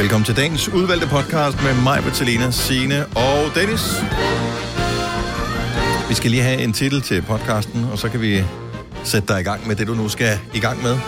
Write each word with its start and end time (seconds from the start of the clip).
Velkommen 0.00 0.24
til 0.24 0.36
dagens 0.36 0.68
udvalgte 0.68 1.06
podcast 1.06 1.62
med 1.62 1.82
mig, 1.82 2.02
Bettelina, 2.02 2.50
Signe 2.50 3.06
og 3.06 3.54
Dennis. 3.54 3.84
Vi 6.08 6.14
skal 6.14 6.30
lige 6.30 6.42
have 6.42 6.62
en 6.62 6.72
titel 6.72 7.00
til 7.00 7.22
podcasten, 7.22 7.84
og 7.84 7.98
så 7.98 8.08
kan 8.08 8.20
vi 8.20 8.44
sætte 9.04 9.28
dig 9.28 9.40
i 9.40 9.42
gang 9.42 9.68
med 9.68 9.76
det, 9.76 9.86
du 9.86 9.94
nu 9.94 10.08
skal 10.08 10.38
i 10.54 10.60
gang 10.60 10.82
med. 10.82 10.98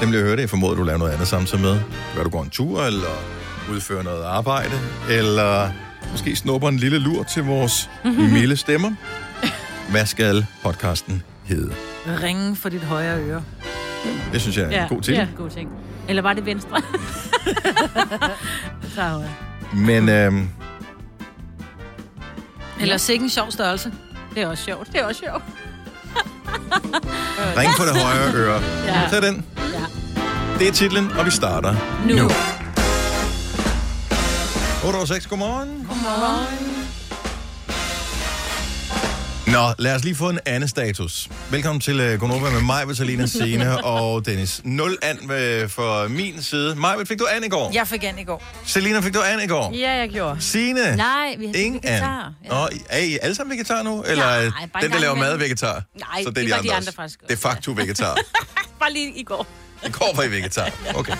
Nemlig 0.00 0.18
at 0.18 0.24
høre 0.26 0.36
det. 0.36 0.40
Jeg 0.40 0.50
formoder, 0.50 0.74
du 0.74 0.82
laver 0.82 0.98
noget 0.98 1.12
andet 1.12 1.28
samtidig 1.28 1.64
med. 1.64 1.80
Gør 2.16 2.22
du 2.22 2.30
går 2.30 2.42
en 2.42 2.50
tur, 2.50 2.82
eller 2.82 3.22
udfører 3.72 4.02
noget 4.02 4.22
arbejde, 4.24 4.74
eller 5.10 5.70
måske 6.12 6.36
snupper 6.36 6.68
en 6.68 6.76
lille 6.76 6.98
lur 6.98 7.22
til 7.22 7.44
vores 7.44 7.90
milde 8.04 8.56
stemmer. 8.56 8.92
Hvad 9.90 10.06
skal 10.06 10.46
podcasten 10.62 11.22
hedde? 11.44 11.74
Ringen 12.22 12.56
for 12.56 12.68
dit 12.68 12.82
højre 12.82 13.20
øre. 13.20 13.42
Det 14.32 14.40
synes 14.40 14.56
jeg 14.56 14.72
er 14.74 14.82
en 14.82 14.88
god 14.88 15.02
titel. 15.02 15.18
Ja, 15.18 15.28
god 15.36 15.50
ting. 15.50 15.70
Eller 16.08 16.22
var 16.22 16.32
det 16.32 16.46
venstre? 16.46 16.82
Men 19.72 20.08
øhm, 20.08 20.48
Eller 22.80 22.96
sikke 22.96 23.22
en 23.24 23.30
sjov 23.30 23.50
størrelse. 23.50 23.92
Det 24.34 24.42
er 24.42 24.46
også 24.46 24.64
sjovt. 24.64 24.92
Det 24.92 25.00
er 25.00 25.04
også 25.04 25.20
sjovt. 25.20 25.42
ring 27.56 27.70
på 27.78 27.84
det 27.84 28.02
højre 28.02 28.32
øre. 28.34 28.62
Ja. 28.86 29.08
Tag 29.10 29.22
den. 29.22 29.44
Ja. 29.56 29.84
Det 30.58 30.68
er 30.68 30.72
titlen, 30.72 31.10
og 31.18 31.26
vi 31.26 31.30
starter 31.30 31.74
Nu. 32.06 32.14
nu. 32.14 32.24
8 34.88 34.96
over 34.96 35.04
6, 35.04 35.26
godmorgen. 35.26 35.86
Godmorgen. 35.88 36.75
Nå, 39.46 39.72
lad 39.78 39.94
os 39.94 40.04
lige 40.04 40.14
få 40.16 40.28
en 40.28 40.38
anden 40.46 40.68
status. 40.68 41.28
Velkommen 41.50 41.80
til 41.80 42.12
uh, 42.14 42.20
Gonova 42.20 42.50
med 42.50 42.60
mig, 42.60 42.88
Vitalina 42.88 43.26
Sene 43.26 43.84
og 43.94 44.26
Dennis. 44.26 44.60
0 44.64 44.98
an 45.02 45.18
uh, 45.22 45.28
for 45.70 46.08
min 46.08 46.42
side. 46.42 46.74
Maj, 46.74 47.04
fik 47.04 47.18
du 47.18 47.26
an 47.36 47.44
i 47.44 47.48
går? 47.48 47.70
Jeg 47.74 47.88
fik 47.88 48.04
an 48.04 48.18
i 48.18 48.24
går. 48.24 48.44
Selina, 48.66 49.00
fik 49.00 49.14
du 49.14 49.20
an 49.22 49.40
i 49.44 49.46
går? 49.46 49.72
Ja, 49.74 49.92
jeg 49.92 50.08
gjorde. 50.10 50.36
Signe? 50.40 50.96
Nej, 50.96 51.34
vi 51.38 51.46
har 51.46 51.54
Ingen 51.54 51.80
vegetar. 51.82 52.24
an. 52.26 52.32
Nå, 52.50 52.68
er 52.90 52.98
I 52.98 53.18
alle 53.22 53.34
sammen 53.34 53.50
vegetar 53.56 53.82
nu? 53.82 54.02
Eller 54.02 54.24
Nej, 54.26 54.44
øh, 54.46 54.82
den, 54.82 54.90
der 54.92 54.98
laver 54.98 55.14
mad, 55.14 55.32
er 55.32 55.36
vegetar? 55.36 55.82
Nej, 55.94 56.22
Så 56.24 56.30
det 56.30 56.50
var 56.50 56.56
de 56.56 56.72
andre 56.72 56.76
også. 56.76 56.92
faktisk 56.96 57.20
Det 57.20 57.32
er 57.32 57.36
facto 57.36 57.72
vegetar. 57.72 58.18
Bare 58.80 58.92
lige 58.92 59.12
i 59.18 59.22
går. 59.22 59.46
I 59.86 59.90
går 59.90 60.12
var 60.16 60.22
I 60.22 60.30
vegetar. 60.30 60.70
Okay. 60.94 61.16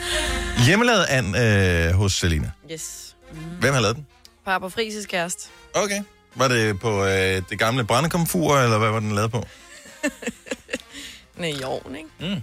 Hjemmelavet 0.66 1.04
an 1.08 1.34
øh, 1.34 1.92
hos 1.94 2.12
Selina. 2.12 2.50
Yes. 2.72 3.14
Hvem 3.60 3.74
har 3.74 3.80
lavet 3.80 3.96
den? 3.96 4.06
Papa 4.46 4.66
Frises 4.66 5.06
kæreste. 5.06 5.48
Okay. 5.74 6.00
Var 6.34 6.48
det 6.48 6.80
på 6.80 7.04
øh, 7.04 7.42
det 7.50 7.58
gamle 7.58 7.84
brændekomfur, 7.84 8.58
eller 8.58 8.78
hvad 8.78 8.90
var 8.90 9.00
den 9.00 9.12
lavet 9.14 9.30
på? 9.30 9.46
Nej, 11.36 11.48
i 11.48 11.62
ovnen, 11.62 11.96
ikke? 11.96 12.10
Mm. 12.20 12.42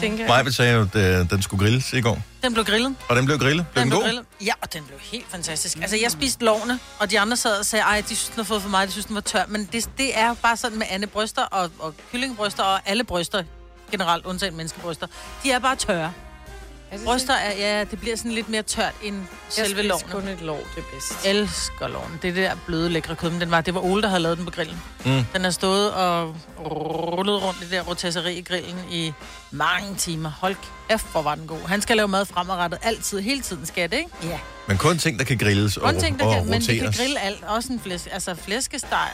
Tænker 0.00 0.18
jeg. 0.18 0.28
Maja 0.28 0.50
sagde 0.50 0.74
jo, 0.74 0.80
at 0.80 0.96
øh, 0.96 1.30
den 1.30 1.42
skulle 1.42 1.64
grilles 1.64 1.92
i 1.92 2.00
går. 2.00 2.22
Den 2.42 2.52
blev 2.52 2.64
grillet. 2.64 2.96
Og 3.08 3.16
den 3.16 3.24
blev 3.24 3.38
grillet. 3.38 3.66
Blev 3.72 3.80
den, 3.82 3.88
blev 3.90 3.98
god? 3.98 4.04
grillet. 4.04 4.24
Ja, 4.44 4.52
og 4.62 4.72
den 4.72 4.84
blev 4.84 4.98
helt 4.98 5.26
fantastisk. 5.30 5.76
Altså, 5.76 5.96
jeg 5.96 6.10
spiste 6.10 6.44
lovene, 6.44 6.78
og 6.98 7.10
de 7.10 7.20
andre 7.20 7.36
sad 7.36 7.58
og 7.58 7.66
sagde, 7.66 7.82
ej, 7.82 8.00
de 8.00 8.06
synes, 8.06 8.28
den 8.28 8.36
har 8.36 8.44
fået 8.44 8.62
for 8.62 8.68
meget, 8.68 8.88
de 8.88 8.92
synes, 8.92 9.06
den 9.06 9.14
var 9.14 9.20
tør. 9.20 9.44
Men 9.48 9.68
det, 9.72 9.88
det 9.98 10.18
er 10.18 10.34
bare 10.34 10.56
sådan 10.56 10.78
med 10.78 10.86
Anne 10.90 11.06
bryster 11.06 11.42
og, 11.42 11.70
og 11.78 11.94
kyllingebryster 12.12 12.62
og 12.62 12.80
alle 12.86 13.04
bryster, 13.04 13.44
generelt 13.90 14.26
undtagen 14.26 14.56
menneskebryster, 14.56 15.06
de 15.42 15.50
er 15.50 15.58
bare 15.58 15.76
tørre. 15.76 16.12
Er 16.94 17.04
Bryster 17.04 17.34
er, 17.34 17.52
ja, 17.52 17.84
det 17.84 18.00
bliver 18.00 18.16
sådan 18.16 18.30
lidt 18.30 18.48
mere 18.48 18.62
tørt 18.62 18.92
end 19.02 19.16
Jeg 19.16 19.26
selve 19.50 19.68
spiser 19.68 19.82
lovene. 19.88 20.12
kun 20.12 20.28
et 20.28 20.40
lov, 20.40 20.58
det 20.58 20.78
er 20.82 20.94
bedst. 20.94 21.26
elsker 21.26 21.88
loven. 21.88 22.18
Det 22.22 22.28
er 22.30 22.34
det 22.34 22.42
der 22.44 22.56
bløde, 22.66 22.88
lækre 22.90 23.16
kød. 23.16 23.30
Men 23.30 23.40
den 23.40 23.50
var, 23.50 23.60
det 23.60 23.74
var 23.74 23.80
Ole, 23.80 24.02
der 24.02 24.08
havde 24.08 24.22
lavet 24.22 24.36
den 24.38 24.44
på 24.44 24.50
grillen. 24.50 24.82
Mm. 25.04 25.24
Den 25.32 25.44
har 25.44 25.50
stået 25.50 25.92
og 25.92 26.36
rullet 26.58 27.42
rundt 27.42 27.60
i 27.60 27.62
det 27.62 27.70
der 27.70 27.82
rotisserie 27.82 28.34
i 28.38 28.42
grillen 28.42 28.78
i 28.90 29.12
mange 29.50 29.94
timer. 29.96 30.30
Hold 30.40 30.56
kæft, 30.88 31.06
hvor 31.12 31.22
var 31.22 31.34
den 31.34 31.46
god. 31.46 31.58
Han 31.68 31.82
skal 31.82 31.96
lave 31.96 32.08
mad 32.08 32.24
fremadrettet 32.26 32.78
altid. 32.82 33.20
Hele 33.20 33.40
tiden 33.42 33.66
skal 33.66 33.90
det, 33.90 33.96
ikke? 33.96 34.10
Ja. 34.22 34.38
Men 34.68 34.78
kun 34.78 34.98
ting, 34.98 35.18
der 35.18 35.24
kan 35.24 35.38
grilles 35.38 35.76
og, 35.76 35.82
Kun 35.92 36.00
ting, 36.00 36.18
der 36.18 36.26
og 36.26 36.34
kan, 36.34 36.46
men 36.50 36.62
vi 36.68 36.78
kan 36.78 36.92
grille 36.92 37.20
alt. 37.20 37.44
Også 37.44 37.72
en 37.72 37.80
flæsk, 37.80 38.08
altså 38.12 38.34
flæskesteg 38.34 39.08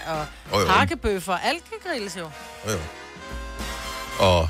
og 0.51 0.61
jo. 0.61 0.67
hakkebøffer. 0.67 1.37
Alt 1.37 1.63
kan 1.65 1.91
grilles 1.93 2.17
jo. 2.17 2.31
Jo, 2.67 2.73
jo. 2.73 2.79
Og 4.19 4.49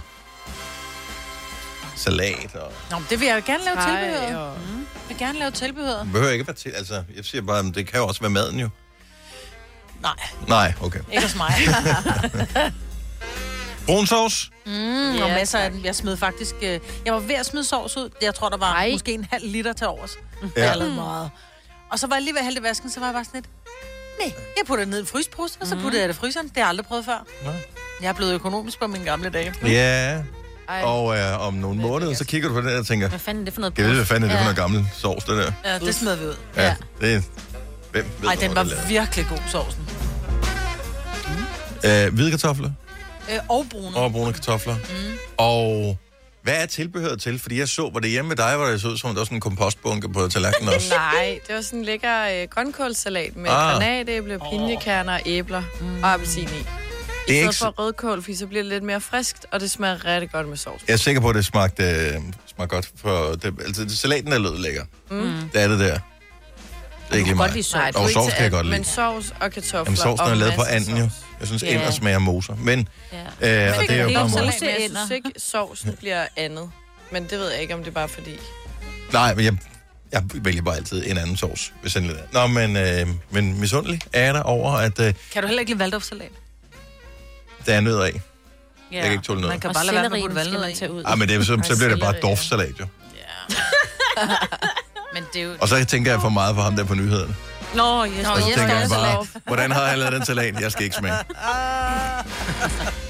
salat 2.01 2.55
og... 2.55 2.73
Nå, 2.91 2.99
men 2.99 3.07
det 3.11 3.21
vil 3.21 3.29
jeg 3.29 3.43
gerne 3.45 3.65
lave 3.65 3.77
tilbehør. 3.77 4.37
og- 4.37 4.57
Mm. 4.59 4.87
Jeg 5.09 5.19
vil 5.19 5.27
gerne 5.27 5.39
lave 5.39 5.51
tilbehør. 5.51 5.99
Det 5.99 6.13
behøver 6.13 6.33
ikke 6.33 6.47
være 6.47 6.57
til... 6.57 6.71
Altså, 6.71 6.95
jeg 7.17 7.25
siger 7.25 7.43
bare, 7.43 7.63
det 7.65 7.87
kan 7.87 8.01
jo 8.01 8.07
også 8.07 8.21
være 8.21 8.31
maden 8.31 8.59
jo. 8.61 8.69
Nej, 10.03 10.13
Nej, 10.49 10.73
okay. 10.83 11.01
ikke 11.13 11.23
hos 11.23 11.37
mig. 11.37 11.53
Brun 13.87 14.07
sovs? 14.07 14.51
Mm, 14.67 15.15
Ja, 15.15 15.25
og 15.25 15.31
masser 15.31 15.59
af 15.59 15.65
tak. 15.65 15.73
den. 15.73 15.85
Jeg 15.85 15.95
smed 15.95 16.17
faktisk... 16.17 16.55
øh, 16.63 16.81
Jeg 17.05 17.13
var 17.15 17.21
ved 17.21 17.35
at 17.35 17.47
smide 17.47 17.65
sovs 17.65 17.97
ud. 17.97 18.11
Jeg 18.23 18.35
tror, 18.35 18.49
der 18.49 18.57
var 18.57 18.73
Ej. 18.75 18.91
måske 18.93 19.13
en 19.13 19.27
halv 19.33 19.47
liter 19.47 19.73
til 19.73 19.87
overs. 19.87 20.17
Ja. 20.57 20.71
Jeg 20.79 20.91
meget. 20.91 21.31
Og 21.91 21.99
så 21.99 22.07
var 22.07 22.17
jeg 22.17 22.23
lige 22.23 22.33
ved 22.35 22.39
at 22.39 22.45
hælde 22.45 22.63
vasken, 22.63 22.91
så 22.91 23.01
var 23.01 23.07
jeg 23.07 23.15
bare 23.15 23.25
sådan 23.25 23.41
lidt... 23.41 23.49
Nej, 24.21 24.33
jeg 24.57 24.67
putter 24.67 24.85
det 24.85 24.91
ned 24.91 24.99
i 24.99 25.01
en 25.01 25.07
frysepose, 25.07 25.59
og 25.61 25.67
så 25.67 25.77
putter 25.83 25.99
jeg 25.99 26.09
det 26.09 26.15
i 26.15 26.19
fryseren. 26.19 26.47
Det 26.49 26.57
har 26.57 26.63
jeg 26.63 26.69
aldrig 26.69 26.87
prøvet 26.87 27.05
før. 27.05 27.27
Nej. 27.45 27.55
Jeg 28.03 28.09
er 28.09 28.13
blevet 28.13 28.33
økonomisk 28.35 28.79
på 28.79 28.87
mine 28.87 29.05
gamle 29.05 29.31
dage. 29.31 29.55
Ja, 29.65 30.23
Ej, 30.71 30.83
og 30.83 31.17
øh, 31.19 31.47
om 31.47 31.55
nogle 31.55 31.81
måneder, 31.81 32.15
så 32.15 32.25
kigger 32.25 32.49
du 32.49 32.55
på 32.55 32.61
det 32.61 32.79
og 32.79 32.87
tænker, 32.87 33.09
Hvad 33.09 33.19
fanden 33.19 33.43
er 33.43 33.45
det 33.45 33.55
for 33.55 33.61
noget 33.61 33.79
jeg 33.79 33.87
ved, 33.87 33.95
hvad 33.95 34.05
fanden 34.05 34.25
er 34.25 34.29
det 34.29 34.39
for 34.39 34.45
noget 34.45 34.57
gammel 34.57 34.87
sovs, 34.95 35.25
det 35.25 35.37
der? 35.37 35.53
Ja, 35.65 35.79
det 35.79 35.95
smed 35.95 36.17
vi 36.17 36.25
ud. 36.25 36.37
Ja, 36.57 36.75
det 37.01 37.25
Hvem 37.93 38.05
ved, 38.21 38.29
Ej, 38.29 38.35
den 38.41 38.55
var 38.55 38.89
virkelig 38.89 39.27
god, 39.29 39.39
sovsen. 39.49 39.89
Øh, 41.85 42.15
hvide 42.15 42.31
kartofler 42.31 42.71
Øh, 43.33 43.39
og 43.49 43.67
brune. 43.71 43.97
og 43.97 44.13
brune 44.13 44.33
kartofler. 44.33 44.75
Mm. 44.75 45.19
Og 45.37 45.99
hvad 46.43 46.55
er 46.63 46.67
tilbehøret 46.67 47.21
til? 47.23 47.39
Fordi 47.39 47.59
jeg 47.59 47.69
så, 47.69 47.91
var 47.93 48.01
det 48.01 48.11
hjemme 48.11 48.29
med 48.29 48.37
dig, 48.37 48.57
hvor 48.57 48.67
det 48.67 48.81
så 48.81 48.89
ud 48.89 48.97
som, 48.97 49.09
om 49.11 49.15
der 49.15 49.21
var 49.21 49.25
sådan 49.25 49.37
en 49.37 49.41
kompostbunke 49.41 50.09
på 50.09 50.29
tallerkenen 50.29 50.69
også. 50.75 50.95
Nej, 50.95 51.39
det 51.47 51.55
var 51.55 51.61
sådan 51.61 51.79
en 51.79 51.85
lækker 51.85 52.25
øh, 52.43 52.49
grønkålsalat 52.49 53.37
med 53.37 53.51
ah. 53.51 53.57
granatæble, 53.57 54.39
pinjekerner, 54.51 55.19
æbler 55.27 55.63
mm. 55.81 56.03
og 56.03 56.13
appelsin 56.13 56.45
i. 56.49 56.67
Det 57.31 57.39
er 57.39 57.43
ikke 57.43 57.55
for 57.55 57.75
rødkål, 57.79 58.23
fordi 58.23 58.37
så 58.37 58.47
bliver 58.47 58.63
det 58.63 58.73
lidt 58.73 58.83
mere 58.85 59.01
friskt, 59.01 59.47
og 59.53 59.61
det 59.61 59.71
smager 59.71 60.05
rigtig 60.05 60.31
godt 60.31 60.49
med 60.49 60.57
sovs. 60.57 60.83
Jeg 60.89 60.93
er 60.93 60.97
sikker 60.99 61.21
på, 61.21 61.29
at 61.29 61.35
det 61.37 61.45
smagte, 61.45 61.83
øh, 61.83 62.15
smagte 62.55 62.75
godt. 62.75 62.91
For 62.97 63.33
det, 63.33 63.55
altså, 63.67 63.83
det, 63.85 63.99
salaten 63.99 64.33
er 64.33 64.39
lød 64.39 64.59
lækker. 64.59 64.85
Mm. 65.11 65.35
Det 65.53 65.63
er 65.63 65.69
det 65.69 65.79
der. 65.79 65.85
Det 65.87 66.01
er 67.11 67.15
ikke 67.17 67.29
lige 67.29 67.39
godt 67.39 67.49
mig. 67.51 67.55
lide 67.55 67.63
sovs. 67.63 67.75
Nej, 67.95 68.03
Og 68.05 68.11
sovs 68.11 68.33
kan 68.35 68.43
jeg 68.43 68.51
godt 68.51 68.67
lide. 68.67 68.77
Men 68.77 68.85
sovs 68.85 69.35
og 69.41 69.51
kartofler 69.53 69.81
Jamen, 69.81 69.97
sovsen 69.97 70.27
er 70.27 70.35
lavet 70.35 70.55
på 70.55 70.63
anden 70.63 70.97
jo. 70.97 71.09
Jeg 71.41 71.47
synes, 71.49 71.63
Ja. 71.63 71.75
ender 71.75 71.91
smager 71.91 72.19
moser. 72.19 72.55
Men, 72.57 72.89
Ja. 73.13 73.19
øh, 73.69 73.79
og 73.79 73.83
det 73.89 73.91
er 74.01 74.03
jo 74.03 74.09
bare. 74.15 74.29
Men 74.29 74.45
jeg 74.45 74.53
synes 74.97 75.11
ikke, 75.11 75.31
sovsen 75.37 75.97
bliver 75.99 76.27
andet. 76.37 76.71
Men 77.13 77.23
det 77.25 77.39
ved 77.39 77.51
jeg 77.51 77.63
ikke, 77.63 77.75
om 77.75 77.81
det 77.81 77.89
er 77.89 77.95
bare 77.95 78.09
fordi... 78.09 78.31
Nej, 79.13 79.35
men 79.35 79.45
jeg, 79.45 79.57
jeg 80.13 80.23
vælger 80.35 80.63
bare 80.63 80.77
altid 80.77 81.07
en 81.07 81.19
anden 81.19 81.37
sovs, 81.37 81.73
hvis 81.83 81.97
er. 81.97 82.03
Nå, 82.33 82.47
men, 82.47 82.77
øh, 82.77 83.07
men 83.31 83.61
misundelig 83.61 84.01
er 84.13 84.25
jeg 84.25 84.35
der 84.35 84.43
over, 84.43 84.71
at 84.73 85.01
øh, 85.01 85.15
Kan 85.33 85.43
du 85.43 85.47
heller 85.47 85.61
ikke 85.61 85.71
lide 85.73 85.79
valdorfsalat? 85.79 86.31
Der 87.67 87.75
er 87.75 87.81
nødder 87.81 88.05
af. 88.05 88.21
Ja. 88.93 88.97
Jeg 88.97 89.03
kan 89.03 89.13
ikke 89.13 89.25
tåle 89.25 89.41
noget. 89.41 89.53
Man 89.53 89.61
kan 89.61 89.73
bare 89.75 89.87
lade 89.87 89.97
være 89.97 90.11
med 90.11 90.23
at 90.25 90.35
valnød 90.35 90.75
tage 90.75 90.93
ud. 90.93 91.03
Ah, 91.07 91.19
men 91.19 91.29
det 91.29 91.37
er, 91.37 91.43
så, 91.43 91.61
så 91.65 91.77
bliver 91.77 91.89
det 91.89 92.01
bare 92.01 92.15
ja. 92.15 92.29
doftsalat, 92.29 92.75
jo. 92.81 92.87
Men 95.15 95.25
det 95.33 95.43
er 95.43 95.45
jo... 95.45 95.53
Og 95.61 95.69
så 95.69 95.85
tænker 95.85 96.11
jeg 96.11 96.21
for 96.21 96.29
meget 96.29 96.55
for 96.55 96.63
ham 96.63 96.77
der 96.77 96.85
på 96.85 96.95
nyhederne. 96.95 97.37
Nå, 97.75 98.07
yes. 98.07 98.13
Nå, 98.23 98.31
Og 98.31 98.43
så 98.43 98.49
yes, 98.49 98.57
tænker 98.57 98.79
jeg 98.79 98.89
bare, 98.89 99.27
hvordan 99.47 99.73
har 99.73 99.87
han 99.87 99.99
lavet 99.99 100.13
den 100.13 100.25
salat? 100.25 100.61
Jeg 100.61 100.73
skal 100.73 100.85
ikke 100.85 100.97
smage. 100.97 101.15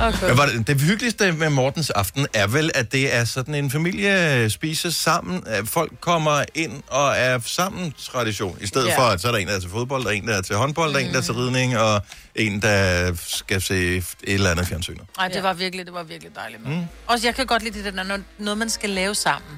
Okay. 0.00 0.28
Men 0.28 0.36
var 0.38 0.46
det, 0.46 0.66
det 0.66 0.80
hyggeligste 0.80 1.32
med 1.32 1.50
Mortens 1.50 1.90
aften 1.90 2.26
er 2.34 2.46
vel, 2.46 2.70
at 2.74 2.92
det 2.92 3.14
er 3.14 3.24
sådan 3.24 3.54
en 3.54 3.70
familie 3.70 4.50
spiser 4.50 4.90
sammen. 4.90 5.42
At 5.46 5.68
folk 5.68 5.92
kommer 6.00 6.44
ind 6.54 6.82
og 6.88 7.12
er 7.16 7.38
sammen 7.44 7.94
tradition. 7.98 8.58
I 8.60 8.66
stedet 8.66 8.86
Ja. 8.88 8.98
for, 8.98 9.02
at 9.02 9.20
så 9.20 9.28
er 9.28 9.32
der 9.32 9.38
en, 9.38 9.46
der 9.48 9.54
er 9.56 9.60
til 9.60 9.70
fodbold, 9.70 10.02
der 10.04 10.08
er 10.08 10.12
en, 10.14 10.26
der 10.28 10.36
er 10.36 10.42
til 10.42 10.56
håndbold, 10.56 10.92
der 10.92 10.98
er 11.00 11.04
en, 11.04 11.10
der 11.12 11.18
er 11.18 11.22
til 11.22 11.34
ridning, 11.34 11.78
og 11.78 12.02
en, 12.34 12.62
der 12.62 13.12
skal 13.26 13.62
se 13.62 13.96
et 13.96 14.04
eller 14.22 14.50
andet 14.50 14.66
fjernsyn. 14.66 14.96
Nej, 15.18 15.28
det 15.28 15.42
var 15.42 15.52
virkelig, 15.52 15.86
det 15.86 15.94
var 15.94 16.02
virkelig 16.02 16.34
dejligt. 16.36 16.68
Mm. 16.68 16.82
Også 17.06 17.26
jeg 17.26 17.34
kan 17.34 17.46
godt 17.46 17.62
lide 17.62 17.82
det 17.82 17.94
der, 17.94 18.02
når 18.02 18.18
noget 18.38 18.58
man 18.58 18.70
skal 18.70 18.90
lave 18.90 19.14
sammen. 19.14 19.50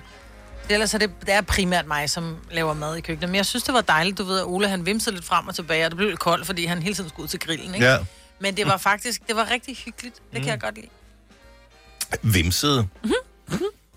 Det, 0.69 0.75
ellers 0.75 0.95
er 0.95 0.99
det, 0.99 1.11
det 1.27 1.35
er 1.35 1.41
primært 1.41 1.87
mig, 1.87 2.11
som 2.11 2.37
laver 2.51 2.75
mad 2.75 2.97
i 2.97 3.01
køkkenet. 3.01 3.31
Men 3.31 3.37
jeg 3.37 3.47
synes, 3.47 3.63
det 3.65 3.75
var 3.75 3.81
dejligt, 3.81 4.19
du 4.19 4.25
ved, 4.25 4.39
at 4.39 4.45
Ole 4.47 4.69
han 4.69 4.87
vimsede 4.87 5.15
lidt 5.15 5.25
frem 5.27 5.49
og 5.49 5.55
tilbage, 5.55 5.85
og 5.85 5.91
det 5.91 5.97
blev 5.97 6.09
lidt 6.09 6.21
koldt, 6.21 6.47
fordi 6.47 6.65
han 6.67 6.83
hele 6.83 6.95
tiden 6.95 7.09
skulle 7.09 7.25
ud 7.25 7.29
til 7.29 7.41
grillen, 7.41 7.75
ikke? 7.75 7.87
Ja. 7.87 7.97
Men 8.41 8.57
det 8.57 8.67
var 8.67 8.77
faktisk, 8.77 9.27
det 9.29 9.37
var 9.37 9.51
rigtig 9.51 9.77
hyggeligt. 9.77 10.15
Det 10.33 10.41
kan 10.41 10.51
jeg 10.51 10.61
godt 10.61 10.75
lide. 10.75 10.87
Vimsede. 12.23 12.89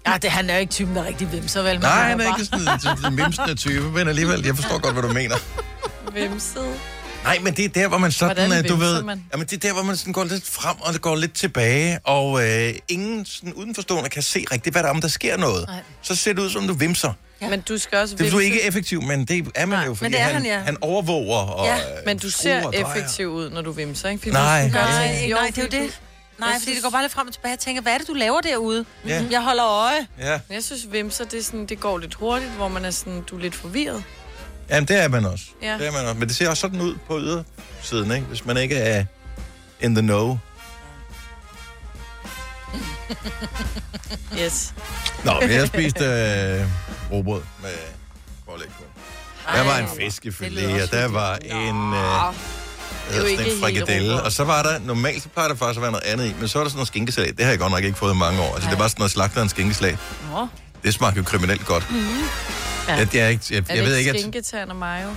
Ja, 0.07 0.17
det, 0.17 0.31
han 0.31 0.49
er 0.49 0.53
jo 0.53 0.59
ikke 0.59 0.71
typen, 0.71 0.95
der 0.95 1.01
er 1.01 1.07
rigtig 1.07 1.31
vimser, 1.31 1.61
vel? 1.61 1.73
Men 1.73 1.81
Nej, 1.81 1.89
var 1.95 2.03
han 2.03 2.21
er 2.21 2.25
bare- 2.29 2.39
ikke 2.39 2.45
sådan 2.45 2.97
en- 3.07 3.11
en 3.13 3.17
vimsende 3.17 3.55
type, 3.55 3.81
men 3.91 4.07
alligevel, 4.07 4.45
jeg 4.45 4.55
forstår 4.55 4.79
godt, 4.81 4.93
hvad 4.93 5.03
du 5.03 5.13
mener. 5.13 5.35
Vimset. 6.13 6.79
Nej, 7.23 7.39
men 7.39 7.53
det 7.53 7.65
er 7.65 7.69
der, 7.69 7.87
hvor 7.87 7.97
man 7.97 8.11
sådan, 8.11 8.35
Hvordan 8.47 8.63
øh, 8.65 8.69
du 8.69 8.75
ved, 8.75 9.03
man? 9.03 9.23
jamen 9.33 9.47
det 9.47 9.53
er 9.53 9.67
der, 9.67 9.73
hvor 9.73 9.83
man 9.83 9.97
sådan 9.97 10.13
går 10.13 10.23
lidt 10.23 10.45
frem, 10.47 10.75
og 10.81 10.93
det 10.93 11.01
går 11.01 11.15
lidt 11.15 11.33
tilbage, 11.33 11.99
og 12.03 12.43
øh, 12.49 12.73
ingen 12.87 13.25
sådan 13.25 13.53
udenforstående 13.53 14.09
kan 14.09 14.23
se 14.23 14.45
rigtigt, 14.51 14.73
hvad 14.73 14.83
der 14.83 14.89
er, 14.89 14.93
om 14.93 15.01
der 15.01 15.07
sker 15.07 15.37
noget. 15.37 15.67
Nej. 15.67 15.79
Så 16.01 16.15
ser 16.15 16.33
det 16.33 16.41
ud, 16.41 16.49
som 16.49 16.67
du 16.67 16.73
vimser. 16.73 17.13
Ja. 17.41 17.49
Men 17.49 17.61
du 17.61 17.77
skal 17.77 17.97
også 17.97 18.15
Det 18.15 18.27
er 18.27 18.31
du 18.31 18.39
ikke 18.39 18.61
effektiv, 18.63 19.01
men 19.01 19.25
det 19.25 19.47
er 19.55 19.65
man 19.65 19.79
Nej, 19.79 19.85
jo, 19.85 19.93
fordi 19.95 20.05
men 20.05 20.11
det 20.11 20.19
er 20.19 20.23
han, 20.23 20.33
han, 20.35 20.45
ja. 20.45 20.59
han 20.59 20.77
overvåger 20.81 21.37
og 21.37 21.65
Ja, 21.65 21.75
øh, 21.75 21.81
Men 22.05 22.19
du 22.19 22.29
ser 22.31 22.65
og 22.65 22.75
effektiv 22.75 23.27
ud, 23.27 23.49
når 23.49 23.61
du 23.61 23.71
vimser, 23.71 24.09
ikke? 24.09 24.19
Fordi 24.21 24.31
Nej. 24.31 24.67
du 24.67 24.73
gør 24.73 24.79
Nej, 24.79 24.91
ting- 24.91 25.29
nej, 25.33 25.47
det 25.47 25.57
er 25.57 25.61
jo 25.61 25.67
det. 25.71 25.99
Nej, 26.39 26.49
Jeg 26.49 26.53
fordi 26.55 26.63
synes- 26.63 26.75
det 26.77 26.83
går 26.83 26.89
bare 26.89 27.01
lidt 27.03 27.13
frem 27.13 27.27
og 27.27 27.33
tilbage. 27.33 27.51
Jeg 27.51 27.59
tænker, 27.59 27.81
hvad 27.81 27.93
er 27.93 27.97
det, 27.97 28.07
du 28.07 28.13
laver 28.13 28.41
derude? 28.41 28.85
Ja. 29.07 29.23
Jeg 29.31 29.41
holder 29.41 29.65
øje. 29.65 30.07
Ja. 30.19 30.39
Jeg 30.49 30.63
synes, 30.63 30.81
vimser, 30.91 31.25
det, 31.25 31.39
er 31.39 31.43
sådan, 31.43 31.65
det 31.65 31.79
går 31.79 31.97
lidt 31.97 32.13
hurtigt, 32.13 32.51
hvor 32.51 32.67
man 32.67 32.85
er 32.85 32.91
sådan, 32.91 33.21
du 33.21 33.37
er 33.37 33.41
lidt 33.41 33.55
forvirret. 33.55 34.03
Jamen, 34.71 34.87
det 34.87 35.03
er 35.03 35.07
man 35.07 35.25
også. 35.25 35.45
Ja. 35.61 35.77
Det 35.77 35.87
er 35.87 35.91
man 35.91 36.01
også. 36.01 36.13
Men 36.19 36.27
det 36.27 36.35
ser 36.35 36.49
også 36.49 36.61
sådan 36.61 36.81
ud 36.81 36.95
på 37.07 37.19
ydersiden, 37.19 38.11
ikke? 38.11 38.25
Hvis 38.27 38.45
man 38.45 38.57
ikke 38.57 38.75
er 38.75 39.05
in 39.81 39.95
the 39.95 40.01
know. 40.01 40.37
Yes. 44.41 44.73
Nå, 45.25 45.31
men 45.41 45.51
jeg 45.51 45.67
spiste 45.67 46.05
øh, 46.05 46.65
robrød 47.11 47.41
med 47.61 47.69
pålæg 48.49 48.67
på. 48.67 48.83
Der 49.55 49.63
var 49.63 49.77
en 49.77 49.87
fiskefilet, 49.97 50.83
og 50.83 50.91
der 50.91 51.07
var 51.07 51.35
en, 51.35 51.93
øh, 51.93 52.35
hedder 53.13 53.27
ikke 53.29 53.43
sådan 53.43 53.53
en 53.53 53.61
frikadelle. 53.61 54.21
Og 54.21 54.31
så 54.31 54.43
var 54.43 54.63
der, 54.63 54.79
normalt 54.79 55.23
så 55.23 55.29
plejer 55.29 55.49
der 55.49 55.55
faktisk 55.55 55.77
at 55.77 55.81
være 55.81 55.91
noget 55.91 56.05
andet 56.05 56.25
i, 56.25 56.35
men 56.39 56.47
så 56.47 56.59
var 56.59 56.63
der 56.63 56.69
sådan 56.69 56.77
noget 56.77 56.87
skinkesalat. 56.87 57.37
Det 57.37 57.45
har 57.45 57.51
jeg 57.51 57.59
godt 57.59 57.71
nok 57.71 57.83
ikke 57.83 57.97
fået 57.97 58.13
i 58.13 58.17
mange 58.17 58.41
år. 58.41 58.55
Altså, 58.55 58.69
det 58.69 58.79
var 58.79 58.87
sådan 58.87 58.99
noget 58.99 59.11
slagterens 59.11 59.51
skinkesalat. 59.51 59.97
Nå. 60.31 60.47
Det 60.83 60.93
smagte 60.93 61.17
jo 61.17 61.23
kriminelt 61.23 61.65
godt. 61.65 61.87
Ja. 62.87 62.95
Jeg, 62.95 63.15
jeg, 63.15 63.21
er 63.23 63.27
ikke, 63.27 63.43
jeg, 63.49 63.57
Er 63.57 63.63
jeg, 63.69 63.77
det 63.77 63.85
ved 63.85 63.95
ikke 63.95 64.39
at, 64.53 64.69
og 64.69 64.75
mayo? 64.75 65.09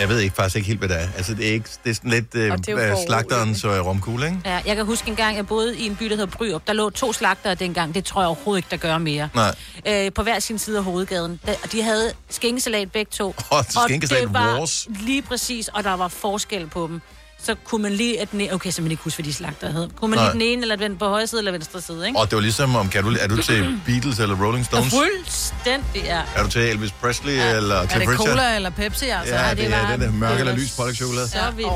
jeg 0.00 0.08
ved 0.08 0.18
ikke 0.20 0.34
faktisk 0.34 0.56
ikke 0.56 0.66
helt, 0.66 0.78
hvad 0.78 0.88
det 0.88 0.96
er. 0.96 1.08
Altså, 1.16 1.34
det 1.34 1.48
er, 1.48 1.52
ikke, 1.52 1.68
det 1.84 1.90
er 1.90 1.94
sådan 1.94 2.10
lidt 2.10 2.34
øh, 2.34 2.52
Og 2.52 2.58
er 2.68 2.96
slagterens 3.06 3.64
øh, 3.64 3.70
romkugle, 3.70 4.26
ikke? 4.26 4.38
Ja, 4.44 4.60
jeg 4.66 4.76
kan 4.76 4.84
huske 4.84 5.08
en 5.08 5.16
gang, 5.16 5.36
jeg 5.36 5.46
boede 5.46 5.78
i 5.78 5.86
en 5.86 5.96
by, 5.96 6.04
der 6.04 6.16
hedder 6.16 6.36
Bryrup. 6.36 6.66
Der 6.66 6.72
lå 6.72 6.90
to 6.90 7.12
slagtere 7.12 7.54
dengang. 7.54 7.94
Det 7.94 8.04
tror 8.04 8.20
jeg 8.20 8.26
overhovedet 8.26 8.58
ikke, 8.58 8.70
der 8.70 8.76
gør 8.76 8.98
mere. 8.98 9.28
Nej. 9.34 9.54
Øh, 9.86 10.12
på 10.12 10.22
hver 10.22 10.38
sin 10.38 10.58
side 10.58 10.78
af 10.78 10.84
hovedgaden. 10.84 11.40
Og 11.64 11.72
de 11.72 11.82
havde 11.82 12.12
skinkesalat 12.30 12.92
begge 12.92 13.10
to. 13.10 13.34
Og 13.50 13.64
skinkesalat 13.84 14.22
det 14.22 14.34
var 14.34 14.58
wars. 14.58 14.88
lige 15.00 15.22
præcis, 15.22 15.68
og 15.68 15.84
der 15.84 15.92
var 15.94 16.08
forskel 16.08 16.66
på 16.66 16.86
dem. 16.86 17.00
Så 17.44 17.54
kunne 17.64 17.82
man 17.82 17.92
lige... 17.92 18.20
At 18.20 18.30
den, 18.32 18.52
okay, 18.54 18.70
så 18.70 18.82
man 18.82 18.90
ikke 18.90 19.02
huske, 19.02 19.16
hvad 19.22 19.24
de 19.24 19.34
slagter 19.34 19.70
hed. 19.72 19.88
Kunne 19.96 20.10
man 20.10 20.18
Nej. 20.18 20.24
lige 20.26 20.32
den 20.32 20.52
ene, 20.52 20.62
eller 20.62 20.76
den 20.76 20.96
på 20.98 21.08
højre 21.08 21.26
side, 21.26 21.40
eller 21.40 21.52
venstre 21.52 21.80
side, 21.80 22.06
ikke? 22.06 22.18
Og 22.18 22.30
det 22.30 22.36
var 22.36 22.42
ligesom, 22.42 22.76
om 22.76 22.88
kan 22.88 23.04
du, 23.04 23.16
er 23.20 23.26
du 23.28 23.42
til 23.42 23.60
Beatles 23.86 24.18
eller 24.18 24.44
Rolling 24.44 24.66
Stones? 24.66 24.94
Fuldstændig, 24.94 26.02
ja. 26.04 26.20
Er 26.36 26.42
du 26.42 26.48
til 26.50 26.60
Elvis 26.60 26.92
Presley 26.92 27.36
ja. 27.36 27.56
eller 27.56 27.74
Er 27.76 27.86
Cliff 27.86 28.00
det 28.00 28.08
Richard? 28.08 28.28
cola 28.28 28.56
eller 28.56 28.70
Pepsi, 28.70 29.08
altså? 29.08 29.34
Ja, 29.34 29.42
Ja, 29.44 29.50
det, 29.50 29.58
det 29.58 29.66
det 29.66 29.74
er 29.74 29.80
var- 29.82 29.90
den 29.90 30.00
der 30.00 30.10
mørke 30.12 30.32
det 30.34 30.40
eller 30.40 30.52
var 30.52 30.60
lys 30.60 30.70
pålægtschokolade. 30.76 31.28
Så 31.28 31.38
vildt, 31.56 31.68
ja. 31.70 31.74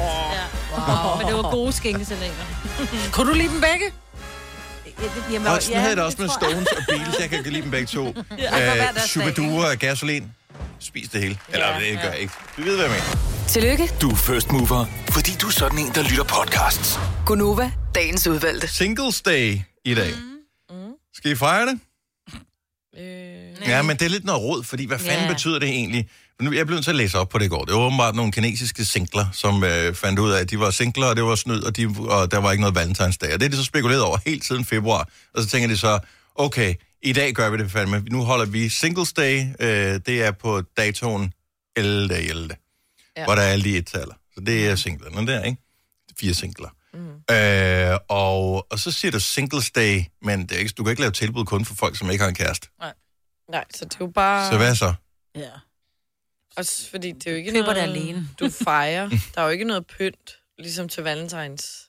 Wow. 0.78 1.18
Men 1.18 1.26
det 1.26 1.34
var 1.36 1.50
gode 1.50 1.72
skinkesalater. 1.72 2.44
Kunne 3.12 3.28
du 3.30 3.34
lide 3.34 3.48
dem 3.48 3.60
begge? 3.60 3.92
Jamen, 5.32 5.48
Og 5.48 5.62
sådan 5.62 5.76
havde 5.80 5.88
jeg 5.88 5.96
det 5.96 6.04
også 6.04 6.16
det 6.16 6.20
med 6.22 6.28
tror. 6.28 6.50
Stones 6.50 6.68
og 6.68 6.82
Beatles. 6.88 7.16
Jeg 7.20 7.30
kan 7.30 7.42
lide 7.42 7.62
dem 7.62 7.70
begge 7.70 7.86
to. 7.86 8.04
hver 8.28 8.74
deres 8.74 8.94
dag, 8.94 9.02
Superdure 9.08 9.68
og 9.68 9.76
gasolin. 9.76 10.24
Spis 10.80 11.08
det 11.08 11.20
hele. 11.22 11.38
Eller 11.48 11.66
Ja, 11.66 11.74
det 11.90 11.98
gør 12.02 12.10
jeg 12.10 12.18
ikke. 12.18 12.32
Du 12.56 12.62
ved, 12.62 12.76
hvad 12.76 12.84
jeg 12.84 12.90
mener. 12.94 13.35
Tillykke, 13.48 13.90
Du 14.02 14.10
er 14.10 14.14
first 14.16 14.52
mover, 14.52 14.84
fordi 15.10 15.30
du 15.42 15.46
er 15.46 15.50
sådan 15.50 15.78
en, 15.78 15.86
der 15.94 16.02
lytter 16.02 16.24
podcasts. 16.24 16.98
Gunova, 17.26 17.72
dagens 17.94 18.26
udvalgte. 18.26 18.68
Singles 18.68 19.22
Day 19.22 19.58
i 19.84 19.94
dag. 19.94 20.10
Mm. 20.70 20.76
Skal 21.14 21.30
I 21.30 21.34
fejre 21.36 21.66
det? 21.66 21.78
Øh, 22.98 23.68
Ja, 23.68 23.82
men 23.82 23.96
det 23.96 24.02
er 24.04 24.08
lidt 24.08 24.24
noget 24.24 24.42
råd, 24.42 24.62
fordi 24.64 24.86
hvad 24.86 24.98
fanden 24.98 25.26
Ja. 25.26 25.32
betyder 25.32 25.58
det 25.58 25.68
egentlig? 25.68 26.08
Nu, 26.42 26.52
jeg 26.52 26.66
blev 26.66 26.74
nødt 26.76 26.84
til 26.84 26.90
at 26.90 26.96
læse 26.96 27.18
op 27.18 27.28
på 27.28 27.38
det 27.38 27.44
i 27.44 27.48
går. 27.48 27.64
Det 27.64 27.74
var 27.74 27.80
åbenbart 27.80 28.14
nogle 28.14 28.32
kinesiske 28.32 28.84
singler, 28.84 29.26
som 29.32 29.64
øh, 29.64 29.94
fandt 29.94 30.18
ud 30.18 30.30
af, 30.30 30.40
at 30.40 30.50
de 30.50 30.58
var 30.60 30.70
singler, 30.70 31.06
og 31.06 31.16
det 31.16 31.24
var 31.24 31.34
snyd, 31.34 31.62
og, 31.62 31.76
de, 31.76 31.94
og 31.98 32.30
der 32.30 32.38
var 32.38 32.50
ikke 32.52 32.60
noget 32.60 32.74
valentinsdag. 32.74 33.34
Og 33.34 33.40
det 33.40 33.46
er 33.46 33.50
de 33.50 33.56
så 33.56 33.64
spekuleret 33.64 34.02
over 34.02 34.18
helt 34.26 34.44
siden 34.44 34.64
februar. 34.64 35.08
Og 35.34 35.42
så 35.42 35.48
tænker 35.48 35.68
de 35.68 35.76
så, 35.76 35.98
okay, 36.34 36.74
i 37.02 37.12
dag 37.12 37.32
gør 37.32 37.50
vi 37.50 37.56
det 37.58 37.70
fandme. 37.70 38.02
Nu 38.10 38.22
holder 38.24 38.44
vi 38.46 38.68
Singles 38.68 39.12
Day. 39.12 39.44
Øh, 39.60 40.00
det 40.06 40.22
er 40.22 40.30
på 40.30 40.62
datoen 40.76 41.32
11. 41.76 42.14
11. 42.18 42.48
Ja. 43.16 43.20
Ja. 43.20 43.26
Hvor 43.26 43.34
der 43.34 43.42
er 43.42 43.46
alle 43.52 43.64
de 43.64 43.76
et-taller. 43.78 44.14
Så 44.34 44.40
det 44.40 44.68
er 44.68 44.76
singlerne 44.76 45.26
der, 45.32 45.42
ikke? 45.44 45.58
Fire 46.18 46.34
singler. 46.34 46.68
Mm. 46.94 47.34
Øh, 47.34 47.98
og, 48.08 48.66
og 48.72 48.78
så 48.78 48.92
siger 48.92 49.12
du 49.12 49.20
Singles 49.20 49.70
Day, 49.70 50.02
men 50.22 50.40
det 50.42 50.52
er 50.52 50.58
ikke, 50.58 50.72
du 50.78 50.82
kan 50.84 50.90
ikke 50.90 51.02
lave 51.02 51.12
tilbud 51.12 51.44
kun 51.44 51.64
for 51.64 51.74
folk, 51.74 51.96
som 51.98 52.10
ikke 52.10 52.22
har 52.22 52.28
en 52.28 52.34
kæreste. 52.34 52.68
nej, 53.50 53.64
så 53.74 53.84
det 53.84 53.94
er 53.94 53.98
jo 54.00 54.06
bare... 54.06 54.50
Så 54.50 54.56
hvad 54.56 54.74
så? 54.74 54.94
Ja. 55.34 55.50
Også 56.56 56.90
fordi 56.90 57.12
det 57.12 57.26
er 57.26 57.30
jo 57.30 57.36
ikke 57.36 57.50
Køber 57.50 57.62
noget, 57.74 57.76
det 57.76 57.82
alene. 57.82 58.28
du 58.40 58.50
fejrer. 58.50 59.08
Der 59.34 59.40
er 59.40 59.44
jo 59.44 59.50
ikke 59.50 59.64
noget 59.64 59.86
pynt, 59.86 60.38
ligesom 60.58 60.88
til 60.88 61.02
valentines. 61.02 61.82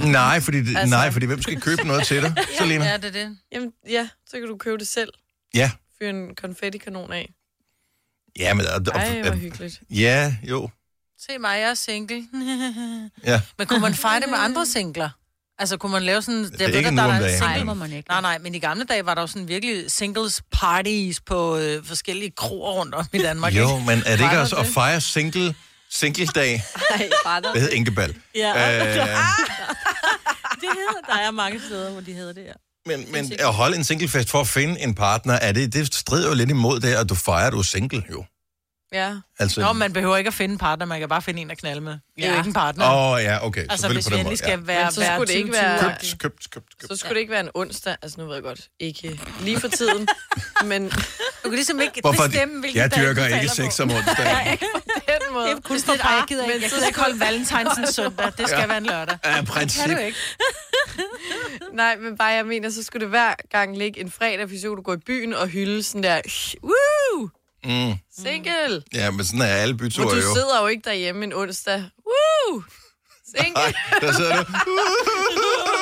Nej, 0.00 0.40
fordi, 0.40 0.58
det, 0.58 0.66
altså... 0.68 0.78
Altså- 0.78 0.96
nej, 0.96 1.10
fordi 1.10 1.26
hvem 1.26 1.42
skal 1.42 1.60
købe 1.60 1.82
noget 1.86 2.06
til 2.06 2.22
dig, 2.22 2.34
Selina? 2.58 2.84
Ja, 2.84 2.96
det 2.96 3.04
er 3.04 3.10
det. 3.10 3.38
Jamen, 3.52 3.72
ja, 3.88 4.08
så 4.26 4.38
kan 4.38 4.48
du 4.48 4.56
købe 4.56 4.78
det 4.78 4.88
selv. 4.88 5.12
Ja. 5.54 5.70
Fyre 5.98 6.10
en 6.10 6.34
konfettikanon 6.34 7.12
af. 7.12 7.32
Ja, 8.38 8.54
men... 8.54 8.66
Og, 8.66 8.72
og, 8.94 9.00
Ej, 9.00 9.22
hvor 9.22 9.32
hyggeligt. 9.32 9.80
ja, 9.90 10.34
jo. 10.42 10.70
Se 11.20 11.38
mig, 11.38 11.60
jeg 11.60 11.70
er 11.70 11.74
single. 11.74 12.24
Ja. 13.24 13.40
Men 13.58 13.66
kunne 13.66 13.80
man 13.80 13.94
fejre 13.94 14.20
det 14.20 14.28
med 14.28 14.38
andre 14.38 14.66
singler? 14.66 15.10
Altså, 15.58 15.76
kunne 15.76 15.92
man 15.92 16.02
lave 16.02 16.22
sådan... 16.22 16.44
er 16.60 16.66
ikke 16.66 16.90
nu 16.90 17.02
om 17.02 17.08
dagen. 17.08 17.40
Nej, 17.40 17.56
det 17.56 17.66
må 17.66 17.74
man 17.74 17.92
ikke. 17.92 18.08
Nej, 18.10 18.20
nej, 18.20 18.38
men 18.38 18.54
i 18.54 18.58
gamle 18.58 18.84
dage 18.84 19.06
var 19.06 19.14
der 19.14 19.20
jo 19.20 19.26
sådan 19.26 19.48
virkelig 19.48 19.90
singles 19.90 20.42
parties 20.52 21.20
på 21.20 21.56
øh, 21.56 21.84
forskellige 21.84 22.30
kroer 22.30 22.72
rundt 22.72 22.94
om 22.94 23.06
i 23.12 23.18
Danmark. 23.18 23.54
Jo, 23.54 23.74
ikke? 23.76 23.86
men 23.86 24.02
er 24.06 24.16
det 24.16 24.24
ikke 24.24 24.40
også 24.40 24.56
at 24.56 24.64
det? 24.66 24.74
fejre 24.74 25.00
single, 25.00 25.54
single-dag? 25.90 26.62
Nej, 26.90 27.10
bare 27.24 27.40
der. 27.42 27.52
Det 27.52 27.60
hedder 27.60 27.74
Inkebal. 27.76 28.16
Ja, 28.34 28.78
Øh, 28.80 28.86
det 30.60 30.68
hedder, 30.74 31.00
der 31.14 31.14
er 31.14 31.30
mange 31.30 31.60
steder, 31.60 31.90
hvor 31.90 32.00
de 32.00 32.12
hedder 32.12 32.32
det 32.32 32.42
her. 32.44 32.54
Men, 32.86 33.12
men 33.12 33.32
at 33.38 33.52
holde 33.54 33.76
en 33.76 33.84
singlefest 33.84 34.30
for 34.30 34.40
at 34.40 34.48
finde 34.48 34.80
en 34.80 34.94
partner, 34.94 35.34
er 35.34 35.52
det, 35.52 35.72
det 35.72 35.94
strider 35.94 36.28
jo 36.28 36.34
lidt 36.34 36.50
imod 36.50 36.80
det, 36.80 36.94
at 36.94 37.08
du 37.08 37.14
fejrer, 37.14 37.46
at 37.46 37.52
du 37.52 37.58
er 37.58 37.62
single, 37.62 38.02
jo. 38.10 38.24
Ja. 38.92 39.14
Altså, 39.38 39.60
Nå, 39.60 39.72
man 39.72 39.92
behøver 39.92 40.16
ikke 40.16 40.28
at 40.28 40.34
finde 40.34 40.52
en 40.52 40.58
partner, 40.58 40.86
man 40.86 41.00
kan 41.00 41.08
bare 41.08 41.22
finde 41.22 41.40
en 41.42 41.50
at 41.50 41.58
knalde 41.58 41.80
med. 41.80 41.92
Det 42.16 42.24
er 42.24 42.30
jo 42.30 42.36
ikke 42.36 42.46
en 42.46 42.52
partner. 42.52 42.84
Åh, 42.90 43.12
oh, 43.12 43.22
ja, 43.22 43.46
okay. 43.46 43.66
altså, 43.70 43.88
hvis 43.88 44.04
på 44.04 44.10
vi 44.10 44.16
den 44.16 44.24
måde. 44.24 44.36
skal 44.36 44.50
Ja. 44.50 44.56
være, 44.56 44.84
Men 44.84 44.92
så 44.92 45.00
være 45.00 45.16
skulle 45.16 45.26
det 45.32 45.34
ikke 45.38 45.48
20, 45.50 45.52
være- 45.62 45.96
20. 46.00 46.10
Købt, 46.10 46.20
købt, 46.20 46.50
købt, 46.50 46.78
købt. 46.80 46.90
Så 46.92 46.96
skulle 46.96 47.14
det 47.14 47.20
ikke 47.20 47.30
være 47.30 47.40
en 47.40 47.50
onsdag. 47.54 47.96
Altså, 48.02 48.20
nu 48.20 48.26
ved 48.26 48.34
jeg 48.34 48.42
godt, 48.42 48.68
ikke 48.80 49.20
lige 49.40 49.60
for 49.60 49.68
tiden. 49.68 50.08
men 50.70 50.88
Du 50.90 50.92
kan 51.48 51.52
ligesom 51.52 51.80
ikke 51.80 52.00
Hvorfor? 52.00 52.24
bestemme, 52.26 52.60
hvilken 52.60 52.80
Jeg 52.80 52.90
dag 52.90 53.02
dyrker 53.02 53.28
du 53.28 53.34
ikke 53.34 53.48
sex 53.48 53.80
om 53.80 53.90
onsdagen. 53.90 54.58
den 55.26 55.32
måde. 55.34 55.46
Det 55.48 55.56
er 55.56 55.60
kun 55.60 55.80
for 55.80 55.94
bare, 56.02 56.12
jeg 56.12 56.24
gider 56.28 56.44
ikke, 56.44 56.62
jeg 56.62 56.70
gider 56.70 56.86
ikke 56.86 57.00
holde 57.00 57.20
valentines 57.20 57.78
en 57.78 57.92
søndag. 57.92 58.32
Det 58.38 58.48
skal 58.48 58.68
være 58.68 58.78
en 58.78 58.86
lørdag. 58.86 59.18
Kan 59.24 59.46
princip. 59.46 59.90
du 59.90 59.96
ikke? 59.96 60.18
Nej, 61.72 61.96
men 61.96 62.16
bare 62.18 62.28
jeg 62.28 62.46
mener, 62.46 62.70
så 62.70 62.82
skulle 62.82 63.00
det 63.00 63.08
hver 63.08 63.34
gang 63.50 63.78
ligge 63.78 64.00
en 64.00 64.10
fredag, 64.10 64.44
hvis 64.46 64.62
du 64.62 64.82
går 64.82 64.94
i 64.94 64.96
byen 64.96 65.34
og 65.34 65.46
hylde 65.48 65.82
sådan 65.82 66.02
der, 66.02 66.20
woo, 66.62 67.28
Mm. 67.64 67.92
single. 68.24 68.82
Ja, 68.94 69.10
men 69.10 69.24
sådan 69.24 69.40
er 69.40 69.46
alle 69.46 69.74
byture 69.76 70.10
du 70.10 70.14
jo. 70.16 70.34
sidder 70.34 70.60
jo 70.60 70.66
ikke 70.66 70.82
derhjemme 70.84 71.24
en 71.24 71.32
onsdag, 71.32 71.84
woo, 72.06 72.62
single. 73.36 73.52
Nej, 73.54 73.72
der 74.00 74.12
sidder 74.12 74.44
du. 74.44 74.52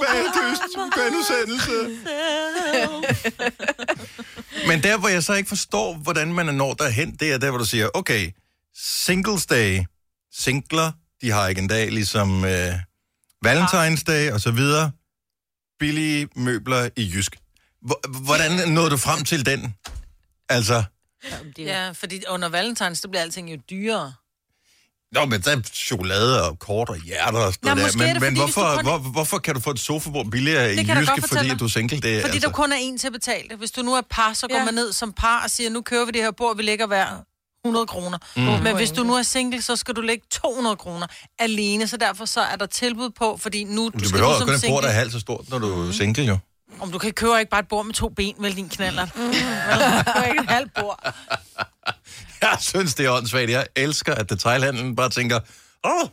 Bagdyst, 0.00 0.62
bagudsendelse. 0.96 1.76
Men 4.66 4.82
der, 4.82 4.98
hvor 4.98 5.08
jeg 5.08 5.22
så 5.22 5.34
ikke 5.34 5.48
forstår, 5.48 5.94
hvordan 5.96 6.32
man 6.34 6.54
når 6.54 6.74
derhen, 6.74 7.16
det 7.16 7.32
er 7.32 7.38
der, 7.38 7.50
hvor 7.50 7.58
du 7.58 7.64
siger, 7.64 7.88
okay, 7.94 8.30
singles 8.74 9.46
day, 9.46 9.80
singler, 10.32 10.92
de 11.22 11.30
har 11.30 11.48
ikke 11.48 11.60
en 11.60 11.68
dag, 11.68 11.90
ligesom 11.92 12.44
øh, 12.44 12.72
Valentine's 13.46 14.02
Day 14.06 14.30
og 14.32 14.40
så 14.40 14.50
videre. 14.50 14.90
Billige 15.78 16.28
møbler 16.36 16.88
i 16.96 17.10
Jysk. 17.14 17.36
Hvor- 17.82 18.24
Hvordan 18.24 18.68
nåede 18.68 18.90
du 18.90 18.96
frem 18.96 19.24
til 19.24 19.46
den? 19.46 19.74
Altså, 20.48 20.84
Det 21.56 21.64
Ja, 21.64 21.90
fordi 21.90 22.22
under 22.28 22.48
valentines, 22.48 22.98
så 22.98 23.08
bliver 23.08 23.22
alting 23.22 23.50
jo 23.52 23.58
dyrere. 23.70 24.14
Nå, 25.12 25.24
men 25.24 25.40
der 25.40 25.50
er 25.56 25.60
chokolade 25.74 26.48
og 26.48 26.58
kort 26.58 26.88
og 26.88 26.96
hjerter 26.96 27.38
og 27.38 27.52
sådan 27.52 27.68
Nå, 27.68 27.74
noget 27.74 27.94
der. 27.94 28.00
er 28.02 28.06
Men, 28.06 28.14
det, 28.14 28.22
men 28.22 28.36
hvorfor, 28.36 28.74
kun- 28.74 28.84
hvor, 28.84 28.98
hvorfor 28.98 29.38
kan 29.38 29.54
du 29.54 29.60
få 29.60 29.70
et 29.70 29.78
sofabord 29.80 30.26
billigere 30.30 30.72
i 30.72 30.76
kan 30.76 30.86
jeg 30.88 30.96
da 30.96 31.00
Jyske, 31.00 31.10
godt 31.12 31.20
fortælle 31.20 31.38
fordi 31.38 31.50
at 31.50 31.60
du 31.60 31.64
er 31.64 31.68
single? 31.68 31.96
Det, 32.00 32.20
Fordi 32.22 32.34
altså, 32.36 32.48
der 32.48 32.54
kun 32.54 32.72
er 32.72 32.76
en 32.76 32.98
til 32.98 33.06
at 33.06 33.12
betale 33.12 33.48
det. 33.48 33.58
Hvis 33.58 33.70
du 33.70 33.82
nu 33.82 33.94
er 33.94 34.00
par, 34.10 34.32
så 34.32 34.48
går 34.48 34.56
Ja. 34.58 34.64
man 34.64 34.74
ned 34.74 34.92
som 34.92 35.12
par 35.12 35.40
og 35.44 35.50
siger, 35.50 35.70
nu 35.70 35.80
kører 35.82 36.04
vi 36.04 36.10
det 36.10 36.22
her 36.22 36.30
bord, 36.30 36.56
vi 36.56 36.62
lægger 36.62 36.86
hver 36.86 37.06
100 37.64 37.86
kroner. 37.86 38.18
Mm. 38.36 38.42
Men 38.42 38.76
hvis 38.76 38.90
du 38.90 39.04
nu 39.04 39.14
er 39.14 39.22
single, 39.22 39.62
så 39.62 39.76
skal 39.76 39.94
du 39.94 40.00
lægge 40.00 40.24
200 40.30 40.76
kroner 40.76 41.06
alene, 41.38 41.88
så 41.88 41.96
derfor 41.96 42.24
så 42.24 42.40
er 42.40 42.56
der 42.56 42.66
tilbud 42.66 43.10
på, 43.10 43.36
fordi 43.42 43.64
nu 43.64 43.84
du, 43.84 43.90
du, 44.04 44.10
behøver 44.10 44.32
du 44.32 44.38
som 44.38 44.46
kun 44.48 44.54
et 44.54 44.64
bord, 44.68 44.82
der 44.82 44.88
er 44.88 44.92
halvt 44.92 45.12
så 45.12 45.20
stort, 45.20 45.50
når 45.50 45.58
du 45.58 45.88
er 45.88 45.92
single, 45.92 46.24
jo. 46.24 46.38
Om 46.80 46.92
du 46.92 46.98
kan 46.98 47.12
købe 47.12 47.38
ikke 47.38 47.50
bare 47.50 47.60
et 47.60 47.68
bord 47.68 47.86
med 47.86 47.94
to 47.94 48.08
ben, 48.08 48.34
vel 48.38 48.56
din 48.56 48.68
knaller. 48.68 49.06
Mm. 49.14 49.20
du 50.06 50.12
kan 50.20 50.28
ikke 50.30 50.42
et 50.42 50.50
halvt 50.50 50.74
bord. 50.80 51.14
Jeg 52.42 52.56
synes, 52.60 52.94
det 52.94 53.06
er 53.06 53.10
åndssvagt. 53.10 53.50
Jeg 53.50 53.66
elsker, 53.76 54.14
at 54.14 54.30
detailhandlen 54.30 54.96
bare 54.96 55.10
tænker, 55.10 55.40
åh, 55.84 56.08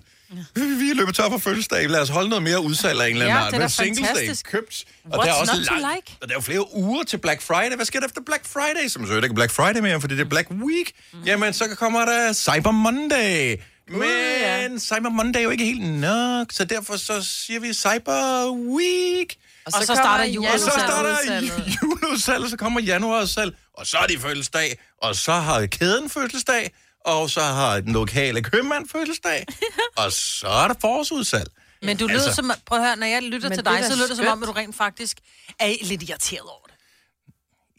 vi 0.55 0.61
vi 0.61 0.89
er 0.89 0.95
løbet 0.95 1.15
tør 1.15 1.29
for 1.29 1.37
fødselsdag. 1.37 1.89
Lad 1.89 2.01
os 2.01 2.09
holde 2.09 2.29
noget 2.29 2.43
mere 2.43 2.61
udsalg 2.61 3.01
af 3.01 3.05
en 3.07 3.11
eller 3.13 3.25
anden 3.25 3.37
Ja, 3.37 3.43
art. 3.45 3.51
det 3.51 3.57
er 3.57 3.61
Men 3.61 3.69
Singles 3.69 3.99
Day 3.99 4.05
fantastisk. 4.15 4.45
købt. 4.51 4.83
Og 5.11 5.19
What's 5.19 5.25
der 5.27 5.33
er 5.33 5.39
også 5.39 5.53
langt- 5.55 5.95
like? 5.95 6.17
Og 6.21 6.27
der 6.27 6.33
er 6.33 6.37
jo 6.37 6.41
flere 6.41 6.75
uger 6.75 7.03
til 7.03 7.17
Black 7.17 7.41
Friday. 7.41 7.75
Hvad 7.75 7.85
sker 7.85 7.99
der 7.99 8.07
efter 8.07 8.21
Black 8.25 8.45
Friday? 8.45 8.87
Som 8.87 9.07
så 9.07 9.15
ikke 9.15 9.27
er 9.27 9.33
Black 9.33 9.51
Friday 9.51 9.79
mere, 9.81 10.01
fordi 10.01 10.15
det 10.15 10.21
er 10.21 10.29
Black 10.29 10.47
Week. 10.51 10.91
Mm. 11.13 11.23
Jamen, 11.25 11.53
så 11.53 11.67
kommer 11.77 12.05
der 12.05 12.33
Cyber 12.33 12.71
Monday. 12.71 13.55
Men 13.89 14.01
ja. 14.41 14.67
Cyber 14.79 15.09
Monday 15.09 15.39
er 15.39 15.43
jo 15.43 15.49
ikke 15.49 15.65
helt 15.65 15.83
nok, 15.93 16.47
så 16.51 16.63
derfor 16.65 16.97
så 16.97 17.21
siger 17.21 17.59
vi 17.59 17.73
Cyber 17.73 18.51
Week. 18.51 19.35
Og 19.65 19.71
så 19.73 19.87
kommer 19.87 20.03
starter 20.03 20.23
jul. 20.25 20.45
Og 20.45 20.59
så 20.59 20.69
starter 20.69 21.09
januarudsalget. 21.09 21.77
juleudsalg, 21.83 22.49
så 22.49 22.57
kommer 22.57 22.81
januarudsalg, 22.81 23.55
og 23.77 23.87
så 23.87 23.97
er 23.97 24.07
de 24.07 24.19
fødselsdag, 24.19 24.79
og 25.01 25.15
så 25.15 25.31
har 25.33 25.65
kæden 25.65 26.09
fødselsdag, 26.09 26.73
og 27.05 27.29
så 27.29 27.41
har 27.41 27.79
den 27.79 27.93
lokale 27.93 28.41
købmand 28.41 28.89
fødselsdag, 28.89 29.45
og 30.01 30.11
så 30.11 30.47
er 30.47 30.67
der 30.67 30.75
forårsudsalg. 30.81 31.47
Men 31.81 31.97
du 31.97 32.07
lyder 32.07 32.19
Altså- 32.19 32.35
som, 32.35 32.51
prøv 32.65 32.79
at 32.79 32.85
høre, 32.85 32.95
når 32.95 33.07
jeg 33.07 33.23
lytter 33.23 33.49
til 33.49 33.65
dig, 33.65 33.85
så 33.85 33.95
lyder 33.95 34.07
det 34.07 34.17
som 34.17 34.27
om, 34.27 34.43
at 34.43 34.47
du 34.47 34.53
rent 34.53 34.75
faktisk 34.75 35.17
er 35.59 35.73
lidt 35.81 36.03
irriteret 36.03 36.41
over 36.41 36.65
det. 36.67 36.72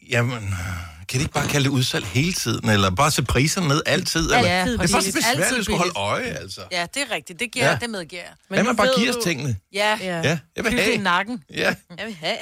Jamen, 0.09 0.55
kan 1.09 1.19
de 1.19 1.23
ikke 1.23 1.33
bare 1.33 1.47
kalde 1.47 1.63
det 1.65 1.69
udsalg 1.71 2.05
hele 2.05 2.33
tiden? 2.33 2.69
Eller 2.69 2.89
bare 2.89 3.11
sætte 3.11 3.27
priserne 3.31 3.67
ned 3.67 3.81
altid? 3.85 4.21
Eller? 4.21 4.37
Ja, 4.39 4.65
det 4.65 4.73
er 4.73 4.77
præcis. 4.77 5.15
besværligt 5.15 5.43
Altid 5.45 5.57
at 5.57 5.63
skulle 5.63 5.77
holde 5.77 5.93
øje, 5.95 6.23
altså. 6.25 6.61
Ja, 6.71 6.85
det 6.93 7.01
er 7.09 7.15
rigtigt. 7.15 7.39
Det, 7.39 7.51
giver, 7.51 7.65
Ja. 7.65 7.71
ja. 7.71 7.77
det 7.81 7.89
medgiver 7.89 8.21
jeg. 8.21 8.31
Hvad 8.47 8.57
nu 8.59 8.63
man 8.63 8.75
bare 8.75 8.87
ved 8.87 8.95
giver 8.99 9.17
os 9.17 9.23
tingene? 9.23 9.55
Ja, 9.73 9.97
Ja. 10.01 10.17
Ja, 10.21 10.39
jeg 10.55 10.63
vil 10.63 10.71
det 10.71 10.79
i 10.79 10.81
have. 10.81 10.97
nakken. 10.97 11.43
Ja. 11.53 11.75
Jeg 11.97 12.05
vil 12.05 12.15
have. 12.15 12.37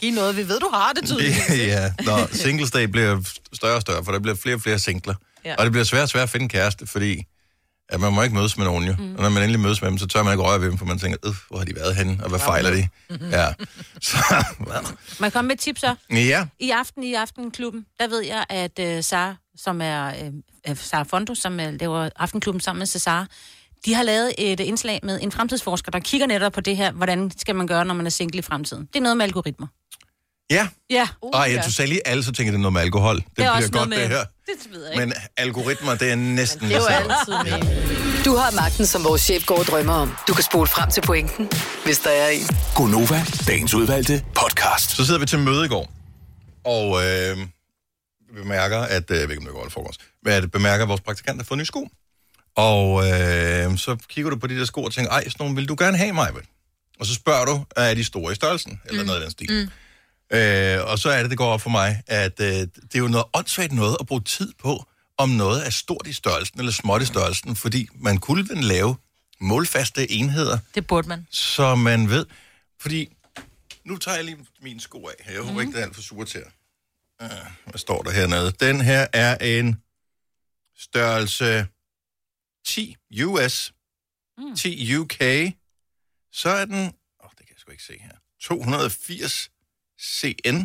Giv 0.00 0.12
noget, 0.14 0.36
vi 0.36 0.48
ved, 0.48 0.60
du 0.60 0.70
har 0.72 0.92
det 0.92 1.04
tydeligt. 1.06 1.36
ja, 1.50 1.92
når 2.04 2.28
singles 2.44 2.70
day 2.70 2.84
bliver 2.84 3.22
større 3.52 3.74
og 3.74 3.80
større, 3.82 4.04
for 4.04 4.12
der 4.12 4.18
bliver 4.18 4.36
flere 4.36 4.54
og 4.54 4.60
flere 4.60 4.78
singler. 4.78 5.14
Ja. 5.44 5.50
Ja. 5.50 5.56
Og 5.58 5.64
det 5.64 5.72
bliver 5.72 5.84
svært 5.84 6.02
og 6.02 6.08
svært 6.08 6.22
at 6.22 6.30
finde 6.30 6.48
kæreste, 6.48 6.86
fordi 6.86 7.24
at 7.88 8.00
man 8.00 8.12
må 8.12 8.22
ikke 8.22 8.34
mødes 8.34 8.56
med 8.56 8.64
nogen 8.64 8.84
jo. 8.84 8.94
Mm. 8.98 9.14
Og 9.14 9.22
når 9.22 9.28
man 9.28 9.42
endelig 9.42 9.60
mødes 9.60 9.82
med 9.82 9.90
dem, 9.90 9.98
så 9.98 10.06
tør 10.06 10.22
man 10.22 10.32
ikke 10.32 10.44
røre 10.44 10.60
ved 10.60 10.68
dem, 10.68 10.78
for 10.78 10.86
man 10.86 10.98
tænker, 10.98 11.18
øh, 11.24 11.34
hvor 11.48 11.58
har 11.58 11.64
de 11.64 11.74
været 11.76 11.96
henne, 11.96 12.18
og 12.22 12.28
hvad 12.28 12.40
fejler 12.40 12.70
de? 12.70 12.88
Ja. 13.30 13.46
Så, 14.08 14.16
Må 15.20 15.24
jeg 15.24 15.32
komme 15.32 15.48
med 15.48 15.54
et 15.54 15.60
tip 15.60 15.78
så? 15.78 15.94
ja, 16.10 16.46
I 16.60 16.70
aften 16.70 17.02
i 17.02 17.14
Aftenklubben, 17.14 17.86
der 18.00 18.08
ved 18.08 18.24
jeg, 18.24 18.44
at 18.48 18.80
uh, 18.82 19.04
Sara, 19.04 19.34
som 19.56 19.80
er 19.82 20.12
uh, 20.70 20.76
Sara 20.76 21.02
Fondo, 21.02 21.34
som 21.34 21.52
uh, 21.52 21.80
laver 21.80 22.08
Aftenklubben 22.16 22.60
sammen 22.60 22.78
med 22.78 22.86
Cesar, 22.86 23.26
de 23.84 23.94
har 23.94 24.02
lavet 24.02 24.32
et 24.38 24.60
indslag 24.60 25.00
med 25.02 25.18
en 25.22 25.32
fremtidsforsker, 25.32 25.90
der 25.90 25.98
kigger 25.98 26.26
netop 26.26 26.52
på 26.52 26.60
det 26.60 26.76
her, 26.76 26.92
hvordan 26.92 27.30
skal 27.36 27.54
man 27.54 27.66
gøre, 27.66 27.84
når 27.84 27.94
man 27.94 28.06
er 28.06 28.10
single 28.10 28.38
i 28.38 28.42
fremtiden. 28.42 28.86
Det 28.86 28.96
er 28.96 29.00
noget 29.00 29.16
med 29.16 29.24
algoritmer. 29.24 29.66
Ja. 30.50 30.68
Ja, 30.90 31.08
Uh, 31.22 31.30
Ej, 31.40 31.44
ja. 31.46 31.54
jeg 31.56 31.64
du 31.64 31.72
sagde 31.72 31.88
lige 31.88 32.08
alle, 32.08 32.24
så 32.24 32.32
tænker 32.32 32.50
det 32.52 32.58
er 32.58 32.62
noget 32.62 32.72
med 32.72 32.80
alkohol. 32.82 33.16
Det, 33.16 33.24
det 33.26 33.34
bliver 33.34 33.50
også 33.50 33.70
godt, 33.72 33.88
noget 33.88 34.02
det 34.02 34.10
med- 34.10 34.16
her. 34.18 34.24
det 34.46 34.72
ved 34.72 34.84
jeg 34.84 34.92
ikke. 34.94 35.06
Men 35.06 35.14
algoritmer, 35.36 35.94
det 35.94 36.10
er 36.10 36.14
næsten 36.16 36.68
Det 36.68 36.76
er 36.76 36.80
jo 36.80 36.86
altid 36.86 37.50
med. 37.50 38.24
Du 38.24 38.36
har 38.36 38.50
magten, 38.50 38.86
som 38.86 39.04
vores 39.04 39.22
chef 39.22 39.46
går 39.46 39.58
og 39.58 39.64
drømmer 39.64 39.92
om. 39.94 40.14
Du 40.28 40.34
kan 40.34 40.44
spole 40.44 40.66
frem 40.66 40.90
til 40.90 41.00
pointen, 41.00 41.50
hvis 41.84 41.98
der 41.98 42.10
er 42.10 42.28
en. 42.28 42.46
Gonova, 42.74 43.24
dagens 43.46 43.74
udvalgte 43.74 44.24
podcast. 44.34 44.90
Så 44.90 45.04
sidder 45.06 45.20
vi 45.20 45.26
til 45.26 45.38
møde 45.38 45.64
i 45.64 45.68
går, 45.68 45.92
og 46.64 47.06
øh, 47.06 47.38
vi 48.34 48.42
bemærker, 48.42 48.78
at, 48.78 49.10
øh, 49.10 49.16
jeg 49.20 49.28
ved 49.28 49.30
ikke, 49.36 49.40
om 49.40 49.44
det 49.44 49.52
går 49.54 49.60
eller 49.62 49.70
foregårs, 49.70 49.96
men 50.24 50.32
at 50.32 50.50
bemærker, 50.50 50.82
at 50.84 50.88
vores 50.88 51.00
praktikant 51.00 51.38
har 51.38 51.44
fået 51.44 51.58
nye 51.58 51.64
sko. 51.64 51.88
Og 52.56 53.06
øh, 53.10 53.78
så 53.78 53.96
kigger 54.08 54.30
du 54.30 54.36
på 54.36 54.46
de 54.46 54.58
der 54.58 54.64
sko 54.64 54.82
og 54.82 54.92
tænker, 54.92 55.10
ej, 55.12 55.24
sådan 55.24 55.34
nogle 55.38 55.54
vil 55.54 55.68
du 55.68 55.76
gerne 55.78 55.96
have 55.98 56.12
mig, 56.12 56.30
Og 57.00 57.06
så 57.06 57.14
spørger 57.14 57.44
du, 57.44 57.64
er 57.76 57.94
de 57.94 58.04
store 58.04 58.32
i 58.32 58.34
størrelsen? 58.34 58.80
Eller 58.84 59.02
mm. 59.02 59.06
noget 59.06 59.20
af 59.20 59.24
den 59.24 59.30
stil. 59.30 59.62
Mm. 59.64 59.70
Øh, 60.32 60.90
og 60.90 60.98
så 60.98 61.10
er 61.10 61.20
det, 61.22 61.30
det 61.30 61.38
går 61.38 61.52
op 61.52 61.60
for 61.60 61.70
mig, 61.70 62.02
at 62.06 62.40
øh, 62.40 62.46
det 62.46 62.94
er 62.94 62.98
jo 62.98 63.08
noget 63.08 63.26
åndssvagt 63.34 63.72
noget 63.72 63.96
at 64.00 64.06
bruge 64.06 64.20
tid 64.20 64.52
på, 64.58 64.84
om 65.16 65.28
noget 65.28 65.66
er 65.66 65.70
stort 65.70 66.06
i 66.06 66.12
størrelsen 66.12 66.58
eller 66.58 66.72
småt 66.72 67.02
i 67.02 67.06
størrelsen, 67.06 67.56
fordi 67.56 67.88
man 67.94 68.18
kunne 68.18 68.48
vel 68.48 68.64
lave 68.64 68.96
målfaste 69.40 70.10
enheder, 70.10 70.58
Det 70.74 70.86
burde 70.86 71.08
man. 71.08 71.26
så 71.30 71.74
man 71.74 72.08
ved. 72.08 72.26
Fordi, 72.80 73.16
nu 73.84 73.96
tager 73.96 74.14
jeg 74.14 74.24
lige 74.24 74.46
mine 74.62 74.80
sko 74.80 75.06
af. 75.08 75.32
Jeg 75.32 75.38
håber 75.38 75.52
mm. 75.52 75.60
ikke, 75.60 75.72
det 75.72 75.78
er 75.80 75.84
alt 75.84 75.94
for 75.94 76.02
surt 76.02 76.32
her. 76.32 76.44
Uh, 77.22 77.52
hvad 77.64 77.78
står 77.78 78.02
der 78.02 78.10
hernede? 78.10 78.50
Den 78.50 78.80
her 78.80 79.06
er 79.12 79.36
en 79.36 79.82
størrelse 80.78 81.66
10 82.66 82.96
US, 83.24 83.72
mm. 84.38 84.56
10 84.56 84.96
UK. 84.96 85.18
Så 86.32 86.48
er 86.48 86.64
den, 86.64 86.74
åh, 86.74 86.90
oh, 87.20 87.30
det 87.38 87.46
kan 87.46 87.54
jeg 87.54 87.58
sgu 87.58 87.70
ikke 87.70 87.84
se 87.84 87.98
her, 88.00 88.16
280 88.40 89.50
CN 90.02 90.56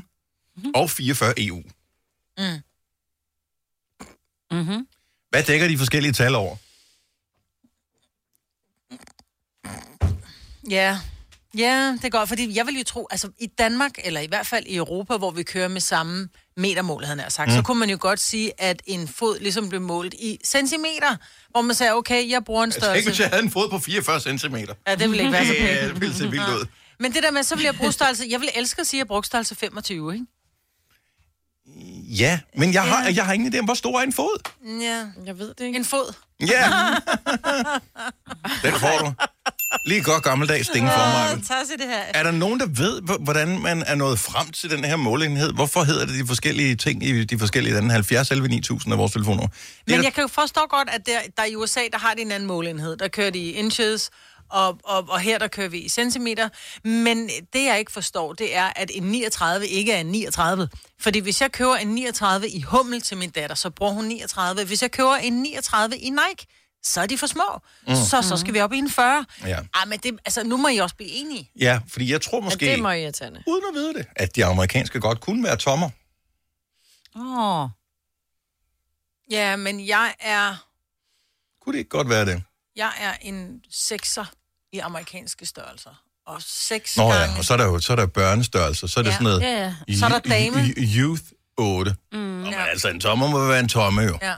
mm. 0.57 0.71
og 0.75 0.89
44 0.89 1.33
EU. 1.37 1.63
Mm-hmm. 4.51 4.87
Hvad 5.29 5.43
dækker 5.43 5.67
de 5.67 5.77
forskellige 5.77 6.13
tal 6.13 6.35
over? 6.35 6.55
Ja. 10.69 10.99
Ja, 11.57 11.97
det 11.97 12.05
er 12.05 12.09
godt, 12.09 12.29
fordi 12.29 12.57
jeg 12.57 12.65
vil 12.65 12.77
jo 12.77 12.83
tro, 12.83 13.07
altså 13.11 13.29
i 13.39 13.45
Danmark, 13.47 13.91
eller 14.03 14.21
i 14.21 14.27
hvert 14.27 14.47
fald 14.47 14.65
i 14.65 14.75
Europa, 14.75 15.17
hvor 15.17 15.31
vi 15.31 15.43
kører 15.43 15.67
med 15.67 15.81
samme 15.81 16.29
metermål, 16.57 17.03
havde 17.03 17.15
nær 17.17 17.29
sagt, 17.29 17.49
mm. 17.49 17.55
så 17.55 17.61
kunne 17.61 17.79
man 17.79 17.89
jo 17.89 17.97
godt 17.99 18.19
sige, 18.19 18.61
at 18.61 18.81
en 18.85 19.07
fod 19.07 19.39
ligesom 19.39 19.69
blev 19.69 19.81
målt 19.81 20.13
i 20.13 20.39
centimeter, 20.45 21.15
hvor 21.49 21.61
man 21.61 21.75
sagde, 21.75 21.93
okay, 21.93 22.29
jeg 22.29 22.43
bruger 22.43 22.63
en 22.63 22.67
Jeg 22.67 22.73
tænker, 22.73 22.91
hvis 22.91 23.03
størrelse. 23.03 23.23
jeg 23.23 23.29
havde 23.29 23.43
en 23.43 23.51
fod 23.51 23.69
på 23.69 23.79
44 23.79 24.19
cm. 24.19 24.55
Ja, 24.87 24.95
det 24.95 25.09
ville 25.09 25.19
ikke 25.19 25.31
være 25.31 25.45
så 25.45 25.53
pænt. 25.59 25.69
Ja, 25.69 25.87
det 25.87 26.01
ville 26.01 26.15
se 26.15 26.29
vildt 26.29 26.49
ud. 26.49 26.65
Men 26.99 27.13
det 27.13 27.23
der 27.23 27.31
med, 27.31 27.43
så 27.43 27.55
vil 27.55 27.63
jeg 27.63 27.75
bruge 27.75 27.91
størrelse, 27.91 28.25
jeg 28.29 28.39
vil 28.39 28.49
elske 28.55 28.81
at 28.81 28.87
sige, 28.87 28.97
at 28.97 28.99
jeg 28.99 29.07
brugte 29.07 29.27
størrelse 29.27 29.55
25, 29.55 30.13
ikke? 30.13 30.25
Ja, 32.19 32.39
men 32.55 32.73
jeg 32.73 32.83
har, 32.83 33.09
jeg 33.09 33.25
har 33.25 33.33
ingen 33.33 33.55
idé 33.55 33.59
om, 33.59 33.65
hvor 33.65 33.73
stor 33.73 33.99
er 33.99 34.03
en 34.03 34.13
fod. 34.13 34.49
Ja. 34.81 35.05
Jeg 35.25 35.39
ved 35.39 35.47
det 35.47 35.65
ikke. 35.65 35.77
En 35.77 35.85
fod. 35.85 36.13
Ja. 36.39 36.63
Den 38.63 38.73
får 38.79 38.97
du. 38.99 39.13
Lige 39.85 40.03
godt 40.03 40.23
gammeldags 40.23 40.67
sting 40.67 40.87
for 40.87 40.97
mig. 40.97 41.45
Sig 41.45 41.79
det 41.79 41.87
her. 41.87 42.01
Er 42.13 42.23
der 42.23 42.31
nogen, 42.31 42.59
der 42.59 42.65
ved, 42.65 43.01
hvordan 43.19 43.61
man 43.61 43.83
er 43.87 43.95
nået 43.95 44.19
frem 44.19 44.51
til 44.51 44.69
den 44.69 44.85
her 44.85 44.95
målenhed? 44.95 45.53
Hvorfor 45.53 45.83
hedder 45.83 46.05
det 46.05 46.19
de 46.19 46.27
forskellige 46.27 46.75
ting 46.75 47.03
i 47.03 47.23
de 47.23 47.39
forskellige 47.39 47.73
lande? 47.73 47.91
70 47.91 48.31
11 48.31 48.47
9000 48.47 48.93
af 48.93 48.99
vores 48.99 49.11
telefonnummer. 49.11 49.47
Det 49.47 49.93
er 49.93 49.97
Men 49.97 50.03
jeg 50.03 50.13
kan 50.13 50.21
jo 50.21 50.27
forstå 50.27 50.61
godt, 50.69 50.89
at 50.89 51.05
der, 51.05 51.19
der 51.37 51.45
i 51.45 51.55
USA, 51.55 51.79
der 51.91 51.97
har 51.97 52.13
de 52.13 52.21
en 52.21 52.31
anden 52.31 52.47
målenhed. 52.47 52.97
Der 52.97 53.07
kører 53.07 53.29
de 53.29 53.49
inches, 53.49 54.09
og, 54.53 54.79
og, 54.83 55.05
og 55.09 55.19
her 55.19 55.37
der 55.39 55.47
kører 55.47 55.67
vi 55.67 55.79
i 55.79 55.89
centimeter. 55.89 56.49
Men 56.87 57.29
det 57.53 57.63
jeg 57.65 57.79
ikke 57.79 57.91
forstår, 57.91 58.33
det 58.33 58.55
er, 58.55 58.71
at 58.75 58.91
en 58.93 59.03
39 59.03 59.67
ikke 59.67 59.91
er 59.93 59.99
en 59.99 60.05
39. 60.05 60.69
Fordi 60.99 61.19
hvis 61.19 61.41
jeg 61.41 61.51
køber 61.51 61.75
en 61.75 61.87
39 61.87 62.49
i 62.49 62.61
hummel 62.61 63.01
til 63.01 63.17
min 63.17 63.29
datter, 63.29 63.55
så 63.55 63.69
bruger 63.69 63.91
hun 63.91 64.05
39. 64.05 64.65
Hvis 64.65 64.81
jeg 64.81 64.91
køber 64.91 65.15
en 65.15 65.33
39 65.33 65.97
i 65.97 66.09
Nike, 66.09 66.45
så 66.83 67.01
er 67.01 67.05
de 67.05 67.17
for 67.17 67.27
små. 67.27 67.59
Mm. 67.87 67.95
Så, 67.95 68.21
så 68.21 68.37
skal 68.37 68.53
vi 68.53 68.59
op 68.59 68.73
i 68.73 68.77
en 68.77 68.89
40. 68.89 69.25
Ja. 69.45 69.59
Ah, 69.73 69.87
men 69.87 69.99
det, 69.99 70.19
altså, 70.25 70.43
nu 70.43 70.57
må 70.57 70.67
I 70.67 70.77
også 70.77 70.95
blive 70.95 71.09
enige. 71.09 71.51
Ja, 71.59 71.79
fordi 71.87 72.11
jeg 72.11 72.21
tror 72.21 72.37
Ja, 72.37 72.43
måske, 72.43 72.65
det 72.65 72.73
er 72.73 72.77
meget 72.81 73.03
irriterende. 73.03 73.43
uden 73.47 73.63
at 73.69 73.73
vide 73.75 73.93
det, 73.93 74.05
at 74.15 74.35
de 74.35 74.45
amerikanske 74.45 74.99
godt 74.99 75.21
kunne 75.21 75.43
være 75.43 75.57
tommer. 75.57 75.89
Åh. 77.15 77.63
Oh. 77.63 77.69
Ja, 79.31 79.55
men 79.55 79.87
jeg 79.87 80.15
er, 80.19 80.55
Kunne 81.61 81.73
det 81.73 81.79
ikke 81.79 81.89
godt 81.89 82.09
være 82.09 82.25
det? 82.25 82.43
jeg 82.75 82.91
er 82.99 83.13
en 83.21 83.61
sekser 83.71 84.25
i 84.73 84.79
amerikanske 84.79 85.45
størrelser. 85.45 86.03
Og 86.27 86.41
seks 86.41 86.97
Nå 86.97 87.03
gange... 87.09 87.31
ja, 87.33 87.37
og 87.37 87.45
så 87.45 87.53
er 87.53 87.57
der 87.57 87.65
jo 87.65 87.79
så 87.79 87.91
er 87.91 87.95
der 87.95 88.05
børnestørrelse, 88.05 88.87
så 88.87 88.99
er 88.99 89.03
det 89.03 89.09
Ja. 89.09 89.13
sådan 89.15 89.23
noget... 89.23 89.41
Ja, 89.41 89.73
ja. 89.89 89.95
Så 89.95 90.05
er 90.05 90.09
der 90.09 90.19
dame. 90.19 90.73
Youth 90.77 91.23
8. 91.57 91.95
Mm, 92.11 92.17
Nå, 92.19 92.49
ja. 92.49 92.63
altså, 92.65 92.89
en 92.89 92.99
tommer 92.99 93.27
må 93.27 93.47
være 93.47 93.59
en 93.59 93.67
tomme 93.69 94.01
jo. 94.01 94.19
Ja. 94.21 94.33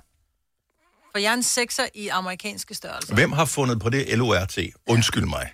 For 1.11 1.19
jeg 1.19 1.29
er 1.29 1.33
en 1.33 1.43
sekser 1.43 1.85
i 1.95 2.07
amerikanske 2.07 2.73
størrelser. 2.75 3.13
Hvem 3.15 3.31
har 3.31 3.45
fundet 3.45 3.79
på 3.79 3.89
det 3.89 4.17
LORT? 4.17 4.57
Undskyld 4.87 5.25
mig. 5.25 5.51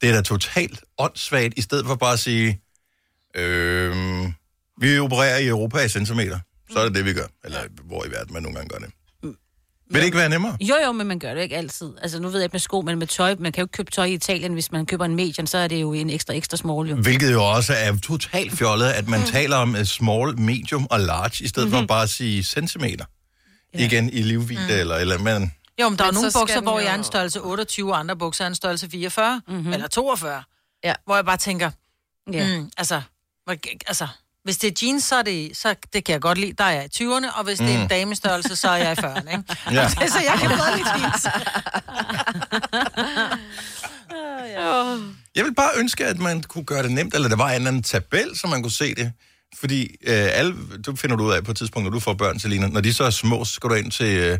Det 0.00 0.08
er 0.10 0.14
da 0.14 0.22
totalt 0.22 0.80
åndssvagt, 0.98 1.54
i 1.56 1.62
stedet 1.62 1.86
for 1.86 1.94
bare 1.94 2.12
at 2.12 2.18
sige, 2.20 2.60
øh, 3.34 4.26
vi 4.80 4.98
opererer 4.98 5.38
i 5.38 5.46
Europa 5.46 5.78
i 5.78 5.88
centimeter. 5.88 6.38
Så 6.72 6.78
er 6.78 6.84
det 6.84 6.94
det, 6.94 7.04
vi 7.04 7.12
gør. 7.12 7.26
Eller 7.44 7.60
hvor 7.84 8.04
i 8.04 8.10
verden 8.10 8.32
man 8.34 8.42
nogle 8.42 8.56
gange 8.58 8.68
gør 8.68 8.78
det. 8.78 8.90
Vil 9.90 10.00
det 10.00 10.06
ikke 10.06 10.18
være 10.18 10.28
nemmere? 10.28 10.56
Jo, 10.60 10.74
jo, 10.84 10.92
men 10.92 11.06
man 11.06 11.18
gør 11.18 11.34
det 11.34 11.42
ikke 11.42 11.56
altid. 11.56 11.90
Altså, 12.02 12.20
nu 12.20 12.28
ved 12.28 12.38
jeg 12.40 12.44
ikke 12.44 12.54
med 12.54 12.60
sko, 12.60 12.80
men 12.80 12.98
med 12.98 13.06
tøj. 13.06 13.36
Man 13.38 13.52
kan 13.52 13.62
jo 13.62 13.64
ikke 13.64 13.72
købe 13.72 13.90
tøj 13.90 14.04
i 14.04 14.12
Italien, 14.12 14.52
hvis 14.52 14.72
man 14.72 14.86
køber 14.86 15.04
en 15.04 15.16
medium, 15.16 15.46
så 15.46 15.58
er 15.58 15.66
det 15.68 15.80
jo 15.80 15.92
en 15.92 16.10
ekstra, 16.10 16.34
ekstra 16.34 16.56
small, 16.56 16.88
jo. 16.90 16.96
Hvilket 16.96 17.32
jo 17.32 17.44
også 17.44 17.72
er 17.76 17.96
totalt 18.02 18.52
fjollet, 18.52 18.86
at 18.86 19.08
man 19.08 19.22
taler 19.22 19.56
om 19.56 19.74
uh, 19.74 19.82
small, 19.82 20.38
medium 20.40 20.86
og 20.90 21.00
large, 21.00 21.44
i 21.44 21.48
stedet 21.48 21.68
mm-hmm. 21.68 21.82
for 21.82 21.86
bare 21.86 22.02
at 22.02 22.10
sige 22.10 22.44
centimeter. 22.44 23.04
Ja. 23.74 23.84
Igen 23.84 24.10
i 24.10 24.22
livvidde 24.22 24.62
mm. 24.74 24.80
eller 24.80 24.96
eller 24.96 25.18
men 25.18 25.54
Jo, 25.80 25.88
men 25.88 25.98
der 25.98 26.04
er 26.04 26.08
Men 26.08 26.14
nogle 26.14 26.30
så 26.30 26.30
skal 26.30 26.40
bukser, 26.40 26.60
hvor 26.60 26.72
jo- 26.80 26.84
jeg 26.84 26.92
er 26.94 26.98
en 26.98 27.04
størrelse 27.04 27.40
28, 27.40 27.92
og 27.92 27.98
andre 27.98 28.16
bukser 28.16 28.44
er 28.44 28.48
en 28.48 28.54
størrelse 28.54 28.90
44, 28.90 29.42
mm-hmm. 29.48 29.72
eller 29.72 29.88
42. 29.88 30.42
Ja. 30.84 30.94
Hvor 31.04 31.14
jeg 31.14 31.24
bare 31.24 31.36
tænker, 31.36 31.70
Ja. 32.32 32.58
mm, 32.58 32.70
altså, 32.76 33.00
hvor, 33.44 33.56
altså, 33.86 34.06
hvis 34.44 34.56
det 34.58 34.68
er 34.82 34.86
jeans, 34.86 35.04
så, 35.04 35.16
er 35.16 35.22
det, 35.22 35.56
så 35.56 35.74
det 35.92 36.04
kan 36.04 36.12
jeg 36.12 36.20
godt 36.20 36.38
lide, 36.38 36.52
der 36.58 36.64
er 36.64 36.70
jeg 36.70 36.84
i 37.00 37.04
20'erne, 37.04 37.38
og 37.38 37.44
hvis 37.44 37.60
mm. 37.60 37.66
det 37.66 37.74
er 37.74 37.82
en 37.82 37.88
damestørrelse, 37.88 38.56
så 38.56 38.68
er 38.68 38.76
jeg 38.76 38.92
i 38.98 39.00
40'erne, 39.00 39.30
ikke? 39.30 39.56
Ja. 39.76 39.88
så 40.14 40.18
jeg 40.24 40.36
kan 40.40 40.50
bedre 40.50 40.76
lide 40.76 40.90
jeans. 40.90 41.26
Jeg 45.34 45.44
vil 45.44 45.54
bare 45.54 45.70
ønske, 45.76 46.06
at 46.06 46.18
man 46.18 46.42
kunne 46.42 46.64
gøre 46.64 46.82
det 46.82 46.90
nemt, 46.90 47.14
eller 47.14 47.28
der 47.28 47.36
var 47.36 47.48
en 47.48 47.54
eller 47.54 47.68
anden 47.68 47.82
tabel, 47.82 48.38
så 48.38 48.46
man 48.46 48.62
kunne 48.62 48.72
se 48.72 48.94
det. 48.94 49.12
Fordi 49.60 49.82
øh, 49.82 50.28
alle, 50.32 50.56
du 50.86 50.96
finder 50.96 51.16
du 51.16 51.24
ud 51.24 51.32
af 51.32 51.44
på 51.44 51.50
et 51.50 51.56
tidspunkt, 51.56 51.84
når 51.84 51.90
du 51.90 52.00
får 52.00 52.14
børn, 52.14 52.38
Selina, 52.40 52.66
når 52.66 52.80
de 52.80 52.94
så 52.94 53.04
er 53.04 53.10
små, 53.10 53.44
så 53.44 53.52
skal 53.52 53.70
du 53.70 53.74
ind 53.74 53.90
til 53.90 54.16
øh, 54.18 54.38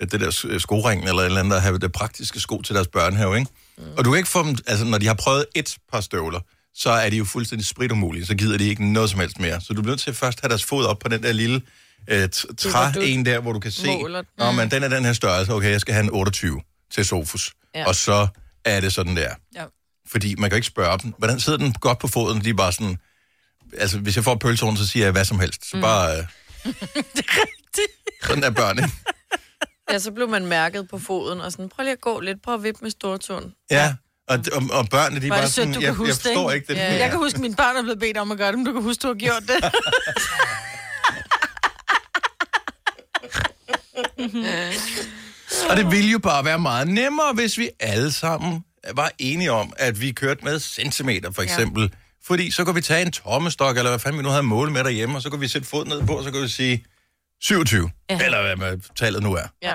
det 0.00 0.20
der 0.20 0.30
s- 0.30 0.46
skoringen, 0.62 1.08
eller 1.08 1.20
et 1.22 1.26
eller 1.26 1.40
andet, 1.40 1.52
der 1.54 1.60
have 1.60 1.78
det 1.78 1.92
praktiske 1.92 2.40
sko 2.40 2.62
til 2.62 2.74
deres 2.74 2.88
børnehave, 2.88 3.38
ikke? 3.38 3.50
Mm. 3.78 3.84
Og 3.98 4.04
du 4.04 4.10
kan 4.10 4.18
ikke 4.18 4.28
få 4.28 4.42
dem, 4.42 4.56
altså 4.66 4.84
når 4.84 4.98
de 4.98 5.06
har 5.06 5.14
prøvet 5.14 5.46
et 5.54 5.76
par 5.92 6.00
støvler, 6.00 6.40
så 6.74 6.90
er 6.90 7.10
de 7.10 7.16
jo 7.16 7.24
fuldstændig 7.24 7.66
spritumulige, 7.66 8.26
så 8.26 8.34
gider 8.34 8.58
de 8.58 8.68
ikke 8.68 8.92
noget 8.92 9.10
som 9.10 9.20
helst 9.20 9.38
mere. 9.38 9.60
Så 9.60 9.72
du 9.72 9.82
bliver 9.82 9.92
nødt 9.92 10.00
til 10.00 10.10
at 10.10 10.16
først 10.16 10.40
have 10.40 10.48
deres 10.48 10.64
fod 10.64 10.84
op 10.84 10.98
på 10.98 11.08
den 11.08 11.22
der 11.22 11.32
lille 11.32 11.62
øh, 12.08 12.28
træ, 12.58 12.90
en 13.00 13.26
der, 13.26 13.40
hvor 13.40 13.52
du 13.52 13.60
kan 13.60 13.70
se, 13.70 13.86
måler. 13.86 14.22
Nå, 14.38 14.52
men 14.52 14.70
den 14.70 14.82
er 14.82 14.88
den 14.88 15.04
her 15.04 15.12
størrelse, 15.12 15.52
okay, 15.52 15.70
jeg 15.70 15.80
skal 15.80 15.94
have 15.94 16.04
en 16.04 16.10
28 16.10 16.60
til 16.90 17.04
Sofus. 17.04 17.52
Ja. 17.74 17.86
Og 17.86 17.94
så 17.94 18.28
er 18.64 18.80
det 18.80 18.92
sådan 18.92 19.16
der. 19.16 19.34
Ja. 19.54 19.64
Fordi 20.10 20.34
man 20.34 20.50
kan 20.50 20.56
ikke 20.56 20.66
spørge 20.66 20.98
dem, 20.98 21.14
hvordan 21.18 21.40
sidder 21.40 21.58
den 21.58 21.72
godt 21.72 21.98
på 21.98 22.08
foden? 22.08 22.44
De 22.44 22.50
er 22.50 22.54
bare 22.54 22.72
sådan, 22.72 22.98
altså 23.78 23.98
hvis 23.98 24.16
jeg 24.16 24.24
får 24.24 24.34
pølsehorn, 24.34 24.76
så 24.76 24.86
siger 24.86 25.06
jeg 25.06 25.12
hvad 25.12 25.24
som 25.24 25.40
helst. 25.40 25.70
Så 25.70 25.80
bare, 25.80 26.10
øh, 26.10 26.16
det 27.16 27.24
er 27.28 27.42
rigtigt. 27.42 28.24
sådan 28.24 28.44
er 28.44 28.50
børn, 28.50 28.78
ikke? 28.78 28.90
Ja, 29.90 29.98
så 29.98 30.10
blev 30.10 30.28
man 30.28 30.46
mærket 30.46 30.88
på 30.88 30.98
foden, 30.98 31.40
og 31.40 31.52
sådan, 31.52 31.68
prøv 31.68 31.82
lige 31.82 31.92
at 31.92 32.00
gå 32.00 32.20
lidt, 32.20 32.42
prøv 32.42 32.54
at 32.54 32.62
vippe 32.62 32.78
med 32.82 32.90
stortåen. 32.90 33.52
Ja, 33.70 33.94
Og, 34.28 34.38
og, 34.52 34.62
og 34.78 34.88
børnene, 34.88 35.20
de 35.20 35.26
er 35.26 35.30
er 35.30 35.34
bare 35.34 35.44
det 35.44 35.52
sødt, 35.52 35.54
sådan, 35.54 35.74
du 35.74 35.80
jeg, 35.80 35.86
kan 35.86 35.96
huske 35.96 36.08
jeg 36.08 36.14
det, 36.14 36.22
forstår 36.22 36.50
ikke? 36.50 36.62
ikke 36.62 36.72
det. 36.74 36.78
Ja. 36.78 36.98
Jeg 36.98 37.10
kan 37.10 37.18
huske, 37.18 37.36
at 37.36 37.40
mine 37.40 37.56
børn 37.56 37.76
er 37.76 37.82
blevet 37.82 37.98
bedt 37.98 38.16
om 38.16 38.32
at 38.32 38.38
gøre 38.38 38.48
det, 38.52 38.58
men 38.58 38.66
du 38.66 38.72
kan 38.72 38.82
huske, 38.82 39.02
du 39.02 39.06
har 39.06 39.14
gjort 39.14 39.42
det. 39.42 39.64
Og 45.70 45.76
det 45.76 45.90
ville 45.90 46.10
jo 46.10 46.18
bare 46.18 46.44
være 46.44 46.58
meget 46.58 46.88
nemmere, 46.88 47.32
hvis 47.34 47.58
vi 47.58 47.70
alle 47.80 48.12
sammen 48.12 48.64
var 48.94 49.10
enige 49.18 49.52
om, 49.52 49.72
at 49.76 50.00
vi 50.00 50.12
kørte 50.12 50.44
med 50.44 50.60
centimeter, 50.60 51.30
for 51.30 51.42
eksempel. 51.42 51.82
Ja. 51.82 51.88
Fordi 52.24 52.50
så 52.50 52.64
kunne 52.64 52.74
vi 52.74 52.80
tage 52.80 53.06
en 53.06 53.12
tommestok, 53.12 53.76
eller 53.76 53.90
hvad 53.90 53.98
fanden 53.98 54.18
vi 54.18 54.22
nu 54.22 54.28
havde 54.28 54.42
målet 54.42 54.72
med 54.72 54.84
derhjemme, 54.84 55.16
og 55.16 55.22
så 55.22 55.30
kunne 55.30 55.40
vi 55.40 55.48
sætte 55.48 55.68
fod 55.68 55.84
ned 55.84 56.06
på, 56.06 56.12
og 56.12 56.24
så 56.24 56.30
kunne 56.30 56.42
vi 56.42 56.48
sige 56.48 56.84
27, 57.42 57.90
ja. 58.10 58.18
Eller 58.24 58.56
hvad 58.56 58.78
tallet 58.96 59.22
nu 59.22 59.34
er. 59.34 59.46
Ja. 59.62 59.74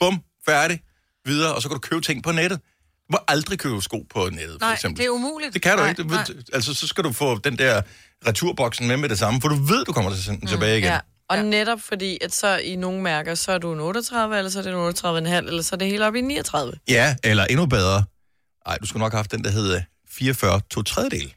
Bum, 0.00 0.22
færdig, 0.46 0.80
videre, 1.24 1.54
og 1.54 1.62
så 1.62 1.68
kan 1.68 1.74
du 1.74 1.80
købe 1.80 2.00
ting 2.00 2.22
på 2.22 2.32
nettet. 2.32 2.60
Du 3.08 3.12
må 3.12 3.18
aldrig 3.28 3.58
købe 3.58 3.80
sko 3.82 4.06
på 4.10 4.28
nettet, 4.32 4.52
for 4.52 4.58
Nej, 4.66 4.72
eksempel. 4.72 4.98
det 4.98 5.06
er 5.06 5.10
umuligt. 5.10 5.54
Det 5.54 5.62
kan 5.62 5.72
du 5.72 5.78
nej, 5.82 5.88
ikke. 5.90 6.02
Du, 6.02 6.08
Nej. 6.08 6.24
altså, 6.52 6.74
så 6.74 6.86
skal 6.86 7.04
du 7.04 7.12
få 7.12 7.38
den 7.38 7.58
der 7.58 7.82
returboksen 8.26 8.88
med 8.88 8.96
med 8.96 9.08
det 9.08 9.18
samme, 9.18 9.40
for 9.40 9.48
du 9.48 9.54
ved, 9.54 9.84
du 9.84 9.92
kommer 9.92 10.10
til 10.10 10.16
at 10.18 10.24
sende 10.24 10.40
den 10.40 10.48
tilbage 10.48 10.78
igen. 10.78 10.88
Ja. 10.88 10.98
Og 11.30 11.36
Ja. 11.36 11.42
ja. 11.42 11.48
netop 11.48 11.80
fordi, 11.80 12.18
at 12.20 12.34
så 12.34 12.56
i 12.56 12.76
nogle 12.76 13.02
mærker, 13.02 13.34
så 13.34 13.52
er 13.52 13.58
du 13.58 13.72
en 13.72 13.80
38, 13.80 14.38
eller 14.38 14.50
så 14.50 14.58
er 14.58 14.62
det 14.62 14.72
en 14.72 14.78
38,5, 14.78 15.46
eller 15.48 15.62
så 15.62 15.74
er 15.74 15.78
det 15.78 15.88
helt 15.88 16.02
op 16.02 16.14
i 16.14 16.20
39. 16.20 16.72
Ja, 16.88 17.16
eller 17.24 17.44
endnu 17.44 17.66
bedre. 17.66 18.04
Nej, 18.66 18.78
du 18.78 18.86
skulle 18.86 19.00
nok 19.00 19.12
have 19.12 19.18
haft 19.18 19.32
den, 19.32 19.44
der 19.44 19.50
hedder 19.50 19.82
44 20.10 20.60
to 20.70 20.82
tredjedel. 20.82 21.34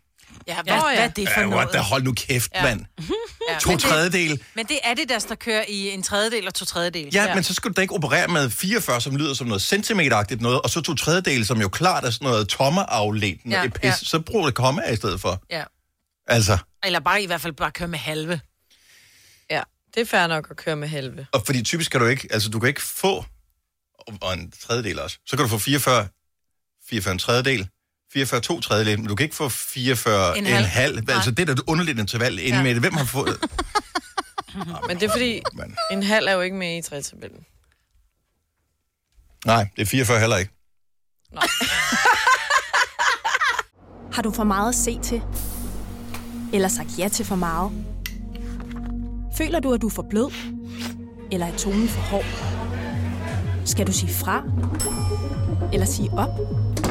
Ja, 0.48 0.54
hvad, 0.62 0.74
Ja. 0.74 0.82
hvad 0.82 0.98
er 0.98 1.08
det 1.08 1.30
for 1.30 1.40
Ja, 1.42 1.46
noget? 1.48 1.58
what, 1.66 1.74
da 1.74 1.80
hold 1.80 2.04
nu 2.04 2.14
kæft, 2.14 2.52
ja. 2.56 2.64
Mand. 2.64 2.86
Ja, 3.50 3.58
To 3.60 3.70
men 3.70 3.78
det- 3.78 3.86
tredjedel. 3.86 4.44
Men 4.56 4.66
det 4.66 4.80
er 4.84 4.94
det, 4.94 5.10
der, 5.10 5.20
der 5.20 5.36
kører 5.36 5.64
i 5.68 5.90
en 5.90 6.04
tredjedel 6.04 6.48
og 6.48 6.54
to 6.54 6.66
tredjedel. 6.66 7.10
Ja, 7.14 7.24
ja, 7.24 7.36
men 7.36 7.44
så 7.44 7.54
skal 7.54 7.70
du 7.70 7.74
da 7.74 7.82
ikke 7.82 7.94
operere 7.94 8.28
med 8.28 8.50
44, 8.50 9.02
som 9.02 9.16
lyder 9.16 9.34
som 9.34 9.48
noget 9.48 9.62
centimeteragtigt 9.62 10.42
noget, 10.42 10.62
og 10.62 10.70
så 10.70 10.82
to 10.82 10.96
tredjedel, 10.96 11.46
som 11.46 11.62
jo 11.62 11.68
klart 11.70 12.06
er 12.06 12.10
sådan 12.10 12.26
noget 12.28 12.48
tommeafledt 12.48 13.46
noget 13.46 13.58
Ja, 13.58 13.62
ja, 13.64 13.70
pis. 13.70 13.84
ja. 13.84 13.94
Så 13.96 14.20
brug 14.20 14.46
det 14.48 14.56
komma 14.56 14.82
i 14.90 14.96
stedet 14.96 15.22
for. 15.22 15.44
ja. 15.52 15.64
Altså, 16.28 16.58
Eller 16.84 17.00
bare 17.00 17.22
i 17.24 17.26
hvert 17.26 17.42
fald 17.42 17.54
bare 17.54 17.72
køre 17.72 17.88
med 17.88 18.00
halve. 18.00 18.42
Ja, 19.50 19.62
det 19.96 20.02
er 20.02 20.06
fair 20.06 20.28
nok 20.28 20.48
at 20.52 20.58
køre 20.58 20.76
med 20.76 20.88
halve. 20.88 21.28
og 21.32 21.46
fordi 21.46 21.64
typisk 21.64 21.92
kan 21.92 22.00
du 22.00 22.06
ikke, 22.06 22.28
altså 22.32 22.50
du 22.50 22.60
kan 22.60 22.68
ikke 22.70 22.82
få, 22.82 23.26
og 24.22 24.34
en 24.34 24.52
tredjedel 24.68 25.00
også, 25.00 25.18
så 25.26 25.36
kan 25.38 25.44
du 25.44 25.50
få 25.50 25.58
44, 25.58 26.08
44 26.90 27.12
en 27.12 27.20
tredjedel, 27.20 27.68
44 28.14 28.42
to 28.42 28.60
tredjedel, 28.62 29.00
men 29.00 29.08
du 29.08 29.16
kan 29.16 29.24
ikke 29.24 29.36
få 29.36 29.50
44 29.50 30.38
en, 30.38 30.46
En 30.46 30.54
halv. 30.54 30.66
halv. 30.66 31.10
Altså 31.10 31.32
det 31.32 31.50
er 31.50 31.56
da 31.56 31.62
underligt 31.68 32.00
interval 32.00 32.40
inde 32.40 32.58
Ja. 32.58 32.64
med 32.64 32.74
det. 32.74 32.82
Hvem 32.82 32.94
har 32.94 33.06
fået... 33.06 33.38
Men 34.88 35.00
det 35.00 35.04
er 35.04 35.10
fordi, 35.12 35.42
Men, 35.54 35.76
en 35.92 36.04
halv 36.04 36.28
er 36.28 36.32
jo 36.32 36.42
ikke 36.42 36.56
med 36.56 36.78
i 36.78 36.82
trætabellen. 36.82 37.46
nej, 39.46 39.68
det 39.76 39.82
er 39.82 39.86
44 39.86 40.20
heller 40.20 40.38
ikke. 40.38 40.52
Har 44.16 44.22
du 44.22 44.32
for 44.32 44.44
meget 44.44 44.70
at 44.70 44.76
se 44.76 45.00
til? 45.04 45.22
Eller 46.54 46.68
sagt 46.68 46.90
ja 46.98 47.08
til 47.08 47.26
for 47.26 47.36
meget? 47.36 47.72
Føler 49.38 49.60
du, 49.60 49.74
at 49.74 49.82
du 49.82 49.88
er 49.88 49.92
for 49.92 50.06
blød? 50.10 50.32
Eller 51.32 51.48
er 51.48 51.58
tonen 51.58 51.90
for 51.90 52.02
hård? 52.02 52.26
Skal 53.66 53.88
du 53.88 53.92
sige 53.92 54.14
fra? 54.14 54.44
Eller 55.74 55.86
sige 55.86 56.10
op? 56.14 56.30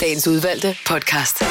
dagens 0.00 0.28
udvalgte 0.28 0.76
podcast. 0.86 1.42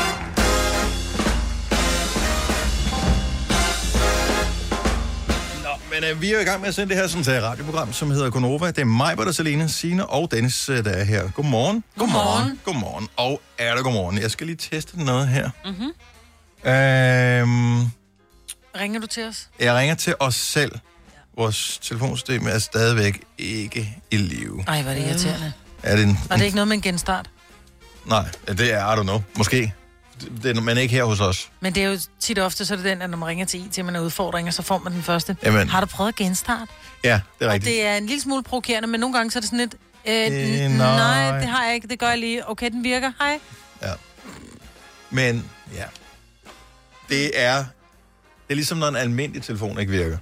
Nå, 5.63 5.69
men 5.93 6.03
øh, 6.03 6.21
vi 6.21 6.29
er 6.29 6.33
jo 6.33 6.39
i 6.39 6.43
gang 6.43 6.59
med 6.61 6.67
at 6.69 6.75
sende 6.75 6.89
det 6.89 6.97
her 7.01 7.07
sådan, 7.07 7.23
så 7.23 7.31
radioprogram, 7.31 7.93
som 7.93 8.11
hedder 8.11 8.29
Gonova. 8.29 8.67
Det 8.67 8.77
er 8.77 8.85
mig, 8.85 9.17
der 9.17 9.31
Selina, 9.31 9.67
Signe 9.67 10.05
og 10.05 10.31
Dennis, 10.31 10.69
øh, 10.69 10.85
der 10.85 10.91
er 10.91 11.03
her. 11.03 11.29
Godmorgen. 11.31 11.83
Godmorgen. 11.97 12.59
Godmorgen. 12.65 13.07
Og 13.17 13.41
er 13.57 13.75
der 13.75 13.83
godmorgen? 13.83 14.17
Jeg 14.21 14.31
skal 14.31 14.47
lige 14.47 14.57
teste 14.57 15.03
noget 15.03 15.27
her. 15.27 15.49
Mm-hmm. 15.65 15.91
Øhm, 16.69 17.91
Ringer 18.81 18.99
du 18.99 19.07
til 19.07 19.23
os? 19.27 19.47
jeg 19.59 19.75
ringer 19.75 19.95
til 19.95 20.15
os 20.19 20.35
selv. 20.35 20.71
Vores 21.37 21.77
telefonsystem 21.81 22.47
er 22.47 22.59
stadigvæk 22.59 23.21
ikke 23.37 23.97
i 24.11 24.17
live. 24.17 24.63
Ej, 24.67 24.83
var 24.83 24.93
det 24.93 25.01
irriterende. 25.07 25.53
Er 25.83 25.95
det 25.95 26.03
en... 26.05 26.19
Var 26.29 26.35
det 26.35 26.43
ikke 26.45 26.55
noget 26.55 26.67
med 26.67 26.75
en 26.75 26.81
genstart? 26.81 27.29
Nej, 28.09 28.25
det 28.47 28.73
er, 28.73 28.93
I 28.93 28.99
don't 28.99 29.03
know. 29.03 29.21
Måske. 29.37 29.73
Det, 30.21 30.43
det, 30.43 30.63
men 30.63 30.77
ikke 30.77 30.93
her 30.95 31.03
hos 31.03 31.19
os. 31.19 31.49
Men 31.59 31.75
det 31.75 31.83
er 31.83 31.87
jo 31.89 31.97
tit 32.19 32.39
og 32.39 32.45
ofte, 32.45 32.65
så 32.65 32.73
er 32.73 32.75
det 32.75 32.85
den, 32.85 33.01
at 33.01 33.09
når 33.09 33.17
man 33.17 33.27
ringer 33.29 33.45
til 33.45 33.65
IT, 33.65 33.85
man 33.85 33.95
er 33.95 33.99
udfordringer, 33.99 34.51
så 34.51 34.61
får 34.61 34.77
man 34.77 34.93
den 34.93 35.03
første. 35.03 35.37
Jamen. 35.43 35.69
Har 35.69 35.79
du 35.81 35.85
prøvet 35.87 36.07
at 36.09 36.15
genstarte? 36.15 36.71
Ja, 37.03 37.19
det 37.39 37.45
er 37.45 37.47
Og 37.47 37.53
rigtigt. 37.53 37.71
det 37.75 37.85
er 37.85 37.97
en 37.97 38.05
lille 38.05 38.21
smule 38.21 38.43
provokerende, 38.43 38.87
men 38.87 38.99
nogle 38.99 39.17
gange 39.17 39.31
så 39.31 39.39
er 39.39 39.41
det 39.41 39.49
sådan 39.49 39.59
lidt... 39.59 39.75
Øh, 40.07 40.65
Øh, 40.65 40.69
nej. 40.71 40.77
nej, 40.77 41.39
det 41.39 41.47
har 41.49 41.65
jeg 41.65 41.75
ikke. 41.75 41.87
Det 41.87 41.99
gør 41.99 42.09
jeg 42.09 42.17
lige. 42.17 42.49
Okay, 42.49 42.69
den 42.71 42.83
virker. 42.83 43.11
Hej. 43.19 43.39
Men, 45.09 45.45
ja. 45.75 45.83
Det 47.09 47.31
er... 47.41 47.55
Det 47.57 48.53
er 48.53 48.55
ligesom, 48.55 48.77
når 48.77 48.87
en 48.87 48.95
almindelig 48.95 49.43
telefon 49.43 49.79
ikke 49.79 49.91
virker. 49.91 50.17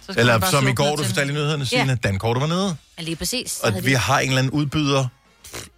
Så 0.00 0.08
man 0.08 0.18
Eller 0.18 0.40
som 0.50 0.68
i 0.68 0.72
går, 0.74 0.96
du 0.96 1.04
fortalte 1.04 1.32
i 1.32 1.34
nyhederne, 1.34 1.66
Signe, 1.66 1.84
ja. 1.88 1.94
Dankortet 1.94 2.40
var 2.40 2.46
nede. 2.46 2.76
Ja, 2.98 3.02
lige 3.02 3.16
præcis. 3.16 3.60
Og 3.62 3.72
vi 3.84 3.92
har 3.92 4.18
en 4.18 4.28
eller 4.28 4.38
anden 4.38 4.52
udbyder, 4.52 5.06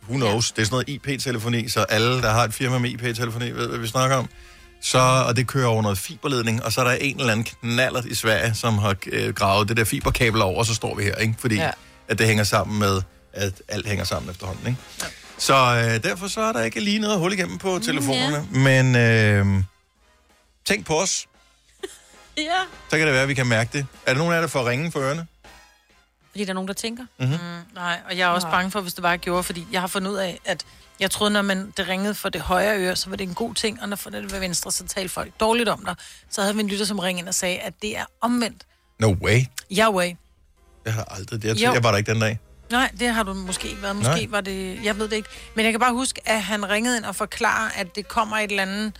who 0.08 0.16
knows, 0.16 0.52
det 0.52 0.62
er 0.62 0.66
sådan 0.66 0.74
noget 0.74 0.88
IP-telefoni, 0.88 1.68
så 1.68 1.80
alle, 1.82 2.22
der 2.22 2.30
har 2.30 2.44
et 2.44 2.54
firma 2.54 2.78
med 2.78 2.90
IP-telefoni, 2.90 3.50
ved, 3.50 3.68
hvad 3.68 3.78
vi 3.78 3.86
snakker 3.86 4.16
om. 4.16 4.28
Så, 4.82 4.98
og 4.98 5.36
det 5.36 5.46
kører 5.46 5.66
over 5.66 5.82
noget 5.82 5.98
fiberledning, 5.98 6.64
og 6.64 6.72
så 6.72 6.80
er 6.80 6.84
der 6.84 6.92
en 6.92 7.20
eller 7.20 7.32
anden 7.32 7.44
knallert 7.62 8.04
i 8.04 8.14
Sverige, 8.14 8.54
som 8.54 8.78
har 8.78 8.96
øh, 9.12 9.34
gravet 9.34 9.68
det 9.68 9.76
der 9.76 9.84
fiberkabel 9.84 10.42
over, 10.42 10.58
og 10.58 10.66
så 10.66 10.74
står 10.74 10.94
vi 10.94 11.02
her, 11.02 11.14
ikke? 11.14 11.34
Fordi 11.38 11.54
ja. 11.54 11.64
Ja. 11.64 11.70
at 12.08 12.18
det 12.18 12.26
hænger 12.26 12.44
sammen 12.44 12.78
med, 12.78 13.02
at 13.32 13.52
alt 13.68 13.86
hænger 13.86 14.04
sammen 14.04 14.30
efterhånden, 14.30 14.66
ikke? 14.66 14.78
Ja. 15.02 15.06
Så 15.38 15.54
øh, 15.54 16.02
derfor 16.10 16.28
så 16.28 16.40
er 16.40 16.52
der 16.52 16.62
ikke 16.62 16.80
lige 16.80 16.98
noget 16.98 17.18
hul 17.18 17.32
igennem 17.32 17.58
på 17.58 17.78
telefonerne, 17.78 18.46
men 18.50 18.96
øh, 18.96 19.62
tænk 20.66 20.86
på 20.86 21.00
os, 21.00 21.26
Ja. 22.36 22.42
så 22.90 22.96
kan 22.98 23.06
det 23.06 23.12
være, 23.14 23.22
at 23.22 23.28
vi 23.28 23.34
kan 23.34 23.46
mærke 23.46 23.70
det. 23.78 23.86
Er 24.06 24.12
der 24.12 24.18
nogen 24.18 24.32
af 24.32 24.36
jer, 24.36 24.40
der 24.40 24.48
får 24.48 24.68
ringen 24.68 24.92
for 24.92 25.00
ørerne? 25.00 25.26
Fordi 26.30 26.44
der 26.44 26.50
er 26.50 26.54
nogen, 26.54 26.68
der 26.68 26.74
tænker. 26.74 27.04
Nej, 27.74 28.00
og 28.10 28.18
jeg 28.18 28.24
er 28.24 28.28
også 28.28 28.50
bange 28.50 28.70
for, 28.70 28.80
hvis 28.80 28.94
det 28.94 29.02
bare 29.02 29.18
gjorde, 29.18 29.42
fordi 29.42 29.66
jeg 29.72 29.80
har 29.80 29.88
fundet 29.88 30.10
ud 30.10 30.16
af, 30.16 30.40
at 30.44 30.64
jeg 31.00 31.10
troede, 31.10 31.32
når 31.32 31.42
man 31.42 31.72
det 31.76 31.88
ringede 31.88 32.14
for 32.14 32.28
det 32.28 32.40
højre 32.40 32.78
øre, 32.78 32.96
så 32.96 33.08
var 33.10 33.16
det 33.16 33.28
en 33.28 33.34
god 33.34 33.54
ting, 33.54 33.82
og 33.82 33.88
når 33.88 33.96
for 33.96 34.10
det 34.10 34.32
ved 34.32 34.40
venstre, 34.40 34.72
så 34.72 34.86
talte 34.86 35.08
folk 35.08 35.40
dårligt 35.40 35.68
om 35.68 35.84
dig. 35.84 35.94
Så 36.30 36.40
havde 36.42 36.54
vi 36.54 36.60
en 36.60 36.68
lytter, 36.68 36.84
som 36.84 36.98
ringede 36.98 37.20
ind 37.20 37.28
og 37.28 37.34
sagde, 37.34 37.58
at 37.58 37.82
det 37.82 37.96
er 37.96 38.04
omvendt. 38.20 38.66
No 38.98 39.14
way. 39.22 39.40
Yahweh. 39.78 40.14
Jeg 40.84 40.94
har 40.94 41.04
aldrig 41.04 41.42
det. 41.42 41.60
Jeg, 41.60 41.74
jeg 41.74 41.82
var 41.82 41.90
der 41.90 41.98
ikke 41.98 42.12
den 42.12 42.20
dag. 42.20 42.38
Nej, 42.70 42.90
det 43.00 43.08
har 43.08 43.22
du 43.22 43.34
måske 43.34 43.68
ikke 43.68 43.82
været. 43.82 43.96
Måske 43.96 44.10
Nej. 44.10 44.20
Nej. 44.20 44.30
var 44.30 44.40
det... 44.40 44.84
Jeg 44.84 44.98
ved 44.98 45.08
det 45.08 45.16
ikke. 45.16 45.28
Men 45.54 45.64
jeg 45.64 45.72
kan 45.72 45.80
bare 45.80 45.92
huske, 45.92 46.20
at 46.24 46.42
han 46.42 46.68
ringede 46.70 46.96
ind 46.96 47.04
og 47.04 47.16
forklare, 47.16 47.76
at 47.76 47.96
det 47.96 48.08
kommer 48.08 48.36
et 48.36 48.50
eller 48.50 48.62
andet 48.62 48.92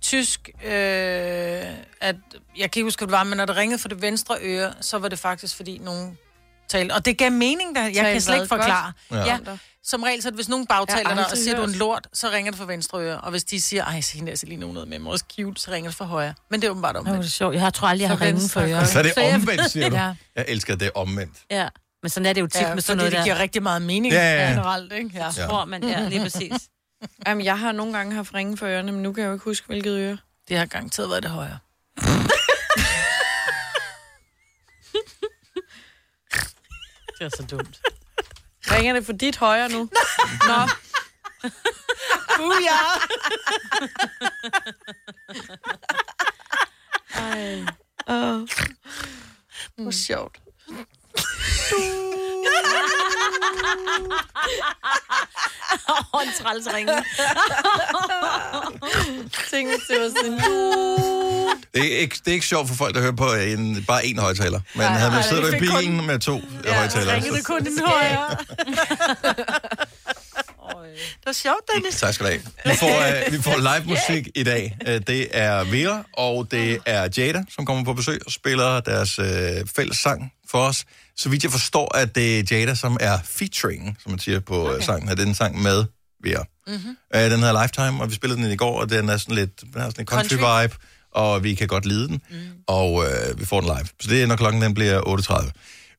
tysk... 0.00 0.50
Øh, 0.64 0.70
at, 0.70 2.16
jeg 2.56 2.70
kan 2.70 2.80
ikke 2.80 2.82
huske, 2.82 3.00
hvad 3.00 3.06
det 3.06 3.12
var, 3.12 3.24
men 3.24 3.36
når 3.36 3.46
det 3.46 3.56
ringede 3.56 3.78
for 3.78 3.88
det 3.88 4.02
venstre 4.02 4.36
øre, 4.42 4.72
så 4.80 4.98
var 4.98 5.08
det 5.08 5.18
faktisk, 5.18 5.56
fordi 5.56 5.78
nogen 5.78 6.18
talte... 6.72 6.92
Og 6.92 7.04
det 7.04 7.18
gav 7.18 7.32
mening, 7.32 7.74
der. 7.76 7.82
Jeg 7.82 7.94
Talte 7.94 8.12
kan 8.12 8.20
slet 8.20 8.34
ikke 8.34 8.46
forklare. 8.48 8.92
Ja. 9.10 9.16
Ja. 9.16 9.24
ja. 9.26 9.38
Som 9.84 10.02
regel, 10.02 10.22
så 10.22 10.28
er 10.28 10.30
det, 10.30 10.38
hvis 10.38 10.48
nogen 10.48 10.66
bagtaler 10.66 11.14
dig 11.14 11.30
og 11.30 11.36
siger, 11.36 11.56
du 11.56 11.62
er 11.62 11.66
en 11.66 11.72
lort, 11.74 12.06
så 12.12 12.30
ringer 12.30 12.50
det 12.52 12.58
for 12.58 12.64
venstre 12.66 12.98
øre. 12.98 13.20
Og 13.20 13.30
hvis 13.30 13.44
de 13.44 13.60
siger, 13.60 13.84
ej, 13.84 14.00
se 14.00 14.16
hende 14.16 14.30
der, 14.30 14.36
Selina, 14.36 14.66
hun 14.66 14.76
er 14.76 14.84
med 14.84 14.98
mig 14.98 15.12
også 15.12 15.24
cute, 15.36 15.60
så 15.60 15.70
ringer 15.70 15.90
det 15.90 15.96
for 15.96 16.04
højre. 16.04 16.34
Men 16.50 16.60
det 16.60 16.66
er 16.66 16.70
åbenbart 16.70 16.94
Det 16.94 17.00
omvendt. 17.00 17.22
det 17.22 17.32
sjovt. 17.32 17.54
Jeg 17.54 17.62
har 17.62 17.70
tror 17.70 17.88
aldrig, 17.88 18.02
jeg 18.08 18.18
Så 18.18 18.24
har 18.24 18.32
venstre 18.32 18.48
for 18.60 18.68
øre. 18.68 18.86
Så 18.86 18.98
er 18.98 19.02
det 19.02 19.12
jeg- 19.16 19.34
omvendt, 19.34 19.70
siger 19.70 19.88
du? 19.88 19.96
Ja, 19.96 20.14
Jeg 20.36 20.44
elsker 20.48 20.76
det 20.76 20.90
omvendt. 20.94 21.38
ja. 21.50 21.68
Men 22.02 22.10
sådan 22.10 22.26
er 22.26 22.32
det 22.32 22.40
jo 22.40 22.46
tit 22.46 22.60
Ja, 22.60 22.74
med 22.74 22.82
sådan 22.82 22.96
noget 22.96 23.12
det 23.12 23.18
der. 23.18 23.24
giver 23.24 23.38
rigtig 23.38 23.62
meget 23.62 23.82
mening 23.82 24.14
Ja, 24.14 24.32
ja, 24.34 24.42
ja. 24.44 24.48
generelt, 24.50 24.92
ikke? 24.92 25.10
Ja. 25.14 25.24
Ja. 25.36 25.46
Tror 25.46 25.64
man, 25.64 25.84
ja, 25.88 26.08
lige 26.08 26.20
præcis. 26.22 26.52
Jamen, 27.26 27.44
jeg 27.44 27.58
har 27.58 27.72
nogle 27.72 27.92
gange 27.92 28.14
haft 28.14 28.34
ringe 28.34 28.56
for 28.56 28.66
ørerne, 28.66 28.92
men 28.92 29.02
nu 29.02 29.12
kan 29.12 29.22
jeg 29.22 29.28
jo 29.28 29.32
ikke 29.34 29.44
huske, 29.44 29.66
hvilket 29.66 29.98
øre. 29.98 30.16
Det 30.48 30.58
har 30.58 30.66
garanteret 30.66 31.10
været 31.10 31.22
det 31.22 31.30
højre. 31.30 31.58
det 37.22 37.32
er 37.32 37.36
så 37.36 37.56
dumt. 37.56 37.80
Ringer 38.70 38.92
det 38.92 39.06
for 39.06 39.12
dit 39.12 39.36
højre 39.36 39.68
nu? 39.68 39.78
Nå, 40.48 40.68
Booyah! 42.36 43.00
Åh. 48.08 48.48
Hvor 49.76 49.90
sjovt. 49.90 50.40
Åh, 55.88 56.26
en 56.26 56.32
træls 56.40 56.66
ringe. 56.74 57.04
tingene 59.50 59.78
til 59.86 59.94
at 59.94 60.12
sådan... 60.12 61.11
Det 61.74 61.94
er, 61.94 61.98
ikke, 61.98 62.16
det 62.24 62.28
er 62.28 62.32
ikke 62.32 62.46
sjovt 62.46 62.68
for 62.68 62.74
folk, 62.74 62.94
der 62.94 63.00
hører 63.00 63.12
på 63.16 63.32
en, 63.32 63.84
bare 63.88 64.00
én 64.02 64.20
højtaler. 64.20 64.60
Men 64.74 64.80
Nej, 64.86 64.98
havde 64.98 65.10
man 65.10 65.24
siddet 65.24 65.48
i 65.54 65.58
fik 65.58 65.68
kun- 65.68 65.78
bilen 65.78 66.06
med 66.06 66.18
to 66.18 66.40
ja, 66.64 66.74
højtalere. 66.78 67.14
ringede 67.14 67.36
det 67.36 67.44
kun 67.44 67.66
en 67.66 67.78
højere. 67.86 68.36
det 71.20 71.26
var 71.26 71.32
sjovt, 71.32 71.60
Dennis. 71.74 72.00
Tak 72.00 72.14
skal 72.14 72.26
du 72.26 72.30
have. 72.30 72.42
Vi 72.72 72.78
får, 72.78 73.26
uh, 73.26 73.32
vi 73.32 73.42
får 73.42 73.56
live 73.76 73.86
musik 73.86 74.28
i 74.34 74.42
dag. 74.42 74.76
Uh, 74.88 74.92
det 75.06 75.28
er 75.30 75.64
Vera, 75.64 76.04
og 76.16 76.50
det 76.50 76.78
er 76.86 77.08
Jada, 77.16 77.42
som 77.54 77.66
kommer 77.66 77.84
på 77.84 77.92
besøg 77.94 78.20
og 78.26 78.32
spiller 78.32 78.80
deres 78.80 79.18
uh, 79.18 79.26
fælles 79.76 79.98
sang 79.98 80.32
for 80.50 80.58
os. 80.58 80.84
Så 81.16 81.28
vidt 81.28 81.42
jeg 81.44 81.52
forstår, 81.52 81.96
at 81.96 82.14
det 82.14 82.38
er 82.38 82.42
Jada, 82.58 82.74
som 82.74 82.96
er 83.00 83.18
featuring, 83.24 83.98
som 84.02 84.10
man 84.12 84.18
siger 84.18 84.40
på 84.40 84.68
okay. 84.70 84.84
sangen. 84.84 85.08
At 85.08 85.16
det 85.16 85.22
er 85.24 85.28
en 85.28 85.34
sang 85.34 85.62
med 85.62 85.84
Vera. 86.24 86.44
Mm-hmm. 86.66 86.96
Uh, 87.14 87.20
den 87.20 87.38
hedder 87.40 87.62
Lifetime, 87.62 88.02
og 88.02 88.10
vi 88.10 88.14
spillede 88.14 88.42
den 88.42 88.50
i 88.52 88.56
går, 88.56 88.80
og 88.80 88.90
den 88.90 89.08
er 89.08 89.16
sådan 89.16 89.34
lidt 89.34 89.60
den 89.60 89.80
har 89.80 89.90
sådan 89.90 90.02
en 90.02 90.06
country, 90.06 90.36
Country. 90.36 90.62
vibe, 90.64 90.76
og 91.14 91.44
vi 91.44 91.54
kan 91.54 91.68
godt 91.68 91.86
lide 91.86 92.08
den. 92.08 92.22
Mm. 92.30 92.36
Og 92.66 92.92
uh, 92.94 93.04
vi 93.40 93.44
får 93.44 93.60
den 93.60 93.68
live. 93.76 93.86
Så 94.00 94.08
det 94.10 94.22
er, 94.22 94.26
når 94.26 94.36
klokken 94.36 94.62
den 94.62 94.74
bliver 94.74 95.00
8.30. 95.00 95.50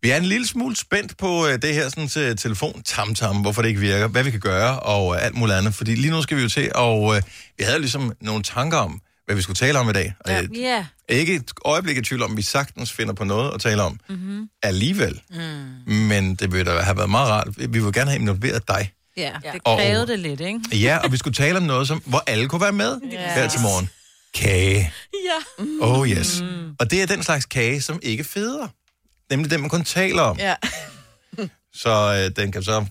Vi 0.01 0.09
er 0.09 0.17
en 0.17 0.25
lille 0.25 0.47
smule 0.47 0.75
spændt 0.75 1.17
på 1.17 1.47
øh, 1.47 1.61
det 1.61 1.73
her 1.73 1.89
sådan, 1.89 2.07
til 2.07 2.37
telefon 2.37 2.83
tam 3.15 3.37
hvorfor 3.41 3.61
det 3.61 3.69
ikke 3.69 3.81
virker, 3.81 4.07
hvad 4.07 4.23
vi 4.23 4.31
kan 4.31 4.39
gøre 4.39 4.79
og 4.79 5.15
øh, 5.15 5.25
alt 5.25 5.35
muligt 5.35 5.57
andet. 5.57 5.75
Fordi 5.75 5.95
lige 5.95 6.11
nu 6.11 6.21
skal 6.21 6.37
vi 6.37 6.41
jo 6.41 6.49
til, 6.49 6.71
og 6.75 7.15
øh, 7.15 7.21
vi 7.57 7.63
havde 7.63 7.79
ligesom 7.79 8.13
nogle 8.21 8.43
tanker 8.43 8.77
om, 8.77 9.01
hvad 9.25 9.35
vi 9.35 9.41
skulle 9.41 9.55
tale 9.57 9.79
om 9.79 9.89
i 9.89 9.93
dag. 9.93 10.13
Og 10.19 10.31
jeg 10.31 10.47
Ja. 10.55 10.85
er 11.09 11.13
ikke 11.15 11.35
et 11.35 11.51
øjeblik 11.65 11.97
i 11.97 12.01
tvivl 12.01 12.23
om, 12.23 12.31
at 12.31 12.37
vi 12.37 12.41
sagtens 12.41 12.91
finder 12.91 13.13
på 13.13 13.23
noget 13.23 13.51
at 13.53 13.61
tale 13.61 13.81
om 13.83 13.99
mm-hmm. 14.09 14.47
alligevel. 14.63 15.21
Mm. 15.85 15.91
Men 15.93 16.35
det 16.35 16.51
ville 16.53 16.71
da 16.71 16.79
have 16.79 16.97
været 16.97 17.09
meget 17.09 17.29
rart. 17.29 17.47
Vi 17.57 17.79
vil 17.79 17.93
gerne 17.93 18.09
have 18.11 18.21
involveret 18.21 18.67
dig. 18.67 18.91
Ja, 19.17 19.31
det 19.53 19.61
Og- 19.63 19.77
krævede 19.77 20.07
det 20.07 20.19
lidt, 20.19 20.39
ikke? 20.41 20.59
Ja, 20.73 20.97
og 20.97 21.11
vi 21.11 21.17
skulle 21.17 21.33
tale 21.33 21.57
om 21.57 21.63
noget, 21.63 21.87
som, 21.87 22.01
hvor 22.05 22.23
alle 22.27 22.47
kunne 22.47 22.61
være 22.61 22.71
med 22.71 22.99
Ja. 23.11 23.33
her 23.33 23.49
til 23.49 23.61
morgen. 23.61 23.89
Kage. 24.33 24.93
Ja. 25.13 25.65
Oh 25.81 26.09
yes. 26.09 26.41
Mm. 26.41 26.75
Og 26.79 26.91
det 26.91 27.01
er 27.01 27.05
den 27.05 27.23
slags 27.23 27.45
kage, 27.45 27.81
som 27.81 27.99
ikke 28.03 28.23
feder. 28.23 28.67
Nemlig 29.29 29.51
den, 29.51 29.61
man 29.61 29.69
kun 29.69 29.83
taler 29.83 30.21
om. 30.21 30.37
Ja. 30.37 30.55
Så 31.73 32.23
øh, 32.29 32.43
den 32.43 32.51
kan 32.51 32.63
så 32.63 32.85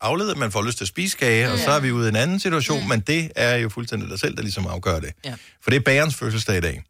aflede, 0.00 0.30
at 0.30 0.36
man 0.36 0.52
får 0.52 0.62
lyst 0.62 0.76
til 0.78 0.84
at 0.84 0.88
spise 0.88 1.16
kage, 1.16 1.52
og 1.52 1.58
så 1.58 1.70
er 1.70 1.80
vi 1.80 1.92
ude 1.92 2.06
i 2.06 2.08
en 2.08 2.16
anden 2.16 2.40
situation, 2.40 2.88
men 2.88 3.00
det 3.00 3.32
er 3.36 3.56
jo 3.56 3.68
fuldstændig 3.68 4.10
dig 4.10 4.20
selv, 4.20 4.36
der 4.36 4.42
ligesom 4.42 4.66
afgør 4.66 5.00
det. 5.00 5.12
Ja. 5.24 5.34
For 5.62 5.70
det 5.70 5.76
er 5.76 5.80
bagerens 5.80 6.14
fødselsdag 6.14 6.58
i 6.58 6.60
dag. 6.60 6.82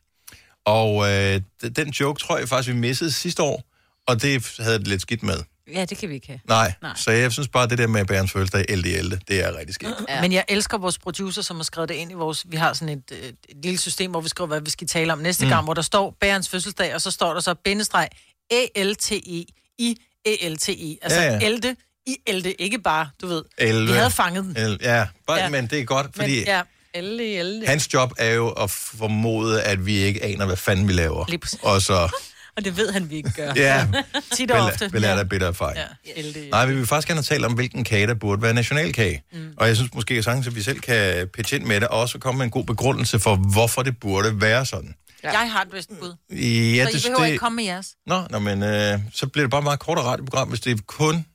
Og 0.64 1.12
øh, 1.12 1.40
den 1.76 1.88
joke 1.90 2.20
tror 2.20 2.38
jeg 2.38 2.48
faktisk, 2.48 2.74
vi 2.74 2.81
missede 2.81 3.12
sidste 3.12 3.42
år, 3.42 3.64
og 4.07 4.22
det 4.22 4.55
havde 4.59 4.78
det 4.78 4.88
lidt 4.88 5.02
skidt 5.02 5.22
med. 5.22 5.38
Ja, 5.75 5.85
det 5.85 5.98
kan 5.98 6.09
vi 6.09 6.14
ikke 6.14 6.27
have. 6.27 6.40
Nej, 6.48 6.72
Nej. 6.83 6.92
så 6.96 7.11
jeg 7.11 7.33
synes 7.33 7.48
bare, 7.48 7.68
det 7.68 7.79
der 7.79 7.87
med 7.87 8.05
bagerens 8.05 8.33
fødselsdag, 8.33 8.64
elde 8.68 8.94
elde, 8.96 9.20
det 9.29 9.44
er 9.44 9.57
rigtig 9.59 9.75
skidt. 9.75 9.94
Ja. 10.09 10.20
Men 10.20 10.33
jeg 10.33 10.44
elsker 10.48 10.79
vores 10.79 10.98
producer, 10.98 11.42
som 11.42 11.57
har 11.57 11.64
skrevet 11.64 11.88
det 11.88 11.94
ind 11.94 12.11
i 12.11 12.14
vores... 12.14 12.44
Vi 12.48 12.57
har 12.57 12.72
sådan 12.72 12.88
et, 12.88 13.03
øh, 13.12 13.18
et 13.48 13.57
lille 13.62 13.79
system, 13.79 14.11
hvor 14.11 14.20
vi 14.20 14.29
skriver, 14.29 14.48
hvad 14.48 14.61
vi 14.61 14.70
skal 14.70 14.87
tale 14.88 15.12
om 15.12 15.18
næste 15.18 15.44
mm. 15.44 15.51
gang, 15.51 15.64
hvor 15.64 15.75
der 15.75 15.83
står 15.83 16.16
bærens 16.20 16.48
fødselsdag, 16.48 16.94
og 16.94 17.01
så 17.01 17.11
står 17.11 17.33
der 17.35 17.40
så 17.40 17.55
bindestreg 17.55 18.09
A-L-T-E 18.51 19.44
i 19.79 19.96
A-L-T-E. 20.27 20.96
Altså 21.03 21.20
Ja, 21.20 21.25
ja, 21.27 21.33
ja. 21.33 21.38
ja. 21.42 21.46
elde 21.46 21.77
i 22.07 22.16
elde, 22.27 22.53
ikke 22.53 22.79
bare, 22.79 23.11
du 23.22 23.27
ved. 23.27 23.42
Elde. 23.59 23.87
Vi 23.87 23.92
havde 23.92 24.11
fanget 24.11 24.44
den. 24.44 24.57
El- 24.57 24.79
Ja, 24.83 25.07
bare, 25.27 25.38
ja, 25.38 25.48
men 25.48 25.66
det 25.66 25.81
er 25.81 25.85
godt, 25.85 26.07
fordi 26.16 26.35
Men, 26.38 26.44
ja, 26.46 26.62
Elle, 26.94 27.25
elle. 27.38 27.66
hans 27.66 27.94
job 27.94 28.12
er 28.18 28.31
jo 28.31 28.48
at 28.51 28.70
formode, 28.70 29.62
at 29.62 29.87
vi 29.87 29.96
ikke 29.96 30.25
aner, 30.25 30.46
hvad 30.46 30.57
fanden 30.57 30.88
vi 30.88 30.92
laver. 30.92 31.25
Lige 31.29 31.38
præcis. 31.38 31.59
Og 31.62 31.83
så, 31.83 32.22
Og 32.57 32.65
det 32.65 32.77
ved 32.77 32.93
han, 32.93 33.11
vi 33.11 33.17
ikke 33.17 33.33
gør. 33.37 33.53
ja, 33.57 33.87
tit 34.37 34.51
og 34.51 34.61
ofte. 34.67 34.85
vil, 34.85 34.93
vil 34.93 35.01
lære 35.01 35.19
dig 35.19 35.29
bitter 35.29 35.47
erfaring. 35.49 35.79
Ja, 35.79 36.12
elde 36.21 36.47
i 36.47 36.51
Nej, 36.51 36.67
vi 36.67 36.75
vil 36.75 36.87
faktisk 36.87 37.09
gerne 37.09 37.23
tale 37.23 37.47
om, 37.47 37.53
hvilken 37.53 37.85
kage, 37.85 38.07
der 38.07 38.15
burde 38.15 38.43
være 38.43 38.55
nationalkage. 38.55 39.23
Mm. 39.33 39.53
Og 39.57 39.69
jeg 39.69 39.77
synes 39.77 39.95
måske, 39.95 40.15
at 40.15 40.25
sagtens, 40.25 40.47
at 40.47 40.55
vi 40.57 40.62
selv 40.62 40.81
kan 40.81 41.29
pitche 41.29 41.57
ind 41.57 41.67
med 41.67 41.81
det, 41.81 41.88
og 41.88 42.01
også 42.01 42.19
komme 42.19 42.38
med 42.38 42.45
en 42.45 42.51
god 42.51 42.65
begrundelse 42.65 43.19
for, 43.19 43.37
hvorfor 43.37 43.83
det 43.83 44.01
burde 44.01 44.41
være 44.41 44.67
sådan. 44.67 44.95
Jeg 45.23 45.51
har 45.53 45.62
et 45.62 45.71
bedste 45.71 45.95
bud. 46.01 46.15
Ja, 46.31 46.87
Så 46.91 46.97
I 46.97 47.01
behøver 47.11 47.25
ikke 47.25 47.38
komme 47.38 47.57
med 47.57 47.65
jeres. 47.65 47.87
Nå, 48.07 48.23
nå, 48.31 48.38
men 48.38 48.62
øh, 48.62 48.99
så 49.15 49.27
bliver 49.27 49.45
det 49.45 49.51
bare 49.51 49.59
et 49.61 49.65
meget 49.65 49.81
kortere 49.81 50.05
radioprogram, 50.07 50.49
hvis 50.49 50.61
det 50.61 50.73
er 50.73 50.83
kun... 50.87 51.27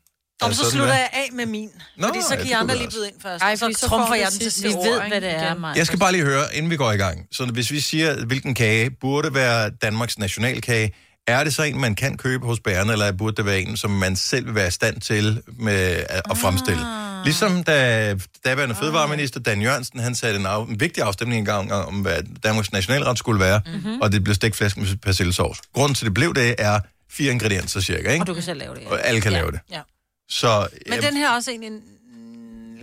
Er 0.41 0.51
så 0.51 0.71
slutter 0.71 0.93
jeg 0.93 1.09
af 1.13 1.29
med 1.33 1.45
min. 1.45 1.69
Nå, 1.97 2.07
fordi 2.07 2.21
så 2.21 2.27
ja, 2.29 2.35
kan 2.35 2.45
det 2.45 2.49
I 2.49 2.53
andre 2.53 2.77
lige 2.77 2.89
byde 2.89 3.07
ind 3.07 3.15
først. 3.21 3.43
Ej, 3.43 3.55
så 3.55 3.73
så 3.77 3.87
trumfer 3.87 4.15
jeg 4.15 4.27
den 4.31 4.39
til 4.39 4.51
sidste 4.51 4.61
sidst. 4.61 4.77
Vi 4.77 4.89
ved, 4.89 5.01
hvad 5.07 5.21
det 5.21 5.29
er. 5.29 5.55
Maja. 5.55 5.73
Jeg 5.77 5.85
skal 5.85 5.99
bare 5.99 6.11
lige 6.11 6.23
høre, 6.23 6.55
inden 6.55 6.71
vi 6.71 6.75
går 6.77 6.91
i 6.91 6.97
gang. 6.97 7.25
Så 7.31 7.45
hvis 7.45 7.71
vi 7.71 7.79
siger, 7.79 8.25
hvilken 8.25 8.55
kage 8.55 8.89
burde 8.89 9.33
være 9.33 9.69
Danmarks 9.69 10.17
nationalkage, 10.17 10.93
er 11.27 11.43
det 11.43 11.53
så 11.53 11.63
en, 11.63 11.79
man 11.79 11.95
kan 11.95 12.17
købe 12.17 12.45
hos 12.45 12.59
bærerne, 12.59 12.91
eller 12.91 13.11
burde 13.11 13.35
det 13.35 13.45
være 13.45 13.61
en, 13.61 13.77
som 13.77 13.91
man 13.91 14.15
selv 14.15 14.45
vil 14.45 14.55
være 14.55 14.67
i 14.67 14.71
stand 14.71 15.01
til 15.01 15.41
med 15.47 16.03
at, 16.09 16.37
fremstille? 16.37 16.81
Ligesom 17.23 17.63
da 17.63 18.15
daværende 18.45 18.75
fødevareminister 18.75 19.39
Dan 19.39 19.61
Jørgensen, 19.61 19.99
han 19.99 20.15
satte 20.15 20.39
en, 20.39 20.45
af, 20.45 20.65
en 20.65 20.79
vigtig 20.79 21.03
afstemning 21.03 21.39
engang 21.39 21.73
om, 21.73 21.93
hvad 21.95 22.23
Danmarks 22.43 22.71
nationalret 22.71 23.17
skulle 23.17 23.39
være, 23.39 23.61
mm-hmm. 23.65 24.01
og 24.01 24.11
det 24.11 24.23
blev 24.23 24.35
stegt 24.35 24.55
flæsk 24.55 24.77
med 24.77 24.95
persillesovs. 24.97 25.61
Grunden 25.73 25.95
til, 25.95 26.05
det 26.05 26.13
blev 26.13 26.33
det, 26.33 26.55
er 26.57 26.79
fire 27.11 27.31
ingredienser 27.31 27.79
cirka, 27.81 28.11
ikke? 28.11 28.23
Og 28.23 28.27
du 28.27 28.33
kan 28.33 28.43
selv 28.43 28.59
lave 28.59 28.75
det. 28.75 28.81
Ja. 28.81 28.89
Og 28.89 29.05
alle 29.07 29.21
kan 29.21 29.31
Ja. 29.31 29.37
lave 29.37 29.51
det. 29.51 29.59
Ja. 29.71 29.81
Så, 30.29 30.67
Men 30.89 31.01
den 31.01 31.17
her 31.17 31.29
er 31.31 31.35
også 31.35 31.51
egentlig... 31.51 31.71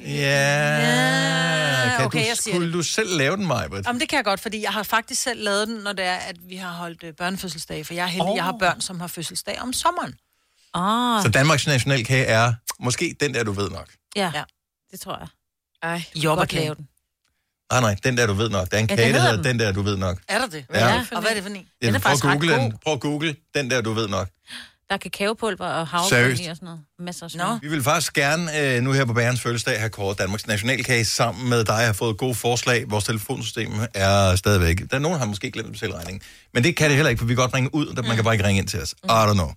Ja, 0.05 1.91
Ja, 1.91 1.97
kan 1.97 2.07
okay, 2.07 2.19
du, 2.19 2.25
jeg 2.29 2.37
siger 2.37 2.55
skulle 2.55 2.67
det. 2.67 2.75
du 2.75 2.83
selv 2.83 3.17
lave 3.17 3.37
den, 3.37 3.47
Maja? 3.47 3.69
Jamen, 3.87 4.01
det 4.01 4.09
kan 4.09 4.17
jeg 4.17 4.25
godt, 4.25 4.41
fordi 4.41 4.63
jeg 4.63 4.71
har 4.73 4.83
faktisk 4.83 5.23
selv 5.23 5.45
lavet 5.45 5.69
den, 5.69 5.77
når 5.77 5.93
det 5.93 6.05
er, 6.05 6.15
at 6.17 6.37
vi 6.49 6.57
har 6.57 6.71
holdt 6.73 7.03
øh, 7.03 7.13
børnefødselsdag. 7.15 7.87
For 7.87 7.95
jeg 7.95 8.03
er 8.03 8.07
heldig, 8.07 8.29
oh. 8.31 8.37
jeg 8.37 8.45
har 8.45 8.57
børn, 8.61 8.81
som 8.81 9.01
har 9.01 9.07
fødselsdag 9.07 9.61
om 9.61 9.73
sommeren. 9.73 10.15
Åh, 10.75 11.23
Så 11.23 11.29
Danmarks 11.29 11.67
nationalkage 11.67 12.25
er 12.25 12.53
måske 12.81 13.17
den 13.21 13.35
der, 13.35 13.45
du 13.45 13.53
ved 13.53 13.71
nok. 13.71 13.89
ja. 14.17 14.31
Ja. 14.35 14.43
Det 14.91 15.01
tror 15.01 15.19
jeg. 15.19 15.29
Ej. 15.83 16.03
Godt 16.15 16.25
Jobberkage. 16.25 16.63
lave 16.63 16.75
den. 16.75 16.89
Nej, 17.73 17.81
nej, 17.81 17.97
den 18.05 18.17
der, 18.17 18.27
du 18.27 18.33
ved 18.33 18.51
nok. 18.51 18.71
Der 18.71 18.77
er 18.77 18.81
en 18.81 18.87
Ja, 18.91 18.97
kage, 18.97 19.13
der 19.13 19.19
hedder 19.21 19.31
hedder 19.37 19.43
den 19.43 19.59
der, 19.59 19.73
du 19.73 19.83
ved 19.83 19.97
nok. 19.97 20.19
Er 20.29 20.39
der 20.39 20.47
det? 20.47 20.65
Ja. 20.75 21.05
Og 21.13 21.21
hvad 21.21 21.31
er 21.31 21.35
det 21.35 21.43
for 21.43 21.51
en? 21.51 21.57
Ja, 21.83 21.87
Den 21.87 21.95
er 21.95 21.99
prøv, 21.99 22.13
at 22.13 22.19
faktisk 22.19 22.25
ret 22.25 22.41
google 22.41 22.55
den. 22.55 22.79
prøv 22.85 22.93
at 22.95 23.01
google 23.01 23.37
den 23.55 23.71
der, 23.71 23.81
du 23.81 23.93
ved 23.93 24.09
nok. 24.09 24.29
Der 24.95 24.99
er 24.99 25.11
kakaopulver 25.11 25.67
og 25.67 25.87
havregryn 25.87 26.45
i 26.45 26.47
og 26.47 26.57
sådan 26.57 26.67
noget. 26.67 26.81
Masser 26.99 27.27
af 27.27 27.31
Nå. 27.35 27.45
smør. 27.45 27.59
Vi 27.63 27.69
vil 27.69 27.83
faktisk 27.83 28.15
gerne 28.15 28.61
øh, 28.61 28.83
nu 28.83 28.93
her 28.93 29.05
på 29.05 29.13
Bærens 29.13 29.41
fødselsdag 29.41 29.79
have 29.79 29.91
kåret 29.91 30.19
Danmarks 30.19 30.47
nationalkage 30.47 31.05
sammen 31.05 31.49
med 31.49 31.65
dig. 31.65 31.75
Jeg 31.75 31.87
har 31.87 31.93
fået 31.93 32.19
gode 32.19 32.35
forslag. 32.35 32.85
Vores 32.91 33.05
telefonsystem 33.05 33.73
er 33.95 34.37
stadigvæk... 34.37 34.79
Der 34.79 34.97
er 34.97 34.99
nogen, 34.99 35.15
der 35.15 35.19
har 35.19 35.27
måske 35.27 35.51
glemt 35.51 35.73
betaleregningen. 35.73 36.23
Men 36.55 36.65
det 36.65 36.77
kan 36.77 36.89
det 36.89 36.97
heller 36.97 37.11
ikke, 37.11 37.19
for 37.21 37.27
vi 37.27 37.35
kan 37.35 37.43
godt 37.43 37.55
ringe 37.55 37.75
ud. 37.75 38.03
Man 38.03 38.15
kan 38.15 38.25
bare 38.25 38.35
ikke 38.35 38.47
ringe 38.47 38.59
ind 38.59 38.69
til 38.69 38.83
os. 38.83 38.95
I 39.05 39.07
don't 39.07 39.33
know. 39.33 39.51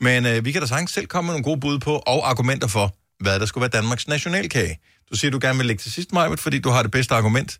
Men 0.00 0.26
øh, 0.26 0.44
vi 0.44 0.52
kan 0.52 0.60
da 0.60 0.66
sagtens 0.66 0.90
selv 0.90 1.06
komme 1.06 1.26
med 1.26 1.34
nogle 1.34 1.44
gode 1.44 1.60
bud 1.60 1.78
på 1.78 1.96
og 2.06 2.30
argumenter 2.30 2.68
for, 2.68 2.94
hvad 3.20 3.40
der 3.40 3.46
skulle 3.46 3.62
være 3.62 3.80
Danmarks 3.80 4.08
nationalkage. 4.08 4.78
Du 5.10 5.16
siger, 5.16 5.30
du 5.30 5.38
gerne 5.42 5.58
vil 5.58 5.66
lægge 5.66 5.80
til 5.80 5.92
sidst, 5.92 6.12
Majbert, 6.12 6.40
fordi 6.40 6.58
du 6.58 6.70
har 6.70 6.82
det 6.82 6.90
bedste 6.90 7.14
argument. 7.14 7.58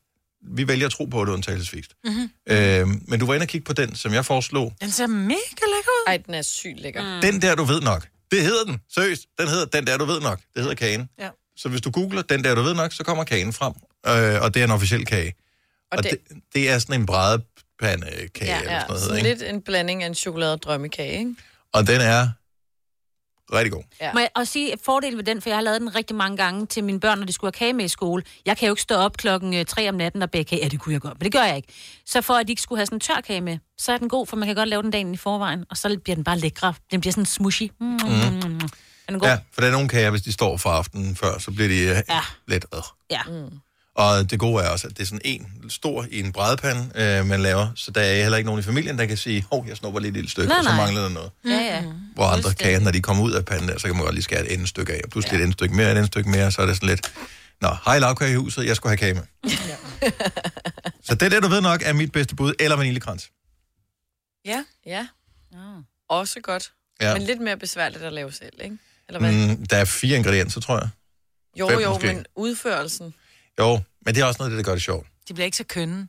Vi 0.49 0.69
vælger 0.69 0.87
at 0.87 0.93
tro 0.93 1.05
på 1.05 1.25
det 1.25 1.33
undtagelsesvist. 1.33 1.93
Mm-hmm. 2.05 2.31
Øh, 2.49 2.87
men 3.09 3.21
du 3.21 3.27
var 3.27 3.35
inde 3.35 3.45
og 3.45 3.49
kigge 3.49 3.65
på 3.65 3.73
den, 3.73 3.95
som 3.95 4.13
jeg 4.15 4.25
foreslog. 4.27 4.73
Den 4.81 4.91
ser 4.91 5.07
mega 5.07 5.35
lækker 5.35 5.91
ud. 5.91 6.05
Ej, 6.07 6.17
den 6.17 6.35
er 6.35 6.43
sygt 6.43 6.81
lækker. 6.81 7.15
Mm. 7.17 7.21
Den 7.33 7.43
der, 7.43 7.55
du 7.55 7.65
ved 7.65 7.81
nok. 7.81 8.07
Det 8.31 8.43
hedder 8.43 8.65
den. 8.65 8.79
Seriøst. 8.95 9.23
Den 9.41 9.49
hedder 9.49 9.65
Den 9.65 9.87
der, 9.87 9.97
du 9.99 10.05
ved 10.05 10.21
nok. 10.21 10.39
Det 10.55 10.63
hedder 10.63 10.75
kagen. 10.75 11.09
Ja. 11.19 11.29
Så 11.57 11.69
hvis 11.69 11.81
du 11.81 11.91
googler 11.91 12.23
Den 12.23 12.45
der, 12.45 12.55
du 12.55 12.63
ved 12.63 12.75
nok, 12.75 12.93
så 12.93 13.05
kommer 13.05 13.25
kagen 13.25 13.53
frem. 13.53 13.73
Øh, 14.07 14.43
og 14.43 14.55
det 14.55 14.61
er 14.61 14.65
en 14.65 14.71
officiel 14.71 15.05
kage. 15.07 15.35
Og, 15.93 15.99
og 15.99 16.05
det, 16.05 16.19
det- 16.55 16.71
er 16.71 16.79
sådan 16.79 17.01
en 17.01 17.07
brædepandekage, 17.07 18.51
ja, 18.51 18.59
eller 18.61 18.73
Ja, 18.73 18.81
sådan 18.81 18.87
noget, 18.89 19.03
sådan 19.03 19.17
ikke? 19.19 19.29
lidt 19.29 19.43
en 19.43 19.63
blanding 19.63 20.03
af 20.03 20.07
en 20.07 20.15
chokolade 20.15 20.53
og 20.53 20.63
drømmekage, 20.63 21.19
ikke? 21.19 21.35
Og 21.73 21.87
den 21.87 22.01
er 22.01 22.29
rigtig 23.59 23.73
god. 23.73 23.83
Ja. 24.01 24.13
Må 24.13 24.21
jeg 24.21 24.29
også 24.37 24.53
sige 24.53 24.75
fordelen 24.85 25.17
ved 25.19 25.25
den, 25.25 25.43
for 25.43 25.49
jeg 25.51 25.57
har 25.57 25.63
lavet 25.63 25.81
den 25.81 25.95
rigtig 25.95 26.17
mange 26.17 26.37
gange 26.37 26.67
til 26.67 26.85
mine 26.85 27.01
børn, 27.01 27.19
når 27.19 27.27
de 27.27 27.33
skulle 27.33 27.49
have 27.55 27.59
kage 27.67 27.73
med 27.73 27.85
i 27.85 27.89
skole. 27.89 28.23
Jeg 28.47 28.57
kan 28.57 28.67
jo 28.69 28.73
ikke 28.73 28.83
stå 28.83 28.95
op 28.95 29.17
klokken 29.17 29.55
øh, 29.55 29.65
3 29.65 29.89
om 29.89 29.95
natten 29.95 30.23
og 30.23 30.31
bage 30.31 30.45
kage. 30.45 30.63
Ja, 30.63 30.69
det 30.69 30.81
kunne 30.81 30.93
jeg 30.93 31.01
godt, 31.01 31.15
men 31.19 31.25
det 31.25 31.33
gør 31.33 31.43
jeg 31.43 31.57
ikke. 31.57 31.69
Så 32.07 32.21
for 32.21 32.35
at 32.35 32.47
de 32.47 32.53
ikke 32.53 32.63
skulle 32.63 32.79
have 32.79 32.87
sådan 32.87 32.97
en 32.97 33.01
tør 33.01 33.21
kage 33.27 33.41
med, 33.41 33.59
så 33.79 33.93
er 33.93 33.97
den 33.99 34.09
god, 34.09 34.27
for 34.27 34.37
man 34.37 34.47
kan 34.49 34.57
godt 34.57 34.69
lave 34.69 34.83
den 34.83 34.91
dagen 34.91 35.15
i 35.15 35.17
forvejen, 35.17 35.65
og 35.71 35.77
så 35.77 35.99
bliver 36.05 36.15
den 36.15 36.25
bare 36.25 36.39
lækre. 36.39 36.75
Den 36.91 37.01
bliver 37.01 37.13
sådan 37.13 37.27
smushy. 37.27 37.63
Mm. 37.81 37.87
Mm. 37.87 37.99
Mm. 37.99 38.61
Er 39.09 39.13
den 39.13 39.19
god? 39.21 39.29
Ja, 39.29 39.39
for 39.53 39.61
der 39.61 39.69
er 39.69 39.73
nogle 39.73 39.89
kager, 39.89 40.11
hvis 40.11 40.23
de 40.23 40.33
står 40.33 40.57
for 40.57 40.71
aftenen 40.71 41.17
før, 41.17 41.39
så 41.39 41.51
bliver 41.51 41.69
de 41.69 41.79
øh, 41.81 41.97
Ja. 42.09 42.21
lidt... 42.49 42.67
Øh. 42.75 42.81
Ja. 43.11 43.21
Og 43.95 44.31
det 44.31 44.39
gode 44.39 44.65
er 44.65 44.69
også, 44.69 44.87
at 44.87 44.97
det 44.97 45.03
er 45.03 45.07
sådan 45.07 45.21
en 45.25 45.71
stor 45.71 46.07
i 46.11 46.21
en 46.21 46.33
brædepande, 46.33 46.91
øh, 46.95 47.27
man 47.27 47.41
laver. 47.43 47.69
Så 47.77 47.91
der 47.91 48.01
er 48.01 48.23
heller 48.23 48.39
ikke 48.39 48.47
nogen 48.47 48.61
i 48.61 48.63
familien, 48.63 48.99
der 48.99 49.07
kan 49.07 49.17
sige, 49.17 49.45
hov, 49.51 49.65
jeg 49.69 49.77
snupper 49.77 50.01
lige 50.01 50.09
et 50.09 50.15
lille 50.15 50.31
stykke, 50.31 50.49
Nej, 50.49 50.59
og 50.59 50.65
så 50.65 50.71
nej. 50.71 50.77
mangler 50.85 51.03
der 51.03 51.09
noget. 51.09 51.31
Ja, 51.45 51.51
ja. 51.51 51.85
Hvor 52.15 52.25
andre 52.27 52.55
kager, 52.55 52.81
når 52.81 52.91
de 52.91 53.01
kommer 53.03 53.23
ud 53.25 53.33
af 53.33 53.45
panden 53.45 53.69
der, 53.69 53.79
så 53.79 53.87
kan 53.87 53.97
man 53.97 54.05
godt 54.05 54.15
lige 54.15 54.25
skære 54.25 54.47
et 54.47 54.53
endestykke 54.55 54.93
af. 54.93 55.01
Og 55.05 55.11
pludselig 55.11 55.33
ja. 55.37 55.39
et 55.39 55.43
endestykke 55.45 55.75
mere, 55.75 55.91
et 55.93 55.97
endestykke 55.97 56.31
mere, 56.31 56.53
så 56.53 56.63
er 56.63 56.67
det 56.67 56.77
sådan 56.77 56.89
lidt... 56.89 57.13
Nå, 57.61 57.69
hej 57.85 57.99
lavkage 57.99 58.33
i 58.33 58.35
huset, 58.35 58.67
jeg 58.67 58.77
skulle 58.77 58.91
have 58.91 58.97
kage 58.97 59.15
med. 59.15 59.23
så 61.05 61.15
det 61.15 61.33
der, 61.33 61.41
du 61.41 61.49
ved 61.49 61.61
nok, 61.61 61.83
er 61.85 61.93
mit 61.93 62.13
bedste 62.13 62.37
bud, 62.37 62.53
eller 62.61 62.77
vaniljekrans. 62.77 63.31
Ja. 64.45 64.65
Ja, 64.87 65.07
Oh. 65.55 65.83
også 66.09 66.41
godt. 66.41 66.73
Ja. 67.01 67.09
Ja. 67.09 67.15
Men 67.15 67.23
lidt 67.23 67.41
mere 67.41 67.57
besværligt 67.57 68.03
at 68.03 68.13
lave 68.13 68.33
selv, 68.33 68.53
ikke? 68.65 68.79
Eller 69.09 69.21
hvad? 69.21 69.57
Mm, 69.57 69.67
der 69.67 69.77
er 69.77 69.85
fire 69.85 70.17
ingredienser, 70.17 70.61
tror 70.61 70.79
jeg. 70.79 70.89
Jo, 71.61 71.69
fem 71.69 71.79
jo, 71.81 71.89
måske. 71.93 72.07
men 72.07 72.27
udførelsen. 72.37 73.15
Jo, 73.61 73.81
men 74.07 74.15
det 74.15 74.21
er 74.21 74.25
også 74.25 74.39
noget 74.41 74.51
af 74.51 74.57
det, 74.57 74.65
der 74.65 74.71
gør 74.71 74.75
det 74.75 74.83
sjovt. 74.83 75.07
De 75.29 75.35
bliver 75.35 75.45
ikke 75.45 75.57
så 75.57 75.65
kønne. 75.65 76.09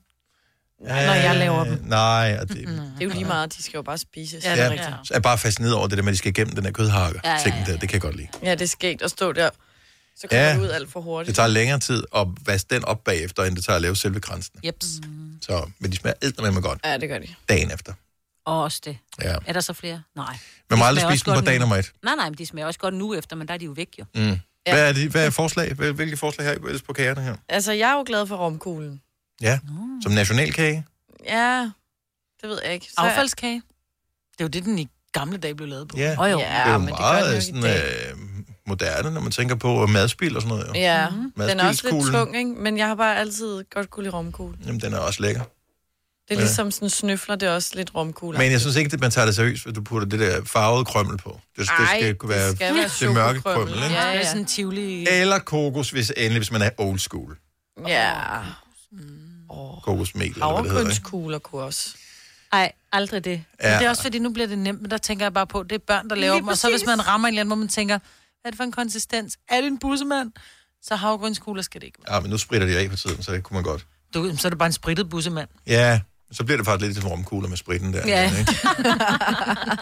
Når 0.82 0.93
jeg 0.95 1.36
laver 1.36 1.63
dem. 1.63 1.79
Nej, 1.84 2.38
og 2.41 2.49
det, 2.49 2.58
Det 2.58 2.67
er 2.99 3.03
jo 3.06 3.10
lige 3.10 3.25
meget, 3.25 3.58
de 3.58 3.63
skal 3.63 3.77
jo 3.77 3.82
bare 3.82 3.97
spises. 3.97 4.43
Ja, 4.43 4.49
Ja, 4.49 4.56
det 4.56 4.62
er 4.62 4.65
ja, 4.65 4.71
rigtigt. 4.71 5.08
så 5.08 5.13
er 5.13 5.15
jeg 5.17 5.21
bare 5.21 5.38
fascineret 5.38 5.75
over 5.75 5.88
det 5.88 5.97
der 5.97 6.03
med, 6.03 6.12
at 6.12 6.13
de 6.13 6.17
skal 6.17 6.29
igennem 6.29 6.56
den 6.56 6.63
der 6.65 6.71
kødhakker. 6.71 7.19
Ja, 7.23 7.32
ja, 7.32 7.38
Ja, 7.45 7.56
ja. 7.58 7.63
Der. 7.71 7.71
Det 7.77 7.89
kan 7.89 7.93
jeg 7.93 8.01
godt 8.01 8.15
lide. 8.15 8.27
ja 8.43 8.51
det 8.51 8.62
er 8.62 8.65
skægt 8.67 9.01
at 9.01 9.12
stå 9.12 9.32
der 9.32 9.49
Så 10.17 10.27
kommer 10.27 10.43
Ja. 10.43 10.49
ja. 10.49 10.56
det 10.56 10.62
ud 10.62 10.69
alt 10.69 10.91
for 10.91 11.01
hurtigt. 11.01 11.27
Det 11.27 11.36
tager 11.36 11.47
længere 11.47 11.79
tid 11.79 12.03
at 12.15 12.27
vaske 12.45 12.75
den 12.75 12.86
op 12.86 13.03
bagefter, 13.03 13.43
end 13.43 13.56
det 13.56 13.65
tager 13.65 13.75
at 13.75 13.82
lave 13.82 13.95
selve 13.95 14.19
kransen. 14.19 14.60
Jeps. 14.65 14.86
Så, 15.41 15.69
men 15.79 15.91
de 15.91 15.97
smager 15.97 16.13
eddermame 16.21 16.62
godt 16.62 16.79
Ja, 16.86 16.97
det 16.97 17.10
gør 17.10 17.17
de. 17.19 17.27
dagen 17.49 17.71
efter. 17.71 17.93
Og 18.45 18.63
også 18.63 18.82
det. 18.86 18.97
Ja. 19.21 19.36
Er 19.45 19.53
der 19.53 19.60
så 19.60 19.73
flere? 19.73 20.01
Nej. 20.15 20.38
Man 20.69 20.79
må 20.79 20.86
aldrig 20.86 21.10
spise 21.12 21.25
dem 21.25 21.34
på 21.34 21.41
dag 21.41 21.53
nu. 21.56 21.60
nummer 21.60 21.75
et. 21.75 21.91
Nej, 22.03 22.15
nej, 22.15 22.29
men 22.29 22.38
de 22.38 22.45
smager 22.45 22.67
også 22.67 22.79
godt 22.79 22.93
nu 22.93 23.13
efter, 23.13 23.36
men 23.36 23.47
der 23.47 23.53
er 23.53 23.58
de 23.58 23.65
jo 23.65 23.71
væk 23.71 23.89
jo. 23.99 24.06
Mm. 24.15 24.39
Hvad, 24.69 24.89
er 24.89 24.93
de, 24.93 25.10
hvad 25.10 25.26
er 25.26 25.30
forslag? 25.30 25.73
Hvil- 25.73 25.91
Hvilke 25.93 26.17
forslag 26.17 26.47
har 26.47 26.54
I 26.54 26.58
ellers 26.65 26.82
på 26.82 26.93
kagerne 26.93 27.21
her? 27.21 27.36
Altså, 27.49 27.71
jeg 27.71 27.89
er 27.91 27.93
jo 27.97 28.04
glad 28.08 28.28
for 28.28 28.36
romkuglen. 28.36 29.02
Ja, 29.41 29.60
som 30.04 30.12
nationalkage. 30.12 30.86
Ja, 31.26 31.71
det 32.41 32.49
ved 32.49 32.60
jeg 32.65 32.73
ikke. 32.73 32.86
Så 32.86 32.93
Affaldskage. 32.97 33.62
Det 34.32 34.39
er 34.41 34.43
jo 34.43 34.47
det, 34.47 34.63
den 34.65 34.80
i 34.80 34.88
gamle 35.12 35.38
dage 35.38 35.56
blev 35.56 35.67
lavet 35.67 35.88
på. 35.88 35.97
Ja, 35.97 36.15
Åh 36.19 36.32
jo. 36.32 36.38
det 36.38 36.45
er 36.47 36.67
Ja, 36.67 36.71
jo 36.73 36.78
men 36.78 36.88
det 36.88 36.97
gør 36.97 37.04
den 37.06 37.10
jo 37.10 37.13
meget 37.13 37.34
ikke 37.34 37.45
sådan, 37.45 38.12
øh, 38.12 38.17
moderne, 38.67 39.12
når 39.12 39.21
man 39.21 39.32
tænker 39.32 39.56
på 39.56 39.86
madspil 39.88 40.36
og 40.36 40.41
sådan 40.41 40.58
noget. 40.58 40.67
Jo. 40.67 40.73
Ja, 40.80 41.08
den 41.49 41.60
er 41.60 41.67
også 41.67 41.89
lidt 41.91 42.06
tung, 42.12 42.38
ikke? 42.38 42.49
Men 42.49 42.78
jeg 42.78 42.88
har 42.88 42.95
bare 42.95 43.17
altid 43.17 43.63
godt 43.73 43.89
kunne 43.89 44.04
lide 44.04 44.15
romkugle. 44.15 44.58
Jamen, 44.65 44.82
den 44.82 44.93
er 44.93 44.97
også 44.97 45.21
lækker. 45.21 45.41
Det 46.27 46.33
er 46.33 46.36
Ja. 46.36 46.41
ligesom 46.41 46.71
sådan 46.71 46.89
snøfler, 46.89 47.36
det 47.36 47.47
er 47.49 47.53
også 47.53 47.71
lidt 47.75 47.95
romkugle. 47.95 48.38
Men 48.38 48.51
jeg 48.51 48.62
synes 48.62 48.75
ikke, 48.75 48.93
at 48.93 48.99
man 48.99 49.12
tager 49.12 49.25
det 49.25 49.36
seriøst, 49.36 49.63
hvis 49.63 49.73
du 49.75 49.81
putter 49.81 50.07
det 50.07 50.19
der 50.19 50.43
farvede 50.45 50.86
krømmel 50.86 51.17
på. 51.17 51.39
Det, 51.57 51.59
det 51.59 51.69
Ej, 51.69 51.99
skal 51.99 52.15
kunne 52.15 52.29
være, 52.29 52.49
det 52.49 52.57
skal 52.57 52.75
være 52.75 52.89
det 52.99 53.13
mørke 53.13 53.41
krømmel, 53.41 53.73
ikke? 53.75 53.86
Ja, 53.86 53.89
Det 53.89 53.97
er 53.99 54.12
ja. 54.13 54.27
sådan 54.27 54.45
tivoli... 54.45 55.07
Eller 55.09 55.39
kokos, 55.39 55.89
hvis 55.89 56.12
endelig, 56.17 56.39
hvis 56.39 56.51
man 56.51 56.62
er 56.62 56.69
old 56.77 56.99
school. 56.99 57.38
Ja. 57.88 58.13
Kokosmel, 59.83 60.23
eller 60.31 60.53
hvad 60.53 60.63
det 60.63 60.71
hedder. 60.71 60.89
ikke? 60.89 61.39
Kunne 61.39 61.63
også. 61.63 61.89
Nej, 62.51 62.71
aldrig 62.91 63.25
det. 63.25 63.43
Ja. 63.62 63.71
Ja. 63.73 63.77
Det 63.79 63.86
er 63.86 63.89
også 63.89 64.01
fordi, 64.03 64.19
nu 64.19 64.29
bliver 64.33 64.47
det 64.47 64.57
nemt, 64.57 64.81
men 64.81 64.91
der 64.91 64.97
tænker 64.97 65.25
jeg 65.25 65.33
bare 65.33 65.47
på, 65.47 65.63
det 65.63 65.71
er 65.75 65.79
børn, 65.88 66.09
der 66.09 66.15
laver 66.15 66.33
Lige 66.33 66.41
dem. 66.41 66.47
Og 66.47 66.57
så 66.57 66.69
hvis 66.69 66.86
man 66.86 67.07
rammer 67.07 67.27
en 67.27 67.33
eller 67.33 67.41
anden, 67.41 67.49
hvor 67.49 67.55
man 67.55 67.67
tænker, 67.67 67.99
hvad 67.99 68.45
er 68.45 68.49
det 68.49 68.57
for 68.57 68.63
en 68.63 68.71
konsistens? 68.71 69.38
Er 69.49 69.62
det 69.62 69.67
en 69.67 69.79
bussemand? 69.79 70.31
Så 70.83 70.95
havregrynskugler 70.95 71.63
skal 71.63 71.81
det 71.81 71.88
ikke 71.88 71.99
være. 72.07 72.15
Ja, 72.15 72.21
men 72.21 72.29
nu 72.29 72.38
spritter 72.38 72.67
de 72.67 72.77
af 72.77 72.89
på 72.89 72.95
tiden, 72.95 73.23
så 73.23 73.31
det 73.33 73.43
kunne 73.43 73.55
man 73.55 73.63
godt. 73.63 73.86
Du, 74.13 74.38
så 74.38 74.47
er 74.47 74.49
det 74.49 74.59
bare 74.59 74.67
en 74.67 74.73
sprittet 74.73 75.09
bussemand. 75.09 75.47
Ja, 75.67 75.99
så 76.34 76.43
bliver 76.43 76.58
det 76.58 76.65
faktisk 76.65 76.88
lidt 76.88 77.02
som 77.04 77.12
romkugler 77.12 77.50
med 77.50 77.58
spritten 77.58 77.93
der. 77.93 78.08
Ja. 78.08 78.32
Ikke? 78.39 78.54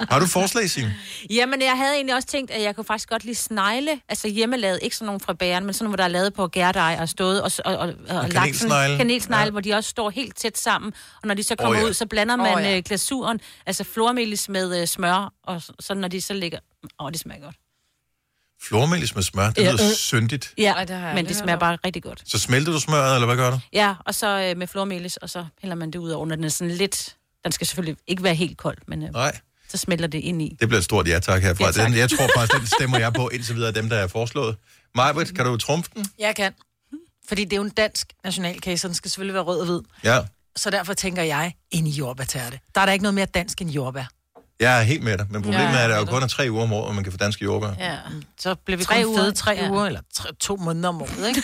Har 0.10 0.20
du 0.20 0.26
forslag, 0.28 0.70
Signe? 0.70 0.96
Jamen, 1.30 1.62
jeg 1.62 1.78
havde 1.78 1.96
egentlig 1.96 2.16
også 2.16 2.28
tænkt, 2.28 2.52
at 2.52 2.62
jeg 2.62 2.76
kunne 2.76 2.86
faktisk 2.86 3.10
godt 3.10 3.24
lide 3.24 3.36
snegle. 3.36 4.00
Altså 4.10 4.28
hjemmelavet, 4.28 4.80
ikke 4.82 4.96
sådan 4.96 5.06
nogle 5.06 5.20
fra 5.20 5.34
bageren, 5.34 5.66
men 5.66 5.74
sådan 5.74 5.84
nogle, 5.84 5.90
hvor 5.92 5.98
der 5.98 6.04
er 6.04 6.08
lavet 6.08 6.34
på 6.34 6.48
gærdej 6.48 6.98
og 7.00 7.10
stået 7.10 7.42
og, 7.42 7.52
og, 7.66 7.78
og, 7.78 7.88
og 7.88 7.94
lagt 8.10 8.12
sådan- 8.12 8.32
kanelsnegle. 8.32 8.98
kanelsnegle, 8.98 9.40
Ja. 9.40 9.46
ja. 9.46 9.52
hvor 9.52 9.62
de 9.62 9.74
også 9.74 9.90
står 9.90 10.10
helt 10.10 10.36
tæt 10.36 10.58
sammen. 10.58 10.94
Og 11.22 11.28
når 11.28 11.34
de 11.36 11.44
så 11.44 11.56
kommer 11.56 11.78
ja. 11.78 11.84
oh, 11.84 11.90
ud, 11.90 11.94
så 11.94 12.06
blander 12.06 12.36
man 12.36 12.48
ja. 12.48 12.56
oh, 12.56 12.64
ja. 12.64 12.82
glasuren, 12.86 13.40
altså 13.66 13.84
flormelis 13.84 14.50
med 14.50 14.82
øh, 14.82 14.88
smør, 14.88 15.34
og 15.44 15.62
så, 15.62 15.74
så 15.80 15.94
når 15.94 16.08
de 16.08 16.22
så 16.22 16.34
ligger... 16.34 16.60
Åh, 17.00 17.06
oh, 17.06 17.12
det 17.12 17.20
smager 17.20 17.42
godt. 17.42 17.56
Flormelis 18.64 19.16
med 19.16 19.24
smør, 19.24 19.50
det 19.50 19.58
Ja, 19.64 19.72
lyder 19.72 19.86
øh. 19.90 19.94
syndigt. 19.96 20.54
Ja, 20.58 20.72
Ej, 20.74 20.86
det 20.86 20.96
har 20.96 21.06
jeg 21.08 21.16
men 21.16 21.26
det 21.26 21.36
smager 21.36 21.60
bare 21.60 21.78
rigtig 21.86 22.04
godt. 22.04 22.24
Så 22.26 22.40
smelter 22.40 22.72
du 22.72 22.80
smøret, 22.80 23.16
eller 23.16 23.26
hvad 23.26 23.36
gør 23.36 23.52
du? 23.52 23.60
Ja, 23.74 23.96
og 24.06 24.16
så 24.16 24.28
øh, 24.50 24.58
med 24.58 24.68
flormelis, 24.68 25.18
og 25.18 25.30
så 25.30 25.46
hælder 25.62 25.76
man 25.76 25.92
det 25.92 26.00
ud 26.00 26.10
over, 26.10 26.26
når 26.26 26.36
den 26.36 26.46
er 26.46 26.50
sådan 26.50 26.72
lidt... 26.74 27.16
Den 27.44 27.52
skal 27.52 27.68
selvfølgelig 27.68 27.98
ikke 28.08 28.24
være 28.24 28.36
helt 28.36 28.58
kold, 28.58 28.78
men 28.88 29.04
øh, 29.04 29.10
Nej, 29.10 29.38
så 29.70 29.78
smelter 29.78 30.08
det 30.08 30.18
ind 30.20 30.42
i. 30.42 30.58
det 30.60 30.68
bliver 30.68 30.78
et 30.80 30.84
stort 30.84 31.08
ja 31.08 31.20
tak 31.20 31.42
herfra. 31.42 31.66
Ja, 31.66 31.72
tak. 31.72 31.86
Den, 31.88 31.98
jeg 31.98 32.10
tror 32.10 32.30
faktisk, 32.38 32.60
den 32.60 32.68
stemmer 32.68 33.00
jeg 33.00 33.14
på 33.14 33.30
indtil 33.30 33.56
videre 33.56 33.68
af 33.68 33.74
dem, 33.74 33.90
der 33.90 33.98
er 33.98 34.08
foreslået. 34.08 34.56
Majbrit, 34.96 35.36
kan 35.36 35.46
du 35.46 35.58
trumfe 35.58 35.90
den? 35.96 36.06
Jeg 36.20 36.36
kan. 36.36 36.52
Fordi 37.28 37.44
det 37.44 37.54
er 37.54 37.58
jo 37.58 37.64
en 37.64 37.70
dansk 37.70 38.08
nationalkage, 38.24 38.78
så 38.78 38.88
den 38.88 38.96
skal 38.96 39.12
selvfølgelig 39.12 39.34
være 39.34 39.44
rød 39.44 39.60
og 39.60 39.66
hvid. 39.66 39.80
Ja. 40.04 40.20
Så 40.56 40.70
derfor 40.70 40.94
tænker 40.94 41.24
jeg, 41.24 41.54
en 41.72 41.88
jordbærtærte. 41.88 42.60
Der 42.76 42.82
er 42.82 42.86
der 42.86 42.94
ikke 42.94 43.04
noget 43.04 43.14
mere 43.16 43.26
dansk 43.26 43.62
end 43.62 43.70
jordbær. 43.70 44.04
Jeg 44.62 44.80
er 44.80 44.84
helt 44.84 45.04
med 45.04 45.18
dig, 45.18 45.26
men 45.30 45.42
problemet 45.42 45.66
Ja, 45.74 45.78
er, 45.78 45.84
at 45.84 45.90
der 45.90 45.96
er 45.96 46.00
jo 46.00 46.06
kun 46.06 46.24
er 46.24 46.28
tre 46.28 46.48
uger 46.52 46.64
om 46.64 46.74
året, 46.74 46.86
hvor 46.86 46.94
man 46.94 47.04
kan 47.04 47.14
få 47.14 47.18
danske 47.18 47.44
jordbær. 47.46 47.72
Ja. 47.80 47.98
Så 48.40 48.56
bliver 48.56 48.78
vi 48.78 48.84
Tre 48.84 48.96
kun 48.96 49.14
fede 49.16 49.22
uger, 49.24 49.32
tre 49.32 49.52
ja. 49.52 49.70
uger, 49.70 49.86
eller 49.86 50.02
tre, 50.16 50.30
to 50.40 50.56
måneder 50.56 50.90
om 50.90 51.02
året, 51.02 51.28
ikke? 51.28 51.44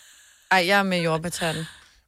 Ej, 0.52 0.64
jeg 0.66 0.78
er 0.78 0.82
med 0.82 1.02
jordbærtærten. 1.02 1.66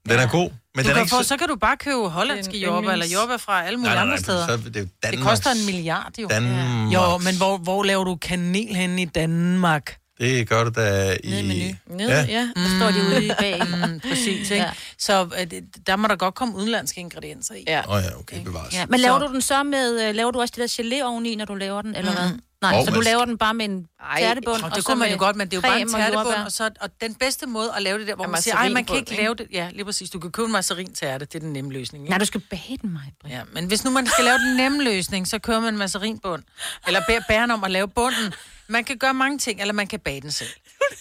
Den 0.09 0.19
er 0.19 0.29
god, 0.29 0.51
men 0.51 0.51
Du 0.51 0.81
den 0.83 0.90
er 0.90 0.95
kan 0.95 1.03
ikke 1.03 1.11
få, 1.11 1.23
så... 1.23 1.29
så 1.29 1.37
kan 1.37 1.49
du 1.49 1.57
bare 1.57 1.77
købe 1.77 2.09
hollandske 2.09 2.59
jordbær, 2.59 2.90
eller 2.92 3.07
jordbær 3.07 3.37
fra 3.37 3.64
alle 3.66 3.77
mulige 3.77 3.95
Nej, 3.95 3.95
nej, 3.95 4.03
andre 4.03 4.14
nej, 4.14 4.23
steder. 4.23 4.47
så, 4.47 4.57
det, 4.57 4.77
er 4.77 4.81
jo 4.81 4.87
Det 4.87 4.90
Danmarks... 5.03 5.29
koster 5.29 5.51
en 5.51 5.66
milliard, 5.66 6.12
jo. 6.19 6.29
Danmark. 6.29 6.95
Jo, 6.95 7.19
men 7.19 7.37
hvor, 7.37 7.57
hvor 7.59 7.83
laver 7.83 8.05
du 8.05 8.16
kanel 8.16 8.77
henne 8.77 9.03
i 9.03 9.05
Danmark? 9.05 9.97
Det 10.21 10.49
gør 10.49 10.65
du 10.65 10.71
da 10.71 11.17
i... 11.25 11.31
Nede 11.31 11.41
i 11.41 11.47
menu. 11.89 11.99
Nede, 11.99 12.11
ja. 12.13 12.25
ja. 12.29 12.49
Der 12.57 12.79
står 12.79 12.91
de 12.91 13.07
ude 13.09 13.25
i 13.27 13.31
bag. 13.39 13.63
Mm, 13.67 14.01
præcis, 14.01 14.51
ikke? 14.51 14.55
Ja. 14.55 14.63
Ja. 14.63 14.71
Så 14.99 15.29
øh, 15.41 15.63
der 15.87 15.97
må 15.97 16.09
der 16.09 16.17
godt 16.17 16.35
komme 16.35 16.57
udenlandske 16.57 17.01
ingredienser 17.01 17.55
i. 17.55 17.65
ja. 17.67 17.83
Åh 17.89 17.95
oh, 17.95 18.03
ja, 18.03 18.19
okay, 18.19 18.43
bevares. 18.45 18.75
Ja, 18.75 18.87
men 18.87 19.01
laver 19.01 19.19
Så- 19.21 19.27
du 19.27 19.33
den 19.33 19.43
så 19.43 19.63
med, 19.63 20.09
øh, 20.09 20.15
laver 20.15 20.31
du 20.31 20.41
også 20.41 20.55
det 20.57 20.71
der 20.79 20.83
gelé 20.83 21.03
oveni, 21.05 21.35
når 21.35 21.45
du 21.45 21.55
laver 21.55 21.83
den, 21.83 21.95
eller 21.97 22.13
hvad? 22.13 22.31
Nej, 22.62 22.79
Åh, 22.79 22.85
så 22.85 22.90
du 22.90 23.01
laver 23.01 23.25
den 23.25 23.38
bare 23.38 23.55
med 23.55 23.64
en 23.64 23.88
Ej, 24.01 24.21
tærtebund, 24.21 24.57
Og 24.57 24.64
og 24.64 24.77
det 24.77 24.85
så 24.85 24.87
kunne 24.87 24.99
man 24.99 25.11
jo 25.12 25.19
godt, 25.19 25.37
men 25.37 25.49
det 25.49 25.53
er 25.53 25.57
jo 25.57 25.61
bare 25.62 25.81
en 25.81 25.88
tærtebund, 25.88 26.35
og, 26.35 26.53
så, 26.53 26.71
og 26.81 26.90
den 27.01 27.14
bedste 27.14 27.47
måde 27.47 27.73
at 27.77 27.83
lave 27.83 27.99
det 27.99 28.07
der, 28.07 28.14
hvor 28.14 28.27
man 28.27 28.42
siger, 28.42 28.55
ej, 28.55 28.69
man 28.69 28.85
kan 28.85 28.97
ikke 28.97 29.16
lave 29.16 29.35
det. 29.35 29.47
Ja, 29.53 29.71
lige 29.73 29.85
præcis. 29.85 30.11
Du 30.11 30.19
kan 30.19 30.31
købe 30.33 30.47
en 30.47 30.53
mazarin-tærte, 30.53 31.25
det 31.25 31.35
er 31.35 31.38
den 31.38 31.53
nemme 31.53 31.73
løsning. 31.73 32.05
Ikke? 32.05 32.11
Nej, 32.11 32.19
du 32.19 32.25
skal 32.25 32.40
bage 32.40 32.79
den, 32.83 32.92
mig. 32.92 33.12
Ja, 33.29 33.40
men 33.53 33.66
hvis 33.66 33.85
nu 33.85 33.90
man 33.90 34.07
skal 34.07 34.25
lave 34.25 34.38
den 34.38 34.57
nemme 34.57 34.85
løsning, 34.85 35.29
så 35.29 35.38
kører 35.38 35.61
man 35.61 35.75
en 35.75 35.79
mazarinbund. 35.79 36.42
Eller 36.87 37.01
beder 37.09 37.21
bæren 37.29 37.51
om 37.51 37.64
at 37.64 37.71
lave 37.71 37.88
bunden. 37.88 38.35
Man 38.69 38.85
kan 38.85 38.99
gøre 38.99 39.14
mange 39.14 39.38
ting, 39.38 39.61
eller 39.61 39.75
man 39.75 39.87
kan 39.87 40.01
bage 40.01 40.21
den 40.21 40.31
selv. 40.33 40.49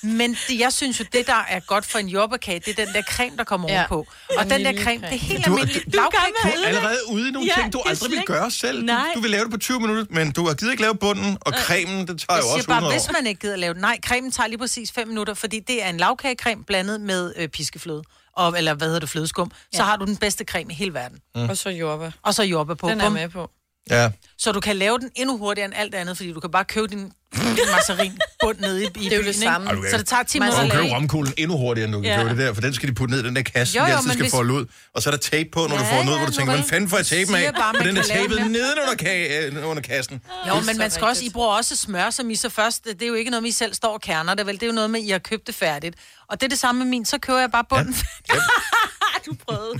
Men 0.03 0.37
det, 0.47 0.59
jeg 0.59 0.73
synes 0.73 0.99
jo, 0.99 1.05
det 1.13 1.27
der 1.27 1.45
er 1.49 1.59
godt 1.59 1.85
for 1.85 1.99
en 1.99 2.07
jordbærkage, 2.07 2.59
det 2.59 2.79
er 2.79 2.85
den 2.85 2.93
der 2.93 3.01
creme, 3.01 3.37
der 3.37 3.43
kommer 3.43 3.71
Ja. 3.71 3.77
ovenpå. 3.79 4.07
Og 4.37 4.49
den 4.49 4.65
der 4.65 4.83
creme, 4.83 5.01
det 5.07 5.13
er 5.13 5.17
helt 5.19 5.45
Du- 5.45 5.51
almindeligt. 5.51 5.85
du- 5.85 5.91
lavkage. 5.97 6.21
Du 6.43 6.49
er 6.63 6.67
allerede 6.67 6.97
ude 7.09 7.27
i 7.27 7.31
nogle 7.31 7.47
Ja, 7.57 7.61
ting, 7.61 7.73
du 7.73 7.81
aldrig 7.85 8.11
vil 8.11 8.21
gøre 8.25 8.51
selv. 8.51 8.79
Du, 8.79 8.85
Nej. 8.85 9.07
du 9.15 9.19
vil 9.19 9.31
lave 9.31 9.43
det 9.43 9.51
på 9.51 9.57
20 9.57 9.79
minutter, 9.79 10.05
men 10.09 10.31
du 10.31 10.47
har 10.47 10.53
givet 10.53 10.71
ikke 10.71 10.81
lave 10.81 10.95
bunden, 10.95 11.37
og 11.41 11.53
cremen, 11.53 12.07
det 12.07 12.07
tager 12.07 12.35
Jeg 12.35 12.43
jo 12.43 12.49
også 12.49 12.67
bare, 12.67 12.77
100 12.77 12.93
hvis 12.93 13.07
år. 13.07 13.11
man 13.13 13.27
ikke 13.27 13.41
gider 13.41 13.55
lave 13.55 13.73
den. 13.73 13.81
Nej, 13.81 13.97
cremen 14.05 14.31
tager 14.31 14.47
lige 14.47 14.57
præcis 14.59 14.91
5 14.91 15.07
minutter, 15.07 15.33
fordi 15.33 15.59
det 15.59 15.83
er 15.83 15.89
en 15.89 15.97
lavkagecreme 15.97 16.63
blandet 16.63 17.01
med 17.01 17.33
øh, 17.37 17.47
piskefløde. 17.49 18.03
Og, 18.37 18.57
eller 18.57 18.73
hvad 18.73 18.87
hedder 18.87 18.99
det, 18.99 19.09
flødeskum. 19.09 19.51
Så 19.75 19.83
har 19.83 19.95
du 19.95 20.05
den 20.05 20.17
bedste 20.17 20.43
creme 20.43 20.71
i 20.71 20.75
hele 20.75 20.93
verden. 20.93 21.17
Og 21.35 21.57
så 21.57 21.69
jordbær. 21.69 22.09
Og 22.23 22.33
så 22.33 22.43
jordbær 22.43 22.73
på. 22.73 22.89
Den 22.89 23.01
er 23.01 23.09
med 23.09 23.29
på. 23.29 23.49
Ja, 23.89 24.09
Så 24.37 24.51
du 24.51 24.59
kan 24.59 24.75
lave 24.75 24.99
den 24.99 25.09
endnu 25.15 25.37
hurtigere 25.37 25.65
end 25.65 25.73
alt 25.77 25.95
andet, 25.95 26.17
fordi 26.17 26.31
du 26.33 26.39
kan 26.39 26.51
bare 26.51 26.65
købe 26.65 26.87
din, 26.87 26.99
din 27.57 27.67
marcerin 27.71 28.17
bund 28.43 28.59
nede 28.59 28.83
i, 28.83 28.85
i 28.85 28.89
Det 28.89 29.13
er 29.13 29.17
jo 29.17 29.23
det 29.23 29.35
samme. 29.35 29.67
Ej, 29.69 29.75
du 29.75 29.81
kan- 29.81 29.91
Så 29.91 29.97
det 29.97 30.07
tager 30.07 30.23
10 30.23 30.39
Man 30.39 30.45
minutter 30.45 30.59
og 30.61 30.65
at 30.65 30.71
du 30.71 30.75
lave. 30.77 30.85
køber 30.87 30.95
romkuglen 30.95 31.33
endnu 31.37 31.57
hurtigere, 31.57 31.85
end 31.85 31.93
du 31.95 32.01
kan 32.01 32.11
Ja. 32.11 32.17
købe 32.17 32.29
det 32.29 32.37
der, 32.37 32.53
for 32.53 32.61
den 32.61 32.73
skal 32.73 32.89
de 32.89 32.93
putte 32.93 33.11
ned 33.13 33.23
i 33.23 33.27
den 33.27 33.35
der 33.35 33.41
kasse, 33.41 33.77
Jo, 33.77 33.83
de 33.83 33.89
jo, 33.89 33.95
altid 33.95 34.07
men 34.07 34.13
skal 34.13 34.23
hvis- 34.23 34.31
folde 34.31 34.53
ud. 34.53 34.65
Og 34.93 35.01
så 35.01 35.09
er 35.09 35.11
der 35.11 35.17
tape 35.17 35.49
på, 35.51 35.59
når 35.59 35.67
du 35.77 35.83
Ja, 35.83 35.91
får 35.93 35.99
den 35.99 36.07
ud, 36.09 36.13
ja, 36.13 36.19
hvor 36.19 36.25
du 36.25 36.31
tænker, 36.31 36.45
Marie. 36.45 36.57
hvordan 36.57 36.69
fanden 36.69 36.89
får 36.89 36.97
jeg 36.97 37.05
tape 37.05 37.31
med? 37.31 37.39
Siger 37.39 37.51
bare, 37.51 37.73
For 37.73 37.83
man 37.83 37.87
den 37.87 37.97
er 37.97 38.01
kan 38.01 38.09
lave 38.09 38.21
tapet 38.27 38.37
den. 38.37 38.51
nedenunder, 38.51 38.95
kage, 38.95 39.45
øh, 39.45 39.69
under 39.69 39.81
kassen. 39.83 40.21
Jo, 40.47 40.55
men 40.61 40.77
man 40.77 40.91
skal 40.91 41.03
også, 41.07 41.25
I 41.25 41.29
bruger 41.29 41.47
også 41.57 41.75
smør, 41.75 42.09
som 42.09 42.29
I 42.29 42.35
så 42.35 42.49
først, 42.49 42.85
det 42.85 43.01
er 43.01 43.07
jo 43.07 43.13
ikke 43.13 43.31
noget, 43.31 43.45
I 43.47 43.51
selv 43.51 43.73
står 43.73 43.93
og 43.93 44.01
kerner 44.01 44.33
det, 44.33 44.45
vel? 44.45 44.55
Det 44.55 44.63
er 44.63 44.67
jo 44.67 44.73
noget 44.73 44.89
med, 44.89 45.01
I 45.01 45.09
har 45.09 45.19
købt 45.19 45.47
det 45.47 45.55
færdigt. 45.55 45.95
Og 46.29 46.41
det 46.41 46.45
er 46.47 46.49
det 46.49 46.59
samme 46.59 46.79
med 46.79 46.87
min, 46.87 47.05
så 47.05 47.17
køber 47.17 47.39
jeg 47.39 47.51
bare 47.51 47.63
bunden. 47.69 47.95
Ja. 48.29 48.35
du 49.25 49.35
prøvede. 49.47 49.73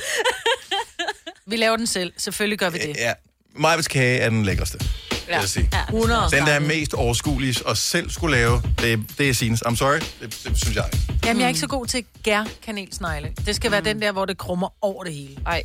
Vi 1.52 1.56
laver 1.56 1.78
den 1.78 1.88
selv, 1.88 2.14
selvfølgelig 2.18 2.60
gør 2.60 2.70
vi 2.70 2.78
det. 2.78 2.96
Ja, 2.98 3.14
Majvits 3.58 3.88
kage 3.88 4.20
er 4.20 4.30
den 4.30 4.44
lækreste, 4.44 4.78
vil 4.80 4.90
jeg 5.30 5.44
sige. 5.50 5.70
100. 5.90 6.22
Den, 6.32 6.46
der 6.46 6.54
er 6.54 6.60
mest 6.60 6.94
overskuelig 6.94 7.56
og 7.68 7.78
selv 7.78 8.10
skulle 8.10 8.36
lave, 8.38 8.62
det, 8.82 9.00
det 9.18 9.30
er 9.30 9.34
Sines. 9.34 9.64
I'm 9.68 9.76
sorry, 9.76 10.00
det, 10.22 10.40
det 10.44 10.58
synes 10.58 10.76
jeg. 10.76 10.86
Jamen, 11.26 11.40
jeg 11.40 11.46
er 11.46 11.48
ikke 11.50 11.60
så 11.60 11.68
god 11.68 11.86
til 11.86 12.04
gær 12.24 12.44
kanelsnegle. 12.66 13.32
Det 13.46 13.56
skal 13.56 13.72
være 13.72 13.82
den 13.82 14.02
der, 14.02 14.12
hvor 14.12 14.26
det 14.26 14.38
krummer 14.38 14.68
over 14.82 15.04
det 15.04 15.14
hele. 15.14 15.36
Ej. 15.46 15.64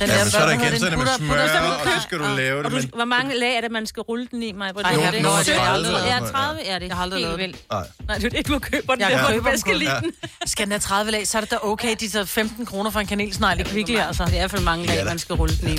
Den 0.00 0.08
Ja, 0.08 0.24
men 0.24 0.30
så 0.30 0.38
er 0.38 0.46
der 0.46 0.52
igen, 0.52 0.78
så 0.80 0.86
er 0.86 0.90
det 0.90 0.98
med 0.98 1.06
smør, 1.18 1.28
putter- 1.36 1.60
og 1.60 1.86
så 1.96 2.02
skal 2.02 2.18
du 2.18 2.24
lave 2.36 2.58
det. 2.58 2.64
Og 2.66 2.70
du, 2.70 2.76
Men, 2.76 2.90
hvor 2.94 3.04
mange 3.04 3.38
lag 3.38 3.56
er 3.56 3.60
det, 3.60 3.70
man 3.70 3.86
skal 3.86 4.00
rulle 4.00 4.26
den 4.30 4.42
i, 4.42 4.52
mig? 4.52 4.70
Ej, 4.84 4.90
jeg 4.90 5.04
har 5.04 5.12
nummer 5.12 5.38
det 5.42 5.48
aldrig 5.48 5.56
30 5.56 5.82
lavet. 5.92 6.06
Ja, 6.06 6.16
eller 6.16 6.30
30 6.30 6.60
er 6.62 6.78
det. 6.78 6.88
Jeg 6.88 6.96
har 6.96 7.02
aldrig 7.02 7.20
lavet 7.22 7.38
vildt. 7.38 7.56
nej. 7.70 7.86
Nej, 8.06 8.16
det 8.18 8.24
er 8.24 8.28
det, 8.30 8.46
du 8.48 8.58
køber 8.58 8.92
den 8.94 9.00
Jeg 9.00 9.10
der, 9.10 9.16
kan 9.16 9.24
hvor 9.26 9.28
du 9.36 9.42
købe 9.42 9.50
den 9.56 9.60
kun. 9.62 9.76
lide 9.76 9.90
Ja. 9.92 10.00
den. 10.00 10.12
Skal 10.46 10.64
den 10.66 10.72
have 10.72 10.80
30 10.80 11.10
lag, 11.12 11.26
så 11.28 11.38
er 11.38 11.40
det 11.40 11.50
da 11.50 11.56
okay, 11.62 11.96
de 12.00 12.08
tager 12.08 12.24
15 12.24 12.66
kroner 12.66 12.90
for 12.90 13.00
en 13.00 13.06
kanelsnegl 13.06 13.60
i 13.60 13.62
Kvickly, 13.62 13.96
altså. 13.96 14.24
Det 14.24 14.30
er 14.32 14.36
i 14.36 14.38
hvert 14.38 14.50
fald 14.50 14.62
mange 14.62 14.86
lag, 14.86 15.04
man 15.04 15.18
skal 15.18 15.34
rulle 15.34 15.56
den 15.56 15.68
i. 15.68 15.78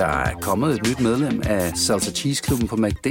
Der 0.00 0.06
er 0.06 0.34
kommet 0.40 0.74
et 0.74 0.88
nyt 0.88 1.00
medlem 1.00 1.42
af 1.46 1.72
Salsa 1.76 2.10
Cheese 2.10 2.42
Klubben 2.42 2.68
på 2.68 2.76
MACD. 2.76 3.06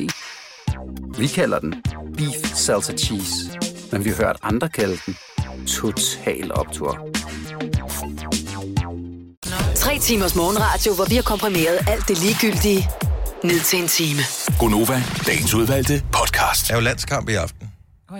Vi 1.17 1.27
kalder 1.27 1.59
den 1.59 1.83
Beef 2.17 2.55
Salsa 2.55 2.93
Cheese, 2.93 3.35
men 3.91 4.05
vi 4.05 4.09
har 4.09 4.17
hørt 4.17 4.37
andre 4.43 4.69
kalde 4.69 4.97
den 5.05 5.17
Total 5.67 6.51
Optor. 6.53 6.91
Tre 9.75 9.99
timers 9.99 10.35
morgenradio, 10.35 10.93
hvor 10.95 11.05
vi 11.05 11.15
har 11.15 11.21
komprimeret 11.21 11.79
alt 11.87 12.07
det 12.07 12.17
ligegyldige 12.17 12.89
ned 13.43 13.59
til 13.59 13.81
en 13.81 13.87
time. 13.87 14.21
Gonova, 14.59 15.03
dagens 15.27 15.53
udvalgte 15.53 16.03
podcast. 16.11 16.67
Der 16.67 16.73
er 16.73 16.77
jo 16.77 16.83
landskamp 16.83 17.29
i 17.29 17.33
aften 17.33 17.71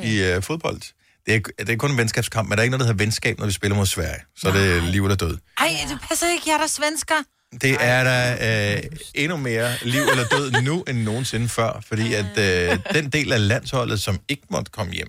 i 0.04 0.24
øh, 0.24 0.42
fodbold. 0.44 0.82
Det 1.26 1.36
er, 1.36 1.40
det 1.60 1.70
er 1.70 1.78
kun 1.78 1.92
en 1.92 1.98
venskabskamp, 1.98 2.50
men 2.50 2.58
der 2.58 2.62
er 2.62 2.64
ikke 2.64 2.72
noget, 2.72 2.80
der 2.80 2.94
hedder 2.94 3.04
venskab, 3.06 3.40
når 3.40 3.46
vi 3.46 3.52
spiller 3.52 3.78
mod 3.78 3.86
Sverige. 3.86 4.22
Så 4.38 4.48
er 4.48 4.54
det 4.54 4.84
liv 4.84 5.04
eller 5.04 5.16
død. 5.16 5.38
Ej, 5.58 5.70
det 5.90 6.00
passer 6.10 6.28
ikke, 6.28 6.44
jeg 6.48 6.54
er 6.54 6.58
der 6.58 6.68
svensker. 6.68 7.16
Det 7.52 7.78
er 7.80 8.04
der 8.04 8.76
øh, 8.76 8.84
endnu 9.16 9.38
mere 9.38 9.74
liv 9.82 10.02
eller 10.02 10.28
død 10.28 10.52
nu 10.52 10.84
end 10.88 11.04
nogensinde 11.04 11.50
før, 11.50 11.84
fordi 11.88 12.14
at 12.14 12.38
øh, 12.38 12.80
den 12.94 13.10
del 13.10 13.34
af 13.34 13.48
landsholdet, 13.48 14.02
som 14.02 14.20
ikke 14.30 14.44
måtte 14.50 14.72
komme 14.72 14.94
hjem 14.94 15.08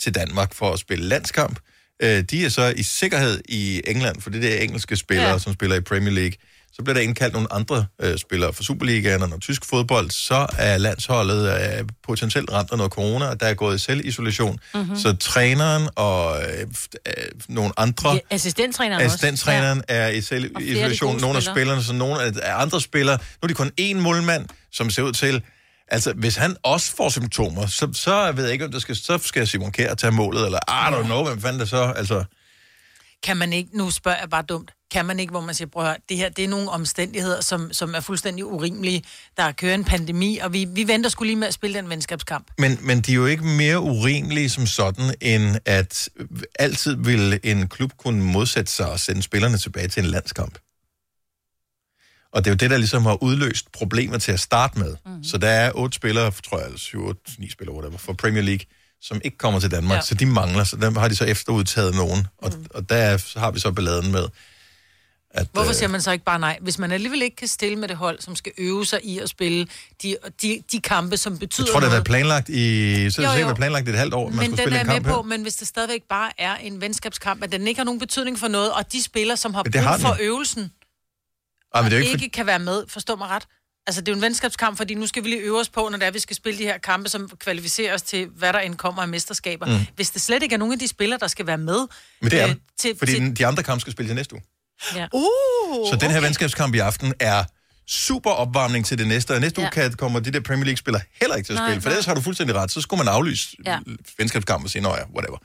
til 0.00 0.14
Danmark 0.14 0.54
for 0.54 0.72
at 0.72 0.78
spille 0.78 1.04
landskamp, 1.04 1.58
øh, 2.02 2.22
de 2.22 2.44
er 2.44 2.48
så 2.48 2.74
i 2.76 2.82
sikkerhed 2.82 3.40
i 3.48 3.82
England, 3.86 4.20
for 4.20 4.30
det 4.30 4.58
er 4.58 4.62
engelske 4.62 4.96
spillere, 4.96 5.30
ja. 5.30 5.38
Som 5.38 5.52
spiller 5.52 5.76
i 5.76 5.80
Premier 5.80 6.14
League. 6.14 6.32
Så 6.78 6.84
bliver 6.84 6.94
der 6.94 7.00
indkaldt 7.00 7.32
nogle 7.32 7.52
andre 7.52 7.86
øh, 8.00 8.18
spillere 8.18 8.52
fra 8.52 8.62
Superligaen 8.62 9.22
og 9.22 9.28
noget 9.28 9.42
tysk 9.42 9.64
fodbold, 9.64 10.10
så 10.10 10.46
er 10.58 10.78
landsholdet 10.78 11.52
øh, 11.52 11.84
potentielt 12.06 12.52
ramt 12.52 12.70
af 12.72 12.76
noget 12.78 12.92
corona, 12.92 13.26
og 13.26 13.40
der 13.40 13.46
er 13.46 13.54
gået 13.54 13.74
i 13.74 13.78
selvisolation. 13.78 14.58
Mm-hmm. 14.74 14.96
Så 14.96 15.16
træneren 15.16 15.88
og 15.96 16.42
øh, 16.42 16.66
øh, 17.06 17.12
nogle 17.48 17.72
andre... 17.76 18.10
Ja, 18.10 18.18
assistenttræneren. 18.30 19.02
Assistenttræneren 19.02 19.82
ja. 19.88 19.94
er 19.94 20.08
i 20.08 20.20
selvisolation. 20.20 21.20
Nogle 21.20 21.36
af 21.36 21.42
spillerne, 21.42 21.82
så 21.82 21.92
nogle 21.92 22.22
af 22.22 22.32
af 22.42 22.62
andre 22.62 22.80
spillere. 22.80 23.16
Nu 23.16 23.38
er 23.42 23.46
de 23.46 23.54
kun 23.54 23.70
én 23.80 23.94
målmand, 23.94 24.46
som 24.72 24.90
ser 24.90 25.02
ud 25.02 25.12
til... 25.12 25.42
Altså, 25.88 26.12
hvis 26.12 26.36
han 26.36 26.56
også 26.62 26.96
får 26.96 27.08
symptomer, 27.08 27.66
så, 27.66 27.88
så 27.92 28.32
ved 28.32 28.44
jeg 28.44 28.52
ikke, 28.52 28.64
om 28.64 28.72
der 28.72 28.78
skal, 28.78 28.96
så 28.96 29.18
skal 29.24 29.46
Simon 29.46 29.72
Kjær 29.72 29.94
tage 29.94 30.10
målet, 30.10 30.44
eller 30.44 30.58
I 30.68 30.94
don't 30.94 31.06
know, 31.06 31.24
hvem 31.24 31.40
fanden 31.40 31.60
det 31.60 31.68
så... 31.68 31.92
Altså, 31.96 32.24
Kan 33.22 33.36
man 33.36 33.52
ikke, 33.52 33.76
nu 33.76 33.90
spørger 33.90 34.18
jeg 34.18 34.30
bare 34.30 34.42
dumt, 34.42 34.70
kan 34.90 35.06
man 35.06 35.20
ikke, 35.20 35.30
hvor 35.30 35.40
man 35.40 35.54
siger, 35.54 35.68
prøv 35.68 35.82
at 35.82 35.88
høre, 35.88 35.96
det 36.08 36.16
her, 36.16 36.28
det 36.28 36.44
er 36.44 36.48
nogle 36.48 36.70
omstændigheder, 36.70 37.40
som, 37.40 37.72
som 37.72 37.94
er 37.94 38.00
fuldstændig 38.00 38.44
urimelige. 38.44 39.02
Der 39.36 39.52
kører 39.52 39.74
en 39.74 39.84
pandemi, 39.84 40.38
og 40.38 40.52
vi, 40.52 40.64
vi 40.64 40.88
venter 40.88 41.10
skulle 41.10 41.28
lige 41.28 41.38
med 41.38 41.48
at 41.48 41.54
spille 41.54 41.78
den 41.78 41.90
venskabskamp. 41.90 42.50
men, 42.58 42.78
men 42.82 43.00
de 43.00 43.10
er 43.10 43.16
jo 43.16 43.26
ikke 43.26 43.44
mere 43.44 43.80
urimelige 43.80 44.48
som 44.50 44.66
sådan, 44.66 45.14
end 45.20 45.56
at 45.64 46.08
altid 46.58 46.96
vil 46.96 47.40
en 47.42 47.68
klub 47.68 47.92
kunne 47.98 48.24
modsætte 48.24 48.72
sig 48.72 48.90
og 48.90 49.00
sende 49.00 49.22
spillerne 49.22 49.58
tilbage 49.58 49.88
til 49.88 50.04
en 50.04 50.10
landskamp. 50.10 50.58
Og 52.32 52.44
det 52.44 52.50
er 52.50 52.54
jo 52.54 52.56
det, 52.56 52.70
der 52.70 52.76
ligesom 52.76 53.06
har 53.06 53.22
udløst 53.22 53.72
problemer 53.72 54.18
til 54.18 54.32
at 54.32 54.40
starte 54.40 54.78
med. 54.78 54.96
Mm. 55.06 55.24
Så 55.24 55.38
der 55.38 55.48
er 55.48 55.72
otte 55.74 55.96
spillere, 55.96 56.30
tror 56.30 56.58
jeg, 56.58 56.66
eller 56.66 56.78
syv, 56.78 57.06
otte, 57.06 57.20
ni 57.38 57.50
spillere, 57.50 57.76
whatever, 57.76 57.98
fra 57.98 58.12
Premier 58.12 58.42
League, 58.42 58.66
som 59.02 59.20
ikke 59.24 59.38
kommer 59.38 59.60
til 59.60 59.70
Danmark, 59.70 59.96
ja. 59.96 60.00
Så 60.02 60.14
de 60.14 60.26
mangler, 60.26 60.64
så 60.64 60.76
dem 60.76 60.96
har 60.96 61.08
de 61.08 61.16
så 61.16 61.24
efterudtaget 61.24 61.94
nogen. 61.94 62.26
Og, 62.38 62.52
mm. 62.56 62.66
og 62.74 62.88
der 62.88 62.96
er- 62.96 63.16
så 63.16 63.38
har 63.38 63.50
vi 63.50 63.60
så 63.60 63.72
balladen 63.72 64.12
med, 64.12 64.24
at... 65.30 65.46
Hvorfor 65.52 65.68
øh, 65.70 65.74
siger 65.74 65.88
man 65.88 66.02
så 66.02 66.12
ikke 66.12 66.24
bare 66.24 66.38
nej? 66.38 66.58
Hvis 66.62 66.78
man 66.78 66.92
alligevel 66.92 67.22
ikke 67.22 67.36
kan 67.36 67.48
stille 67.48 67.76
med 67.76 67.88
det 67.88 67.96
hold, 67.96 68.20
som 68.20 68.36
skal 68.36 68.52
øve 68.58 68.86
sig 68.86 69.00
i 69.04 69.18
at 69.18 69.28
spille 69.28 69.66
de, 70.02 70.16
de, 70.42 70.62
de 70.72 70.80
kampe, 70.80 71.16
som 71.16 71.38
betyder 71.38 71.66
Jeg 71.66 71.72
tror, 71.72 71.80
det 71.80 71.88
har 71.88 71.94
været 71.96 72.04
planlagt 72.06 72.48
i... 72.48 73.10
Så 73.10 73.22
er 73.22 73.26
det 73.26 73.34
Jo, 73.34 73.40
jo. 73.40 73.46
været 73.46 73.56
planlagt 73.56 73.88
i 73.88 73.90
et 73.90 73.98
halvt 73.98 74.14
år, 74.14 74.28
man 74.28 74.36
men 74.36 74.44
skulle 74.44 74.48
den 74.56 74.58
spille 74.64 74.76
er 74.76 74.80
en 74.80 74.86
kamp 74.86 75.02
med 75.06 75.12
på, 75.12 75.16
her. 75.22 75.22
men 75.28 75.42
hvis 75.42 75.54
det 75.54 75.68
stadigvæk 75.68 76.02
bare 76.08 76.30
er 76.38 76.56
en 76.56 76.80
venskabskamp, 76.80 77.42
at 77.42 77.52
den 77.52 77.66
ikke 77.68 77.78
har 77.78 77.84
nogen 77.84 77.98
betydning 78.00 78.38
for 78.38 78.48
noget, 78.48 78.72
og 78.72 78.92
de 78.92 79.02
spillere, 79.02 79.36
som 79.36 79.54
har 79.54 79.62
brug 79.62 79.82
har 79.82 79.92
den 79.96 80.00
for 80.06 80.16
øvelsen, 80.20 80.72
Ej, 81.74 81.82
men 81.82 81.90
det 81.90 81.96
er 81.98 82.00
ikke, 82.02 82.12
ikke 82.12 82.28
kan 82.30 82.46
være 82.46 82.58
med, 82.58 82.84
forstå 82.88 83.16
mig 83.16 83.28
ret. 83.28 83.42
Altså, 83.88 84.00
det 84.00 84.08
er 84.08 84.12
jo 84.12 84.16
en 84.16 84.22
venskabskamp, 84.22 84.76
fordi 84.76 84.94
nu 84.94 85.06
skal 85.06 85.24
vi 85.24 85.28
lige 85.28 85.40
øve 85.40 85.60
os 85.60 85.68
på, 85.68 85.88
når 85.90 85.98
det 85.98 86.06
er, 86.06 86.10
vi 86.10 86.18
skal 86.18 86.36
spille 86.36 86.58
de 86.58 86.64
her 86.64 86.78
kampe, 86.78 87.08
som 87.08 87.30
kvalificerer 87.38 87.94
os 87.94 88.02
til, 88.02 88.26
hvad 88.36 88.52
der 88.52 88.60
indkommer 88.60 89.02
af 89.02 89.08
mesterskaber. 89.08 89.66
Mm. 89.66 89.86
Hvis 89.96 90.10
det 90.10 90.22
slet 90.22 90.42
ikke 90.42 90.54
er 90.54 90.58
nogen 90.58 90.72
af 90.72 90.78
de 90.78 90.88
spillere, 90.88 91.18
der 91.20 91.26
skal 91.26 91.46
være 91.46 91.58
med... 91.58 91.86
men 92.22 92.30
det 92.30 92.40
er 92.40 92.48
øh, 92.48 92.54
til, 92.78 92.94
fordi 92.98 93.12
til, 93.12 93.38
de 93.38 93.46
andre 93.46 93.62
kampe 93.62 93.80
skal 93.80 93.92
spille 93.92 94.08
til 94.08 94.16
næste 94.16 94.34
uge. 94.34 94.42
Ja. 94.94 95.06
Uh, 95.12 95.90
Så 95.90 95.98
den 96.00 96.10
her 96.10 96.20
venskabskamp 96.20 96.74
i 96.74 96.78
aften 96.78 97.14
er 97.20 97.44
super 97.86 98.30
opvarmning 98.30 98.86
til 98.86 98.98
det 98.98 99.06
næste, 99.06 99.34
og 99.34 99.40
næste 99.40 99.60
ja. 99.60 99.66
Uge 99.66 99.70
kan, 99.70 99.92
kommer 99.92 100.20
de 100.20 100.30
der 100.30 100.40
Premier 100.40 100.64
League-spillere 100.64 101.02
heller 101.20 101.36
ikke 101.36 101.46
til 101.46 101.52
at 101.52 101.56
Nej, 101.56 101.68
spille, 101.68 101.82
for 101.82 101.88
nej. 101.88 101.92
ellers 101.94 102.06
har 102.06 102.14
du 102.14 102.20
fuldstændig 102.20 102.56
ret, 102.56 102.70
så 102.70 102.80
skulle 102.80 103.04
man 103.04 103.14
aflyse 103.14 103.56
ja. 103.64 103.70
Ja. 103.70 103.78
venskabskampen 104.18 104.66
og 104.66 104.70
sige, 104.70 104.82
nå 104.82 104.88
ja, 104.88 105.02
whatever. 105.14 105.38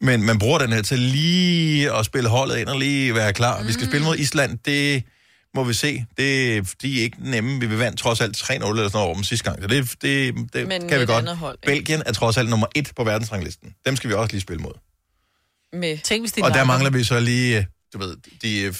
Men 0.00 0.22
man 0.22 0.38
bruger 0.38 0.58
den 0.58 0.72
her 0.72 0.82
til 0.82 0.98
lige 0.98 1.92
at 1.92 2.06
spille 2.06 2.28
holdet 2.28 2.56
ind 2.56 2.68
og 2.68 2.78
lige 2.78 3.14
være 3.14 3.32
klar. 3.32 3.60
Mm. 3.60 3.66
Vi 3.66 3.72
skal 3.72 3.86
spille 3.86 4.04
mod 4.04 4.16
Island, 4.16 4.58
det 4.64 5.02
må 5.54 5.64
vi 5.64 5.72
se. 5.74 6.04
Det, 6.18 6.72
de 6.82 6.98
er 6.98 7.02
ikke 7.02 7.16
nemme. 7.20 7.60
Vi 7.60 7.78
vandt 7.78 7.98
trods 7.98 8.20
alt 8.20 8.36
3-0 8.36 8.52
eller 8.52 8.64
sådan 8.64 8.74
noget 8.74 8.94
over 8.94 9.14
dem 9.14 9.24
sidste 9.24 9.50
gang, 9.50 9.62
så 9.62 9.68
det, 9.68 9.90
det, 10.02 10.34
det 10.52 10.68
Men 10.68 10.88
kan 10.88 11.00
vi 11.00 11.06
godt. 11.06 11.18
andet 11.18 11.36
hold, 11.36 11.58
ikke? 11.62 11.66
Belgien 11.66 12.02
er 12.06 12.12
trods 12.12 12.36
alt 12.36 12.48
nummer 12.50 12.66
et 12.74 12.92
på 12.96 13.04
verdensranglisten. 13.04 13.74
Dem 13.86 13.96
skal 13.96 14.10
vi 14.10 14.14
også 14.14 14.32
lige 14.32 14.40
spille 14.40 14.62
mod. 14.62 14.72
Med 15.72 15.98
Tænk, 15.98 16.22
hvis 16.22 16.32
de 16.32 16.42
Og 16.42 16.54
der 16.54 16.64
mangler 16.64 16.90
vi 16.90 17.04
så 17.04 17.20
lige, 17.20 17.58
øh, 17.58 17.64
du 17.92 17.98
ved, 17.98 18.16
de 18.42 18.60
øh, 18.60 18.74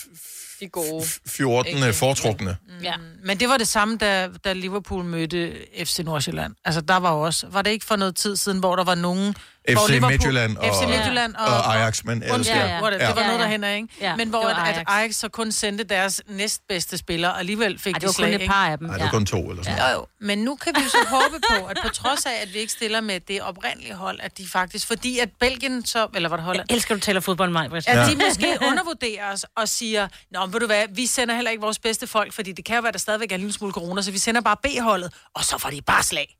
de 0.61 0.69
gode. 0.69 1.05
14 1.27 1.77
Ikke? 1.77 1.93
foretrukne. 1.93 2.57
Ja. 2.83 2.95
Men 3.25 3.41
det 3.41 3.49
var 3.49 3.57
det 3.57 3.69
samme, 3.69 3.97
da, 3.97 4.29
da 4.45 4.53
Liverpool 4.53 5.05
mødte 5.05 5.53
FC 5.85 5.99
Nordsjælland. 5.99 6.55
Altså, 6.65 6.81
der 6.81 6.97
var 6.97 7.11
også... 7.11 7.47
Var 7.49 7.63
det 7.63 7.71
ikke 7.71 7.87
for 7.87 7.97
noget 7.97 8.17
tid 8.17 8.37
siden, 8.37 8.59
hvor 8.59 8.77
der 8.77 8.85
var 8.85 8.95
nogen... 8.95 9.35
FC 9.68 9.88
Liverpool- 9.88 10.07
Midtjylland 10.11 10.57
og, 10.57 10.64
FC 10.74 10.88
Midtjylland 10.88 11.35
og, 11.35 11.46
og 11.46 11.77
Ajax, 11.77 12.05
men 12.05 12.22
ellers 12.22 12.48
Ja, 12.48 12.59
ja, 12.59 12.66
ja. 12.66 12.85
ja. 12.85 12.90
det 12.90 12.98
Ja. 13.00 13.12
var 13.14 13.20
Ja, 13.20 13.27
noget, 13.27 13.40
der 13.40 13.44
ja. 13.46 13.50
hænder, 13.50 13.68
ikke? 13.68 13.88
Ja, 14.00 14.16
Men 14.16 14.29
hvor 14.29 14.42
at, 14.48 14.77
at 14.77 14.85
Ajax. 14.87 15.14
Så 15.14 15.29
kun 15.29 15.53
sendte 15.53 15.85
deres 15.85 16.22
næstbedste 16.29 16.98
spillere, 16.98 17.33
og 17.33 17.38
alligevel 17.38 17.79
fik 17.79 17.94
Ej, 17.94 17.98
de 17.98 18.00
det 18.00 18.07
var 18.07 18.12
slag, 18.12 18.33
kun 18.33 18.40
et 18.40 18.48
par 18.50 18.66
af 18.68 18.79
dem. 18.79 18.87
Nej, 18.87 18.96
det 18.96 19.05
var 19.05 19.11
kun 19.11 19.27
to 19.27 19.50
eller 19.50 19.62
sådan 19.64 19.79
Jo, 19.79 19.87
jo. 19.98 20.07
Men 20.20 20.38
nu 20.38 20.57
kan 20.57 20.72
vi 20.77 20.81
jo 20.83 20.88
så 20.88 20.98
håbe 21.16 21.40
på, 21.50 21.66
at 21.66 21.79
på 21.83 21.88
trods 21.88 22.27
af, 22.27 22.42
at 22.42 22.55
vi 22.55 22.59
ikke 22.59 22.72
stiller 22.72 23.00
med 23.00 23.20
det 23.20 23.42
oprindelige 23.42 23.94
hold, 23.94 24.20
at 24.22 24.38
de 24.38 24.48
faktisk... 24.48 24.87
Fordi 24.87 25.18
at 25.18 25.29
Belgien 25.40 25.87
så... 25.87 26.09
Eller 26.14 26.29
var 26.29 26.37
det 26.37 26.44
Holland? 26.44 26.66
Jeg 26.70 26.74
elsker, 26.77 26.94
du 26.94 27.00
taler 27.00 27.20
fodbold, 27.20 27.50
mig. 27.50 27.70
At 27.87 28.11
de 28.11 28.16
måske 28.27 28.59
undervurderer 28.68 29.33
os 29.33 29.46
og 29.57 29.68
siger, 29.68 30.09
Nå, 30.31 30.46
ved 30.46 30.61
du 30.61 30.66
hvad, 30.66 30.85
vi 30.90 31.07
sender 31.07 31.35
heller 31.35 31.50
ikke 31.50 31.61
vores 31.61 31.79
bedste 31.79 32.07
folk, 32.07 32.33
fordi 32.33 32.53
det 32.53 32.64
kan 32.64 32.77
jo 32.77 32.83
være, 32.83 32.92
der 32.92 32.98
stadigvæk 32.98 33.31
er 33.31 33.35
en 33.35 33.40
lille 33.40 33.53
smule 33.55 33.72
corona, 33.72 34.03
så 34.03 34.11
vi 34.11 34.18
sender 34.18 34.40
bare 34.40 34.57
B-holdet, 34.62 35.12
og 35.35 35.44
så 35.44 35.59
får 35.59 35.70
de 35.70 35.83
bare 35.83 36.03
slag. 36.03 36.37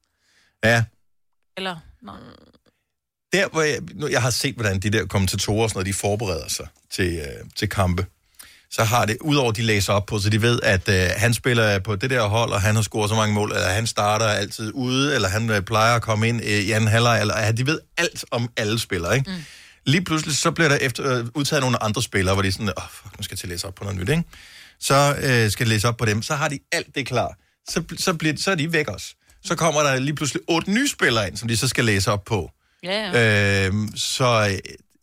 Ja, 0.65 0.85
Eller, 1.57 1.77
nå. 2.03 2.13
Der 3.35 3.49
hvor 3.49 3.63
jeg, 3.63 3.79
nu, 3.95 4.09
jeg 4.09 4.23
har 4.23 4.31
set, 4.31 4.55
hvordan 4.55 4.79
de 4.81 4.91
der 4.91 5.07
kommentatorer 5.07 5.63
og 5.63 5.71
sådan 5.71 5.79
noget, 5.79 5.87
de 5.87 5.95
forbereder 5.95 6.49
sig 6.49 6.67
til, 6.93 7.17
øh, 7.17 7.45
til 7.57 7.69
kampe. 7.69 8.07
Så 8.71 8.85
har 8.85 9.05
det, 9.05 9.17
udover 9.21 9.53
de 9.53 9.63
læser 9.63 9.93
op 9.93 10.07
på, 10.07 10.19
så 10.19 10.31
de 10.31 10.43
ved, 10.43 10.61
at 10.63 10.89
øh, 10.89 11.11
han 11.17 11.35
spiller 11.35 11.79
på 11.79 11.97
det 11.97 12.11
der 12.11 12.23
hold, 12.23 12.51
og 12.51 12.61
han 12.61 12.75
har 12.75 12.83
scoret 12.83 13.11
så 13.11 13.17
mange 13.17 13.35
mål, 13.35 13.53
eller 13.53 13.69
han 13.69 13.87
starter 13.87 14.27
altid 14.27 14.71
ude, 14.75 15.15
eller 15.15 15.29
han 15.29 15.51
øh, 15.51 15.63
plejer 15.63 15.95
at 15.97 16.03
komme 16.03 16.29
ind 16.29 16.41
øh, 16.45 16.51
i 16.51 16.71
anden 16.71 16.89
halvleg, 16.89 17.21
eller 17.21 17.35
at 17.35 17.57
de 17.57 17.67
ved 17.67 17.81
alt 17.97 18.25
om 18.31 18.49
alle 18.57 18.79
spillere, 18.79 19.17
ikke? 19.17 19.31
Mm. 19.31 19.37
Lige 19.87 20.05
pludselig, 20.05 20.37
så 20.37 20.51
bliver 20.51 20.69
der 20.69 20.77
efter, 20.77 21.19
øh, 21.19 21.27
udtaget 21.35 21.63
nogle 21.63 21.83
andre 21.83 22.03
spillere, 22.03 22.35
hvor 22.35 22.43
de 22.43 22.49
er 22.49 22.53
sådan, 22.53 22.69
åh, 22.69 22.85
oh, 22.85 22.91
fuck, 22.91 23.19
nu 23.19 23.23
skal 23.23 23.35
jeg 23.35 23.39
til 23.39 23.47
at 23.47 23.51
læse 23.51 23.67
op 23.67 23.75
på 23.75 23.85
noget 23.85 24.01
nyt, 24.01 24.09
ikke? 24.09 24.25
Så 24.81 25.17
øh, 25.23 25.51
skal 25.51 25.65
jeg 25.65 25.69
læse 25.69 25.89
op 25.89 25.97
på 25.97 26.05
dem, 26.05 26.23
så 26.23 26.35
har 26.35 26.49
de 26.49 26.59
alt 26.73 26.95
det 26.95 27.07
klar. 27.07 27.39
Så, 27.69 27.83
så, 27.99 28.15
bliver, 28.15 28.35
så 28.37 28.51
er 28.51 28.55
de 28.55 28.73
væk 28.73 28.89
også. 28.89 29.15
Så 29.45 29.55
kommer 29.55 29.81
der 29.81 29.99
lige 29.99 30.15
pludselig 30.15 30.43
otte 30.49 30.71
nye 30.71 30.89
spillere 30.89 31.29
ind, 31.29 31.37
som 31.37 31.49
de 31.49 31.57
så 31.57 31.69
skal 31.69 31.85
læse 31.85 32.13
op 32.13 32.25
på. 32.25 32.51
Ja, 32.85 33.11
ja. 33.13 33.67
Øh, 33.67 33.75
så 33.97 34.27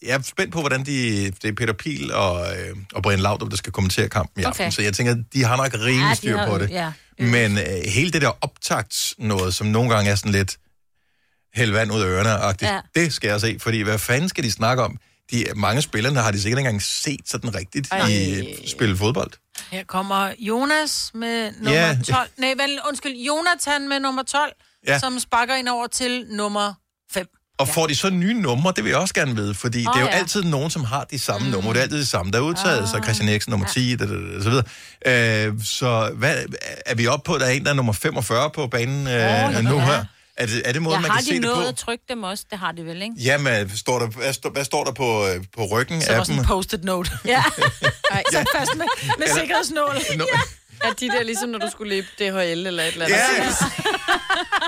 jeg 0.02 0.16
er 0.16 0.22
spændt 0.22 0.54
på, 0.54 0.60
hvordan 0.60 0.86
de, 0.86 1.26
det 1.32 1.46
er 1.46 1.54
Peter 1.54 1.74
Pil 1.74 2.14
og, 2.14 2.58
øh, 2.58 2.76
og 2.94 3.04
Brian 3.04 3.20
Laudrup, 3.20 3.50
der 3.52 3.58
skal 3.58 3.72
kommentere 3.74 4.10
kampen 4.10 4.42
i 4.42 4.44
aften. 4.46 4.64
Okay. 4.64 4.72
Så 4.72 4.82
jeg 4.82 4.94
tænker, 4.94 5.16
de 5.34 5.44
har 5.44 5.58
nok 5.58 5.74
rimelig 5.74 6.04
Ja, 6.04 6.10
de 6.12 6.16
styr 6.16 6.38
har 6.38 6.48
på 6.48 6.58
det. 6.58 6.70
ja. 6.70 6.92
Men 7.20 7.58
øh, 7.58 7.64
hele 7.86 8.12
det 8.12 8.22
der 8.22 8.32
optagt 8.42 9.14
noget, 9.18 9.54
som 9.56 9.68
nogle 9.68 9.90
gange 9.96 10.12
er 10.12 10.16
sådan 10.16 10.32
lidt 10.32 10.58
hælde 11.56 11.74
vand 11.74 11.92
ud 11.92 12.02
af 12.02 12.06
ørerne 12.06 12.56
Ja. 12.62 12.82
det 12.96 13.14
skal 13.14 13.28
jeg 13.28 13.42
se. 13.42 13.58
Fordi 13.60 13.82
hvad 13.82 14.00
fanden 14.00 14.30
skal 14.30 14.44
de 14.44 14.52
snakke 14.52 14.84
om? 14.84 14.98
De, 15.32 15.46
mange 15.56 15.82
spillerne 15.82 16.20
har 16.20 16.32
de 16.32 16.42
sikkert 16.42 16.60
ikke 16.60 16.68
engang 16.68 16.82
set 16.82 17.20
sådan 17.26 17.56
rigtigt 17.56 17.88
Ej. 17.92 18.08
i 18.10 18.68
spille 18.68 18.98
fodbold. 18.98 19.32
Her 19.72 19.84
kommer 19.84 20.34
Jonas 20.40 21.12
med 21.14 21.52
nummer 21.52 21.72
Ja. 21.80 21.98
12. 22.08 22.30
Nej, 22.38 22.50
vel, 22.58 22.80
undskyld, 22.88 23.12
Jonathan 23.18 23.90
med 23.90 24.00
nummer 24.00 24.24
12, 24.24 24.52
Ja. 24.88 24.92
ja. 24.94 25.00
som 25.00 25.20
sparker 25.20 25.56
ind 25.56 25.68
over 25.70 25.88
til 25.88 26.26
nummer 26.30 26.74
5. 27.12 27.28
Og 27.62 27.68
får 27.68 27.88
de 27.88 27.96
så 27.96 28.10
nye 28.10 28.34
numre, 28.34 28.74
det 28.76 28.84
vil 28.84 28.90
jeg 28.90 29.00
også 29.00 29.14
gerne 29.14 29.36
vide, 29.36 29.54
fordi 29.54 29.86
oh, 29.88 29.94
det 29.94 30.00
er 30.00 30.06
jo 30.06 30.12
ja. 30.12 30.18
altid 30.18 30.44
nogen, 30.44 30.70
som 30.70 30.84
har 30.84 31.04
de 31.04 31.20
samme 31.20 31.48
mm. 31.48 31.54
numre. 31.54 31.74
Det 31.74 31.78
er 31.80 31.84
altid 31.84 31.98
det 32.00 32.08
samme. 32.08 32.32
Der 32.32 32.38
er 32.38 32.42
udtaget, 32.44 32.82
oh, 32.82 32.88
så 32.88 33.00
Christian 33.04 33.30
Eriksen 33.30 33.52
nummer 33.52 33.68
10, 33.68 33.96
da, 33.96 34.06
da, 34.06 34.12
da, 34.14 34.38
og 34.38 34.44
så 34.44 34.50
videre. 34.50 34.66
Øh, 35.48 35.54
så 35.64 36.12
hvad, 36.16 36.36
er 36.86 36.96
vi 36.96 37.08
oppe 37.08 37.28
på, 37.28 37.34
at 37.34 37.42
der 37.42 37.48
er 37.48 37.52
en, 37.52 37.64
der 37.64 37.70
er 37.70 37.74
nummer 37.76 37.94
45 37.94 38.50
på 38.50 38.68
banen 38.68 39.08
øh, 39.08 39.14
ja, 39.14 39.62
nu 39.62 39.76
ja. 39.76 39.86
her? 39.86 40.06
Er 40.38 40.46
det, 40.46 40.62
er 40.66 40.72
det 40.72 40.82
måden, 40.82 40.96
Ja, 40.96 41.02
man 41.02 41.12
har 41.12 41.18
kan 41.18 41.26
se 41.26 41.32
de 41.32 41.36
det 41.36 41.42
noget 41.42 41.64
på? 41.64 41.68
at 41.70 41.76
trykke 41.76 42.04
dem 42.10 42.24
også? 42.24 42.44
Det 42.52 42.60
har 42.60 42.72
de 42.72 42.86
vel, 42.86 43.02
ikke? 43.02 43.16
Jamen, 43.18 43.78
står 43.78 44.00
der, 44.00 44.08
hvad, 44.08 44.34
står, 44.34 44.50
hvad 44.50 44.66
står 44.66 44.84
der 44.84 44.92
på, 44.92 45.28
øh, 45.28 45.44
på 45.58 45.66
ryggen 45.72 46.02
Så 46.02 46.12
af 46.12 46.18
var 46.18 46.24
sådan 46.24 46.36
dem? 46.36 46.44
en 46.44 46.48
post-it 46.48 46.84
note. 46.84 47.12
Ja. 47.26 47.44
Ej, 48.12 48.24
Så 48.32 48.46
fast 48.58 48.76
med, 48.78 48.86
med 49.18 49.28
sikkerhedsnål. 49.40 49.96
No, 50.18 50.26
er 50.84 50.94
de 51.00 51.08
der 51.08 51.24
ligesom, 51.24 51.50
når 51.50 51.60
du 51.60 51.68
skulle 51.72 51.96
løbe 51.96 52.08
DHL 52.20 52.68
eller 52.68 52.84
et 52.84 52.94
eller 52.94 53.06
andet? 53.06 53.18
ja. 53.18 53.50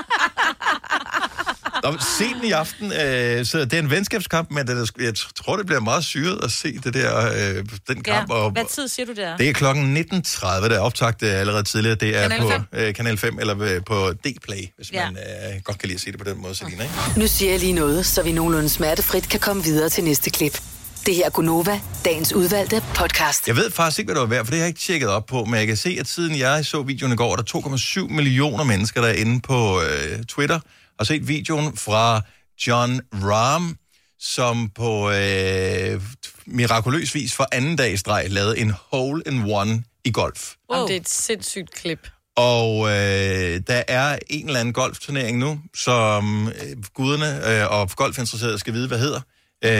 Nå, 1.84 1.96
se 2.18 2.24
den 2.24 2.44
i 2.44 2.50
aften. 2.50 2.92
Øh, 2.92 3.46
så 3.46 3.58
det 3.64 3.72
er 3.72 3.78
en 3.78 3.90
venskabskamp, 3.90 4.50
men 4.50 4.66
det, 4.66 4.78
er- 4.78 5.02
jeg 5.04 5.12
tror, 5.36 5.56
det 5.56 5.66
bliver 5.66 5.80
meget 5.80 6.04
syret 6.04 6.44
at 6.44 6.50
se 6.52 6.78
det 6.84 6.94
der, 6.94 7.26
øh, 7.26 7.64
den 7.88 8.02
kamp. 8.02 8.28
ja. 8.30 8.34
Og, 8.34 8.50
Hvad 8.50 8.64
tid 8.70 8.88
siger 8.88 9.06
du 9.06 9.12
der? 9.12 9.36
Det 9.36 9.48
er 9.48 9.52
klokken 9.52 9.96
19.30, 9.96 10.46
der 10.46 10.76
er 10.76 10.78
optaget 10.78 11.22
øh, 11.22 11.40
allerede 11.40 11.62
tidligere. 11.62 11.96
Det 11.96 12.16
er 12.16 12.28
Kanal 12.28 12.40
på 12.40 12.48
5. 12.50 12.62
øh, 12.72 12.94
Kanal 12.94 13.16
5 13.18 13.38
eller 13.38 13.62
øh, 13.62 13.80
på 13.86 14.08
D-Play, 14.26 14.74
hvis 14.76 14.92
Ja. 14.92 15.10
man 15.10 15.16
øh, 15.54 15.60
godt 15.64 15.78
kan 15.78 15.86
lide 15.88 15.94
at 15.96 16.00
se 16.00 16.12
det 16.12 16.18
på 16.18 16.30
den 16.30 16.42
måde, 16.42 16.54
Selina. 16.54 16.82
Ikke? 16.82 16.94
Nu 17.20 17.26
siger 17.26 17.50
jeg 17.50 17.60
lige 17.60 17.72
noget, 17.72 18.06
så 18.06 18.22
vi 18.22 18.32
nogenlunde 18.32 18.68
smertefrit 18.68 19.28
kan 19.28 19.40
komme 19.40 19.64
videre 19.64 19.88
til 19.88 20.04
næste 20.04 20.30
klip. 20.30 20.60
Det 21.06 21.14
her 21.14 21.26
er 21.26 21.30
Gunova, 21.30 21.80
dagens 22.04 22.32
udvalgte 22.32 22.82
podcast. 22.94 23.48
Jeg 23.48 23.56
ved 23.56 23.70
faktisk 23.70 23.98
ikke, 23.98 24.06
hvad 24.12 24.14
det 24.22 24.28
var 24.30 24.34
værd, 24.36 24.44
for 24.44 24.50
det 24.50 24.58
har 24.58 24.64
jeg 24.64 24.68
ikke 24.68 24.80
tjekket 24.80 25.08
op 25.08 25.26
på, 25.26 25.44
men 25.44 25.54
jeg 25.54 25.66
kan 25.66 25.76
se, 25.76 25.96
at 26.00 26.08
siden 26.08 26.38
jeg 26.38 26.64
så 26.64 26.82
videoen 26.82 27.12
i 27.12 27.16
går, 27.16 27.32
er 27.32 27.36
der 27.36 28.02
2,7 28.06 28.12
millioner 28.14 28.64
mennesker, 28.64 29.00
der 29.00 29.08
er 29.08 29.12
inde 29.12 29.40
på 29.40 29.80
øh, 29.82 30.22
Twitter, 30.24 30.60
og 30.98 31.06
set 31.06 31.28
videoen 31.28 31.76
fra 31.76 32.20
John 32.66 33.00
Rahm, 33.12 33.76
som 34.20 34.70
på 34.74 35.10
øh, 35.10 36.02
mirakuløs 36.46 37.14
vis 37.14 37.34
for 37.34 37.46
anden 37.52 37.76
dag 37.76 37.92
i 37.92 37.96
streg 37.96 38.26
lavede 38.30 38.58
en 38.58 38.72
hole-in-one 38.90 39.84
i 40.04 40.12
golf. 40.12 40.54
Wow. 40.70 40.78
Jamen, 40.78 40.88
det 40.88 40.96
er 40.96 41.00
et 41.00 41.08
sindssygt 41.08 41.70
klip. 41.70 42.08
Og 42.36 42.88
øh, 42.88 43.60
der 43.66 43.82
er 43.88 44.18
en 44.30 44.46
eller 44.46 44.60
anden 44.60 44.74
golfturnering 44.74 45.38
nu, 45.38 45.60
som 45.76 46.48
øh, 46.48 46.76
guderne 46.94 47.62
øh, 47.62 47.70
og 47.70 47.90
golfinteresserede 47.90 48.58
skal 48.58 48.72
vide, 48.72 48.88
hvad 48.88 48.98
hedder. 48.98 49.20
Øh, 49.64 49.70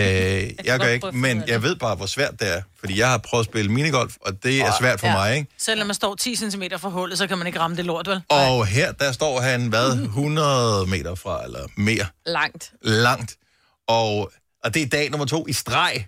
jeg 0.64 0.80
gør 0.80 0.87
ikke, 0.87 1.12
men 1.12 1.43
jeg 1.47 1.62
ved 1.62 1.76
bare, 1.76 1.95
hvor 1.95 2.07
svært 2.07 2.41
det 2.41 2.55
er. 2.57 2.62
Fordi 2.78 2.99
jeg 2.99 3.09
har 3.11 3.18
prøvet 3.18 3.43
at 3.45 3.51
spille 3.51 3.70
minigolf, 3.72 4.14
og 4.20 4.43
det 4.43 4.61
er 4.61 4.72
svært 4.80 5.01
for 5.01 5.07
Ja. 5.07 5.12
mig, 5.12 5.37
ikke? 5.37 5.51
Selvom 5.59 5.87
man 5.87 5.95
står 5.95 6.14
10 6.14 6.37
cm 6.37 6.62
fra 6.78 6.89
hullet, 6.89 7.18
så 7.18 7.26
kan 7.26 7.39
man 7.39 7.47
ikke 7.47 7.59
ramme 7.61 7.76
det 7.76 7.85
lort, 7.85 8.09
vel? 8.09 8.20
Og 8.28 8.66
her, 8.66 8.93
der 8.93 9.12
står 9.12 9.41
han, 9.41 9.66
hvad, 9.66 9.93
100 9.93 10.87
meter 10.87 11.14
fra, 11.14 11.45
eller 11.45 11.66
mere, 11.76 12.07
Langt. 12.26 12.72
langt. 12.82 13.37
Og, 13.89 14.32
og 14.64 14.74
det 14.74 14.82
er 14.82 14.87
dag 14.87 15.11
nummer 15.11 15.26
to 15.26 15.47
i 15.49 15.53
streg. 15.53 16.05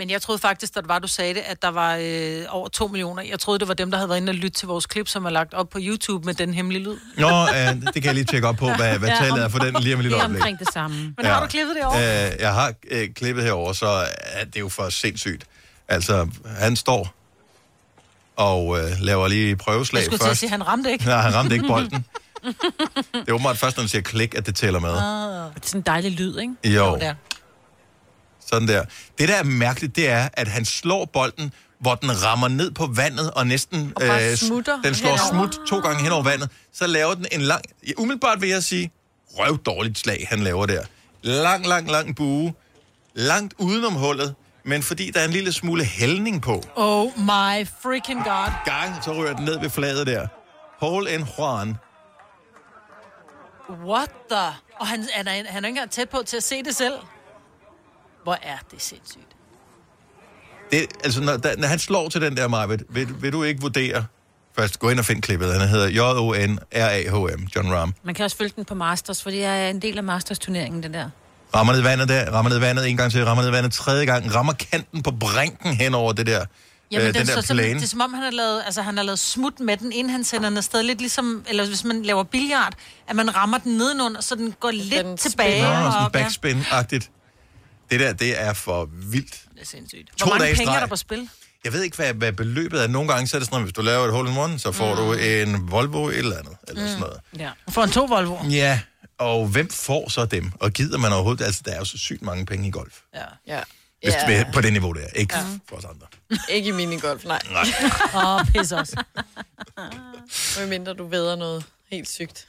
Men 0.00 0.10
jeg 0.10 0.22
troede 0.22 0.38
faktisk, 0.40 0.74
da 0.74 0.80
det 0.80 0.88
var, 0.88 0.98
du 0.98 1.08
sagde 1.08 1.34
det, 1.34 1.40
at 1.46 1.62
der 1.62 1.68
var 1.68 1.96
øh, 2.00 2.42
over 2.48 2.68
2 2.68 2.86
millioner. 2.86 3.22
Jeg 3.22 3.38
troede, 3.40 3.58
det 3.58 3.68
var 3.68 3.74
dem, 3.74 3.90
der 3.90 3.98
havde 3.98 4.08
været 4.08 4.18
inde 4.20 4.30
og 4.30 4.34
lytte 4.34 4.50
til 4.58 4.68
vores 4.68 4.86
klip, 4.86 5.08
som 5.08 5.24
er 5.24 5.30
lagt 5.30 5.54
op 5.54 5.68
på 5.68 5.78
YouTube 5.82 6.26
med 6.26 6.34
den 6.34 6.54
hemmelige 6.54 6.82
lyd. 6.84 6.96
Nå, 7.18 7.28
øh, 7.28 7.82
det 7.82 7.94
kan 7.94 8.04
jeg 8.04 8.14
lige 8.14 8.24
tjekke 8.24 8.48
op 8.48 8.56
på, 8.56 8.66
hvad, 8.72 8.98
hvad 8.98 9.08
Ja, 9.08 9.16
tallet 9.16 9.44
er 9.44 9.48
for 9.48 9.58
den 9.58 9.74
lige 9.82 9.94
om 9.94 10.00
et 10.00 10.04
Det 10.04 10.10
lille 10.10 10.16
er 10.16 10.20
øjeblik. 10.20 10.40
omkring 10.40 10.58
det 10.58 10.68
samme. 10.72 10.96
Men 10.96 11.14
ja. 11.22 11.32
har 11.32 11.40
du 11.40 11.46
klippet 11.46 11.76
det 11.76 11.84
over? 11.84 11.96
Øh, 11.96 12.32
jeg 12.40 12.54
har 12.54 12.72
øh, 12.90 13.08
klippet 13.14 13.44
herover, 13.44 13.72
så 13.72 13.86
er 14.20 14.44
det 14.44 14.60
jo 14.60 14.68
for 14.68 14.88
sindssygt. 14.88 15.44
Altså, 15.88 16.28
han 16.46 16.76
står 16.76 17.14
og 18.36 18.78
øh, 18.78 18.84
laver 19.00 19.28
lige 19.28 19.48
Jeg 19.48 19.58
prøveslag 19.58 20.02
skulle 20.04 20.18
til 20.18 20.24
at 20.24 20.28
først. 20.28 20.40
sige, 20.40 20.50
han 20.50 20.66
ramte 20.66 20.92
ikke. 20.92 21.04
Nej, 21.04 21.20
han 21.20 21.34
ramte 21.34 21.54
ikke 21.54 21.66
bolden. 21.68 22.04
Det 23.12 23.28
er 23.28 23.32
åbenbart 23.32 23.58
først, 23.58 23.76
når 23.76 23.82
han 23.82 23.88
siger 23.88 24.02
klik, 24.02 24.34
at 24.34 24.46
det 24.46 24.54
tæller 24.54 24.80
med. 24.80 24.90
Det 24.90 24.96
er 24.98 25.50
sådan 25.64 25.78
en 25.80 25.84
dejlig 25.86 26.12
lyd, 26.12 26.38
ikke? 26.38 26.54
Jo, 26.64 26.96
Der. 27.00 27.14
Sådan 28.52 28.68
der. 28.68 28.84
Det, 29.18 29.28
der 29.28 29.34
er 29.36 29.42
mærkeligt, 29.42 29.96
det 29.96 30.08
er, 30.08 30.28
at 30.32 30.48
han 30.48 30.64
slår 30.64 31.04
bolden, 31.04 31.52
hvor 31.80 31.94
den 31.94 32.24
rammer 32.24 32.48
ned 32.48 32.70
på 32.70 32.86
vandet, 32.86 33.30
og 33.30 33.46
næsten... 33.46 33.92
Og 33.96 34.02
smutter 34.36 34.82
Den 34.82 34.94
slår 34.94 35.10
henover. 35.10 35.30
smut 35.50 35.66
to 35.68 35.78
gange 35.78 36.02
hen 36.02 36.12
over 36.12 36.22
vandet. 36.22 36.50
Så 36.72 36.86
laver 36.86 37.14
den 37.14 37.26
en 37.32 37.40
lang... 37.40 37.62
Ja, 37.88 37.92
umiddelbart 37.96 38.40
vil 38.40 38.48
jeg 38.48 38.62
sige, 38.62 38.90
røv 39.38 39.58
dårligt 39.58 39.98
slag, 39.98 40.26
han 40.30 40.38
laver 40.40 40.66
der. 40.66 40.82
Lang, 41.22 41.66
lang, 41.66 41.90
lang 41.90 42.16
bue. 42.16 42.52
Langt 43.14 43.54
udenom 43.58 43.92
hullet. 43.94 44.34
Men 44.64 44.82
fordi 44.82 45.10
der 45.10 45.20
er 45.20 45.24
en 45.24 45.30
lille 45.30 45.52
smule 45.52 45.84
hældning 45.84 46.42
på, 46.42 46.62
Oh 46.76 47.06
my 47.18 47.66
freaking 47.82 48.24
god. 48.24 48.50
gang, 48.64 49.04
så 49.04 49.12
rører 49.12 49.36
den 49.36 49.44
ned 49.44 49.60
ved 49.60 49.70
fladet 49.70 50.06
der. 50.06 50.26
Hole 50.80 51.14
in 51.14 51.24
Juan. 51.38 51.76
What 53.86 54.10
the? 54.30 54.46
Og 54.80 54.86
han, 54.86 55.08
han, 55.12 55.28
er, 55.28 55.32
han 55.32 55.44
er 55.46 55.56
ikke 55.56 55.68
engang 55.68 55.90
tæt 55.90 56.08
på 56.08 56.22
til 56.26 56.36
at 56.36 56.42
se 56.42 56.62
det 56.62 56.76
selv. 56.76 56.94
Hvor 58.22 58.38
er 58.42 58.56
det 58.70 58.82
sindssygt. 58.82 59.26
Det, 60.70 60.86
altså, 61.04 61.20
når, 61.20 61.36
da, 61.36 61.54
når 61.58 61.68
han 61.68 61.78
slår 61.78 62.08
til 62.08 62.20
den 62.20 62.36
der, 62.36 62.48
Marvitt, 62.48 62.82
vil, 62.88 63.22
vil 63.22 63.32
du 63.32 63.42
ikke 63.42 63.60
vurdere... 63.60 64.06
Først, 64.56 64.78
gå 64.78 64.88
ind 64.88 64.98
og 64.98 65.04
find 65.04 65.22
klippet. 65.22 65.52
Han 65.52 65.68
hedder 65.68 65.88
J-O-N-R-A-H-M, 65.88 67.46
John 67.56 67.72
Rahm. 67.72 67.94
Man 68.02 68.14
kan 68.14 68.24
også 68.24 68.36
følge 68.36 68.52
den 68.56 68.64
på 68.64 68.74
Masters, 68.74 69.22
for 69.22 69.30
det 69.30 69.44
er 69.44 69.68
en 69.68 69.82
del 69.82 69.98
af 69.98 70.04
Masters-turneringen, 70.04 70.82
den 70.82 70.94
der. 70.94 71.10
Rammer 71.54 71.72
ned 71.72 71.80
vandet 71.80 72.08
der, 72.08 72.30
rammer 72.32 72.50
ned 72.50 72.58
vandet 72.58 72.88
en 72.88 72.96
gang 72.96 73.12
til, 73.12 73.24
rammer 73.24 73.42
ned 73.42 73.50
vandet 73.50 73.72
tredje 73.72 74.04
gang, 74.04 74.34
rammer 74.34 74.52
kanten 74.52 75.02
på 75.02 75.10
brinken 75.10 75.74
hen 75.74 75.94
over 75.94 76.12
det 76.12 76.26
der, 76.26 76.44
Jamen, 76.90 77.08
øh, 77.08 77.14
den, 77.14 77.26
den 77.26 77.36
der 77.36 77.40
så, 77.40 77.54
plane. 77.54 77.74
det 77.74 77.82
er 77.82 77.86
som 77.86 78.00
om, 78.00 78.14
han 78.14 78.22
har 78.22 78.30
lavet, 78.30 78.62
altså, 78.64 78.82
han 78.82 78.96
har 78.96 79.04
lavet 79.04 79.18
smut 79.18 79.60
med 79.60 79.76
den, 79.76 79.92
inden 79.92 80.10
han 80.10 80.24
sender 80.24 80.48
den 80.48 80.58
afsted. 80.58 80.82
Lidt 80.82 80.98
ligesom, 80.98 81.44
eller 81.48 81.66
hvis 81.66 81.84
man 81.84 82.02
laver 82.02 82.22
billiard, 82.22 82.74
at 83.08 83.16
man 83.16 83.36
rammer 83.36 83.58
den 83.58 83.76
nedenunder, 83.76 84.20
så 84.20 84.34
den 84.34 84.54
går 84.60 84.70
lidt 84.70 85.04
Den 85.04 85.16
tilbage. 85.16 85.62
Nå, 85.62 85.68
og 85.68 85.92
sådan 85.92 86.26
backspin-agtigt. 86.26 87.10
Det 87.90 88.00
der, 88.00 88.12
det 88.12 88.40
er 88.40 88.52
for 88.52 88.88
vildt. 88.92 89.44
Det 89.54 89.60
er 89.60 89.66
sindssygt. 89.66 90.10
To 90.16 90.24
Hvor 90.24 90.34
mange 90.34 90.44
dage 90.44 90.56
penge 90.56 90.74
er 90.74 90.80
der 90.80 90.86
på 90.86 90.96
spil? 90.96 91.28
Jeg 91.64 91.72
ved 91.72 91.82
ikke, 91.82 91.96
hvad, 91.96 92.14
hvad 92.14 92.32
beløbet 92.32 92.82
er. 92.82 92.86
Nogle 92.86 93.12
gange 93.12 93.26
så 93.26 93.36
er 93.36 93.38
det 93.38 93.46
sådan, 93.46 93.56
at 93.56 93.62
hvis 93.64 93.72
du 93.72 93.82
laver 93.82 94.04
et 94.06 94.12
hole 94.12 94.30
in 94.30 94.36
one, 94.36 94.58
så 94.58 94.72
får 94.72 94.94
mm. 94.94 94.96
du 94.96 95.12
en 95.12 95.70
Volvo 95.70 96.08
et 96.08 96.18
eller 96.18 96.38
andet. 96.38 96.56
Eller 96.68 96.86
sådan 96.86 97.00
noget. 97.00 97.20
Ja. 97.38 97.50
For 97.70 97.82
en 97.82 97.90
to 97.90 98.04
Volvo. 98.04 98.36
Ja, 98.50 98.80
og 99.18 99.46
hvem 99.46 99.70
får 99.70 100.08
så 100.08 100.26
dem? 100.26 100.52
Og 100.60 100.72
gider 100.72 100.98
man 100.98 101.12
overhovedet? 101.12 101.44
Altså, 101.44 101.62
der 101.64 101.72
er 101.72 101.78
jo 101.78 101.84
så 101.84 101.98
sygt 101.98 102.22
mange 102.22 102.46
penge 102.46 102.68
i 102.68 102.70
golf. 102.70 102.98
Ja. 103.14 103.24
Ja. 103.46 103.60
Hvis 104.02 104.14
ja. 104.14 104.30
ja. 104.30 104.44
på 104.52 104.60
det 104.60 104.72
niveau 104.72 104.92
der. 104.92 105.06
Ikke 105.14 105.36
ja. 105.36 105.44
for 105.68 105.76
os 105.76 105.84
andre. 105.84 106.06
Ikke 106.56 106.68
i 106.68 106.72
minigolf, 106.72 107.24
nej. 107.24 107.40
Nej. 107.50 107.64
Åh, 108.14 108.34
oh, 108.34 108.46
pis 108.46 108.72
også. 108.72 109.04
Medmindre 110.58 110.94
du 110.94 111.06
ved 111.06 111.36
noget 111.36 111.64
helt 111.90 112.08
sygt. 112.08 112.48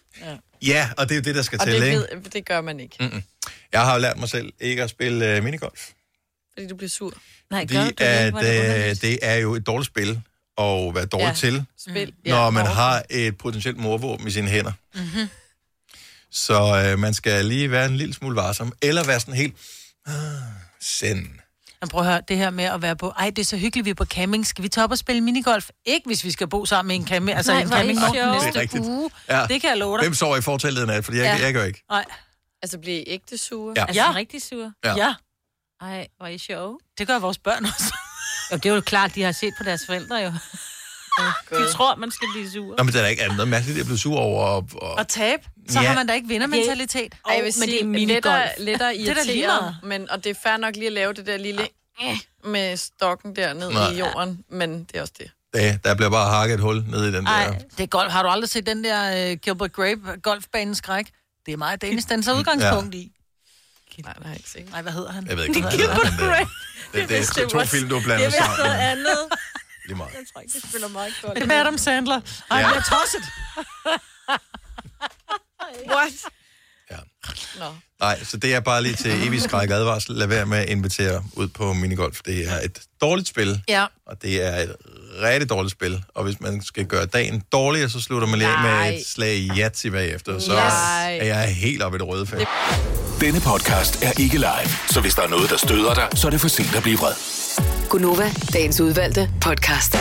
Ja, 0.61 0.89
og 0.97 1.09
det 1.09 1.15
er 1.15 1.15
jo 1.15 1.21
det, 1.21 1.35
der 1.35 1.41
skal 1.41 1.59
Og 1.59 1.65
til, 1.65 1.81
det, 1.81 1.87
ikke? 1.87 1.97
ved, 1.97 2.31
det 2.31 2.45
gør 2.45 2.61
man 2.61 2.79
ikke, 2.79 2.95
Mm. 2.99 3.23
Jeg 3.73 3.81
har 3.81 3.93
jo 3.93 3.99
lært 3.99 4.17
mig 4.17 4.29
selv 4.29 4.53
ikke 4.59 4.83
at 4.83 4.89
spille 4.89 5.37
uh, 5.37 5.43
minigolf. 5.43 5.89
fordi 6.53 6.67
du 6.67 6.75
bliver 6.75 6.89
sur. 6.89 7.13
Nej, 7.49 7.61
Fordi 7.61 7.73
gør 7.75 7.83
du 7.83 7.89
det? 7.89 8.01
at, 8.01 8.33
Var 8.33 8.41
det 8.41 8.89
øh, 8.89 8.95
det 9.01 9.19
er 9.21 9.35
jo 9.35 9.55
et 9.55 9.65
dårligt 9.67 9.87
spil 9.87 10.09
at 10.57 10.95
være 10.95 11.05
dårlig 11.05 11.27
Ja. 11.27 11.33
til, 11.33 11.65
Spil. 11.89 12.13
når 12.25 12.49
man 12.49 12.63
og- 12.67 12.75
har 12.75 13.03
et 13.09 13.37
potentielt 13.37 13.77
morvåben 13.77 14.27
i 14.27 14.31
sine 14.31 14.47
hænder. 14.49 14.71
Mm-hmm. 14.95 15.29
Så 16.31 16.83
øh, 16.91 16.99
man 16.99 17.13
skal 17.13 17.45
lige 17.45 17.71
være 17.71 17.85
en 17.85 17.97
lille 17.97 18.13
smule 18.13 18.35
varsom, 18.35 18.73
eller 18.81 19.03
være 19.03 19.19
sådan 19.19 19.33
helt... 19.33 19.55
Ah, 20.07 20.13
send. 20.81 21.27
Men 21.81 21.89
prøv 21.89 22.01
at 22.01 22.07
høre, 22.07 22.21
det 22.27 22.37
her 22.37 22.49
med 22.49 22.63
at 22.63 22.81
være 22.81 22.95
på, 22.95 23.09
ej, 23.09 23.29
det 23.29 23.39
er 23.39 23.45
så 23.45 23.57
hyggeligt, 23.57 23.85
vi 23.85 23.89
er 23.89 23.93
på 23.95 24.05
camping. 24.05 24.47
Skal 24.47 24.63
vi 24.63 24.69
tage 24.69 24.83
op 24.83 24.91
og 24.91 24.97
spille 24.97 25.21
minigolf? 25.21 25.69
Ikke, 25.85 26.05
hvis 26.07 26.23
vi 26.23 26.31
skal 26.31 26.47
bo 26.47 26.65
sammen 26.65 26.87
med 26.87 26.95
en 26.95 27.07
camping, 27.07 27.37
altså 27.37 27.51
Nej, 27.51 27.61
en 27.61 27.67
er 27.71 27.77
Det 28.11 28.19
er 28.19 28.53
næste 28.61 28.81
uge. 28.81 29.09
Ja. 29.29 29.45
Det 29.49 29.61
kan 29.61 29.69
jeg 29.69 29.77
love 29.77 29.97
dig. 29.97 30.03
Hvem 30.05 30.13
sover 30.13 30.37
i 30.37 30.41
fortællet 30.41 30.87
nat? 30.87 31.05
Fordi 31.05 31.17
jeg, 31.17 31.23
Ja. 31.25 31.35
ja. 31.37 31.43
jeg 31.45 31.53
gør 31.53 31.63
ikke. 31.63 31.83
Nej, 31.89 32.05
Altså, 32.61 32.77
bliver 32.77 32.97
I 32.97 33.03
ægte 33.07 33.37
sure? 33.37 33.73
Ja. 33.77 33.81
Altså, 33.85 34.01
Ja. 34.01 34.07
ja. 34.09 34.15
rigtig 34.15 34.41
sur. 34.41 34.71
Ja. 34.85 34.89
ja. 34.95 34.95
ja, 34.97 35.13
Ej, 35.81 36.07
hvor 36.17 36.25
er 36.25 36.31
I 36.31 36.37
sjove. 36.37 36.79
det 36.97 37.07
gør 37.07 37.19
vores 37.19 37.37
børn 37.37 37.65
også. 37.65 37.95
Jo, 38.51 38.55
det 38.57 38.65
er 38.65 38.75
jo 38.75 38.81
klart, 38.81 39.15
de 39.15 39.23
har 39.23 39.31
set 39.31 39.53
på 39.57 39.63
deres 39.63 39.81
forældre 39.85 40.15
jo. 40.15 40.31
De 41.51 41.71
tror, 41.71 41.95
man 41.95 42.11
skal 42.11 42.27
blive 42.33 42.49
sur. 42.51 42.75
Nå, 42.77 42.83
men 42.83 42.93
det 42.93 43.01
er 43.01 43.07
ikke 43.07 43.23
andet 43.23 43.47
mærkeligt, 43.47 43.79
at 43.79 43.85
blev 43.85 43.97
sur 43.97 44.17
over. 44.19 44.45
Og, 44.45 44.69
og... 44.75 44.91
Og 44.93 45.07
tabe, 45.07 45.43
så 45.69 45.81
Ja. 45.81 45.87
har 45.87 45.95
man 45.95 46.07
da 46.07 46.13
ikke 46.13 46.27
vindermentalitet. 46.27 47.13
Ej, 47.25 47.33
jeg 47.35 47.37
vil 47.37 47.43
men 47.45 47.51
sige, 47.53 47.71
det 47.71 47.81
er 47.81 47.85
minigolf. 47.85 48.35
lettere 48.57 48.89
Det 48.97 49.07
er 49.07 49.13
irriteret, 49.17 49.75
men, 49.83 50.09
og 50.09 50.23
det 50.23 50.29
er 50.29 50.33
fair 50.43 50.57
nok 50.57 50.75
lige 50.75 50.87
at 50.87 50.93
lave 50.93 51.13
det 51.13 51.25
der 51.25 51.37
lille 51.37 51.67
eh, 52.01 52.19
med 52.43 52.77
stokken 52.77 53.35
der 53.35 53.53
ned 53.53 53.71
Nej. 53.71 53.91
i 53.91 53.97
jorden, 53.99 54.43
men 54.49 54.83
det 54.83 54.95
er 54.97 55.01
også 55.01 55.13
det. 55.17 55.31
Ja, 55.55 55.77
der 55.83 55.95
bliver 55.95 56.09
bare 56.09 56.29
hakket 56.31 56.53
et 56.53 56.59
hul 56.59 56.83
ned 56.87 57.03
i 57.05 57.11
den 57.15 57.23
Nej, 57.23 57.45
der. 57.45 57.53
det 57.77 57.83
er 57.83 57.87
golf. 57.87 58.11
Har 58.11 58.23
du 58.23 58.29
aldrig 58.29 58.49
set 58.49 58.65
den 58.65 58.83
der 58.83 59.31
uh, 59.31 59.37
Gilbert 59.37 59.73
Grape 59.73 60.01
golfbanens 60.23 60.77
skræk? 60.77 61.07
Det 61.45 61.53
er 61.53 61.57
meget 61.57 61.81
Danish, 61.81 62.09
den 62.09 62.23
tager 62.23 62.37
udgangspunkt 62.37 62.95
i. 62.95 63.11
Nej, 64.03 64.13
det 64.13 64.23
har 64.23 64.29
jeg 64.31 64.37
ikke 64.39 64.49
set. 64.49 64.69
Nej, 64.69 64.81
hvad 64.81 64.91
hedder 64.91 65.11
han? 65.11 65.27
Jeg 65.27 65.37
ved 65.37 65.43
ikke, 65.43 65.61
hvad 65.61 65.71
det 65.71 65.83
er, 65.83 65.87
men 65.87 65.97
det, 66.93 67.09
det, 67.09 67.35
det, 67.35 67.43
er 67.43 67.47
to 67.47 67.65
film, 67.65 67.89
du 67.89 67.95
har 67.95 68.03
blandet 68.03 68.33
sammen. 68.33 68.71
andet. 68.71 69.17
Lige 69.87 69.95
meget. 69.97 70.11
Jeg 70.13 70.19
tror 70.33 70.41
ikke, 70.41 70.53
det 70.53 70.63
spiller 70.69 70.87
meget 70.87 71.13
godt. 71.21 71.35
Det 71.37 71.51
er 71.51 71.61
Adam 71.61 71.77
Sandler. 71.77 72.15
Ej, 72.15 72.21
Ja. 72.51 72.57
ja. 72.57 72.67
jeg 72.67 72.77
er 72.77 72.81
tosset. 72.81 73.23
What? 75.95 76.11
Ja. 76.91 76.97
Nå. 77.59 77.75
Nej, 77.99 78.23
så 78.23 78.37
det 78.37 78.55
er 78.55 78.59
bare 78.59 78.83
lige 78.83 78.95
til 78.95 79.27
evig 79.27 79.41
skræk 79.41 79.69
advarsel. 79.69 80.15
Lad 80.15 80.27
være 80.27 80.45
med 80.45 80.57
at 80.57 80.69
invitere 80.69 81.23
ud 81.33 81.47
på 81.47 81.73
minigolf. 81.73 82.19
Det 82.25 82.47
er 82.49 82.59
et 82.59 82.79
dårligt 83.01 83.27
spil, 83.27 83.63
Ja. 83.67 83.85
og 84.05 84.21
det 84.21 84.43
er 84.45 84.55
et 84.57 84.75
rigtig 85.21 85.49
dårligt 85.49 85.71
spil. 85.71 86.03
Og 86.15 86.23
hvis 86.23 86.39
man 86.41 86.61
skal 86.63 86.85
gøre 86.85 87.05
dagen 87.05 87.43
dårligere, 87.51 87.89
så 87.89 88.01
slutter 88.01 88.27
man 88.27 88.39
lige 88.39 88.47
med 88.49 88.69
Nej. 88.69 88.87
et 88.87 89.03
slag 89.07 89.35
i 89.35 89.51
Yahtzee 89.59 89.91
bagefter. 89.91 90.39
Så 90.39 90.51
Nej. 90.53 91.17
er 91.21 91.25
jeg 91.25 91.55
helt 91.55 91.81
oppe 91.83 91.97
i 91.97 91.99
det 91.99 92.07
røde 92.07 92.25
felt. 92.27 92.47
Denne 93.21 93.39
podcast 93.39 94.03
er 94.03 94.11
ikke 94.19 94.37
live, 94.37 94.69
så 94.89 95.01
hvis 95.01 95.15
der 95.15 95.21
er 95.21 95.27
noget, 95.27 95.49
der 95.49 95.57
støder 95.57 95.93
dig, 95.93 96.07
så 96.15 96.27
er 96.27 96.31
det 96.31 96.41
for 96.41 96.47
sent 96.47 96.75
at 96.75 96.83
blive 96.83 96.97
vred. 96.97 97.13
Gunova, 97.89 98.31
dagens 98.53 98.79
udvalgte 98.81 99.29
podcast. 99.41 99.91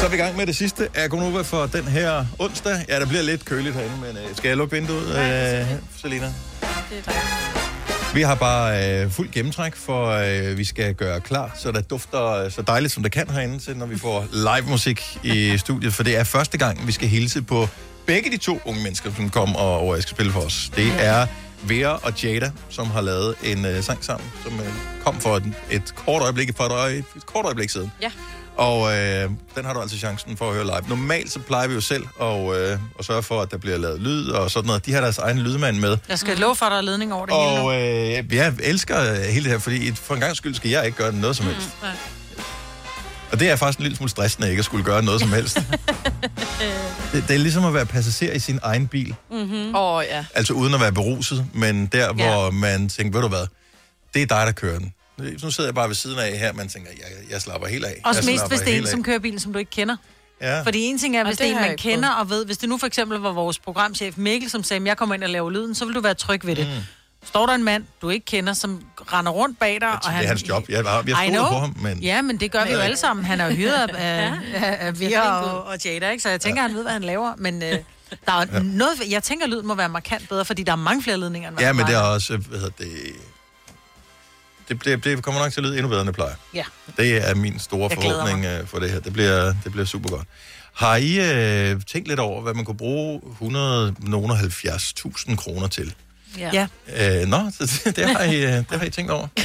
Så 0.00 0.06
er 0.06 0.08
vi 0.08 0.16
i 0.16 0.18
gang 0.18 0.36
med 0.36 0.46
det 0.46 0.56
sidste 0.56 0.88
af 0.94 1.10
Gonova 1.10 1.42
for 1.42 1.66
den 1.66 1.84
her 1.84 2.24
onsdag. 2.38 2.84
Ja, 2.88 3.00
der 3.00 3.06
bliver 3.06 3.22
lidt 3.22 3.44
køligt 3.44 3.74
herinde, 3.74 3.96
men 3.96 4.16
øh, 4.16 4.36
skal 4.36 4.48
jeg 4.48 4.56
lukke 4.56 4.76
vinduet, 4.76 5.08
øh, 5.08 5.66
Selina? 6.02 6.26
Det 6.26 6.98
er 6.98 7.02
dejligt. 7.02 7.79
Vi 8.14 8.22
har 8.22 8.34
bare 8.34 9.02
øh, 9.02 9.10
fuld 9.10 9.30
gennemtræk, 9.32 9.76
for 9.76 10.06
øh, 10.06 10.58
vi 10.58 10.64
skal 10.64 10.94
gøre 10.94 11.20
klar, 11.20 11.52
så 11.58 11.72
der 11.72 11.80
dufter 11.80 12.26
øh, 12.26 12.50
så 12.50 12.62
dejligt, 12.62 12.92
som 12.92 13.02
det 13.02 13.12
kan 13.12 13.30
herinde, 13.30 13.58
til 13.58 13.76
når 13.76 13.86
vi 13.86 13.98
får 13.98 14.26
live 14.32 14.70
musik 14.70 15.18
i 15.22 15.58
studiet. 15.58 15.92
For 15.92 16.02
det 16.02 16.16
er 16.16 16.24
første 16.24 16.58
gang, 16.58 16.86
vi 16.86 16.92
skal 16.92 17.08
hilse 17.08 17.42
på 17.42 17.68
begge 18.06 18.30
de 18.30 18.36
to 18.36 18.60
unge 18.64 18.82
mennesker, 18.82 19.10
som 19.16 19.30
kom 19.30 19.56
og, 19.56 19.88
og 19.88 20.02
skal 20.02 20.10
spille 20.10 20.32
for 20.32 20.40
os. 20.40 20.70
Det 20.76 20.92
er 20.98 21.26
Vera 21.62 22.00
og 22.02 22.22
Jada, 22.22 22.50
som 22.68 22.86
har 22.86 23.00
lavet 23.00 23.34
en 23.44 23.64
øh, 23.64 23.82
sang 23.82 24.04
sammen, 24.04 24.30
som 24.42 24.52
øh, 24.52 24.66
kom 25.04 25.20
for 25.20 25.36
et, 25.36 25.52
et 25.70 25.94
kort 25.94 26.22
øjeblik, 26.22 26.56
for 26.56 26.64
et, 26.64 26.72
øje, 26.72 26.96
et 26.98 27.26
kort 27.26 27.44
øjeblik 27.44 27.70
siden. 27.70 27.92
Ja. 28.02 28.10
Og 28.60 28.92
øh, 28.96 29.30
den 29.56 29.64
har 29.64 29.72
du 29.72 29.80
altså 29.80 29.98
chancen 29.98 30.36
for 30.36 30.48
at 30.48 30.54
høre 30.54 30.64
live. 30.64 30.88
Normalt 30.88 31.32
så 31.32 31.38
plejer 31.38 31.68
vi 31.68 31.74
jo 31.74 31.80
selv 31.80 32.04
at, 32.20 32.56
øh, 32.56 32.78
at 32.98 33.04
sørge 33.04 33.22
for, 33.22 33.42
at 33.42 33.50
der 33.50 33.56
bliver 33.58 33.78
lavet 33.78 34.00
lyd 34.00 34.28
og 34.28 34.50
sådan 34.50 34.66
noget. 34.66 34.86
De 34.86 34.92
har 34.92 35.00
deres 35.00 35.18
egen 35.18 35.38
lydmand 35.38 35.78
med. 35.78 35.96
Jeg 36.08 36.18
skal 36.18 36.38
love 36.38 36.56
for, 36.56 36.66
at 36.66 36.70
der 36.72 36.78
er 36.78 36.82
ledning 36.82 37.12
over 37.12 37.26
det 37.26 37.34
hele 37.34 37.54
nu. 37.62 37.68
Og 37.70 37.80
øh, 37.80 38.34
jeg 38.34 38.52
elsker 38.62 39.14
hele 39.30 39.44
det 39.44 39.52
her, 39.52 39.58
fordi 39.58 39.92
for 39.94 40.14
en 40.14 40.20
gang 40.20 40.36
skyld 40.36 40.54
skal 40.54 40.70
jeg 40.70 40.86
ikke 40.86 40.98
gøre 40.98 41.12
noget 41.12 41.36
som 41.36 41.46
helst. 41.46 41.68
nej. 41.82 41.90
Og 43.32 43.40
det 43.40 43.50
er 43.50 43.56
faktisk 43.56 43.78
en 43.78 43.82
lille 43.82 43.96
smule 43.96 44.10
stressende 44.10 44.50
ikke 44.50 44.58
at 44.60 44.64
skulle 44.64 44.84
gøre 44.84 45.02
noget 45.02 45.20
som 45.20 45.32
helst. 45.32 45.56
det, 47.12 47.24
det 47.28 47.34
er 47.34 47.38
ligesom 47.38 47.64
at 47.64 47.74
være 47.74 47.86
passager 47.86 48.32
i 48.32 48.38
sin 48.38 48.58
egen 48.62 48.86
bil. 48.88 49.14
Mm. 49.30 49.36
Mm-hmm. 49.36 49.74
Åh, 49.74 49.94
oh, 49.96 50.04
ja. 50.10 50.24
Altså 50.34 50.52
uden 50.52 50.74
at 50.74 50.80
være 50.80 50.92
beruset, 50.92 51.46
men 51.54 51.86
der, 51.86 52.12
hvor 52.12 52.44
Ja. 52.44 52.50
man 52.50 52.88
tænker, 52.88 53.12
ved 53.12 53.22
du 53.22 53.28
hvad, 53.28 53.46
det 54.14 54.22
er 54.22 54.26
dig, 54.26 54.46
der 54.46 54.52
kører 54.52 54.78
den. 54.78 54.92
Nu 55.18 55.50
sidder 55.50 55.68
jeg 55.68 55.74
bare 55.74 55.88
ved 55.88 55.94
siden 55.94 56.18
af 56.18 56.38
her, 56.38 56.52
man 56.52 56.68
tænker, 56.68 56.90
jeg, 56.96 57.30
jeg 57.30 57.42
slapper 57.42 57.68
helt 57.68 57.84
af. 57.84 58.00
Også 58.04 58.20
jeg 58.20 58.32
mest, 58.32 58.48
hvis 58.48 58.60
det 58.60 58.74
er 58.74 58.78
en, 58.78 58.86
som 58.86 59.02
kører 59.02 59.18
bilen, 59.18 59.40
som 59.40 59.52
du 59.52 59.58
ikke 59.58 59.70
kender. 59.70 59.96
Ja. 60.40 60.62
Fordi 60.62 60.82
en 60.82 60.98
ting 60.98 61.16
er, 61.16 61.24
hvis 61.24 61.34
Og 61.34 61.38
det 61.38 61.44
er 61.44 61.48
det 61.48 61.50
en, 61.50 61.56
har 61.56 61.62
man 61.62 61.70
jeg 61.70 61.78
kender 61.78 62.08
og 62.08 62.30
ved. 62.30 62.46
Hvis 62.46 62.58
det 62.58 62.68
nu 62.68 62.78
for 62.78 62.86
eksempel 62.86 63.18
var 63.18 63.32
vores 63.32 63.58
programchef 63.58 64.16
Mikkel, 64.16 64.50
som 64.50 64.62
sagde, 64.62 64.80
at 64.80 64.86
jeg 64.86 64.96
kommer 64.96 65.14
ind 65.14 65.24
og 65.24 65.30
laver 65.30 65.50
lyden, 65.50 65.74
så 65.74 65.84
vil 65.84 65.94
du 65.94 66.00
være 66.00 66.14
tryg 66.14 66.46
ved 66.46 66.56
det. 66.56 66.66
Mm. 66.66 66.72
Står 67.24 67.46
der 67.46 67.54
en 67.54 67.64
mand, 67.64 67.84
du 68.02 68.08
ikke 68.08 68.26
kender, 68.26 68.52
som 68.52 68.82
render 69.12 69.32
rundt 69.32 69.58
bag 69.58 69.80
dig, 69.80 69.88
og 69.88 69.98
det 70.04 70.12
han... 70.12 70.24
er 70.24 70.28
hans 70.28 70.48
job. 70.48 70.68
Jeg, 70.68 70.84
har, 70.84 71.04
jeg 71.06 71.26
I 71.26 71.32
stoler 71.32 71.48
på 71.48 71.54
ham, 71.54 71.76
men... 71.82 71.98
Ja, 71.98 72.22
men 72.22 72.40
det 72.40 72.52
gør 72.52 72.64
vi 72.64 72.72
jo 72.72 72.78
alle 72.78 72.96
sammen. 72.96 73.24
Han 73.24 73.40
er 73.40 73.46
jo 73.46 73.52
hyret 73.52 73.72
af, 73.72 73.88
af, 73.94 74.32
af, 74.54 74.86
af 74.86 75.00
Vera 75.00 75.42
og, 75.42 75.64
og 75.64 75.78
Jada, 75.84 76.10
ikke? 76.10 76.22
Så 76.22 76.28
jeg 76.28 76.40
tænker, 76.40 76.62
han 76.62 76.74
ved, 76.74 76.82
hvad 76.82 76.92
han 76.92 77.02
laver. 77.02 77.32
Men 77.38 77.62
øh, 77.62 77.68
der 78.26 78.32
er 78.32 78.46
jo 78.54 78.62
noget... 78.62 78.92
Jeg 79.10 79.22
tænker, 79.22 79.44
at 79.44 79.50
lyden 79.50 79.66
må 79.66 79.74
være 79.74 79.88
markant 79.88 80.28
bedre, 80.28 80.44
fordi 80.44 80.62
der 80.62 80.72
er 80.72 80.76
mange 80.76 81.02
flere 81.02 81.16
ledninger, 81.16 81.48
end 81.48 81.60
Ja, 81.60 81.72
men 81.72 81.86
det 81.86 81.94
er 81.94 82.00
også, 82.00 82.36
hvad 82.36 82.58
hedder 82.58 82.72
det... 82.78 82.90
Det, 84.70 84.84
det, 84.84 85.04
det 85.04 85.22
kommer 85.22 85.40
nok 85.40 85.52
til 85.52 85.60
at 85.60 85.64
lyde 85.64 85.74
endnu 85.76 85.88
bedre, 85.88 86.00
end 86.00 86.06
det 86.06 86.14
plejer. 86.14 86.34
Ja. 86.54 86.64
Det 86.96 87.28
er 87.28 87.34
min 87.34 87.58
store 87.58 87.90
forhåbning 87.90 88.44
øh, 88.44 88.66
for 88.66 88.78
det 88.78 88.90
her. 88.90 89.00
Det 89.00 89.12
bliver, 89.12 89.54
det 89.64 89.72
bliver 89.72 89.84
super 89.84 90.10
godt. 90.10 90.28
Har 90.74 90.96
I 90.96 91.18
øh, 91.72 91.80
tænkt 91.86 92.08
lidt 92.08 92.20
over, 92.20 92.42
hvad 92.42 92.54
man 92.54 92.64
kunne 92.64 92.76
bruge 92.76 93.20
170.000 93.40 95.36
kroner 95.36 95.68
til? 95.68 95.94
Ja. 96.38 96.66
Øh, 96.96 97.26
nå, 97.28 97.50
så 97.50 97.80
det, 97.84 97.96
det, 97.96 98.08
har 98.10 98.22
I, 98.22 98.36
øh, 98.44 98.52
det 98.52 98.66
har 98.70 98.84
I 98.84 98.90
tænkt 98.90 99.10
over. 99.10 99.28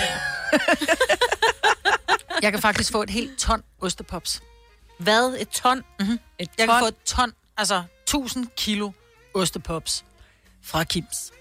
Jeg 2.41 2.51
kan 2.51 2.61
faktisk 2.61 2.91
få 2.91 3.03
et 3.03 3.09
helt 3.09 3.39
ton 3.39 3.63
ostepops. 3.81 4.41
Hvad? 4.99 5.35
Et 5.39 5.49
ton? 5.49 5.81
Mm-hmm. 5.99 6.19
Et 6.39 6.49
Jeg 6.57 6.67
ton? 6.67 6.75
kan 6.75 6.81
få 6.81 6.87
et 6.87 6.95
ton, 7.05 7.31
altså 7.57 7.83
1000 8.03 8.47
kilo 8.57 8.91
ostepops 9.33 10.03
fra 10.63 10.83
Kims. 10.83 11.31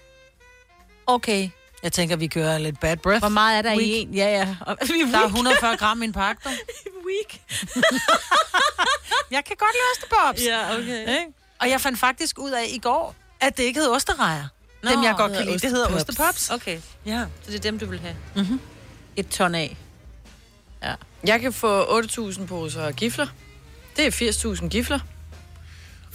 Okay. 1.07 1.49
Jeg 1.85 1.93
tænker, 1.93 2.15
vi 2.15 2.27
kører 2.27 2.57
lidt 2.57 2.79
bad 2.79 2.97
breath. 2.97 3.19
Hvor 3.21 3.29
meget 3.29 3.57
er 3.57 3.61
der 3.61 3.75
Week. 3.77 3.87
i 3.87 3.91
en? 4.01 4.13
Ja, 4.13 4.27
ja. 4.37 4.55
Og- 4.67 4.77
er 4.81 4.85
Der 4.85 4.93
er 5.17 5.21
weak. 5.21 5.25
140 5.25 5.77
gram 5.77 6.01
i 6.01 6.05
en 6.05 6.13
pakke, 6.13 6.41
du. 6.43 6.49
weak. 7.09 7.39
Jeg 9.31 9.45
kan 9.45 9.55
godt 9.59 9.71
lide 9.73 9.83
ostepops. 9.95 10.45
Ja, 10.45 10.73
okay. 10.77 10.99
Ikke? 10.99 11.33
Og 11.59 11.69
jeg 11.69 11.81
fandt 11.81 11.99
faktisk 11.99 12.39
ud 12.39 12.51
af 12.51 12.65
i 12.69 12.77
går, 12.79 13.15
at 13.41 13.57
det 13.57 13.63
ikke 13.63 13.79
hed 13.79 13.89
osterejer. 13.89 14.47
Dem, 14.89 15.03
jeg 15.03 15.15
godt 15.17 15.31
kan 15.31 15.45
lide, 15.45 15.59
det 15.59 15.69
hedder 15.69 15.95
ostepops. 15.95 16.49
Okay, 16.49 16.79
Ja. 17.05 17.25
så 17.43 17.51
det 17.51 17.55
er 17.55 17.59
dem, 17.59 17.79
du 17.79 17.85
vil 17.85 17.99
have. 17.99 18.15
Mm-hmm. 18.35 18.59
Et 19.15 19.27
ton 19.29 19.55
af. 19.55 19.77
Ja. 20.83 20.93
Jeg 21.27 21.39
kan 21.41 21.53
få 21.53 21.99
8.000 22.01 22.45
poser 22.45 22.91
gifler. 22.91 23.27
Det 23.97 24.07
er 24.21 24.55
80.000 24.61 24.67
gifler. 24.69 24.99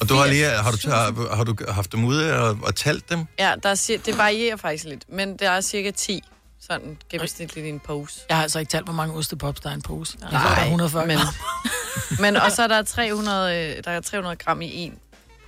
Og 0.00 0.08
du 0.08 0.14
har, 0.14 0.26
lige, 0.26 0.46
har, 0.46 0.70
du, 0.70 0.90
har, 0.90 1.36
har 1.36 1.44
du 1.44 1.56
haft 1.68 1.92
dem 1.92 2.04
ude 2.04 2.38
og, 2.38 2.58
og 2.62 2.74
talt 2.74 3.10
dem? 3.10 3.24
Ja, 3.38 3.54
der 3.62 3.68
er, 3.68 3.98
det 4.06 4.18
varierer 4.18 4.56
faktisk 4.56 4.84
lidt, 4.84 5.02
men 5.08 5.36
der 5.36 5.50
er 5.50 5.60
cirka 5.60 5.90
10 5.90 6.22
sådan 6.60 6.98
gennemsnitligt 7.08 7.66
i 7.66 7.68
en 7.68 7.80
pose. 7.80 8.20
Jeg 8.28 8.36
har 8.36 8.42
altså 8.42 8.58
ikke 8.58 8.70
talt, 8.70 8.84
hvor 8.84 8.92
mange 8.92 9.14
ostepops 9.14 9.60
der 9.60 9.68
er 9.68 9.72
i 9.72 9.74
en 9.74 9.82
pose. 9.82 10.18
Jeg 10.20 10.30
tror, 10.30 10.38
der 10.38 10.56
er 10.56 10.64
140 10.64 11.06
men, 11.06 11.18
gram. 11.18 11.34
men 12.22 12.36
og 12.36 12.52
så 12.52 12.62
er 12.62 12.66
der 12.66 12.82
300, 12.82 13.76
øh, 13.76 13.84
der 13.84 13.90
er 13.90 14.00
300 14.00 14.36
gram 14.36 14.62
i 14.62 14.74
en 14.74 14.94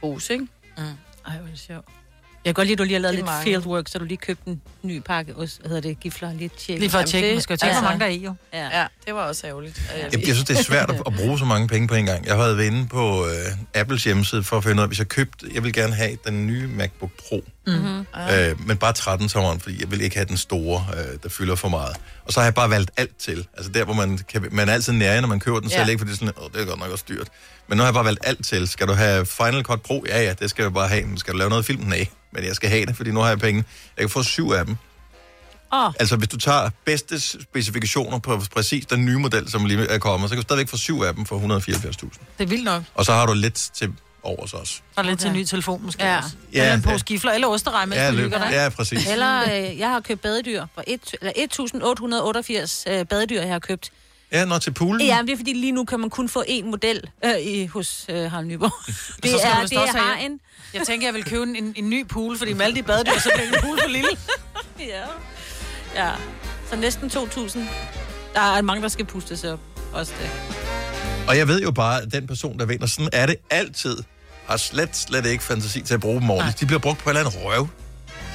pose, 0.01 0.33
ikke? 0.33 0.47
Ej, 0.77 1.37
hvor 1.37 1.47
er 1.47 1.51
det 1.51 1.59
sjovt. 1.59 1.89
Jeg 2.45 2.49
kan 2.49 2.55
godt 2.55 2.67
lide, 2.67 2.73
at 2.73 2.79
du 2.79 2.85
lige 2.85 2.93
har 2.95 3.01
lavet 3.01 3.15
lidt 3.15 3.27
mange. 3.27 3.45
fieldwork, 3.45 3.89
så 3.89 3.99
du 3.99 4.05
lige 4.05 4.17
købte 4.17 4.43
en 4.51 4.61
ny 4.83 5.01
pakke, 5.01 5.33
hvad 5.33 5.49
hedder 5.67 5.81
det, 5.81 6.01
gifler, 6.01 6.33
lidt 6.35 6.53
tjek. 6.59 6.79
Lige 6.79 6.91
for 6.91 6.99
at 6.99 7.07
tjekke, 7.07 7.33
man 7.33 7.41
skal 7.41 7.55
jo 7.55 7.59
tjekke, 7.59 7.77
hvor 7.81 7.83
mange 7.89 8.01
der 8.01 8.07
er 8.07 8.11
i, 8.11 8.17
jo. 8.25 8.35
Ja. 8.53 8.81
Ja, 8.81 8.87
det 9.07 9.15
var 9.15 9.21
også 9.29 9.47
ærgerligt. 9.47 9.83
jeg 9.95 10.03
Jeg, 10.03 10.15
lige- 10.15 10.25
synes, 10.35 10.45
det 10.49 10.59
er 10.59 10.63
svært 10.63 10.91
at, 10.91 11.03
at 11.07 11.13
bruge 11.15 11.39
så 11.39 11.45
mange 11.45 11.69
penge 11.69 11.89
på 11.89 11.95
en 11.95 12.07
gang. 12.07 12.27
Jeg 12.27 12.37
har 12.37 12.43
været 12.55 12.65
inde 12.67 12.87
på 12.89 13.27
øh, 13.27 13.81
Apples 13.81 14.05
hjemmeside 14.05 14.43
for 14.43 14.57
at 14.57 14.65
finde 14.65 14.77
ud 14.77 14.83
af, 14.83 14.89
hvis 14.89 14.99
jeg 14.99 15.09
købte, 15.09 15.47
jeg 15.55 15.65
vil 15.65 15.73
gerne 15.73 15.95
have 15.95 16.17
den 16.27 16.47
nye 16.47 16.67
MacBook 16.67 17.11
Pro, 17.29 17.45
Mm-hmm. 17.67 18.07
øh, 18.33 18.67
men 18.67 18.77
bare 18.77 18.93
13 18.93 19.29
tommeren, 19.29 19.61
fordi 19.61 19.81
jeg 19.81 19.91
vil 19.91 20.01
ikke 20.01 20.17
have 20.17 20.27
den 20.29 20.37
store, 20.37 20.87
øh, 20.97 21.19
der 21.23 21.29
fylder 21.29 21.55
for 21.55 21.69
meget. 21.69 21.97
Og 22.27 22.33
så 22.33 22.41
har 22.41 22.45
jeg 22.47 22.55
bare 22.55 22.71
valgt 22.71 22.91
alt 22.97 23.17
til. 23.19 23.47
Altså 23.57 23.73
der, 23.73 23.85
hvor 23.85 23.95
man, 23.95 24.19
kan, 24.29 24.49
man 24.53 24.69
er 24.69 24.73
altid 24.73 24.93
nære, 24.93 25.21
når 25.21 25.29
man 25.29 25.41
køber 25.41 25.61
den 25.61 25.71
selv, 25.71 25.83
Ja. 25.83 25.89
ikke? 25.89 25.99
Fordi 25.99 26.11
det 26.13 26.23
er 26.23 26.27
sådan, 26.27 26.45
Åh, 26.45 26.51
det 26.53 26.61
er 26.61 26.65
godt 26.65 26.81
nok 26.81 26.91
også 26.91 27.05
dyrt. 27.09 27.29
Men 27.69 27.77
nu 27.77 27.83
har 27.83 27.89
jeg 27.89 27.95
bare 27.95 28.05
valgt 28.05 28.21
alt 28.27 28.47
til. 28.47 28.69
Skal 28.69 28.89
du 28.89 28.93
have 28.93 29.27
Final 29.27 29.63
Cut 29.63 29.83
Pro? 29.83 30.05
Ja, 30.09 30.23
ja, 30.23 30.33
det 30.33 30.51
skal 30.51 30.63
jeg 30.63 30.73
bare 30.73 30.89
have. 30.89 31.05
Men 31.05 31.19
skal 31.19 31.33
du 31.33 31.39
lave 31.39 31.51
noget 31.51 31.65
film? 31.65 31.83
Nej, 31.83 32.07
men 32.33 32.45
jeg 32.45 32.55
skal 32.57 32.71
have 32.71 32.87
det, 32.87 32.97
fordi 32.97 33.11
nu 33.11 33.21
har 33.21 33.29
jeg 33.29 33.39
penge. 33.39 33.65
Jeg 33.97 34.03
kan 34.03 34.11
få 34.11 34.23
syv 34.23 34.51
af 34.51 34.67
dem. 34.67 34.77
Åh, 35.75 35.93
Altså, 36.01 36.17
hvis 36.17 36.29
du 36.29 36.37
tager 36.37 36.71
bedste 36.85 37.21
specifikationer 37.21 38.19
på 38.19 38.43
præcis 38.55 38.87
den 38.87 39.05
nye 39.05 39.19
model, 39.19 39.51
som 39.51 39.65
lige 39.65 39.87
er 39.87 39.99
kommet, 39.99 40.31
så 40.31 40.35
kan 40.37 40.43
du 40.43 40.47
stadigvæk 40.47 40.69
få 40.69 40.77
syv 40.77 41.01
af 41.03 41.15
dem 41.15 41.27
for 41.27 41.39
174.000. 41.61 42.19
Det 42.39 42.45
er 42.45 42.47
vildt 42.47 42.65
nok. 42.65 42.83
Og 42.95 43.05
så 43.05 43.13
har 43.13 43.27
du 43.27 43.33
lidt 43.33 43.55
til 43.75 43.93
overs 44.23 44.53
også. 44.55 44.75
Og 44.97 45.05
lidt 45.05 45.19
til 45.21 45.27
en 45.27 45.33
Okay. 45.33 45.41
ny 45.41 45.45
telefon, 45.45 45.83
måske 45.85 46.05
Ja. 46.05 46.17
også. 46.17 46.29
Ja, 46.53 46.61
Eller 46.63 46.75
en 46.75 46.83
pose 46.83 47.05
gifler, 47.05 47.33
eller 47.33 47.47
osterej, 47.49 47.87
mens 47.87 47.97
Ja, 47.97 48.11
du 48.11 48.17
hygger 48.17 48.39
dig. 48.39 48.49
ja, 48.53 48.69
præcis. 48.69 49.07
eller 49.11 49.43
øh, 49.43 49.79
jeg 49.79 49.89
har 49.89 50.01
købt 50.01 50.21
badedyr 50.21 50.65
for 50.75 50.85
et, 50.87 51.15
eller 51.21 51.33
1888 51.37 52.85
øh, 52.89 53.05
badedyr, 53.07 53.41
jeg 53.41 53.53
har 53.53 53.59
købt. 53.59 53.91
Ja, 54.33 54.45
når 54.45 54.59
til 54.59 54.71
poolen. 54.71 55.07
Ja, 55.07 55.17
men 55.17 55.27
det 55.27 55.33
er 55.33 55.37
fordi 55.37 55.53
lige 55.53 55.73
nu 55.73 55.85
kan 55.85 56.01
man 56.01 56.11
kun 56.11 56.29
få 56.29 56.45
én 56.49 56.65
model 56.65 57.11
øh, 57.25 57.33
i, 57.41 57.67
hos 57.67 58.07
øh, 58.09 58.31
Harald 58.31 58.47
Nyborg. 58.47 58.73
Det 59.23 59.33
er, 59.35 59.67
det 59.69 59.79
også 59.79 59.99
er 59.99 60.03
have- 60.03 60.25
en. 60.27 60.41
Jeg 60.75 60.83
tænker, 60.87 61.07
jeg 61.07 61.15
vil 61.15 61.25
købe 61.25 61.43
en, 61.43 61.57
en, 61.57 61.73
en 61.77 61.91
ny 61.91 62.07
pool, 62.09 62.39
fordi 62.39 62.53
med 62.53 62.65
alle 62.65 62.77
de 62.77 62.83
badedyr, 62.83 63.19
så 63.19 63.31
bliver 63.35 63.49
en 63.49 63.55
pool 63.63 63.79
for 63.83 63.89
lille. 63.89 64.09
Ja. 64.81 65.03
ja. 66.05 66.11
Så 66.71 66.77
næsten 66.77 67.11
2.000. 67.15 67.59
Der 68.35 68.41
er 68.41 68.63
mange, 68.63 68.83
der 68.83 68.89
skal 68.89 69.05
pustes 69.05 69.45
op. 69.45 69.61
Også 69.93 70.13
det. 70.21 70.31
Og 71.29 71.37
jeg 71.39 71.49
ved 71.49 71.63
jo 71.63 71.71
bare, 71.71 72.03
at 72.03 72.13
den 72.13 72.27
person, 72.27 72.59
der 72.59 72.65
vinder, 72.67 72.87
sådan 72.87 73.09
er 73.13 73.27
det 73.27 73.37
altid, 73.51 73.97
har 74.53 74.59
slet, 74.59 74.97
slet 74.97 75.27
ikke 75.27 75.45
fantasi 75.45 75.81
til 75.81 75.95
at 75.95 76.01
bruge 76.01 76.21
dem 76.21 76.31
ordentligt. 76.31 76.61
De 76.61 76.67
bliver 76.67 76.81
brugt 76.81 76.99
på 76.99 77.11
et 77.11 77.17
eller 77.17 77.31
andet 77.31 77.45
røv, 77.45 77.69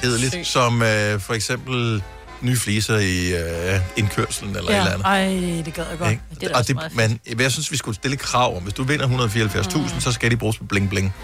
kedeligt, 0.02 0.32
Sygt. 0.32 0.46
som 0.46 0.82
øh, 0.82 1.20
for 1.20 1.34
eksempel 1.34 2.02
nye 2.40 2.56
fliser 2.56 2.96
i 2.96 3.36
øh, 3.36 3.80
indkørselen 3.96 4.56
eller 4.56 4.72
ja. 4.72 4.76
et 4.76 4.92
eller 4.92 5.08
andet. 5.08 5.56
Ej, 5.56 5.62
det 5.64 5.74
gad 5.74 5.84
jeg 5.90 5.98
godt. 5.98 6.10
Ikke? 6.10 6.22
det 6.40 6.50
er 6.50 6.58
og 6.58 6.68
det, 6.68 6.76
men 6.94 7.20
jeg 7.40 7.52
synes, 7.52 7.72
vi 7.72 7.76
skulle 7.76 7.94
stille 7.94 8.16
krav 8.16 8.56
om, 8.56 8.62
hvis 8.62 8.74
du 8.74 8.82
vinder 8.82 9.28
174.000, 9.28 9.78
mm. 9.78 10.00
så 10.00 10.12
skal 10.12 10.30
de 10.30 10.36
bruges 10.36 10.58
på 10.58 10.64
bling 10.64 10.90
bling. 10.90 11.14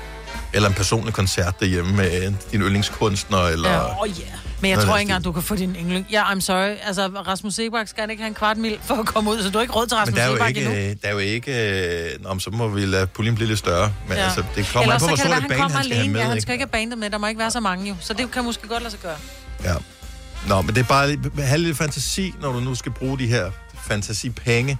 Eller 0.52 0.68
en 0.68 0.74
personlig 0.74 1.14
koncert 1.14 1.60
derhjemme 1.60 1.96
med 1.96 2.32
din 2.52 2.60
yndlingskunstner, 2.60 3.38
eller... 3.38 3.70
Ja. 3.70 4.02
Oh, 4.02 4.08
yeah. 4.08 4.43
Men 4.64 4.70
jeg 4.78 4.86
tror 4.86 4.96
ikke 4.96 5.02
engang, 5.10 5.24
du 5.24 5.32
kan 5.32 5.42
få 5.42 5.56
din 5.56 5.76
yndling. 5.80 6.06
Ja, 6.10 6.22
I'm 6.22 6.40
sorry. 6.40 6.74
Altså, 6.86 7.06
Rasmus 7.08 7.54
Sebak 7.54 7.88
skal 7.88 8.00
han 8.00 8.10
ikke 8.10 8.22
have 8.22 8.28
en 8.28 8.34
kvart 8.34 8.56
mil 8.56 8.78
for 8.82 8.94
at 8.94 9.06
komme 9.06 9.30
ud, 9.30 9.42
så 9.42 9.50
du 9.50 9.58
har 9.58 9.62
ikke 9.62 9.74
råd 9.74 9.86
til 9.86 9.94
Men 9.94 10.00
Rasmus 10.00 10.16
der 10.16 10.22
er 10.24 10.26
jo 10.28 10.34
Sebak 10.36 10.48
ikke, 10.48 10.60
endnu. 10.60 10.74
øh, 10.74 10.96
der 11.02 11.08
er 11.08 11.12
jo 11.12 11.18
ikke... 11.18 12.12
Øh, 12.14 12.28
men 12.30 12.40
så 12.40 12.50
må 12.50 12.68
vi 12.68 12.84
lade 12.86 13.06
puljen 13.06 13.34
blive 13.34 13.48
lidt 13.48 13.58
større. 13.58 13.92
Men 14.08 14.16
ja. 14.16 14.24
Altså, 14.24 14.44
det 14.56 14.66
kommer 14.72 14.82
Ellers 14.82 15.02
an 15.02 15.06
på, 15.06 15.06
hvor 15.06 15.16
stort 15.16 15.28
et 15.28 15.34
han 15.34 15.48
band 15.48 15.60
kommer 15.60 15.76
han 15.76 15.84
skal 15.84 15.94
have 15.96 16.00
alene. 16.02 16.12
med. 16.12 16.20
Ja, 16.20 16.28
han 16.28 16.40
skal 16.40 16.52
ikke 16.52 16.62
have 16.62 16.70
bandet 16.70 16.98
med. 16.98 17.10
Der 17.10 17.18
må 17.18 17.26
ikke 17.26 17.38
være 17.40 17.50
så 17.50 17.60
mange 17.60 17.88
jo. 17.88 17.94
Så 18.00 18.12
det 18.14 18.30
kan 18.30 18.44
måske 18.44 18.68
godt 18.68 18.82
lade 18.82 18.90
sig 18.90 19.00
gøre. 19.00 19.16
Ja. 19.64 19.74
Nå, 20.48 20.62
men 20.62 20.74
det 20.74 20.80
er 20.80 20.84
bare 20.84 21.08
lige- 21.16 21.42
have 21.42 21.58
lidt 21.60 21.76
fantasi, 21.78 22.34
når 22.40 22.52
du 22.52 22.60
nu 22.60 22.74
skal 22.74 22.92
bruge 22.92 23.18
de 23.18 23.26
her 23.26 23.50
fantasipenge, 23.88 24.78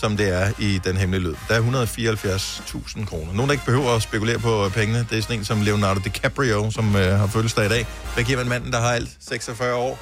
som 0.00 0.16
det 0.16 0.28
er 0.42 0.52
i 0.58 0.80
den 0.84 0.96
hemmelige 0.96 1.24
lyd. 1.28 1.34
Der 1.48 1.54
er 1.54 1.86
174.000 1.86 3.04
kroner. 3.04 3.32
Nogen, 3.32 3.48
der 3.48 3.52
ikke 3.52 3.64
behøver 3.64 3.90
at 3.96 4.02
spekulere 4.02 4.38
på 4.38 4.68
pengene, 4.74 5.06
det 5.10 5.18
er 5.18 5.22
sådan 5.22 5.38
en 5.38 5.44
som 5.44 5.60
Leonardo 5.62 6.00
DiCaprio, 6.04 6.70
som 6.70 6.96
øh, 6.96 7.18
har 7.18 7.26
fødselsdag 7.26 7.66
i 7.66 7.68
dag. 7.68 7.86
Hvad 8.14 8.24
giver 8.24 8.38
man 8.38 8.48
manden, 8.48 8.72
der 8.72 8.80
har 8.80 8.92
alt 8.92 9.08
46 9.28 9.74
år? 9.74 9.98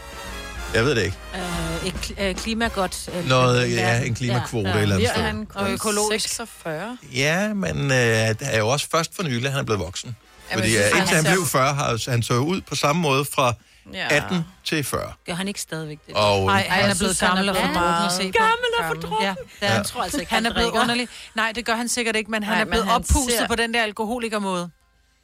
Jeg 0.75 0.85
ved 0.85 0.95
det 0.95 1.03
ikke. 1.03 1.17
Øh, 1.35 1.87
et 1.89 1.95
kl- 1.95 2.23
øh, 2.23 2.35
klimagodt. 2.35 3.09
Øh, 3.19 3.29
Noget, 3.29 3.73
ja, 3.73 4.01
en 4.03 4.15
klimakvote 4.15 4.69
Ja, 4.69 4.77
ja, 4.77 4.83
eller 4.83 4.95
andet 4.95 5.11
sted. 5.11 5.23
han 5.23 5.47
Og 5.55 5.71
økologisk. 5.73 6.29
46? 6.29 6.99
Ja, 7.15 7.55
men 7.55 7.77
øh, 7.85 7.89
det 8.29 8.37
er 8.41 8.59
jo 8.59 8.69
også 8.69 8.87
først 8.93 9.17
for 9.17 9.23
nylig, 9.23 9.51
han 9.51 9.61
er 9.61 9.65
blevet 9.65 9.81
voksen. 9.81 10.17
Jamen, 10.51 10.63
Fordi 10.63 10.77
øh, 10.77 10.99
indtil 10.99 11.17
han 11.17 11.25
blev 11.25 11.47
40, 11.47 11.75
har 11.75 12.11
han 12.11 12.23
så 12.23 12.35
ud 12.35 12.61
på 12.61 12.75
samme 12.75 13.03
måde 13.03 13.25
fra 13.35 13.55
Ja. 13.93 14.07
18 14.11 14.45
til 14.65 14.85
40. 14.85 15.13
Gør 15.27 15.35
han 15.35 15.49
ikke 15.49 15.61
stadigvæk 15.61 15.99
det? 16.07 16.15
Og 16.15 16.47
Nej, 16.47 16.67
han 16.69 16.81
jeg 16.85 16.91
er 16.91 16.95
blevet 16.99 17.21
han 17.21 17.29
gammel 17.31 17.49
og 17.51 17.57
for 17.57 17.67
meget 17.73 18.11
på. 18.13 18.39
Gammel 18.39 18.71
og 18.79 18.85
for 18.87 18.95
drukken. 18.95 19.27
Ja, 19.27 19.31
det 19.31 19.39
er 19.61 19.67
Ja. 19.67 19.69
han. 19.69 19.77
Jeg 19.77 19.87
tror 19.87 20.03
altså 20.03 20.21
ikke, 20.21 20.33
Han 20.35 20.47
er 20.47 20.51
blevet 20.51 20.65
drikker. 20.65 20.81
underlig. 20.81 21.09
Nej, 21.35 21.53
det 21.55 21.65
gør 21.65 21.75
han 21.77 21.89
sikkert 21.89 22.17
ikke, 22.17 22.31
men 22.31 22.43
han 22.43 22.55
Nej, 22.55 22.61
er 22.61 22.65
blevet 22.65 22.85
han 22.87 22.95
oppustet 22.95 23.33
ser- 23.39 23.47
på 23.49 23.55
den 23.55 23.75
der 23.75 23.83
alkoholikermåde. 23.83 24.71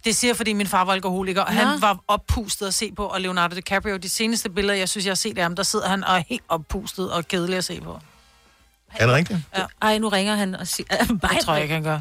Det 0.05 0.17
siger, 0.17 0.35
fordi 0.35 0.53
min 0.53 0.67
far 0.67 0.85
var 0.85 0.93
alkoholiker, 0.93 1.43
og 1.43 1.55
Nå. 1.55 1.61
han 1.61 1.83
var 1.83 1.99
oppustet 2.09 2.67
at 2.67 2.75
se 2.75 2.93
på, 2.97 3.05
og 3.07 3.21
Leonardo 3.21 3.55
DiCaprio, 3.55 3.97
de 3.97 4.09
seneste 4.09 4.51
billeder, 4.51 4.75
jeg 4.75 4.89
synes, 4.89 5.05
jeg 5.07 5.11
har 5.11 5.17
set 5.17 5.39
af 5.39 5.45
ham, 5.45 5.57
der 5.57 5.63
sidder 5.63 5.89
han 5.89 6.05
og 6.05 6.17
er 6.17 6.23
helt 6.29 6.43
oppustet 6.49 7.13
og 7.13 7.29
kedelig 7.29 7.57
at 7.59 7.65
se 7.65 7.81
på. 7.81 8.01
Er 8.95 9.07
det 9.07 9.15
rigtigt? 9.15 9.39
Ej, 9.83 9.99
nu 9.99 10.09
ringer 10.09 10.35
han 10.37 10.55
og 10.55 10.67
siger... 10.67 10.87
Øh, 11.01 11.09
Det 11.09 11.41
tror 11.45 11.53
jeg 11.55 11.63
ikke, 11.63 11.75
han 11.75 11.83
gør. 11.85 12.01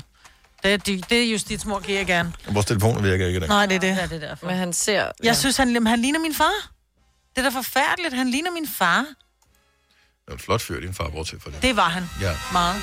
Det, 0.64 0.74
er- 0.74 0.78
det, 0.78 1.10
det 1.10 1.24
er 1.28 1.32
justitsmor, 1.32 1.80
giver 1.80 1.98
jeg 2.00 2.08
gerne. 2.08 2.34
Vores 2.52 2.66
telefoner 2.66 3.02
virker 3.02 3.26
ikke 3.28 3.38
i 3.38 3.40
dag. 3.40 3.50
Nej, 3.50 3.66
det 3.66 3.76
er 3.76 3.80
det. 3.80 3.88
Ja, 3.88 4.04
det 4.08 4.24
er 4.24 4.28
derfor. 4.28 4.46
Men 4.46 4.56
han 4.56 4.74
ser... 4.74 5.12
Jeg 5.24 5.38
synes, 5.38 5.58
han, 5.58 5.88
han 5.88 6.02
ligner 6.02 6.20
min 6.20 6.36
far. 6.36 6.72
Det 7.36 7.46
er 7.46 7.50
da 7.50 7.58
forfærdeligt. 7.58 8.14
Han 8.14 8.30
ligner 8.32 8.52
min 8.52 8.68
far. 8.78 9.00
Det 10.26 10.28
er 10.28 10.32
en 10.34 10.40
flot 10.40 10.62
fyr, 10.62 10.80
din 10.80 10.94
far, 10.94 11.10
bortset 11.10 11.42
for 11.42 11.50
det. 11.50 11.62
Det 11.62 11.76
var 11.76 11.90
han. 11.90 12.04
Ja. 12.22 12.32
Meget. 12.52 12.82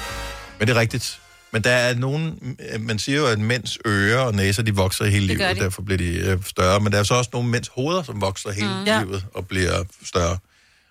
Men 0.58 0.68
det 0.68 0.76
er 0.76 0.80
rigtigt. 0.80 1.20
Men 1.52 1.64
der 1.64 1.70
er 1.70 1.94
nogen, 1.94 2.56
man 2.78 2.98
siger 2.98 3.18
jo, 3.18 3.26
at 3.26 3.38
mænds 3.38 3.78
ører 3.86 4.18
og 4.20 4.34
næser, 4.34 4.62
de 4.62 4.74
vokser 4.74 5.04
hele 5.04 5.28
Det 5.28 5.36
livet, 5.38 5.56
de. 5.56 5.60
derfor 5.60 5.82
bliver 5.82 5.98
de 5.98 6.04
øh, 6.14 6.44
større. 6.44 6.80
Men 6.80 6.92
der 6.92 6.98
er 6.98 7.02
så 7.02 7.14
også 7.14 7.30
nogle 7.32 7.48
mænds 7.48 7.68
hoveder, 7.68 8.02
som 8.02 8.20
vokser 8.20 8.50
hele 8.52 8.68
mm. 8.68 8.84
Livet 8.84 9.24
og 9.34 9.48
bliver 9.48 9.84
større. 10.04 10.38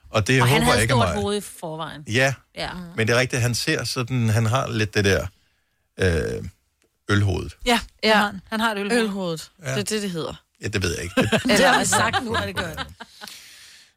Og 0.09 0.27
det 0.27 0.41
og 0.41 0.47
han 0.47 0.53
håber 0.61 0.65
jeg 0.65 0.71
havde 0.73 0.81
ikke 0.81 0.91
er 0.91 0.97
stort 0.97 1.07
mig. 1.15 1.21
hoved 1.23 1.37
i 1.37 1.41
forvejen. 1.59 2.03
Ja, 2.07 2.33
Ja. 2.57 2.69
men 2.97 3.07
det 3.07 3.15
er 3.15 3.19
rigtigt, 3.19 3.41
han 3.41 3.55
ser 3.55 3.83
sådan, 3.83 4.29
han 4.29 4.45
har 4.45 4.67
lidt 4.67 4.93
det 4.93 5.05
der 5.05 5.27
øh, 5.99 6.43
ølhovedet. 7.09 7.57
Ja, 7.65 7.79
Ja. 8.03 8.13
Han, 8.13 8.23
har, 8.23 8.33
han 8.49 8.59
har 8.59 8.71
et 8.71 8.77
ølhoved. 8.79 9.03
Ølhovedet. 9.03 9.51
Ja. 9.63 9.69
Ja. 9.69 9.75
Det 9.75 9.79
er 9.79 9.83
det, 9.95 10.01
det 10.01 10.11
hedder. 10.11 10.33
Ja, 10.63 10.67
det 10.67 10.83
ved 10.83 10.95
jeg 10.95 11.03
ikke. 11.03 11.15
Det, 11.21 11.43
Det 11.43 11.65
har 11.65 11.77
jeg 11.77 11.87
sagt 11.87 12.23
nu, 12.25 12.33
er 12.33 12.45
det 12.45 12.55
godt. 12.55 12.87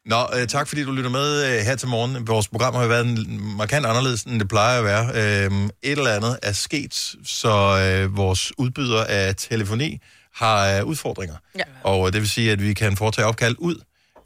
Nå, 0.07 0.27
øh, 0.37 0.47
tak 0.49 0.69
fordi 0.69 0.85
du 0.85 0.93
lytter 0.93 1.11
med 1.11 1.45
øh, 1.59 1.65
her 1.65 1.77
til 1.77 1.89
morgen. 1.89 2.27
Vores 2.27 2.49
program 2.49 2.75
har 2.75 2.83
jo 2.83 2.89
været 2.89 3.07
en, 3.07 3.41
markant 3.57 3.87
anderledes, 3.87 4.23
end 4.23 4.41
det 4.41 4.49
plejer 4.49 4.79
at 4.79 4.85
være. 4.85 5.07
Øh, 5.09 5.51
et 5.83 5.99
eller 5.99 6.11
andet 6.11 6.39
er 6.43 6.53
sket, 6.53 7.15
så 7.25 7.49
øh, 7.79 8.17
vores 8.17 8.53
udbyder 8.59 9.05
af 9.05 9.35
telefoni 9.37 9.99
har 10.35 10.79
øh, 10.79 10.85
udfordringer. 10.85 11.37
Ja. 11.59 11.63
Og 11.85 12.07
øh, 12.07 12.13
det 12.13 12.21
vil 12.21 12.29
sige, 12.31 12.53
at 12.53 12.63
vi 12.63 12.75
kan 12.75 12.97
foretage 12.97 13.27
opkald 13.27 13.57
ud, 13.59 13.75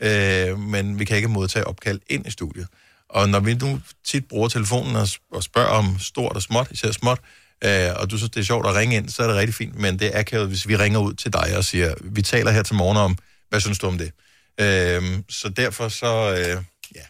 øh, 0.00 0.58
men 0.58 0.98
vi 0.98 1.04
kan 1.04 1.16
ikke 1.16 1.28
modtage 1.28 1.66
opkald 1.66 2.00
ind 2.06 2.26
i 2.26 2.30
studiet. 2.30 2.66
Og 3.08 3.28
når 3.28 3.40
vi 3.40 3.54
nu 3.54 3.80
tit 4.06 4.24
bruger 4.28 4.48
telefonen 4.48 4.96
og, 4.96 5.08
og 5.32 5.42
spørger 5.42 5.68
om 5.68 5.98
stort 5.98 6.36
og 6.36 6.42
småt, 6.42 6.66
især 6.70 6.90
småt, 6.92 7.18
øh, 7.18 7.41
og 7.96 8.10
du 8.10 8.16
synes, 8.16 8.30
det 8.30 8.40
er 8.40 8.44
sjovt 8.44 8.66
at 8.66 8.74
ringe 8.74 8.96
ind, 8.96 9.08
så 9.08 9.22
er 9.22 9.26
det 9.26 9.36
rigtig 9.36 9.54
fint, 9.54 9.78
men 9.78 9.98
det 9.98 10.16
er 10.16 10.20
akavet, 10.20 10.48
hvis 10.48 10.68
vi 10.68 10.76
ringer 10.76 10.98
ud 10.98 11.14
til 11.14 11.32
dig 11.32 11.56
og 11.56 11.64
siger, 11.64 11.94
vi 12.00 12.22
taler 12.22 12.50
her 12.50 12.62
til 12.62 12.74
morgen 12.74 12.96
om, 12.96 13.16
hvad 13.48 13.60
synes 13.60 13.78
du 13.78 13.86
om 13.86 13.98
det? 13.98 14.12
Øh, 14.60 15.18
så 15.28 15.48
derfor 15.48 15.88
så, 15.88 16.30
øh, 16.32 16.62
ja, 16.94 17.00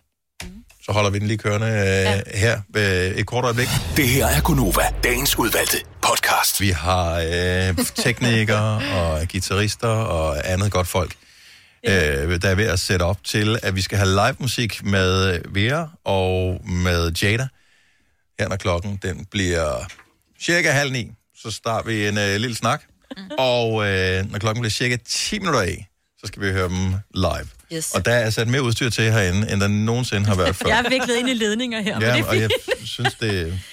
så 0.84 0.92
holder 0.92 1.10
vi 1.10 1.18
den 1.18 1.26
lige 1.26 1.38
kørende 1.38 1.66
øh, 1.66 1.72
ja. 1.74 2.20
her 2.34 2.60
øh, 2.76 3.16
et 3.16 3.26
kort 3.26 3.44
øjeblik. 3.44 3.68
Det 3.96 4.08
her 4.08 4.26
er 4.26 4.40
Gunova, 4.40 4.82
dagens 5.04 5.38
udvalgte 5.38 5.76
podcast. 6.02 6.60
Vi 6.60 6.68
har 6.68 7.14
øh, 7.14 7.76
teknikere 7.94 8.82
og 8.94 9.28
guitarister 9.32 9.88
og 9.88 10.52
andet 10.52 10.72
godt 10.72 10.86
folk, 10.86 11.14
øh, 11.88 12.42
der 12.42 12.48
er 12.48 12.54
ved 12.54 12.66
at 12.66 12.80
sætte 12.80 13.02
op 13.02 13.24
til, 13.24 13.58
at 13.62 13.76
vi 13.76 13.80
skal 13.82 13.98
have 13.98 14.10
live 14.10 14.36
musik 14.38 14.84
med 14.84 15.40
Vera 15.48 15.88
og 16.04 16.60
med 16.68 17.12
Jada. 17.22 17.48
Her 18.38 18.48
når 18.48 18.56
klokken 18.56 18.98
den 19.02 19.26
bliver 19.30 19.86
cirka 20.42 20.70
halv 20.70 20.92
ni, 20.92 21.10
så 21.42 21.50
starter 21.50 21.88
vi 21.88 22.08
en 22.08 22.18
øh, 22.18 22.36
lille 22.36 22.56
snak. 22.56 22.82
Mm-hmm. 23.16 23.30
Og 23.38 23.68
øh, 23.88 24.30
når 24.30 24.38
klokken 24.38 24.60
bliver 24.62 24.70
cirka 24.70 24.96
10 25.08 25.38
minutter 25.38 25.60
af, 25.60 25.88
så 26.20 26.26
skal 26.26 26.42
vi 26.42 26.50
høre 26.52 26.68
dem 26.68 26.94
live. 27.14 27.48
Yes. 27.72 27.92
Og 27.94 28.04
der 28.04 28.12
er 28.12 28.30
sat 28.30 28.48
mere 28.48 28.62
udstyr 28.62 28.90
til 28.90 29.12
herinde, 29.12 29.52
end 29.52 29.60
der 29.60 29.68
nogensinde 29.68 30.26
har 30.26 30.34
været 30.34 30.56
før. 30.62 30.68
Jeg 30.68 30.78
er 30.84 30.88
viklet 30.88 31.16
ind 31.16 31.28
i 31.28 31.34
ledninger 31.34 31.80
her, 31.80 31.92
men 31.92 32.02
det 32.02 32.06
ja, 32.16 32.20
er 32.20 32.24
og 32.24 32.40
jeg 32.40 32.50
fint. 32.64 32.88
synes, 32.88 33.14
det, 33.14 33.30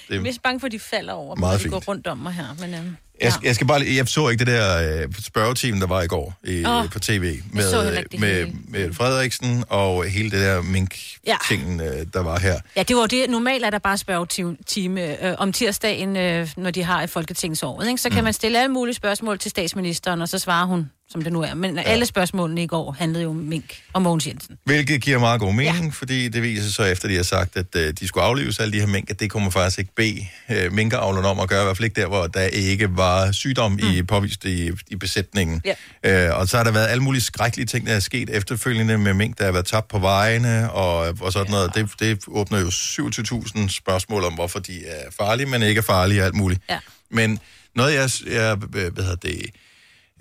det 0.08 0.24
Jeg 0.24 0.26
er 0.30 0.38
bange 0.42 0.60
for, 0.60 0.66
at 0.66 0.72
de 0.72 0.78
falder 0.78 1.12
over, 1.12 1.36
Meget 1.36 1.52
når 1.52 1.56
de 1.58 1.62
fint. 1.62 1.72
går 1.72 1.80
rundt 1.88 2.06
om 2.06 2.18
mig 2.18 2.32
her. 2.32 2.46
Men, 2.60 2.74
øhm, 2.74 2.96
Jeg, 3.20 3.32
jeg 3.42 3.54
skal 3.54 3.66
bare 3.66 3.82
jeg 3.96 4.08
så 4.08 4.28
ikke 4.28 4.44
det 4.44 4.54
der 4.54 5.02
øh, 5.02 5.08
spørgeteam, 5.24 5.80
der 5.80 5.86
var 5.86 6.02
i 6.02 6.06
går 6.06 6.34
i, 6.44 6.64
Åh, 6.66 6.90
på 6.90 6.98
tv 6.98 7.36
med, 7.52 8.18
med, 8.18 8.46
med 8.68 8.94
Frederiksen 8.94 9.64
og 9.68 10.04
hele 10.04 10.30
det 10.30 10.40
der 10.40 10.62
mink-tingen, 10.62 11.80
øh, 11.80 12.06
der 12.14 12.22
var 12.22 12.38
her. 12.38 12.60
Ja, 12.76 12.82
det 12.82 12.96
var 12.96 13.06
det. 13.06 13.30
Normalt 13.30 13.64
er 13.64 13.70
der 13.70 13.78
bare 13.78 13.98
spørgetime 13.98 15.26
øh, 15.26 15.34
om 15.38 15.52
tirsdagen, 15.52 16.16
øh, 16.16 16.48
når 16.56 16.70
de 16.70 16.82
har 16.82 17.02
et 17.02 17.10
folketingsår. 17.10 17.82
Ikke? 17.82 17.98
Så 17.98 18.08
kan 18.08 18.18
mm. 18.18 18.24
man 18.24 18.32
stille 18.32 18.58
alle 18.58 18.72
mulige 18.72 18.94
spørgsmål 18.94 19.38
til 19.38 19.50
statsministeren, 19.50 20.22
og 20.22 20.28
så 20.28 20.38
svarer 20.38 20.66
hun, 20.66 20.90
som 21.10 21.22
det 21.22 21.32
nu 21.32 21.42
er. 21.42 21.54
Men 21.54 21.76
ja. 21.76 21.82
alle 21.82 22.06
spørgsmålene 22.06 22.62
i 22.62 22.66
går 22.66 22.92
handlede 22.98 23.24
jo 23.24 23.30
om 23.30 23.36
Mink 23.36 23.82
og 23.92 24.02
Mogens 24.02 24.26
Jensen. 24.26 24.58
Hvilket 24.64 25.02
giver 25.02 25.18
meget 25.18 25.40
god 25.40 25.52
mening, 25.52 25.84
ja. 25.84 25.90
fordi 25.90 26.28
det 26.28 26.42
viser 26.42 26.62
sig 26.62 26.74
så 26.74 26.84
efter, 26.84 27.08
de 27.08 27.16
har 27.16 27.22
sagt, 27.22 27.56
at 27.56 27.76
øh, 27.76 27.92
de 27.92 28.08
skulle 28.08 28.24
aflives 28.24 28.60
alle 28.60 28.72
de 28.72 28.80
her 28.80 28.86
mink, 28.86 29.10
at 29.10 29.20
det 29.20 29.34
man 29.34 29.52
faktisk 29.52 29.78
ikke 29.78 29.94
bede 29.96 30.26
øh, 30.50 30.72
minkavlerne 30.72 31.28
om 31.28 31.40
at 31.40 31.48
gøre, 31.48 31.62
i 31.62 31.64
hvert 31.64 31.76
fald 31.76 31.84
ikke 31.84 32.00
der, 32.00 32.06
hvor 32.06 32.26
der 32.26 32.42
ikke 32.42 32.96
var 32.96 33.32
sygdom 33.32 33.72
mm. 33.72 33.78
i, 33.78 34.02
påvist 34.02 34.44
i, 34.44 34.70
i 34.88 34.96
besætningen. 34.96 35.62
Ja. 36.04 36.28
Øh, 36.28 36.38
og 36.38 36.48
så 36.48 36.56
har 36.56 36.64
der 36.64 36.72
været 36.72 36.88
alle 36.88 37.02
mulige 37.02 37.22
skrækkelige 37.22 37.66
ting, 37.66 37.86
der 37.86 37.94
er 37.94 38.00
sket 38.00 38.30
efterfølgende 38.30 38.98
med 38.98 39.14
mink, 39.14 39.38
der 39.38 39.44
har 39.44 39.52
været 39.52 39.66
tabt 39.66 39.88
på 39.88 39.98
vejene 39.98 40.72
og, 40.72 41.14
og 41.20 41.32
sådan 41.32 41.50
noget. 41.50 41.74
Det, 41.74 41.90
det 42.00 42.24
åbner 42.28 42.60
jo 42.60 42.66
27.000 42.66 43.68
spørgsmål 43.68 44.24
om, 44.24 44.34
hvorfor 44.34 44.58
de 44.58 44.86
er 44.86 45.10
farlige, 45.16 45.46
men 45.46 45.62
ikke 45.62 45.78
er 45.78 45.82
farlige 45.82 46.20
og 46.20 46.26
alt 46.26 46.34
muligt. 46.34 46.60
Ja. 46.70 46.78
Men 47.10 47.38
noget, 47.74 47.94
jeg, 47.94 48.10
jeg 48.32 48.54
hvad 48.54 49.04
hedder 49.04 49.14
det, 49.14 49.50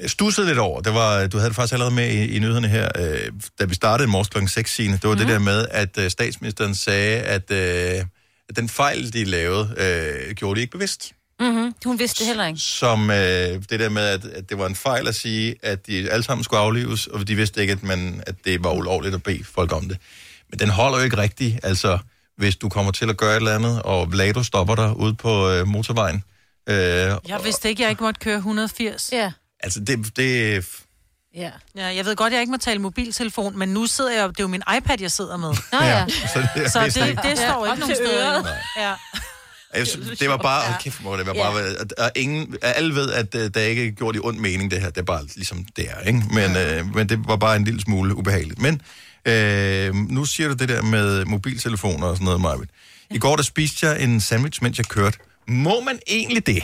stussede 0.08 0.47
lidt 0.47 0.58
over, 0.60 0.82
det 0.82 0.93
var, 0.93 1.28
du 1.28 1.38
havde 1.38 1.50
det 1.50 1.56
faktisk 1.56 1.74
allerede 1.74 1.95
med 1.95 2.10
i, 2.10 2.36
i 2.36 2.39
nyhederne 2.39 2.68
her, 2.68 2.89
øh, 2.97 3.32
da 3.60 3.66
vi 3.66 3.76
startede 3.76 4.08
i 4.08 4.12
morges 4.12 4.30
kl. 4.30 4.47
6, 4.47 4.76
Signe. 4.76 4.93
det 4.93 5.04
var 5.04 5.12
mm. 5.14 5.18
det 5.20 5.28
der 5.28 5.39
med, 5.39 5.66
at 5.72 5.97
øh, 5.97 6.10
statsministeren 6.12 6.76
sagde, 6.76 7.20
at, 7.20 7.52
øh, 7.52 8.06
at 8.50 8.56
den 8.56 8.70
fejl, 8.70 9.14
de 9.14 9.24
lavede, 9.24 9.76
øh, 9.78 10.36
gjorde 10.36 10.56
de 10.56 10.62
ikke 10.62 10.72
bevidst. 10.72 11.12
Mm-hmm. 11.39 11.74
Hun 11.86 12.00
vidste 12.00 12.20
det 12.20 12.28
heller 12.28 12.47
ikke. 12.47 12.60
Som 12.60 13.10
øh, 13.12 13.18
det 13.70 13.80
der 13.80 13.89
med, 13.89 14.02
at, 14.02 14.26
at 14.26 14.50
det 14.50 14.58
var 14.58 14.68
en 14.68 14.76
fejl 14.76 15.08
at 15.08 15.16
sige, 15.16 15.56
at 15.64 15.88
de 15.88 16.12
alle 16.12 16.24
sammen 16.24 16.43
skulle 16.43 16.60
aflives, 16.60 17.08
og 17.08 17.28
de 17.28 17.36
vidste 17.36 17.62
ikke, 17.62 17.74
at, 17.74 17.84
man, 17.84 18.24
at 18.28 18.36
det 18.45 18.64
var 18.64 18.72
ulovligt 18.72 19.16
at 19.16 19.24
bede 19.24 19.43
folk 19.43 19.74
om 19.74 19.88
det. 19.89 19.97
Men 20.50 20.60
den 20.60 20.70
holder 20.70 20.97
jo 20.97 21.04
ikke 21.04 21.18
rigtigt, 21.18 21.60
altså 21.64 22.00
hvis 22.38 22.56
du 22.56 22.70
kommer 22.70 22.91
til 22.91 23.10
at 23.10 23.18
gøre 23.18 23.32
et 23.32 23.36
eller 23.36 23.56
andet, 23.56 23.82
og 23.82 24.12
Vlado 24.12 24.43
stopper 24.43 24.76
dig 24.76 24.97
ude 24.97 25.14
på 25.14 25.50
øh, 25.50 25.68
motorvejen. 25.68 26.24
Øh, 26.70 26.76
Jeg 26.76 27.39
vidste 27.43 27.70
ikke, 27.70 27.82
jeg 27.82 27.89
ikke 27.89 28.04
måtte 28.04 28.20
køre 28.20 28.36
180. 28.36 29.10
Ja. 29.12 29.32
Altså 29.64 29.80
det, 29.80 30.18
det, 30.18 30.66
Ja. 31.36 31.51
Ja, 31.76 31.86
jeg 31.86 32.05
ved 32.05 32.16
godt, 32.16 32.34
jeg 32.34 32.41
ikke 32.41 32.51
må 32.51 32.57
tale 32.57 32.80
mobiltelefon, 32.80 33.60
men 33.60 33.70
nu 33.70 33.86
sidder 33.86 34.12
jeg, 34.12 34.30
det 34.30 34.39
er 34.39 34.43
jo 34.43 34.47
min 34.47 34.64
iPad, 34.78 35.01
jeg 35.01 35.12
sidder 35.12 35.38
med. 35.38 35.53
Nå 35.72 35.80
ja. 35.82 36.05
så 36.07 36.47
det, 36.55 36.72
Så 36.72 36.80
det, 36.80 37.10
ikke. 37.10 37.22
det 37.24 37.38
står 37.38 37.66
Ja, 37.66 37.72
ikke 37.72 37.80
nogen 37.80 37.95
steder. 37.95 38.43
Ja. 38.78 38.93
Jeg 39.76 39.88
synes, 39.88 40.20
det 40.20 40.30
var 40.30 40.38
bare, 40.38 40.70
oh, 40.70 40.80
kæft, 40.80 41.01
hvor 41.01 41.16
det 41.16 41.26
var 41.26 41.34
bare, 41.34 41.62
at, 41.62 41.93
at 41.97 42.12
ingen, 42.16 42.55
alle 42.62 42.95
ved, 42.95 43.12
at 43.12 43.36
uh, 43.36 43.41
der 43.41 43.62
ikke 43.62 43.88
er 43.88 43.91
gjort 43.91 44.16
i 44.16 44.20
ond 44.24 44.38
mening, 44.38 44.72
det 44.72 44.82
her, 44.82 44.89
det 44.89 44.97
er 44.97 45.05
bare 45.05 45.24
ligesom 45.36 45.66
det 45.76 45.89
er, 45.89 45.99
ikke? 46.07 46.24
Men, 46.34 46.51
uh, 46.86 46.95
men 46.95 47.10
det 47.10 47.28
var 47.28 47.36
bare 47.36 47.55
en 47.55 47.64
lille 47.64 47.82
smule 47.82 48.16
ubehageligt. 48.16 48.60
Men 48.62 48.82
uh, 49.30 49.95
nu 49.95 50.26
siger 50.26 50.47
du 50.47 50.53
det 50.53 50.70
der 50.70 50.82
med 50.82 51.26
mobiltelefoner 51.26 52.07
og 52.07 52.16
sådan 52.16 52.26
noget, 52.26 52.41
Marvind. 52.41 52.70
I 53.12 53.18
går, 53.18 53.36
der 53.36 53.43
spiste 53.43 53.88
jeg 53.88 54.01
en 54.01 54.22
sandwich, 54.22 54.64
mens 54.64 54.78
jeg 54.78 54.86
kørte. 54.86 55.18
Må 55.47 55.82
man 55.82 55.99
egentlig 56.07 56.47
det? 56.47 56.64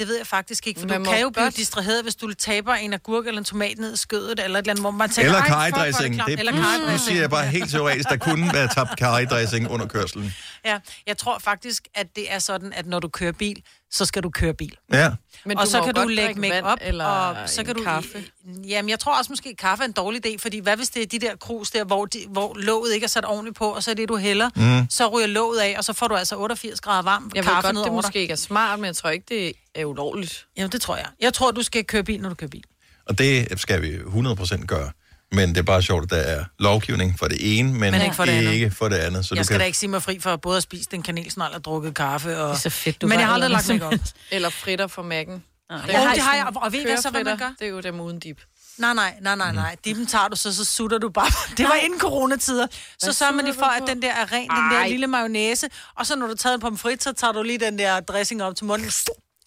Det 0.00 0.08
ved 0.08 0.16
jeg 0.16 0.26
faktisk 0.26 0.66
ikke, 0.66 0.80
for 0.80 0.86
Man 0.88 0.98
du 0.98 1.04
må 1.04 1.10
kan 1.12 1.20
jo 1.20 1.30
blive 1.30 1.44
godt. 1.44 1.56
distraheret, 1.56 2.02
hvis 2.02 2.14
du 2.14 2.32
taber 2.34 2.74
en 2.74 2.92
agurk 2.92 3.26
eller 3.26 3.38
en 3.38 3.44
tomat 3.44 3.78
ned 3.78 3.94
i 3.94 3.96
skødet, 3.96 4.30
eller 4.30 4.58
et 4.58 4.62
eller 4.62 4.70
andet, 4.72 4.82
hvor 4.82 4.90
man 4.90 5.10
tænker, 5.10 5.30
Eller 5.30 5.40
"Ej, 5.42 5.66
fuck, 5.66 5.76
hvor 5.76 5.82
er 5.82 5.86
det 5.86 5.94
karridressing. 5.94 6.14
klamt." 6.14 6.30
Det, 6.30 6.38
Eller 6.38 6.52
nu, 6.86 6.92
nu 6.92 6.98
siger 6.98 7.20
jeg 7.20 7.30
bare 7.30 7.46
helt 7.46 7.70
teoretisk, 7.70 8.08
der 8.08 8.16
kunne 8.16 8.52
være 8.54 8.68
tabt 8.68 8.96
karridressing 8.98 9.70
under 9.70 9.86
kørselen. 9.86 10.34
Ja, 10.64 10.78
jeg 11.06 11.18
tror 11.18 11.38
faktisk, 11.38 11.88
at 11.94 12.06
det 12.16 12.32
er 12.32 12.38
sådan, 12.38 12.72
at 12.72 12.86
når 12.86 12.98
du 13.00 13.08
kører 13.08 13.32
bil, 13.32 13.62
så 13.90 14.04
skal 14.04 14.22
du 14.22 14.30
køre 14.30 14.54
bil. 14.54 14.76
Ja. 14.92 15.10
Men 15.44 15.58
og 15.58 15.66
så 15.66 15.82
kan 15.82 15.94
du 15.94 16.00
godt 16.00 16.14
lægge 16.14 16.40
make 16.40 16.64
op 16.64 16.78
eller 16.80 17.04
og 17.04 17.48
så 17.48 17.60
en 17.60 17.66
kan 17.66 17.74
du 17.74 17.82
kaffe. 17.82 18.24
Jamen, 18.68 18.88
jeg 18.88 18.98
tror 18.98 19.18
også 19.18 19.32
måske, 19.32 19.48
at 19.48 19.56
kaffe 19.56 19.84
er 19.84 19.88
en 19.88 19.92
dårlig 19.92 20.26
idé, 20.26 20.36
fordi 20.38 20.58
hvad 20.58 20.76
hvis 20.76 20.88
det 20.88 21.02
er 21.02 21.06
de 21.06 21.18
der 21.18 21.36
krus 21.36 21.70
der, 21.70 21.84
hvor, 21.84 22.06
de, 22.06 22.18
hvor 22.28 22.56
låget 22.58 22.94
ikke 22.94 23.04
er 23.04 23.08
sat 23.08 23.24
ordentligt 23.24 23.56
på, 23.56 23.64
og 23.64 23.82
så 23.82 23.90
er 23.90 23.94
det, 23.94 24.08
du 24.08 24.16
hælder, 24.16 24.50
mm. 24.56 24.90
så 24.90 25.08
ryger 25.08 25.26
låget 25.26 25.60
af, 25.60 25.74
og 25.78 25.84
så 25.84 25.92
får 25.92 26.08
du 26.08 26.14
altså 26.14 26.36
88 26.36 26.80
grader 26.80 27.02
varm 27.02 27.30
Jeg 27.34 27.44
ved 27.44 27.50
kaffe 27.52 27.66
godt, 27.66 27.74
ned 27.74 27.84
det 27.84 27.92
måske 27.92 28.12
dig. 28.12 28.20
ikke 28.20 28.32
er 28.32 28.36
smart, 28.36 28.78
men 28.78 28.86
jeg 28.86 28.96
tror 28.96 29.10
ikke, 29.10 29.24
det 29.28 29.52
er 29.74 29.84
ulovligt. 29.84 30.46
Jamen, 30.56 30.72
det 30.72 30.80
tror 30.80 30.96
jeg. 30.96 31.06
Jeg 31.20 31.34
tror, 31.34 31.50
du 31.50 31.62
skal 31.62 31.84
køre 31.84 32.04
bil, 32.04 32.20
når 32.20 32.28
du 32.28 32.34
kører 32.34 32.50
bil. 32.50 32.64
Og 33.06 33.18
det 33.18 33.60
skal 33.60 33.82
vi 33.82 33.96
100% 33.96 34.66
gøre. 34.66 34.90
Men 35.32 35.48
det 35.48 35.56
er 35.56 35.62
bare 35.62 35.82
sjovt, 35.82 36.04
at 36.04 36.10
der 36.10 36.16
er 36.16 36.44
lovgivning 36.58 37.18
for 37.18 37.28
det 37.28 37.58
ene, 37.58 37.72
men, 37.72 37.80
Men 37.92 38.02
ikke 38.02 38.14
for 38.14 38.24
det 38.24 38.32
andet. 38.32 38.52
ikke 38.52 38.70
for 38.70 38.88
det 38.88 38.96
andet. 38.96 39.26
Så 39.26 39.34
jeg 39.34 39.40
du 39.40 39.44
skal 39.44 39.54
kan... 39.54 39.60
da 39.60 39.66
ikke 39.66 39.78
sige 39.78 39.90
mig 39.90 40.02
fri 40.02 40.18
for 40.20 40.36
både 40.36 40.56
at 40.56 40.62
spise 40.62 40.88
den 40.90 41.02
kanelsnegl 41.02 41.54
og 41.54 41.64
drukket 41.64 41.94
kaffe. 41.94 42.38
Og... 42.38 42.48
Det 42.48 42.54
er 42.54 42.58
så 42.58 42.70
fedt, 42.70 43.02
du 43.02 43.06
Men 43.06 43.18
jeg 43.18 43.26
har 43.26 43.34
aldrig 43.34 43.50
lagt 43.50 43.68
mig 43.68 43.82
op. 43.92 43.92
Eller 44.30 44.50
fritter 44.50 44.86
fra 44.86 45.02
mækken. 45.02 45.44
Jeg 45.70 45.80
Jo, 45.88 45.98
har 45.98 46.14
det 46.14 46.22
har 46.22 46.34
jeg, 46.36 46.46
og 46.56 46.72
ved 46.72 46.80
I 46.80 46.84
hvad 46.84 46.96
så, 46.96 47.10
hvad 47.10 47.24
man 47.24 47.38
gør? 47.38 47.52
Det 47.58 47.66
er 47.66 47.70
jo 47.70 47.80
dem 47.80 48.00
uden 48.00 48.18
dip. 48.18 48.40
Nej, 48.78 48.94
nej, 48.94 49.14
nej, 49.20 49.36
nej, 49.36 49.52
nej. 49.52 49.76
Dippen 49.84 50.06
tager 50.06 50.28
du, 50.28 50.36
så, 50.36 50.54
så 50.54 50.64
sutter 50.64 50.98
du 50.98 51.08
bare. 51.08 51.30
Det 51.56 51.64
var 51.64 51.74
inden 51.74 52.00
coronatider. 52.00 52.66
Så 52.98 53.12
sørger 53.12 53.32
man 53.32 53.44
lige 53.44 53.54
for, 53.54 53.64
at 53.66 53.82
den 53.86 54.02
der 54.02 54.12
er 54.12 54.32
ren, 54.32 54.48
den 54.48 54.70
der 54.78 54.86
lille 54.88 55.06
mayonnaise. 55.06 55.68
Og 55.96 56.06
så 56.06 56.16
når 56.16 56.26
du 56.26 56.34
tager 56.34 56.54
en 56.54 56.60
pomfrit, 56.60 57.02
så 57.02 57.12
tager 57.12 57.32
du 57.32 57.42
lige 57.42 57.58
den 57.58 57.78
der 57.78 58.00
dressing 58.00 58.42
op 58.42 58.56
til 58.56 58.66
munden. 58.66 58.90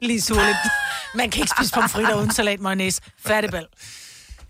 Lige 0.01 0.21
suger 0.21 0.45
lidt. 0.45 0.57
Man 1.15 1.29
kan 1.29 1.41
ikke 1.41 1.53
spise 1.57 1.73
pomfritter 1.73 2.15
uden 2.15 2.31
salat 2.31 2.59
mayonnaise. 2.59 3.01
Færdigbal. 3.25 3.65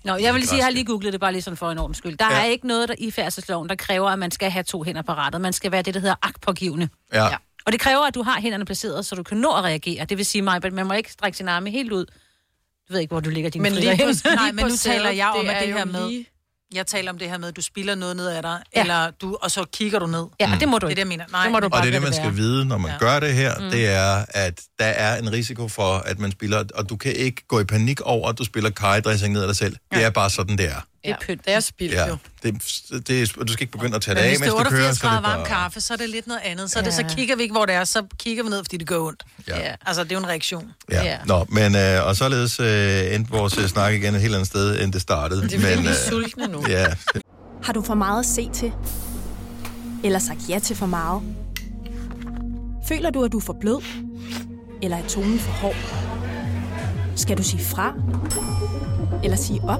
Nå, 0.03 0.15
jeg 0.15 0.33
vil 0.33 0.47
sige, 0.47 0.57
jeg 0.57 0.65
har 0.65 0.71
lige 0.71 0.85
googlet 0.85 1.13
det 1.13 1.19
bare 1.21 1.31
lige 1.31 1.41
sådan 1.41 1.57
for 1.57 1.71
en 1.71 1.77
ordens 1.77 1.97
skyld. 1.97 2.17
Der 2.17 2.31
Ja. 2.31 2.39
er 2.41 2.43
ikke 2.45 2.67
noget 2.67 2.89
der 2.89 2.95
i 2.97 3.11
færdselsloven, 3.11 3.69
der 3.69 3.75
kræver, 3.75 4.09
at 4.09 4.19
man 4.19 4.31
skal 4.31 4.51
have 4.51 4.63
to 4.63 4.83
hænder 4.83 5.01
på 5.01 5.11
rattet. 5.11 5.41
Man 5.41 5.53
skal 5.53 5.71
være 5.71 5.81
det, 5.81 5.93
der 5.93 5.99
hedder 5.99 6.15
agtpågivende. 6.21 6.89
Ja. 7.13 7.23
Ja. 7.25 7.35
Og 7.65 7.71
det 7.71 7.79
kræver, 7.79 8.01
at 8.07 8.15
du 8.15 8.23
har 8.23 8.41
hænderne 8.41 8.65
placeret, 8.65 9.05
så 9.05 9.15
du 9.15 9.23
kan 9.23 9.37
nå 9.37 9.49
at 9.57 9.63
reagere. 9.63 10.05
Det 10.05 10.17
vil 10.17 10.25
sige, 10.25 10.41
mig, 10.41 10.73
man 10.73 10.85
må 10.87 10.93
ikke 10.93 11.11
strække 11.11 11.37
sin 11.37 11.47
arme 11.47 11.69
helt 11.69 11.91
ud. 11.91 12.05
Du 12.87 12.93
ved 12.93 12.99
ikke, 12.99 13.11
hvor 13.11 13.19
du 13.19 13.29
ligger 13.29 13.49
dine 13.49 13.61
Men 13.63 13.71
lige 13.73 13.91
på, 13.91 13.95
hen. 14.05 14.15
Nej, 14.35 14.51
men 14.51 14.65
nu 14.65 14.75
taler 14.77 15.09
jeg 15.09 15.27
om, 15.27 15.49
at 15.49 15.61
det 15.63 15.73
her 15.73 15.85
med- 15.85 16.07
lige- 16.09 16.25
Jeg 16.73 16.87
taler 16.87 17.11
om 17.11 17.17
det 17.17 17.29
her 17.29 17.37
med, 17.37 17.47
at 17.47 17.55
du 17.55 17.61
spiller 17.61 17.95
noget 17.95 18.15
ned 18.15 18.27
af 18.27 18.41
dig, 18.41 18.59
Ja. 18.75 18.81
eller 18.81 19.11
du, 19.21 19.37
og 19.41 19.51
så 19.51 19.65
kigger 19.73 19.99
du 19.99 20.07
ned. 20.07 20.25
Ja, 20.39 20.51
det 20.59 20.67
må 20.67 20.77
du 20.77 20.79
Det 20.79 20.83
er 20.85 20.89
ikke. 20.89 20.95
det, 20.95 20.99
jeg 20.99 21.07
mener. 21.07 21.25
Nej, 21.31 21.43
Det 21.43 21.51
må 21.51 21.59
du 21.59 21.69
bare 21.69 21.79
Og 21.81 21.83
det 21.83 21.89
er 21.89 21.99
det, 21.99 22.01
man 22.03 22.13
skal 22.13 22.25
være. 22.25 22.33
vide, 22.35 22.65
når 22.65 22.77
man 22.77 22.91
ja. 22.91 22.97
Gør 22.97 23.19
det 23.19 23.33
her, 23.33 23.59
mm. 23.59 23.71
det 23.71 23.87
er, 23.89 24.25
at 24.29 24.61
der 24.79 24.85
er 24.85 25.17
en 25.17 25.31
risiko 25.31 25.67
for, 25.67 25.93
at 25.97 26.19
man 26.19 26.31
spiller, 26.31 26.63
og 26.75 26.89
du 26.89 26.95
kan 26.95 27.13
ikke 27.15 27.47
gå 27.47 27.59
i 27.59 27.63
panik 27.63 28.01
over, 28.01 28.29
at 28.29 28.37
du 28.37 28.43
spiller 28.45 28.69
karridressing 28.69 29.33
ned 29.33 29.41
af 29.41 29.47
dig 29.47 29.55
selv. 29.55 29.75
Ja. 29.91 29.97
Det 29.97 30.05
er 30.05 30.09
bare 30.09 30.29
sådan, 30.29 30.57
det 30.57 30.65
er. 30.65 30.85
Det 31.03 31.11
er 31.11 31.15
pynt. 31.21 31.45
Det 31.45 31.53
er 31.53 31.59
spildt 31.59 31.93
Ja. 31.93 32.07
jo. 32.07 32.17
Det, 32.43 32.53
det 33.07 33.21
er, 33.21 33.43
du 33.43 33.53
skal 33.53 33.63
ikke 33.63 33.71
begynde 33.71 33.95
at 33.95 34.01
tage 34.01 34.15
det 34.15 34.21
Men 34.21 34.25
af, 34.25 34.29
hvis 34.31 34.39
det 34.39 34.47
mens 34.47 34.59
er 34.59 34.63
du 34.63 34.69
kører. 34.69 34.81
88 34.89 34.97
Så 34.97 35.07
er 35.07 35.11
det 35.11 35.23
grader 35.23 35.37
varm 35.37 35.45
kaffe, 35.47 35.81
så 35.81 35.93
er 35.93 35.97
det 35.97 36.09
lidt 36.09 36.27
noget 36.27 36.41
andet. 36.43 36.71
Så, 36.71 36.79
er 36.79 36.83
det, 36.83 36.93
så 36.93 37.01
Ja. 37.01 37.15
kigger 37.15 37.35
vi 37.35 37.41
ikke, 37.41 37.53
hvor 37.53 37.65
det 37.65 37.75
er, 37.75 37.83
så 37.83 38.03
kigger 38.19 38.43
vi 38.43 38.49
ned, 38.49 38.63
fordi 38.63 38.77
det 38.77 38.87
gør 38.87 38.99
ondt. 38.99 39.23
Ja. 39.47 39.59
Ja. 39.59 39.75
Altså, 39.85 40.03
det 40.03 40.11
er 40.11 40.15
jo 40.15 40.19
en 40.19 40.27
reaktion. 40.27 40.71
Ja. 40.91 41.03
Ja. 41.03 41.17
Nå, 41.25 41.45
men 41.49 41.75
øh, 41.75 42.07
og 42.07 42.15
således 42.15 42.59
øh, 42.59 43.15
endte 43.15 43.31
vores 43.31 43.57
øh, 43.57 43.67
snak 43.67 43.93
igen 43.93 44.15
et 44.15 44.21
helt 44.21 44.33
andet 44.33 44.47
sted, 44.47 44.81
end 44.83 44.93
det 44.93 45.01
startede. 45.01 45.41
Det 45.41 45.53
er 45.53 45.75
men, 45.75 45.83
vi 45.83 45.87
er 45.87 46.09
sultne 46.09 46.47
nu. 46.47 46.65
Ja, 46.69 46.85
Har 47.63 47.73
du 47.73 47.81
for 47.81 47.93
meget 47.95 48.19
at 48.19 48.25
se 48.25 48.49
til? 48.53 48.71
Eller 50.03 50.19
sagt 50.19 50.39
ja 50.49 50.59
til 50.59 50.75
for 50.75 50.85
meget? 50.85 51.21
Føler 52.87 53.09
du, 53.09 53.23
at 53.23 53.31
du 53.31 53.37
er 53.37 53.41
for 53.41 53.55
blød? 53.61 53.83
Eller 54.81 54.97
er 54.97 55.07
tonen 55.07 55.39
for 55.39 55.51
hård? 55.51 55.75
Skal 57.15 57.37
du 57.37 57.43
sige 57.43 57.63
fra? 57.63 57.93
Eller 59.23 59.37
sige 59.37 59.61
op? 59.63 59.79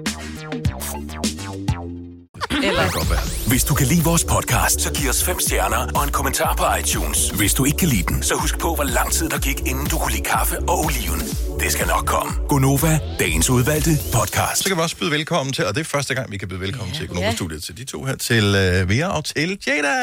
Kan 2.91 2.99
godt 2.99 3.09
være. 3.09 3.47
Hvis 3.47 3.63
du 3.63 3.73
kan 3.73 3.87
lide 3.87 4.03
vores 4.03 4.23
podcast, 4.23 4.81
så 4.81 4.93
giv 4.93 5.09
os 5.09 5.23
fem 5.23 5.39
stjerner 5.39 5.87
og 5.95 6.03
en 6.03 6.11
kommentar 6.11 6.55
på 6.55 6.63
iTunes. 6.79 7.29
Hvis 7.29 7.53
du 7.53 7.65
ikke 7.65 7.77
kan 7.77 7.87
lide 7.87 8.03
den, 8.03 8.23
så 8.23 8.35
husk 8.35 8.59
på, 8.59 8.75
hvor 8.75 8.83
lang 8.83 9.11
tid 9.11 9.29
der 9.29 9.39
gik, 9.39 9.59
inden 9.65 9.85
du 9.87 9.97
kunne 9.97 10.11
lide 10.11 10.23
kaffe 10.23 10.59
og 10.59 10.79
oliven. 10.85 11.19
Det 11.59 11.71
skal 11.71 11.87
nok 11.87 12.05
komme. 12.05 12.33
Gonova, 12.49 12.99
dagens 13.19 13.49
udvalgte 13.49 13.89
podcast. 14.13 14.63
Så 14.63 14.67
kan 14.67 14.77
vi 14.77 14.81
også 14.81 14.97
byde 14.97 15.11
velkommen 15.11 15.53
til, 15.53 15.65
og 15.65 15.75
det 15.75 15.81
er 15.81 15.85
første 15.85 16.15
gang, 16.15 16.31
vi 16.31 16.37
kan 16.37 16.47
byde 16.47 16.59
velkommen 16.59 16.95
til 16.95 17.03
Økonomistudiet, 17.03 17.63
til 17.63 17.77
de 17.77 17.85
to 17.85 18.03
her, 18.03 18.15
til 18.15 18.45
uh, 18.45 18.89
Vera 18.89 19.17
og 19.17 19.25
til 19.25 19.59
Jada. 19.67 19.95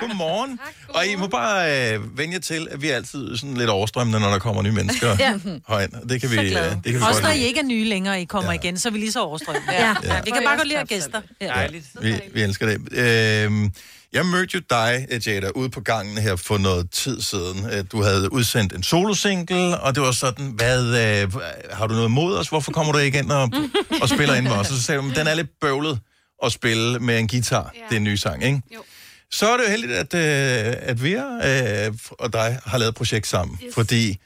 Godmorgen. 0.00 0.58
Og 0.88 1.06
I 1.06 1.14
må 1.16 1.26
bare 1.26 1.92
øh, 1.94 2.18
vende 2.18 2.34
jer 2.34 2.40
til, 2.40 2.68
at 2.70 2.82
vi 2.82 2.88
er 2.90 2.96
altid 2.96 3.36
sådan 3.36 3.56
lidt 3.56 3.70
overstrømmende, 3.70 4.20
når 4.20 4.30
der 4.30 4.38
kommer 4.38 4.62
nye 4.62 4.72
mennesker 4.72 5.08
Ja. 5.18 5.38
herind. 5.68 6.08
Det 6.08 6.20
kan 6.20 6.30
vi, 6.30 6.36
Så 6.36 6.42
øh, 6.42 6.48
det 6.48 6.82
kan 6.84 6.94
vi 6.94 7.00
Også 7.08 7.22
når 7.22 7.30
I 7.30 7.40
ikke 7.40 7.60
er 7.60 7.64
nye 7.64 7.84
længere, 7.84 8.20
I 8.22 8.24
kommer 8.24 8.52
Ja. 8.52 8.58
ja. 8.62 8.68
igen, 8.68 8.78
så 8.78 8.88
er 8.88 8.92
vi 8.92 8.98
lige 8.98 9.12
så 9.12 9.20
overstrømmende. 9.22 9.72
Ja. 9.72 9.94
ja. 10.04 10.20
Vi 10.24 10.30
kan 10.30 10.42
bare 10.44 10.56
godt 10.56 10.68
lide 10.68 10.78
at 10.80 10.88
gæster. 10.88 11.20
Ja. 11.40 11.46
Dejligt. 11.46 11.84
Vi, 12.00 12.14
vi 12.34 12.42
elsker 12.42 12.66
det. 12.66 12.92
Øhm, 12.98 13.72
jeg 14.12 14.26
mødte 14.26 14.54
jo 14.54 14.60
dig, 14.70 15.06
Jada, 15.26 15.48
ude 15.54 15.70
på 15.70 15.80
gangen 15.80 16.18
her 16.18 16.36
for 16.36 16.58
noget 16.58 16.90
tid 16.90 17.20
siden. 17.20 17.66
Øh, 17.72 17.84
Du 17.92 18.02
havde 18.02 18.32
udsendt 18.32 18.72
en 18.72 18.82
solosingle, 18.82 19.78
og 19.80 19.94
det 19.94 20.02
var 20.02 20.12
sådan, 20.12 20.46
hvad, 20.46 20.82
øh, 20.86 21.32
har 21.72 21.86
du 21.86 21.94
noget 21.94 22.08
imod 22.08 22.36
os? 22.36 22.48
Hvorfor 22.48 22.72
kommer 22.72 22.92
du 22.92 22.98
ikke 22.98 23.18
ind 23.18 23.30
og, 23.32 23.50
og 24.02 24.08
spiller 24.08 24.34
ind 24.34 24.44
med 24.44 24.52
os? 24.52 24.70
Og 24.70 24.76
så 24.76 24.82
sagde 24.82 24.96
du, 24.98 25.02
"Men 25.06 25.14
den 25.16 25.26
er 25.26 25.34
lidt 25.34 25.48
bøvlet 25.60 25.98
at 26.44 26.52
spille 26.52 26.98
med 26.98 27.18
en 27.18 27.28
guitar. 27.28 27.70
Ja. 27.74 27.80
Det 27.88 27.92
er 27.92 27.96
en 27.96 28.04
ny 28.04 28.14
sang, 28.14 28.44
ikke? 28.44 28.62
Jo. 28.74 28.80
Så 29.32 29.48
er 29.48 29.56
det 29.56 29.64
jo 29.64 29.70
heldigt, 29.70 29.92
at, 29.92 30.14
øh, 30.14 30.74
at 30.78 31.02
vi 31.02 31.12
øh, 31.14 31.94
og 32.10 32.32
dig 32.32 32.58
har 32.66 32.78
lavet 32.78 32.88
et 32.88 32.94
projekt 32.94 33.26
sammen, 33.26 33.58
yes. 33.64 33.74
fordi 33.74 34.18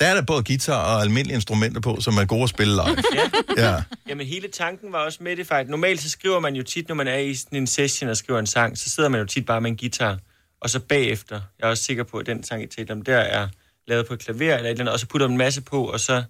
der 0.00 0.06
er 0.06 0.14
der 0.14 0.22
både 0.22 0.44
guitar 0.44 0.94
og 0.94 1.02
almindelige 1.02 1.34
instrumenter 1.34 1.80
på, 1.80 2.00
som 2.00 2.16
er 2.16 2.24
gode 2.24 2.42
at 2.42 2.48
spille 2.48 2.72
live. 2.72 2.96
Ja. 3.14 3.30
ja. 3.64 3.82
Jamen, 4.08 4.26
hele 4.26 4.48
tanken 4.48 4.92
var 4.92 4.98
også 4.98 5.18
med 5.22 5.36
det 5.36 5.46
faktisk. 5.46 5.70
Normalt 5.70 6.00
så 6.00 6.10
skriver 6.10 6.40
man 6.40 6.56
jo 6.56 6.62
tit, 6.62 6.88
når 6.88 6.94
man 6.94 7.08
er 7.08 7.16
i 7.16 7.34
sådan 7.34 7.58
en 7.58 7.66
session 7.66 8.10
og 8.10 8.16
skriver 8.16 8.40
en 8.40 8.46
sang, 8.46 8.78
så 8.78 8.88
sidder 8.88 9.08
man 9.08 9.20
jo 9.20 9.26
tit 9.26 9.46
bare 9.46 9.60
med 9.60 9.70
en 9.70 9.76
guitar. 9.76 10.18
Og 10.60 10.70
så 10.70 10.80
bagefter, 10.80 11.40
jeg 11.58 11.66
er 11.66 11.70
også 11.70 11.82
sikker 11.82 12.04
på, 12.04 12.18
at 12.18 12.26
den 12.26 12.44
sang, 12.44 12.62
jeg 12.62 12.70
talte 12.70 12.92
om, 12.92 13.02
der 13.02 13.16
er 13.16 13.48
lavet 13.88 14.06
på 14.06 14.14
et 14.14 14.20
klaver 14.20 14.56
eller 14.56 14.56
et 14.56 14.70
eller 14.70 14.80
andet, 14.80 14.92
og 14.92 15.00
så 15.00 15.06
putter 15.06 15.26
man 15.26 15.32
en 15.32 15.38
masse 15.38 15.62
på, 15.62 15.84
og 15.84 16.00
så 16.00 16.22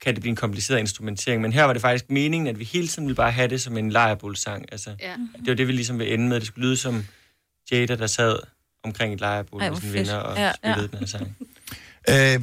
kan 0.00 0.14
det 0.14 0.20
blive 0.20 0.30
en 0.30 0.36
kompliceret 0.36 0.78
instrumentering. 0.78 1.42
Men 1.42 1.52
her 1.52 1.64
var 1.64 1.72
det 1.72 1.82
faktisk 1.82 2.10
meningen, 2.10 2.46
at 2.46 2.58
vi 2.58 2.64
hele 2.64 2.88
tiden 2.88 3.08
ville 3.08 3.16
bare 3.16 3.32
have 3.32 3.48
det 3.48 3.60
som 3.62 3.76
en 3.76 3.90
lejrebålsang. 3.90 4.64
Altså, 4.72 4.90
Ja. 5.00 5.12
det 5.38 5.46
var 5.48 5.54
det, 5.54 5.66
vi 5.68 5.72
ligesom 5.72 5.98
ville 5.98 6.14
ende 6.14 6.28
med. 6.28 6.40
Det 6.40 6.46
skulle 6.46 6.66
lyde 6.66 6.76
som 6.76 7.06
Jada, 7.72 7.96
der 7.96 8.06
sad 8.06 8.36
omkring 8.84 9.14
et 9.14 9.20
lejrebål 9.20 9.62
Ej, 9.62 9.70
med 9.70 9.76
sine 9.80 9.92
venner 9.92 10.14
og 10.16 10.36
Ja, 10.36 10.52
spillede 10.52 10.80
ja. 10.80 10.86
den 10.86 10.98
her 10.98 11.06
sang. 11.06 11.36
Øh, 12.08 12.40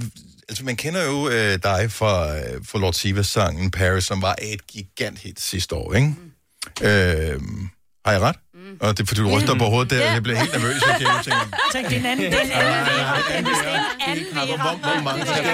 altså, 0.50 0.64
man 0.66 0.76
kender 0.76 1.04
jo 1.06 1.30
øh, 1.30 1.60
dig 1.64 1.92
fra, 1.92 2.38
øh, 2.38 2.44
fra 2.66 2.80
Lord 2.80 2.94
Sivas-sangen 2.94 3.72
Paris, 3.72 4.04
som 4.06 4.22
var 4.22 4.36
et 4.42 4.68
gigant 4.68 5.20
hit 5.20 5.40
sidste 5.40 5.76
år, 5.76 5.94
ikke? 5.94 6.08
Mm. 6.08 6.88
Øh, 6.88 7.42
har 8.06 8.12
jeg 8.12 8.22
ret? 8.22 8.36
Mm. 8.68 8.78
Og 8.80 8.98
det 8.98 9.04
er 9.04 9.08
fordi, 9.08 9.22
du 9.22 9.30
ryster 9.38 9.56
på 9.58 9.66
hovedet 9.66 9.90
der, 9.90 10.08
og 10.08 10.14
jeg 10.14 10.24
bliver 10.24 10.40
helt 10.40 10.54
nervøs, 10.54 10.82
fordi 10.92 11.04
jeg 11.04 11.22
tænker, 11.24 11.46
Så 11.72 11.78
det 11.78 11.94
er 11.94 12.00
en 12.00 12.06
anden, 12.06 12.32
det 12.32 12.40
er 12.40 12.44
en 12.44 12.52
anden, 12.52 12.86
det 12.86 12.94
er 12.94 13.10
en 13.10 13.46
anden 14.08 14.26
hvor, 14.34 14.58
hvor, 14.58 14.92
hvor 14.94 15.04
mange 15.04 15.26
skal 15.26 15.46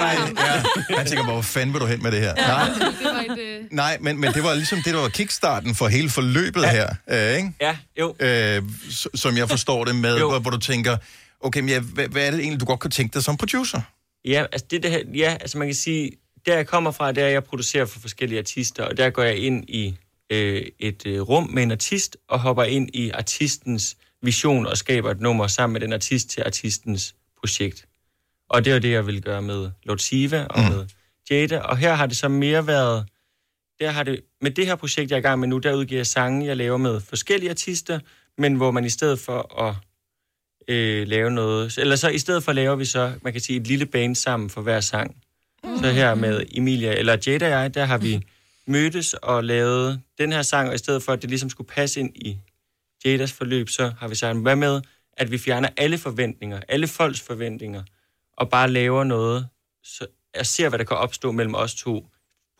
ja. 0.90 0.96
Han 0.96 1.06
tænker, 1.06 1.24
hvor 1.24 1.42
fanden 1.42 1.72
vil 1.72 1.80
du 1.80 1.86
hen 1.86 2.02
med 2.02 2.12
det 2.12 2.20
her? 2.20 2.34
Nej, 2.34 2.68
Det 2.68 3.04
var 3.04 3.34
et... 3.34 3.38
Øh... 3.38 3.64
nej 3.70 3.98
men, 4.00 4.20
men 4.20 4.32
det 4.32 4.42
var 4.42 4.54
ligesom 4.54 4.82
det, 4.82 4.94
der 4.94 5.00
var 5.00 5.08
kickstarten 5.08 5.74
for 5.74 5.88
hele 5.88 6.10
forløbet 6.10 6.62
ja. 6.62 6.70
her, 6.70 6.88
øh, 7.10 7.36
ikke? 7.36 7.52
Ja, 7.60 7.76
jo. 8.00 8.14
Øh, 8.20 8.62
som 9.14 9.36
jeg 9.36 9.48
forstår 9.48 9.84
det 9.84 9.96
med, 9.96 10.18
hvor, 10.18 10.38
hvor 10.38 10.50
du 10.50 10.58
tænker, 10.58 10.96
okay, 11.40 11.60
men 11.60 11.68
ja, 11.68 11.80
hvad, 11.80 12.08
hvad 12.08 12.26
er 12.26 12.30
det 12.30 12.40
egentlig, 12.40 12.60
du 12.60 12.64
godt 12.66 12.80
kunne 12.80 12.90
tænke 12.90 13.14
dig 13.14 13.24
som 13.24 13.36
producer? 13.36 13.80
Ja, 14.24 14.44
altså 14.52 14.66
det, 14.70 14.82
det 14.82 14.90
her, 14.90 15.00
ja, 15.14 15.36
altså 15.40 15.58
man 15.58 15.68
kan 15.68 15.74
sige, 15.74 16.10
der 16.46 16.54
jeg 16.54 16.66
kommer 16.66 16.90
fra, 16.90 17.12
der 17.12 17.26
jeg 17.26 17.44
producerer 17.44 17.86
for 17.86 18.00
forskellige 18.00 18.38
artister, 18.38 18.84
og 18.84 18.96
der 18.96 19.10
går 19.10 19.22
jeg 19.22 19.36
ind 19.36 19.64
i 19.70 19.96
øh, 20.30 20.62
et 20.78 21.06
øh, 21.06 21.20
rum 21.20 21.50
med 21.50 21.62
en 21.62 21.70
artist, 21.70 22.16
og 22.28 22.40
hopper 22.40 22.64
ind 22.64 22.90
i 22.92 23.10
artistens 23.10 23.96
vision 24.22 24.66
og 24.66 24.76
skaber 24.76 25.10
et 25.10 25.20
nummer 25.20 25.46
sammen 25.46 25.72
med 25.72 25.80
den 25.80 25.92
artist 25.92 26.28
til 26.30 26.42
artistens 26.46 27.14
projekt. 27.40 27.86
Og 28.48 28.64
det 28.64 28.72
er 28.72 28.78
det, 28.78 28.90
jeg 28.90 29.06
vil 29.06 29.22
gøre 29.22 29.42
med 29.42 29.70
Lord 29.82 29.98
Siva 29.98 30.44
og 30.44 30.62
mm. 30.62 30.76
med 30.76 30.86
Jada, 31.30 31.58
og 31.58 31.76
her 31.76 31.94
har 31.94 32.06
det 32.06 32.16
så 32.16 32.28
mere 32.28 32.66
været, 32.66 33.06
der 33.80 33.90
har 33.90 34.02
det, 34.02 34.20
med 34.40 34.50
det 34.50 34.66
her 34.66 34.76
projekt, 34.76 35.10
jeg 35.10 35.16
er 35.16 35.20
i 35.20 35.22
gang 35.22 35.40
med 35.40 35.48
nu, 35.48 35.58
der 35.58 35.74
udgiver 35.74 35.98
jeg 35.98 36.06
sange, 36.06 36.46
jeg 36.46 36.56
laver 36.56 36.76
med 36.76 37.00
forskellige 37.00 37.50
artister, 37.50 38.00
men 38.38 38.54
hvor 38.54 38.70
man 38.70 38.84
i 38.84 38.88
stedet 38.88 39.18
for 39.18 39.62
at 39.62 39.74
øh, 40.68 41.06
lave 41.06 41.30
noget. 41.30 41.78
Eller 41.78 41.96
så 41.96 42.08
i 42.08 42.18
stedet 42.18 42.44
for 42.44 42.52
laver 42.52 42.76
vi 42.76 42.84
så, 42.84 43.12
man 43.22 43.32
kan 43.32 43.42
sige, 43.42 43.60
et 43.60 43.66
lille 43.66 43.86
band 43.86 44.14
sammen 44.14 44.50
for 44.50 44.60
hver 44.60 44.80
sang. 44.80 45.16
Mm. 45.64 45.78
Så 45.78 45.90
her 45.90 46.14
med 46.14 46.42
Emilia, 46.52 46.92
eller 46.92 47.16
Jada 47.26 47.44
og 47.44 47.62
jeg, 47.62 47.74
der 47.74 47.84
har 47.84 47.98
vi 47.98 48.22
mødtes 48.66 49.14
og 49.14 49.44
lavet 49.44 50.00
den 50.18 50.32
her 50.32 50.42
sang, 50.42 50.68
og 50.68 50.74
i 50.74 50.78
stedet 50.78 51.02
for, 51.02 51.12
at 51.12 51.22
det 51.22 51.30
ligesom 51.30 51.50
skulle 51.50 51.68
passe 51.68 52.00
ind 52.00 52.16
i 52.16 52.38
Jadas 53.04 53.32
forløb, 53.32 53.68
så 53.68 53.92
har 53.98 54.08
vi 54.08 54.14
sagt, 54.14 54.38
hvad 54.38 54.56
med, 54.56 54.80
at 55.12 55.30
vi 55.30 55.38
fjerner 55.38 55.68
alle 55.76 55.98
forventninger, 55.98 56.60
alle 56.68 56.86
folks 56.88 57.20
forventninger, 57.20 57.82
og 58.36 58.50
bare 58.50 58.70
laver 58.70 59.04
noget, 59.04 59.48
så 59.84 60.06
jeg 60.36 60.46
ser, 60.46 60.68
hvad 60.68 60.78
der 60.78 60.84
kan 60.84 60.96
opstå 60.96 61.32
mellem 61.32 61.54
os 61.54 61.74
to, 61.74 62.06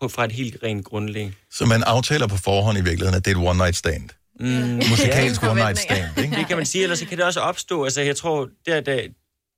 på, 0.01 0.09
fra 0.09 0.25
et 0.25 0.33
helt 0.33 0.57
rent 0.63 0.85
grundlag. 0.85 1.33
Så 1.51 1.67
man 1.67 1.83
aftaler 1.83 2.27
på 2.27 2.37
forhånd 2.37 2.79
i 2.79 2.81
virkeligheden, 2.81 3.15
at 3.15 3.25
det 3.25 3.37
er 3.37 3.41
et 3.41 3.49
one-night 3.49 3.73
stand. 3.73 4.11
Mm. 4.41 4.47
Musikalsk 4.91 5.43
Ja. 5.43 5.53
one-night 5.53 5.75
stand, 5.75 6.19
ikke? 6.19 6.37
Det 6.37 6.47
kan 6.47 6.57
man 6.57 6.67
sige, 6.67 6.83
ellers 6.83 6.99
så 6.99 7.07
kan 7.07 7.19
det 7.19 7.27
også 7.27 7.41
opstå. 7.41 7.85
Altså, 7.85 8.01
jeg 8.01 8.17
tror, 8.17 8.49
der, 8.67 8.81
der, 8.81 9.01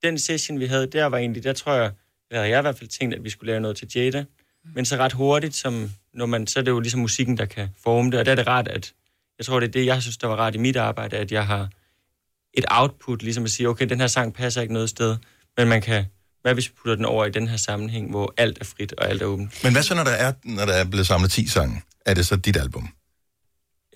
den 0.02 0.18
session, 0.18 0.60
vi 0.60 0.66
havde, 0.66 0.86
der 0.86 1.04
var 1.06 1.18
egentlig, 1.18 1.44
der 1.44 1.52
tror 1.52 1.72
jeg, 1.72 1.90
eller 2.30 2.44
jeg 2.44 2.58
i 2.58 2.62
hvert 2.62 2.78
fald 2.78 2.90
tænkt, 2.90 3.14
at 3.14 3.24
vi 3.24 3.30
skulle 3.30 3.50
lave 3.52 3.60
noget 3.60 3.76
til 3.76 3.88
Jada. 3.94 4.24
Men 4.74 4.84
så 4.84 4.96
ret 4.96 5.12
hurtigt, 5.12 5.56
som, 5.56 5.90
når 6.14 6.26
man, 6.26 6.46
så 6.46 6.58
er 6.58 6.62
det 6.62 6.70
jo 6.70 6.80
ligesom 6.80 7.00
musikken, 7.00 7.36
der 7.36 7.44
kan 7.44 7.68
forme 7.82 8.10
det. 8.10 8.20
Og 8.20 8.26
der 8.26 8.32
er 8.32 8.36
det 8.36 8.46
rart, 8.46 8.68
at 8.68 8.92
jeg 9.38 9.46
tror, 9.46 9.60
det 9.60 9.66
er 9.68 9.72
det, 9.72 9.86
jeg 9.86 10.02
synes, 10.02 10.16
der 10.16 10.26
var 10.26 10.36
rart 10.36 10.54
i 10.54 10.58
mit 10.58 10.76
arbejde, 10.76 11.16
at 11.16 11.32
jeg 11.32 11.46
har 11.46 11.68
et 12.54 12.64
output, 12.70 13.22
ligesom 13.22 13.44
at 13.44 13.50
sige, 13.50 13.68
okay, 13.68 13.88
den 13.88 14.00
her 14.00 14.06
sang 14.06 14.34
passer 14.34 14.60
ikke 14.60 14.74
noget 14.74 14.88
sted, 14.88 15.16
men 15.56 15.68
man 15.68 15.82
kan, 15.82 16.04
hvad 16.42 16.54
hvis 16.54 16.68
vi 16.68 16.74
putter 16.82 16.96
den 16.96 17.04
over 17.04 17.24
i 17.24 17.30
den 17.30 17.48
her 17.48 17.56
sammenhæng, 17.56 18.10
hvor 18.10 18.34
alt 18.36 18.58
er 18.60 18.64
frit 18.64 18.92
og 18.98 19.08
alt 19.10 19.22
er 19.22 19.26
åbent? 19.26 19.64
Men 19.64 19.72
hvad 19.72 19.82
så, 19.82 19.94
når 19.94 20.04
der 20.04 20.10
er, 20.10 20.32
når 20.44 20.66
der 20.66 20.72
er 20.72 20.84
blevet 20.84 21.06
samlet 21.06 21.30
10 21.30 21.48
sange? 21.48 21.82
Er 22.06 22.14
det 22.14 22.26
så 22.26 22.36
dit 22.36 22.56
album? 22.56 22.88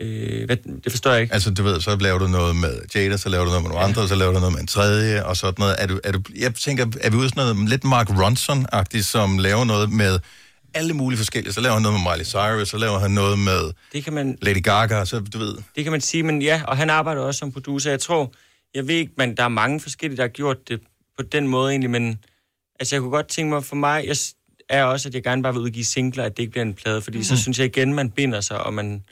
Øh, 0.00 0.46
hvad, 0.46 0.56
det 0.84 0.92
forstår 0.92 1.10
jeg 1.10 1.20
ikke. 1.20 1.34
Altså, 1.34 1.50
du 1.50 1.62
ved, 1.62 1.80
så 1.80 1.96
laver 1.96 2.18
du 2.18 2.26
noget 2.26 2.56
med 2.56 2.80
Jada, 2.94 3.16
så 3.16 3.28
laver 3.28 3.44
du 3.44 3.50
noget 3.50 3.62
med 3.62 3.70
nogle 3.70 3.84
andre, 3.84 4.08
så 4.08 4.14
laver 4.14 4.32
du 4.32 4.38
noget 4.38 4.52
med 4.52 4.60
en 4.60 4.66
tredje, 4.66 5.24
og 5.24 5.36
sådan 5.36 5.54
noget. 5.58 5.76
Er 5.78 5.86
du, 5.86 6.00
er 6.04 6.12
du, 6.12 6.20
jeg 6.36 6.54
tænker, 6.54 6.86
er 7.00 7.10
vi 7.10 7.16
ude 7.16 7.28
sådan 7.28 7.54
noget 7.54 7.68
lidt 7.68 7.84
Mark 7.84 8.10
Ronson-agtigt, 8.10 9.02
som 9.02 9.38
laver 9.38 9.64
noget 9.64 9.92
med 9.92 10.18
alle 10.74 10.94
mulige 10.94 11.18
forskellige. 11.18 11.52
Så 11.52 11.60
laver 11.60 11.74
han 11.74 11.82
noget 11.82 12.00
med 12.00 12.12
Miley 12.12 12.24
Cyrus, 12.24 12.68
så 12.68 12.78
laver 12.78 12.98
han 12.98 13.10
noget 13.10 13.38
med 13.38 13.72
Det 13.92 14.04
kan 14.04 14.12
man, 14.12 14.38
Lady 14.42 14.62
Gaga, 14.62 15.04
så 15.04 15.20
du 15.20 15.38
ved... 15.38 15.54
Det 15.76 15.84
kan 15.84 15.90
man 15.90 16.00
sige, 16.00 16.22
men 16.22 16.42
ja, 16.42 16.62
og 16.68 16.76
han 16.76 16.90
arbejder 16.90 17.22
også 17.22 17.38
som 17.38 17.52
producer. 17.52 17.90
Jeg 17.90 18.00
tror, 18.00 18.32
jeg 18.74 18.88
ved 18.88 18.94
ikke, 18.94 19.12
men 19.16 19.36
der 19.36 19.42
er 19.44 19.48
mange 19.48 19.80
forskellige, 19.80 20.16
der 20.16 20.22
har 20.22 20.28
gjort 20.28 20.68
det 20.68 20.80
på 21.18 21.22
den 21.22 21.48
måde 21.48 21.70
egentlig, 21.70 21.90
men 21.90 22.18
altså 22.80 22.96
jeg 22.96 23.00
kunne 23.00 23.10
godt 23.10 23.28
tænke 23.28 23.50
mig, 23.50 23.64
for 23.64 23.76
mig 23.76 24.04
jeg 24.06 24.16
er 24.68 24.84
også, 24.84 25.08
at 25.08 25.14
jeg 25.14 25.22
gerne 25.22 25.42
bare 25.42 25.52
vil 25.52 25.62
udgive 25.62 25.84
singler, 25.84 26.24
at 26.24 26.36
det 26.36 26.42
ikke 26.42 26.50
bliver 26.50 26.64
en 26.64 26.74
plade, 26.74 27.02
fordi 27.02 27.18
mm. 27.18 27.24
så 27.24 27.36
synes 27.36 27.58
jeg 27.58 27.66
igen, 27.66 27.94
man 27.94 28.10
binder 28.10 28.40
sig, 28.40 28.62
og 28.62 28.74
man, 28.74 29.04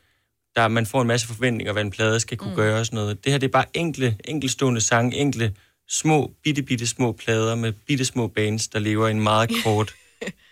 der, 0.56 0.68
man 0.68 0.86
får 0.86 1.02
en 1.02 1.08
masse 1.08 1.26
forventninger, 1.26 1.72
hvad 1.72 1.82
en 1.82 1.90
plade 1.90 2.20
skal 2.20 2.36
kunne 2.36 2.50
mm. 2.50 2.56
gøre 2.56 2.80
og 2.80 2.86
sådan 2.86 2.96
noget. 2.96 3.24
Det 3.24 3.32
her, 3.32 3.38
det 3.38 3.46
er 3.46 3.52
bare 3.52 3.64
enkle, 3.74 4.16
enkelstående 4.24 4.80
sange, 4.80 5.16
enkle, 5.16 5.54
små, 5.88 6.32
bitte, 6.44 6.62
bitte 6.62 6.86
små 6.86 7.12
plader 7.12 7.54
med 7.54 7.72
bitte 7.72 8.04
små 8.04 8.26
bands, 8.26 8.68
der 8.68 8.78
lever 8.78 9.08
i 9.08 9.10
en 9.10 9.22
meget 9.22 9.50
kort 9.64 9.94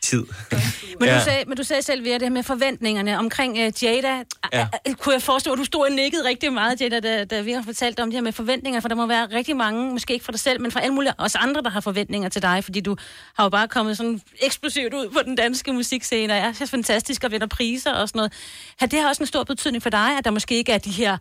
tid. 0.02 0.24
Men, 1.00 1.08
Ja. 1.08 1.18
du 1.18 1.24
sagde, 1.24 1.44
men 1.48 1.56
du 1.56 1.62
sagde 1.62 1.82
selv, 1.82 2.04
ved 2.04 2.12
det 2.12 2.22
her 2.22 2.30
med 2.30 2.42
forventningerne 2.42 3.18
omkring 3.18 3.52
uh, 3.52 3.82
Jada. 3.84 4.22
Ja. 4.52 4.68
Kunne 4.98 5.12
jeg 5.12 5.22
forestille 5.22 5.50
mig, 5.50 5.54
at 5.54 5.58
du 5.58 5.64
stod 5.64 5.86
og 5.86 5.92
nikkede 5.92 6.24
rigtig 6.28 6.52
meget, 6.52 6.80
Jada, 6.80 7.00
da, 7.00 7.24
da 7.24 7.40
vi 7.40 7.52
har 7.52 7.62
fortalt 7.62 8.00
om 8.00 8.08
det 8.08 8.14
her 8.16 8.22
med 8.22 8.32
forventninger, 8.32 8.80
for 8.80 8.88
der 8.88 8.94
må 8.96 9.06
være 9.06 9.26
rigtig 9.32 9.56
mange, 9.56 9.92
måske 9.92 10.12
ikke 10.12 10.24
for 10.24 10.32
dig 10.32 10.40
selv, 10.40 10.60
men 10.60 10.70
for 10.70 10.80
alle 10.80 10.94
mulige 10.94 11.12
os 11.18 11.34
andre, 11.34 11.62
der 11.62 11.70
har 11.70 11.80
forventninger 11.80 12.28
til 12.28 12.42
dig, 12.42 12.64
fordi 12.64 12.80
du 12.80 12.96
har 13.36 13.44
jo 13.44 13.48
bare 13.48 13.68
kommet 13.68 13.96
sådan 13.96 14.20
eksplosivt 14.42 14.94
ud 14.94 15.08
på 15.10 15.18
den 15.24 15.36
danske 15.36 15.72
musikscene, 15.72 16.32
og 16.32 16.38
er 16.38 16.52
så 16.52 16.66
fantastisk 16.66 17.24
og 17.24 17.30
vinder 17.30 17.46
priser 17.46 17.92
og 17.92 18.08
sådan 18.08 18.18
noget. 18.18 18.32
Har 18.78 18.86
det 18.86 18.98
her 19.00 19.08
også 19.08 19.22
en 19.22 19.26
stor 19.26 19.44
betydning 19.44 19.82
for 19.82 19.90
dig, 19.90 20.18
at 20.18 20.24
der 20.24 20.30
måske 20.30 20.54
ikke 20.56 20.72
er 20.72 20.78
de 20.78 20.90
her 20.90 21.18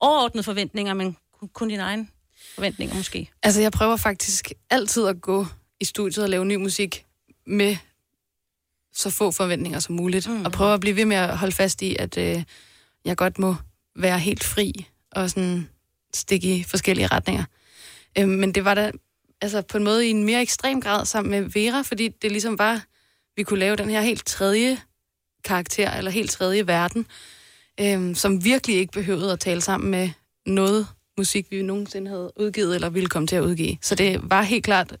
overordnede 0.00 0.42
forventninger, 0.44 0.94
men 0.94 1.16
kun- 1.40 1.48
kun 1.54 1.68
dine 1.68 1.82
egne 1.82 2.06
forventninger 2.54 2.94
måske? 2.96 3.30
Altså, 3.42 3.60
jeg 3.60 3.72
prøver 3.72 3.96
faktisk 3.96 4.52
altid 4.70 5.06
at 5.06 5.20
gå 5.20 5.46
i 5.80 5.84
studiet 5.84 6.24
og 6.24 6.30
lave 6.30 6.44
ny 6.44 6.54
musik 6.56 7.02
med 7.46 7.76
så 8.92 9.10
få 9.10 9.30
forventninger 9.30 9.78
som 9.78 9.94
muligt. 9.94 10.28
Mm. 10.28 10.44
Og 10.44 10.52
prøve 10.52 10.74
at 10.74 10.80
blive 10.80 10.96
ved 10.96 11.04
med 11.04 11.16
at 11.16 11.38
holde 11.38 11.54
fast 11.54 11.82
i, 11.82 11.96
at 11.98 12.18
øh, 12.18 12.42
jeg 13.04 13.16
godt 13.16 13.38
må 13.38 13.54
være 13.96 14.18
helt 14.18 14.44
fri 14.44 14.86
og 15.12 15.30
sådan 15.30 15.68
stikke 16.14 16.56
i 16.56 16.62
forskellige 16.62 17.06
retninger. 17.06 17.44
Øh, 18.18 18.28
men 18.28 18.54
det 18.54 18.64
var 18.64 18.74
da 18.74 18.92
altså 19.40 19.62
på 19.62 19.78
en 19.78 19.84
måde 19.84 20.06
i 20.06 20.10
en 20.10 20.24
mere 20.24 20.42
ekstrem 20.42 20.80
grad 20.80 21.06
sammen 21.06 21.30
med 21.30 21.50
Vera, 21.50 21.82
fordi 21.82 22.08
det 22.08 22.32
ligesom 22.32 22.58
var, 22.58 22.84
vi 23.36 23.42
kunne 23.42 23.58
lave 23.58 23.76
den 23.76 23.90
her 23.90 24.00
helt 24.00 24.26
tredje 24.26 24.78
karakter, 25.44 25.90
eller 25.90 26.10
helt 26.10 26.30
tredje 26.30 26.66
verden, 26.66 27.06
øh, 27.80 28.16
som 28.16 28.44
virkelig 28.44 28.76
ikke 28.76 28.92
behøvede 28.92 29.32
at 29.32 29.40
tale 29.40 29.60
sammen 29.60 29.90
med 29.90 30.10
noget 30.46 30.86
musik, 31.18 31.50
vi 31.50 31.62
nogensinde 31.62 32.10
havde 32.10 32.32
udgivet, 32.36 32.74
eller 32.74 32.90
ville 32.90 33.08
komme 33.08 33.26
til 33.26 33.36
at 33.36 33.42
udgive. 33.42 33.76
Så 33.82 33.94
det 33.94 34.30
var 34.30 34.42
helt 34.42 34.64
klart 34.64 34.96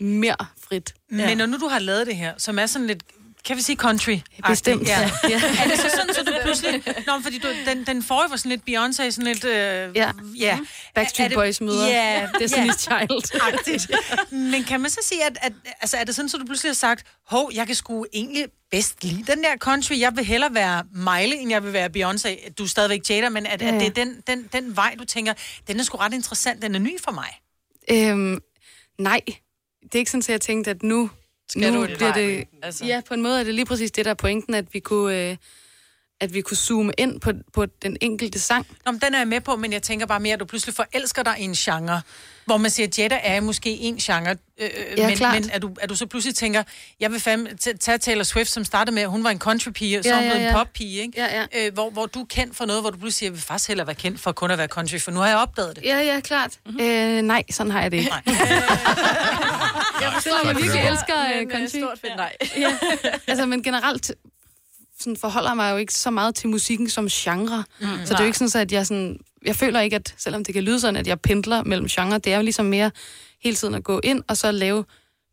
mere 0.00 0.36
frit. 0.68 0.94
Men 1.10 1.38
når 1.38 1.46
nu 1.46 1.56
du 1.58 1.68
har 1.68 1.78
lavet 1.78 2.06
det 2.06 2.16
her, 2.16 2.34
som 2.38 2.58
er 2.58 2.66
sådan 2.66 2.86
lidt 2.86 3.02
kan 3.44 3.56
vi 3.56 3.62
sige 3.62 3.76
country? 3.76 4.18
Bestemt, 4.48 4.88
ja. 4.88 5.00
ja. 5.00 5.10
Ja. 5.28 5.36
Er 5.64 5.68
det 5.68 5.78
så 5.78 5.90
sådan, 5.94 6.14
så 6.14 6.22
du 6.22 6.32
pludselig... 6.42 6.82
Nå, 7.06 7.12
fordi 7.22 7.38
du, 7.38 7.48
den, 7.66 7.86
den 7.86 8.02
forrige 8.02 8.30
var 8.30 8.36
sådan 8.36 8.50
lidt 8.50 8.62
Beyoncé, 8.70 9.10
sådan 9.10 9.24
lidt... 9.24 9.44
Øh, 9.44 9.96
Ja. 9.96 10.10
ja. 10.38 10.58
Backstreet 10.94 11.24
Er 11.24 11.28
det- 11.28 11.36
Boys 11.36 11.60
møder 11.60 11.86
Ja, 11.86 12.26
Destiny's 12.26 12.90
ja. 12.90 12.98
Child. 13.06 13.40
Agtigt. 13.52 13.90
Men 14.32 14.64
kan 14.64 14.80
man 14.80 14.90
så 14.90 14.98
sige, 15.02 15.24
at, 15.24 15.38
at 15.42 15.52
altså, 15.80 15.96
er 15.96 16.04
det 16.04 16.14
sådan, 16.14 16.28
så 16.28 16.36
du 16.38 16.44
pludselig 16.44 16.70
har 16.70 16.74
sagt, 16.74 17.06
hov, 17.26 17.50
jeg 17.54 17.66
kan 17.66 17.74
sgu 17.74 18.06
egentlig 18.12 18.44
bedst 18.70 19.04
lide 19.04 19.32
den 19.32 19.42
der 19.44 19.56
country. 19.58 19.98
Jeg 19.98 20.12
vil 20.16 20.24
hellere 20.24 20.54
være 20.54 20.84
Miley, 20.94 21.36
end 21.40 21.50
jeg 21.50 21.64
vil 21.64 21.72
være 21.72 21.88
Beyoncé. 21.96 22.52
Du 22.58 22.64
er 22.64 22.68
stadigvæk 22.68 23.10
Jada, 23.10 23.28
men 23.28 23.46
at, 23.46 23.62
Ja, 23.62 23.68
at 23.68 23.74
ja. 23.74 23.78
det 23.78 23.86
er 23.86 24.04
den, 24.04 24.20
den, 24.26 24.48
den 24.52 24.76
vej, 24.76 24.94
du 24.98 25.04
tænker, 25.04 25.34
den 25.68 25.80
er 25.80 25.84
sgu 25.84 25.96
ret 25.98 26.14
interessant, 26.14 26.62
den 26.62 26.74
er 26.74 26.78
ny 26.78 27.00
for 27.04 27.10
mig. 27.12 27.28
Øhm, 27.90 28.38
nej, 28.98 29.20
det 29.86 29.94
er 29.94 29.98
ikke 29.98 30.10
sådan, 30.10 30.20
at 30.20 30.28
jeg 30.28 30.40
tænkte, 30.40 30.70
at 30.70 30.82
nu, 30.82 31.10
Skal 31.48 31.72
nu 31.72 31.82
du 31.82 31.86
bliver 31.96 32.12
det... 32.12 32.44
altså? 32.62 32.84
Ja, 32.84 33.00
på 33.08 33.14
en 33.14 33.22
måde 33.22 33.40
er 33.40 33.44
det 33.44 33.54
lige 33.54 33.66
præcis 33.66 33.90
det, 33.90 34.04
der 34.04 34.10
er 34.10 34.14
pointen, 34.14 34.54
at 34.54 34.74
vi 34.74 34.80
kunne, 34.80 35.30
øh, 35.30 35.36
at 36.20 36.34
vi 36.34 36.40
kunne 36.40 36.56
zoome 36.56 36.92
ind 36.98 37.20
på, 37.20 37.32
på 37.54 37.66
den 37.82 37.96
enkelte 38.00 38.38
sang. 38.40 38.66
Nå, 38.86 38.92
men 38.92 39.00
den 39.00 39.14
er 39.14 39.18
jeg 39.18 39.28
med 39.28 39.40
på, 39.40 39.56
men 39.56 39.72
jeg 39.72 39.82
tænker 39.82 40.06
bare 40.06 40.20
mere, 40.20 40.34
at 40.34 40.40
du 40.40 40.44
pludselig 40.44 40.74
forelsker 40.74 41.22
dig 41.22 41.36
i 41.38 41.42
en 41.44 41.52
genre, 41.54 42.00
hvor 42.46 42.56
man 42.56 42.70
siger, 42.70 42.86
at 42.86 42.98
Jetta 42.98 43.18
er 43.22 43.40
måske 43.40 43.70
en 43.70 43.96
genre, 43.96 44.36
øh, 44.60 44.70
Ja, 44.96 45.06
men, 45.08 45.16
klart. 45.16 45.34
men 45.34 45.50
at, 45.50 45.62
du, 45.62 45.70
at 45.80 45.88
du 45.88 45.94
så 45.96 46.06
pludselig 46.06 46.34
tænker, 46.34 46.62
jeg 47.00 47.12
vil 47.12 47.20
fandme 47.20 47.48
tage 47.80 47.98
Taylor 47.98 48.22
Swift, 48.22 48.50
som 48.50 48.64
startede 48.64 48.94
med, 48.94 49.02
at 49.02 49.08
hun 49.10 49.24
var 49.24 49.30
en 49.30 49.38
country-pige, 49.38 50.02
så 50.02 50.08
Ja, 50.08 50.14
er 50.14 50.18
hun 50.18 50.24
ja, 50.24 50.30
blevet 50.30 50.46
en 50.48 50.52
ja. 50.52 50.58
pop-pige, 50.58 51.00
ikke? 51.02 51.12
Ja, 51.20 51.44
ja. 51.52 51.66
Øh, 51.66 51.72
hvor, 51.74 51.90
hvor 51.90 52.06
du 52.06 52.20
er 52.20 52.26
kendt 52.26 52.56
for 52.56 52.64
noget, 52.64 52.82
hvor 52.82 52.90
du 52.90 52.96
pludselig 52.98 53.14
siger, 53.18 53.26
jeg 53.30 53.34
vil 53.34 53.42
faktisk 53.42 53.68
hellere 53.68 53.86
være 53.86 53.96
kendt 53.96 54.20
for 54.20 54.32
kun 54.32 54.50
at 54.50 54.58
være 54.58 54.66
country, 54.68 54.98
for 54.98 55.10
nu 55.10 55.20
har 55.20 55.28
jeg 55.28 55.36
opdaget 55.38 55.76
det. 55.76 55.84
Ja, 55.84 55.98
ja, 55.98 56.20
klart. 56.20 56.50
Mm-hmm. 56.66 56.80
Øh, 56.84 57.22
nej, 57.22 57.42
sådan 57.50 57.72
har 57.72 57.82
jeg 57.82 57.90
det 57.90 57.96
ikke. 57.98 58.12
Jeg 60.00 60.12
Selvom 60.22 60.46
jeg 60.46 60.56
virkelig 60.56 60.82
elsker 60.90 61.20
øh, 61.24 61.36
Men, 61.38 61.46
øh, 61.46 61.50
country. 61.52 61.78
stort 61.78 61.98
fedt 62.00 62.16
nej. 62.16 62.32
ja. 62.64 62.78
Altså, 63.26 63.46
men 63.46 63.62
generelt 63.62 64.12
sådan 64.98 65.16
forholder 65.16 65.54
mig 65.54 65.72
jo 65.72 65.76
ikke 65.76 65.94
så 65.94 66.10
meget 66.10 66.34
til 66.34 66.48
musikken 66.48 66.88
som 66.88 67.08
genre. 67.10 67.64
Mm, 67.80 67.86
så 67.86 68.12
det 68.12 68.14
er 68.14 68.18
jo 68.18 68.26
ikke 68.26 68.38
sådan, 68.38 68.50
så 68.50 68.58
at 68.58 68.72
jeg 68.72 68.86
sådan... 68.86 69.18
Jeg 69.44 69.56
føler 69.56 69.80
ikke, 69.80 69.96
at 69.96 70.14
selvom 70.18 70.44
det 70.44 70.54
kan 70.54 70.62
lyde 70.62 70.80
sådan, 70.80 70.96
at 70.96 71.06
jeg 71.06 71.20
pendler 71.20 71.62
mellem 71.64 71.86
genre, 71.86 72.18
det 72.18 72.32
er 72.32 72.36
jo 72.36 72.42
ligesom 72.42 72.66
mere 72.66 72.90
hele 73.42 73.56
tiden 73.56 73.74
at 73.74 73.84
gå 73.84 74.00
ind 74.04 74.22
og 74.28 74.36
så 74.36 74.52
lave 74.52 74.84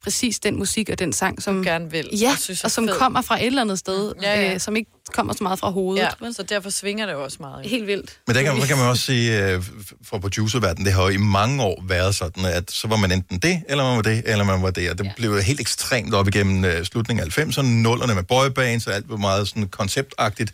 præcis 0.04 0.40
den 0.40 0.56
musik 0.58 0.90
og 0.90 1.00
den 1.00 1.14
sang, 1.14 1.44
som... 1.44 1.56
Du 1.56 1.70
gerne 1.70 1.92
vil, 1.92 2.10
Ja, 2.22 2.32
og 2.32 2.38
synes 2.38 2.64
og 2.64 2.72
som 2.72 2.88
fed. 2.88 2.98
kommer 2.98 3.22
fra 3.22 3.40
et 3.40 3.46
eller 3.46 3.62
andet 3.62 3.80
sted, 3.80 4.14
Ja, 4.22 4.42
ja. 4.42 4.54
Øh, 4.54 4.60
som 4.60 4.76
ikke 4.76 4.92
kommer 5.14 5.34
så 5.34 5.44
meget 5.44 5.60
fra 5.60 5.70
hovedet. 5.70 6.08
Ja, 6.22 6.32
så 6.32 6.44
derfor 6.44 6.70
svinger 6.70 7.06
det 7.06 7.14
jo 7.14 7.24
også 7.24 7.38
meget. 7.40 7.66
Helt 7.70 7.88
vildt. 7.88 8.20
Men 8.28 8.36
der 8.36 8.44
kan, 8.44 8.56
der 8.56 8.66
kan 8.66 8.78
man 8.78 8.86
også 8.88 9.04
sige, 9.04 9.48
øh, 9.52 9.64
fra 10.06 10.18
producerverdenen, 10.18 10.86
det 10.86 10.94
har 10.94 11.04
jo 11.04 11.10
i 11.10 11.18
mange 11.18 11.64
år 11.64 11.84
været 11.88 12.16
sådan, 12.16 12.46
at 12.46 12.72
så 12.72 12.88
var 12.88 12.96
man 12.96 13.12
enten 13.12 13.40
det, 13.40 13.62
eller 13.70 13.84
man 13.84 13.96
var 13.96 14.02
det, 14.02 14.24
eller 14.26 14.44
man 14.46 14.62
var 14.62 14.72
det. 14.72 14.92
Og 14.92 14.98
det 14.98 15.06
ja. 15.06 15.12
blev 15.18 15.30
jo 15.30 15.38
helt 15.40 15.60
ekstremt 15.60 16.14
op 16.14 16.28
igennem 16.28 16.66
øh, 16.66 16.86
slutningen 16.86 17.26
af 17.26 17.38
90'erne, 17.40 17.62
nullerne 17.62 18.16
med 18.16 18.24
boybands 18.24 18.88
og 18.88 18.94
alt 18.96 19.10
var 19.10 19.18
meget 19.18 19.48
sådan 19.48 19.68
konceptagtigt. 19.68 20.52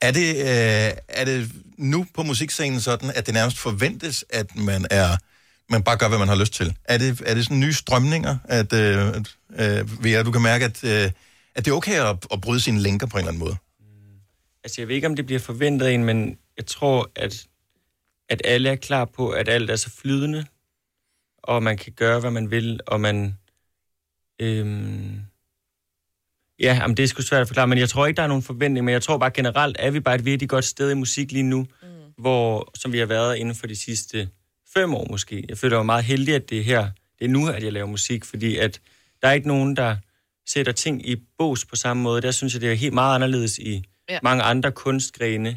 Er 0.00 0.10
det, 0.10 0.36
øh, 0.36 0.92
er 1.08 1.24
det 1.24 1.50
nu 1.78 2.06
på 2.14 2.22
musikscenen 2.22 2.80
sådan, 2.80 3.12
at 3.14 3.26
det 3.26 3.34
nærmest 3.34 3.58
forventes, 3.58 4.24
at 4.30 4.56
man 4.56 4.86
er 4.90 5.16
man 5.70 5.82
bare 5.82 5.96
gør, 5.96 6.08
hvad 6.08 6.18
man 6.18 6.28
har 6.28 6.36
lyst 6.36 6.52
til? 6.52 6.76
Er 6.84 6.98
det, 6.98 7.22
er 7.26 7.34
det 7.34 7.44
sådan 7.44 7.60
nye 7.60 7.72
strømninger, 7.72 8.36
at, 8.44 8.72
øh, 8.72 9.08
at 9.08 9.80
øh, 9.80 10.04
Vera, 10.04 10.22
du 10.22 10.30
kan 10.30 10.42
mærke, 10.42 10.64
at, 10.64 10.84
øh, 10.84 11.10
at 11.54 11.64
det 11.64 11.68
er 11.70 11.74
okay 11.74 12.00
at, 12.00 12.26
at 12.32 12.40
bryde 12.40 12.60
sine 12.60 12.80
lænker 12.80 13.06
på 13.06 13.16
en 13.16 13.20
eller 13.20 13.28
anden 13.28 13.44
måde? 13.44 13.56
Altså, 14.64 14.80
jeg 14.80 14.88
ved 14.88 14.94
ikke, 14.94 15.06
om 15.06 15.16
det 15.16 15.26
bliver 15.26 15.38
forventet 15.40 15.94
en, 15.94 16.04
men 16.04 16.38
jeg 16.56 16.66
tror, 16.66 17.10
at, 17.16 17.46
at 18.28 18.42
alle 18.44 18.70
er 18.70 18.76
klar 18.76 19.04
på, 19.04 19.30
at 19.30 19.48
alt 19.48 19.70
er 19.70 19.76
så 19.76 19.90
flydende, 19.90 20.44
og 21.42 21.62
man 21.62 21.76
kan 21.76 21.92
gøre, 21.92 22.20
hvad 22.20 22.30
man 22.30 22.50
vil, 22.50 22.80
og 22.86 23.00
man... 23.00 23.38
Øhm, 24.40 25.20
ja, 26.58 26.74
jamen, 26.74 26.96
det 26.96 27.02
er 27.02 27.06
sgu 27.06 27.22
svært 27.22 27.40
at 27.40 27.48
forklare, 27.48 27.66
men 27.66 27.78
jeg 27.78 27.88
tror 27.88 28.06
ikke, 28.06 28.16
der 28.16 28.22
er 28.22 28.26
nogen 28.26 28.42
forventning, 28.42 28.84
men 28.84 28.92
jeg 28.92 29.02
tror 29.02 29.18
bare 29.18 29.30
generelt, 29.30 29.76
er 29.78 29.90
vi 29.90 30.00
bare 30.00 30.14
et 30.14 30.24
virkelig 30.24 30.48
godt 30.48 30.64
sted 30.64 30.90
i 30.90 30.94
musik 30.94 31.32
lige 31.32 31.42
nu, 31.42 31.66
mm. 31.82 31.88
hvor, 32.18 32.70
som 32.74 32.92
vi 32.92 32.98
har 32.98 33.06
været 33.06 33.36
inden 33.36 33.54
for 33.54 33.66
de 33.66 33.76
sidste 33.76 34.28
fem 34.74 34.94
år 34.94 35.06
måske. 35.10 35.44
Jeg 35.48 35.58
føler 35.58 35.76
mig 35.76 35.86
meget 35.86 36.04
heldig, 36.04 36.34
at 36.34 36.50
det 36.50 36.58
er 36.58 36.62
her, 36.62 36.90
det 37.18 37.24
er 37.24 37.28
nu, 37.28 37.48
at 37.48 37.62
jeg 37.62 37.72
laver 37.72 37.86
musik, 37.86 38.24
fordi 38.24 38.56
at 38.56 38.80
der 39.22 39.28
er 39.28 39.32
ikke 39.32 39.48
nogen, 39.48 39.76
der 39.76 39.96
sætter 40.46 40.72
ting 40.72 41.08
i 41.08 41.16
bås 41.38 41.64
på 41.64 41.76
samme 41.76 42.02
måde. 42.02 42.22
Der 42.22 42.30
synes 42.30 42.54
jeg, 42.54 42.60
det 42.60 42.70
er 42.70 42.74
helt 42.74 42.94
meget 42.94 43.14
anderledes 43.14 43.58
i 43.58 43.84
Ja. 44.08 44.18
mange 44.22 44.42
andre 44.42 44.72
kunstgrene 44.72 45.56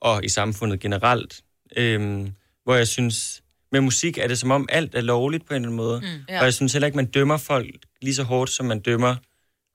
og 0.00 0.24
i 0.24 0.28
samfundet 0.28 0.80
generelt. 0.80 1.40
Øhm, 1.76 2.32
hvor 2.64 2.74
jeg 2.74 2.88
synes, 2.88 3.42
med 3.72 3.80
musik 3.80 4.18
er 4.18 4.28
det 4.28 4.38
som 4.38 4.50
om 4.50 4.66
alt 4.72 4.94
er 4.94 5.00
lovligt 5.00 5.46
på 5.46 5.54
en 5.54 5.56
eller 5.56 5.66
anden 5.68 5.76
måde. 5.76 6.00
Mm, 6.00 6.06
ja. 6.28 6.38
Og 6.38 6.44
jeg 6.44 6.54
synes 6.54 6.72
heller 6.72 6.86
ikke, 6.86 6.96
man 6.96 7.06
dømmer 7.06 7.36
folk 7.36 7.66
lige 8.02 8.14
så 8.14 8.22
hårdt, 8.22 8.50
som 8.50 8.66
man 8.66 8.80
dømmer 8.80 9.16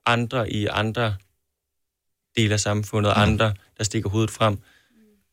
andre 0.05 0.51
i 0.51 0.65
andre 0.65 1.15
dele 2.37 2.53
af 2.53 2.59
samfundet, 2.59 3.13
mm. 3.15 3.21
andre, 3.21 3.53
der 3.77 3.83
stikker 3.83 4.09
hovedet 4.09 4.31
frem. 4.31 4.57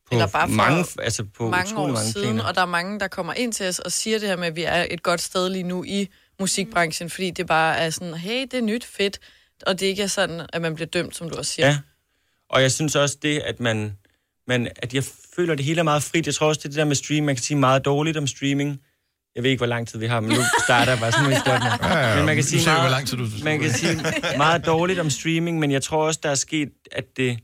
På 0.07 0.15
Eller 0.15 0.27
bare 0.27 0.47
for 0.47 0.55
mange, 0.55 0.85
altså 0.99 1.23
på 1.37 1.49
mange 1.49 1.77
år 1.77 1.87
mange 1.87 1.99
siden, 2.11 2.27
planer. 2.33 2.43
og 2.43 2.55
der 2.55 2.61
er 2.61 2.65
mange, 2.65 2.99
der 2.99 3.07
kommer 3.07 3.33
ind 3.33 3.53
til 3.53 3.67
os 3.67 3.79
og 3.79 3.91
siger 3.91 4.19
det 4.19 4.27
her 4.29 4.35
med, 4.35 4.47
at 4.47 4.55
vi 4.55 4.63
er 4.63 4.85
et 4.89 5.03
godt 5.03 5.21
sted 5.21 5.49
lige 5.49 5.63
nu 5.63 5.83
i 5.83 6.07
musikbranchen, 6.39 7.09
fordi 7.09 7.31
det 7.31 7.47
bare 7.47 7.77
er 7.77 7.89
sådan, 7.89 8.13
hey, 8.13 8.41
det 8.41 8.53
er 8.53 8.61
nyt, 8.61 8.85
fedt, 8.85 9.19
og 9.65 9.79
det 9.79 9.85
ikke 9.85 10.03
er 10.03 10.07
sådan, 10.07 10.45
at 10.53 10.61
man 10.61 10.75
bliver 10.75 10.87
dømt, 10.87 11.15
som 11.15 11.29
du 11.29 11.35
også 11.37 11.51
siger. 11.51 11.67
Ja. 11.67 11.77
Og 12.49 12.61
jeg 12.61 12.71
synes 12.71 12.95
også 12.95 13.17
det, 13.21 13.39
at 13.39 13.59
man, 13.59 13.97
man, 14.47 14.67
at 14.75 14.93
jeg 14.93 15.03
føler, 15.35 15.51
at 15.51 15.57
det 15.57 15.65
hele 15.65 15.79
er 15.79 15.83
meget 15.83 16.03
frit. 16.03 16.25
Jeg 16.25 16.35
tror 16.35 16.47
også, 16.47 16.59
det 16.59 16.65
er 16.65 16.69
det 16.69 16.77
der 16.77 16.85
med 16.85 16.95
stream, 16.95 17.25
man 17.25 17.35
kan 17.35 17.43
sige 17.43 17.57
meget 17.57 17.85
dårligt 17.85 18.17
om 18.17 18.27
streaming. 18.27 18.79
Jeg 19.35 19.43
ved 19.43 19.49
ikke, 19.51 19.59
hvor 19.59 19.67
lang 19.67 19.87
tid 19.87 19.99
vi 19.99 20.07
har, 20.07 20.19
men 20.19 20.29
nu 20.29 20.35
starter 20.65 20.91
jeg 20.91 20.99
bare 20.99 21.11
sådan 21.11 21.23
noget 21.23 21.37
i 21.37 21.39
starten. 21.39 21.67
Ja, 21.91 21.97
ja, 22.09 22.15
Men 22.15 22.25
man 22.25 22.35
kan 22.35 22.43
sige, 22.43 22.65
meget, 22.65 22.81
hvor 22.81 22.89
lang 22.89 23.07
tid 23.07 23.17
du- 23.17 23.27
man 23.43 23.59
kan 23.59 23.71
sige 23.73 24.01
meget 24.37 24.65
dårligt 24.65 24.99
om 24.99 25.09
streaming, 25.09 25.59
men 25.59 25.71
jeg 25.71 25.83
tror 25.83 26.05
også, 26.05 26.19
der 26.23 26.29
er 26.29 26.35
sket, 26.35 26.69
at 26.91 27.05
det... 27.17 27.39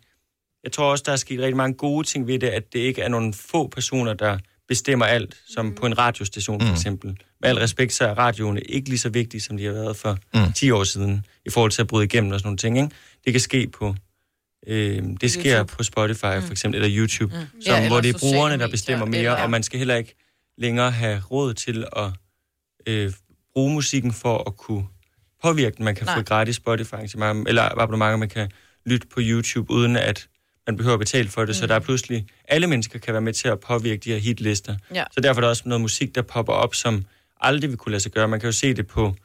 Jeg 0.64 0.72
tror 0.72 0.92
også, 0.92 1.04
der 1.06 1.12
er 1.12 1.16
sket 1.16 1.40
rigtig 1.40 1.58
mange 1.58 1.74
gode 1.78 2.08
ting 2.08 2.28
ved 2.28 2.40
det, 2.40 2.48
at 2.48 2.74
det 2.74 2.80
ikke 2.80 3.02
er 3.02 3.08
nogle 3.08 3.34
få 3.34 3.68
personer, 3.68 4.14
der 4.14 4.38
bestemmer 4.68 5.06
alt, 5.06 5.38
som 5.48 5.76
på 5.76 5.86
en 5.86 5.98
radiostation 5.98 6.62
for 6.62 6.68
Mm. 6.68 6.74
eksempel. 6.74 7.18
Med 7.42 7.50
al 7.50 7.56
respekt, 7.58 7.94
så 7.94 8.06
er 8.08 8.14
radioerne 8.14 8.62
ikke 8.62 8.90
lige 8.90 9.00
så 9.00 9.10
vigtige, 9.10 9.42
som 9.42 9.58
de 9.58 9.66
har 9.66 9.74
været 9.74 9.98
for 9.98 10.18
Mm. 10.34 10.40
mm. 10.40 10.54
10 10.54 10.72
år 10.72 10.84
siden, 10.84 11.26
i 11.46 11.50
forhold 11.50 11.72
til 11.72 11.82
at 11.82 11.88
bryde 11.88 12.06
igennem 12.06 12.32
og 12.32 12.40
sådan 12.40 12.48
nogle 12.48 12.58
ting. 12.58 12.78
Ikke? 12.78 12.90
Det 13.26 13.34
kan 13.34 13.40
ske 13.40 13.68
på... 13.68 13.96
Øh, 14.68 15.04
det 15.22 15.32
sker 15.32 15.58
YouTube. 15.58 15.74
på 15.78 15.84
Spotify 15.84 16.20
for 16.22 16.52
eksempel, 16.52 16.84
eller 16.84 16.98
YouTube, 17.00 17.34
Mm. 17.36 17.40
mm. 17.40 17.48
Ja, 17.60 17.66
som, 17.66 17.76
eller 17.76 17.88
hvor 17.90 18.02
det 18.02 18.16
er 18.16 18.20
brugerne, 18.20 18.52
der 18.52 18.58
medier, 18.58 18.68
bestemmer 18.72 19.06
mere, 19.06 19.20
eller- 19.20 19.36
og 19.36 19.50
man 19.50 19.64
skal 19.64 19.78
heller 19.78 19.96
ikke 19.96 20.16
længere 20.58 20.92
have 20.92 21.20
råd 21.32 21.54
til 21.54 21.86
at 21.96 22.10
øh, 22.88 23.14
bruge 23.54 23.74
musikken 23.74 24.14
for 24.14 24.44
at 24.48 24.58
kunne 24.58 24.86
påvirke 25.44 25.76
den. 25.78 25.86
Man 25.86 25.96
kan 25.96 26.06
Nej. 26.06 26.16
få 26.18 26.22
gratis 26.24 26.56
Spotify 26.56 26.94
arrangement, 26.94 27.48
eller 27.48 27.62
abonnementer, 27.82 28.16
man 28.18 28.30
kan 28.30 28.52
lytte 28.86 29.08
på 29.08 29.20
YouTube, 29.24 29.74
uden 29.74 29.98
at 29.98 30.28
man 30.68 30.78
behøver 30.78 30.94
at 30.94 31.00
betale 31.00 31.30
for 31.30 31.42
det. 31.42 31.50
Mm. 31.50 31.54
Så 31.54 31.68
der 31.68 31.76
er 31.76 31.80
pludselig, 31.80 32.28
alle 32.48 32.68
mennesker 32.68 33.00
kan 33.00 33.14
være 33.14 33.22
med 33.22 33.34
til 33.34 33.48
at 33.48 33.60
påvirke 33.60 34.00
de 34.00 34.10
her 34.12 34.18
hitlister. 34.18 34.76
Ja. 34.94 35.04
Så 35.12 35.22
derfor 35.22 35.40
er 35.40 35.42
der 35.42 35.50
også 35.50 35.64
noget 35.66 35.82
musik, 35.82 36.16
der 36.16 36.22
popper 36.22 36.54
op, 36.54 36.76
som 36.76 37.06
aldrig 37.42 37.70
vil 37.70 37.78
kunne 37.78 37.92
lade 37.92 38.04
sig 38.04 38.12
gøre. 38.12 38.28
Man 38.28 38.40
kan 38.40 38.48
jo 38.48 38.52
se 38.52 38.74
det 38.74 38.88
på 38.88 39.16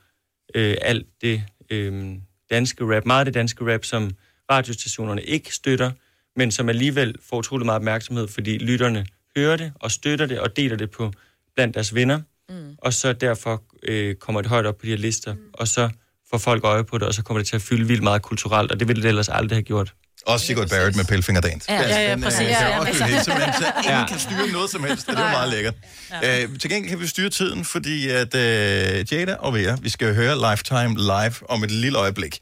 øh, 0.55 0.77
alt 0.83 1.07
det 1.21 1.43
øh, 1.71 2.17
danske 2.51 2.97
rap, 2.97 3.05
meget 3.07 3.21
af 3.21 3.25
det 3.25 3.35
danske 3.35 3.75
rap, 3.75 3.85
som 3.85 4.11
radiostationerne 4.51 5.23
ikke 5.23 5.55
støtter, 5.55 5.91
men 6.37 6.51
som 6.51 6.69
alligevel 6.69 7.15
får 7.23 7.37
utrolig 7.37 7.67
meget 7.67 7.77
opmærksomhed, 7.77 8.29
fordi 8.29 8.59
lytterne 8.59 9.07
hører 9.37 9.57
det 9.57 9.73
og 9.75 9.91
støtter 9.91 10.27
det 10.27 10.41
og 10.41 10.57
deler 10.57 10.77
det 10.77 10.91
på 10.91 11.13
blandt 11.55 11.75
deres 11.75 11.95
venner. 11.95 12.21
Mm. 12.49 12.77
Og 12.79 12.95
så 12.95 13.13
derfor 13.13 13.63
øh, 13.83 14.15
kommer 14.15 14.41
det 14.41 14.51
højt 14.51 14.67
op 14.67 14.79
på 14.79 14.87
de 14.87 14.91
her 14.91 14.97
lister, 14.97 15.35
mm. 15.35 15.41
og 15.53 15.69
så 15.69 15.91
får 16.31 16.39
folk 16.39 16.65
øje 16.65 16.85
på 16.85 16.99
det, 16.99 17.07
og 17.09 17.15
så 17.15 17.23
kommer 17.23 17.39
det 17.41 17.49
til 17.49 17.57
at 17.57 17.63
fylde 17.63 17.87
vildt 17.87 18.03
meget 18.03 18.23
kulturelt, 18.23 18.73
og 18.73 18.81
det 18.81 18.89
ville 18.89 19.03
det 19.03 19.09
ellers 19.09 19.29
aldrig 19.29 19.57
have 19.57 19.63
gjort. 19.63 19.93
Også 20.27 20.47
Sigurd 20.47 20.69
Barrett 20.69 20.97
med 20.97 21.05
Pelfinger 21.05 21.41
Dance. 21.41 21.73
Ja. 21.73 21.81
Ja, 21.89 22.11
ja, 22.11 22.17
præcis. 22.23 22.41
Ja, 22.41 22.69
ja, 22.69 22.85
hylde, 22.85 22.95
simpelthen, 23.25 23.55
så 23.55 23.65
ingen 23.79 24.01
Ja. 24.01 24.07
kan 24.07 24.19
styre 24.19 24.47
noget 24.53 24.71
som 24.71 24.85
helst, 24.85 25.09
og 25.09 25.17
det 25.17 25.23
er 25.23 25.27
jo 25.27 25.31
meget 25.31 25.51
lækkert. 25.51 25.75
Ja. 26.23 26.43
Øh, 26.43 26.49
til 26.61 26.71
gengæld 26.71 26.91
kan 26.91 27.01
vi 27.01 27.07
styre 27.07 27.31
tiden, 27.31 27.65
fordi 27.65 28.09
at 28.09 28.35
øh, 28.35 29.13
Jada 29.13 29.35
og 29.35 29.55
Vera, 29.55 29.77
vi 29.83 29.89
skal 29.91 30.15
høre 30.15 30.51
Lifetime 30.51 30.95
live 31.01 31.35
om 31.51 31.65
et 31.65 31.71
lille 31.71 31.99
øjeblik. 31.99 32.39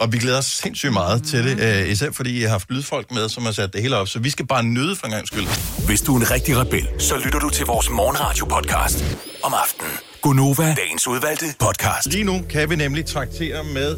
Og 0.00 0.12
vi 0.12 0.18
glæder 0.18 0.38
os 0.38 0.44
sindssygt 0.46 0.92
meget 0.92 1.22
til 1.24 1.44
det, 1.44 1.82
øh, 1.82 1.88
især 1.88 2.10
fordi 2.12 2.38
I 2.38 2.42
har 2.42 2.48
haft 2.48 2.70
lydfolk 2.70 3.10
med, 3.10 3.28
som 3.28 3.44
har 3.44 3.52
sat 3.52 3.72
det 3.72 3.82
hele 3.82 3.96
op, 3.96 4.08
så 4.08 4.18
vi 4.18 4.30
skal 4.30 4.46
bare 4.46 4.62
nyde 4.62 4.96
for 4.96 5.06
en 5.06 5.12
gang 5.12 5.26
skyld. 5.26 5.46
Hvis 5.86 6.00
du 6.00 6.16
er 6.16 6.20
en 6.20 6.30
rigtig 6.30 6.56
rebel, 6.56 6.88
så 6.98 7.16
lytter 7.24 7.38
du 7.38 7.48
til 7.50 7.66
vores 7.66 7.88
morgenradio-podcast 7.90 9.04
om 9.42 9.54
aftenen. 9.64 10.09
Gunova, 10.22 10.74
dagens 10.74 11.06
udvalgte 11.06 11.46
podcast. 11.58 12.06
Lige 12.12 12.24
nu 12.24 12.42
kan 12.50 12.70
vi 12.70 12.76
nemlig 12.76 13.06
traktere 13.06 13.64
med 13.64 13.96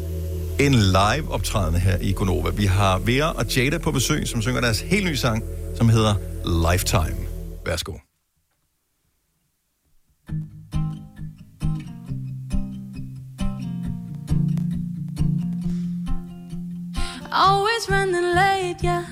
en 0.59 0.73
live 0.73 1.31
optrædende 1.31 1.79
her 1.79 1.97
i 2.01 2.13
Gonova. 2.13 2.49
Vi 2.49 2.65
har 2.65 2.97
Vera 2.99 3.33
og 3.33 3.45
Jada 3.45 3.77
på 3.77 3.91
besøg, 3.91 4.27
som 4.27 4.41
synger 4.41 4.61
deres 4.61 4.79
helt 4.79 5.05
nye 5.05 5.17
sang, 5.17 5.43
som 5.77 5.89
hedder 5.89 6.15
Lifetime. 6.71 7.27
Værsgo. 7.65 7.93
Always 17.31 17.89
running 17.89 18.35
late, 18.35 18.85
yeah. 18.85 19.03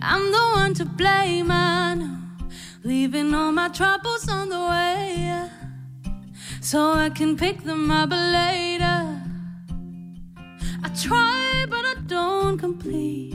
I'm 0.00 0.30
the 0.32 0.62
one 0.62 0.74
to 0.74 0.84
blame, 0.96 1.50
I 1.50 1.94
know. 1.96 2.25
Leaving 2.86 3.34
all 3.34 3.50
my 3.50 3.68
troubles 3.68 4.28
on 4.28 4.48
the 4.48 4.60
way. 4.60 5.50
So 6.60 6.92
I 6.92 7.10
can 7.10 7.36
pick 7.36 7.64
them 7.64 7.90
up 7.90 8.10
later. 8.10 9.20
I 10.84 10.88
try, 10.94 11.66
but 11.68 11.84
I 11.84 11.94
don't 12.06 12.56
complete. 12.58 13.34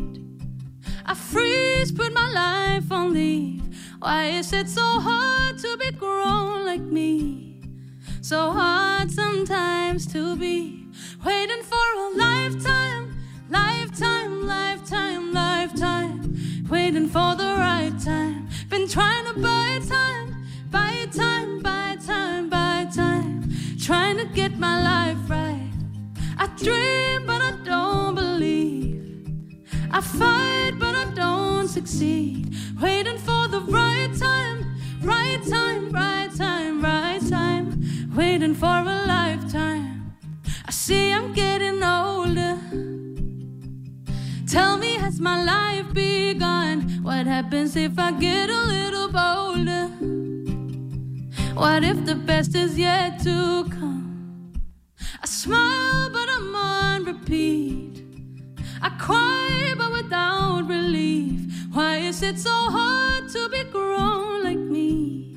I 1.06 1.14
freeze, 1.14 1.92
put 1.92 2.14
my 2.14 2.30
life 2.30 2.90
on 2.94 3.12
leave. 3.12 3.62
Why 4.00 4.28
is 4.28 4.54
it 4.54 4.70
so 4.70 4.86
hard 4.86 5.58
to 5.58 5.78
be 5.78 5.92
grown 5.98 6.66
like 6.66 6.80
me? 6.80 7.60
So 8.22 8.52
hard 8.52 9.12
sometimes 9.12 10.08
to 10.14 10.38
be 10.38 10.88
waiting 11.26 11.64
for 11.64 11.88
a 12.06 12.10
lifetime, 12.16 13.18
lifetime, 13.50 14.48
lifetime, 14.48 15.34
lifetime. 15.34 16.38
Waiting 16.70 17.10
for 17.10 17.36
the. 17.36 17.61
Been 18.82 18.90
trying 18.90 19.26
to 19.26 19.40
buy 19.40 19.80
time, 19.88 20.44
buy 20.72 21.06
time, 21.12 21.60
buy 21.60 21.98
time, 22.04 22.50
buy 22.50 22.88
time. 22.92 23.48
Trying 23.80 24.18
to 24.18 24.26
get 24.34 24.58
my 24.58 24.82
life 24.82 25.30
right. 25.30 25.72
I 26.40 26.48
dream, 26.58 27.28
but 27.28 27.44
I 27.44 27.52
don't 27.64 28.16
believe. 28.16 29.28
I 29.92 30.02
fight, 30.02 30.80
but 30.80 30.96
I 30.96 31.14
don't 31.14 31.68
succeed. 31.68 32.56
Waiting 32.82 33.20
for 33.20 33.48
the 33.50 33.62
right 33.70 34.12
time, 34.18 34.76
right 35.04 35.44
time, 35.48 35.92
right 35.92 36.36
time, 36.36 36.82
right 36.82 37.22
time. 37.30 38.12
Waiting 38.16 38.56
for 38.56 38.66
a 38.66 39.06
lifetime. 39.06 40.16
I 40.66 40.72
see 40.72 41.14
I'm 41.14 41.34
getting 41.34 41.84
older. 41.84 42.58
Tell 44.52 44.76
me, 44.76 44.96
has 44.96 45.22
my 45.22 45.42
life 45.46 45.94
begun? 45.94 47.00
What 47.04 47.26
happens 47.26 47.78
if 47.78 47.98
I 47.98 48.12
get 48.12 48.50
a 48.50 48.62
little 48.66 49.08
bolder? 49.08 49.88
What 51.54 51.86
if 51.86 52.06
the 52.06 52.16
best 52.16 52.54
is 52.54 52.78
yet 52.78 53.20
to 53.20 53.64
come? 53.70 54.52
I 55.24 55.26
smile, 55.26 56.10
but 56.12 56.28
I'm 56.28 56.54
on 56.54 57.06
repeat. 57.06 58.04
I 58.82 58.90
cry, 59.00 59.74
but 59.78 59.94
without 59.94 60.68
relief. 60.68 61.40
Why 61.72 62.00
is 62.00 62.22
it 62.22 62.38
so 62.38 62.52
hard 62.52 63.30
to 63.30 63.48
be 63.48 63.64
grown 63.72 64.44
like 64.44 64.58
me? 64.58 65.34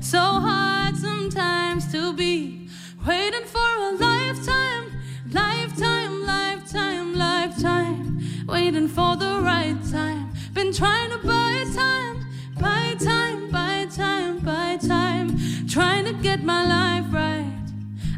So 0.00 0.20
hard 0.20 0.96
sometimes 0.96 1.90
to 1.90 2.12
be 2.12 2.68
waiting 3.04 3.44
for 3.44 3.70
a 3.88 3.96
lifetime, 3.98 4.92
lifetime, 5.32 6.24
lifetime, 6.24 7.14
lifetime. 7.16 8.11
Waiting 8.52 8.86
for 8.86 9.16
the 9.16 9.40
right 9.40 9.78
time. 9.90 10.30
Been 10.52 10.74
trying 10.74 11.10
to 11.10 11.16
buy 11.26 11.64
time, 11.74 12.26
buy 12.60 12.94
time, 12.98 13.50
buy 13.50 13.86
time, 13.86 14.40
buy 14.40 14.76
time. 14.76 15.38
Trying 15.66 16.04
to 16.04 16.12
get 16.12 16.44
my 16.44 16.62
life 16.66 17.06
right. 17.10 17.50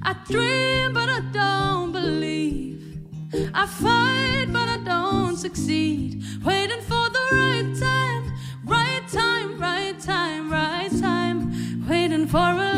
I 0.03 0.17
dream, 0.29 0.93
but 0.93 1.09
I 1.09 1.21
don't 1.33 1.93
believe. 1.93 2.83
I 3.55 3.65
fight, 3.65 4.47
but 4.53 4.69
I 4.69 4.79
don't 4.79 5.37
succeed. 5.37 6.25
Waiting 6.45 6.81
for 6.81 7.09
the 7.17 7.25
right 7.31 7.73
time, 7.79 8.33
right 8.65 9.07
time, 9.07 9.61
right 9.61 10.01
time, 10.01 10.51
right 10.51 10.91
time. 11.01 11.87
Waiting 11.89 12.27
for 12.27 12.39
a 12.41 12.74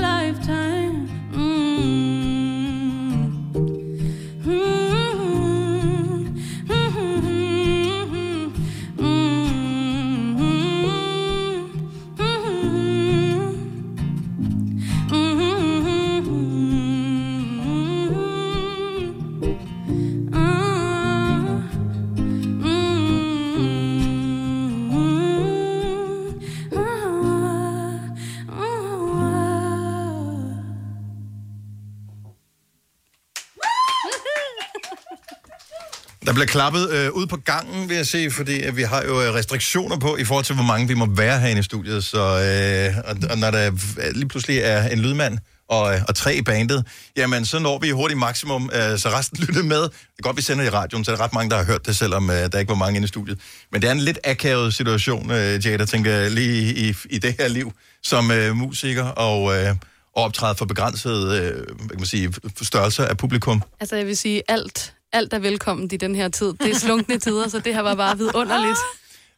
bliver 36.36 36.46
klappet 36.46 36.90
øh, 36.90 37.12
ud 37.12 37.26
på 37.26 37.36
gangen, 37.36 37.88
vil 37.88 37.96
jeg 37.96 38.06
se, 38.06 38.30
fordi 38.30 38.62
at 38.62 38.76
vi 38.76 38.82
har 38.82 39.02
jo 39.02 39.22
øh, 39.22 39.34
restriktioner 39.34 39.98
på, 39.98 40.16
i 40.16 40.24
forhold 40.24 40.44
til, 40.44 40.54
hvor 40.54 40.64
mange 40.64 40.88
vi 40.88 40.94
må 40.94 41.06
være 41.06 41.40
herinde 41.40 41.60
i 41.60 41.62
studiet. 41.62 42.04
Så 42.04 42.18
øh, 42.18 43.10
og, 43.10 43.16
og 43.30 43.38
når 43.38 43.50
der 43.50 43.66
øh, 43.66 44.14
lige 44.14 44.28
pludselig 44.28 44.58
er 44.58 44.88
en 44.88 44.98
lydmand 44.98 45.38
og, 45.68 45.94
øh, 45.94 46.00
og 46.08 46.14
tre 46.14 46.34
i 46.34 46.42
bandet, 46.42 46.84
jamen 47.16 47.46
så 47.46 47.58
når 47.58 47.78
vi 47.78 47.90
hurtigt 47.90 48.18
maksimum, 48.18 48.70
øh, 48.74 48.98
så 48.98 49.08
resten 49.08 49.38
lytter 49.44 49.62
med. 49.62 49.82
Det 49.82 50.18
er 50.18 50.22
godt, 50.22 50.36
vi 50.36 50.42
sender 50.42 50.64
i 50.64 50.68
radioen, 50.68 51.04
så 51.04 51.12
er 51.12 51.16
der 51.16 51.24
ret 51.24 51.34
mange, 51.34 51.50
der 51.50 51.56
har 51.56 51.64
hørt 51.64 51.86
det, 51.86 51.96
selvom 51.96 52.30
øh, 52.30 52.52
der 52.52 52.58
ikke 52.58 52.68
var 52.68 52.74
mange 52.74 52.96
inde 52.96 53.04
i 53.04 53.08
studiet. 53.08 53.38
Men 53.72 53.82
det 53.82 53.88
er 53.88 53.92
en 53.92 54.00
lidt 54.00 54.18
akavet 54.24 54.74
situation, 54.74 55.30
øh, 55.30 55.66
Jada, 55.66 55.84
tænker 55.84 56.12
jeg, 56.12 56.30
lige 56.30 56.74
i, 56.74 56.94
i 57.10 57.18
det 57.18 57.34
her 57.38 57.48
liv 57.48 57.72
som 58.02 58.30
øh, 58.30 58.56
musiker 58.56 59.04
og... 59.04 59.56
Øh, 59.56 59.74
og 60.16 60.22
optræde 60.22 60.54
for 60.54 60.64
begrænset 60.64 61.32
øh, 61.32 61.54
hvad 61.54 61.88
kan 61.88 61.98
man 61.98 62.06
sige, 62.06 62.34
størrelse 62.62 63.06
af 63.06 63.16
publikum. 63.16 63.62
Altså, 63.80 63.96
jeg 63.96 64.06
vil 64.06 64.16
sige, 64.16 64.42
alt, 64.48 64.94
alt 65.16 65.32
er 65.32 65.38
velkommen 65.38 65.88
i 65.92 65.96
den 65.96 66.14
her 66.14 66.28
tid. 66.28 66.52
Det 66.60 66.70
er 66.70 66.78
slunkne 66.78 67.18
tider, 67.18 67.48
så 67.48 67.58
det 67.60 67.74
her 67.74 67.80
var 67.82 67.94
bare 67.94 68.18
vidunderligt. 68.18 68.78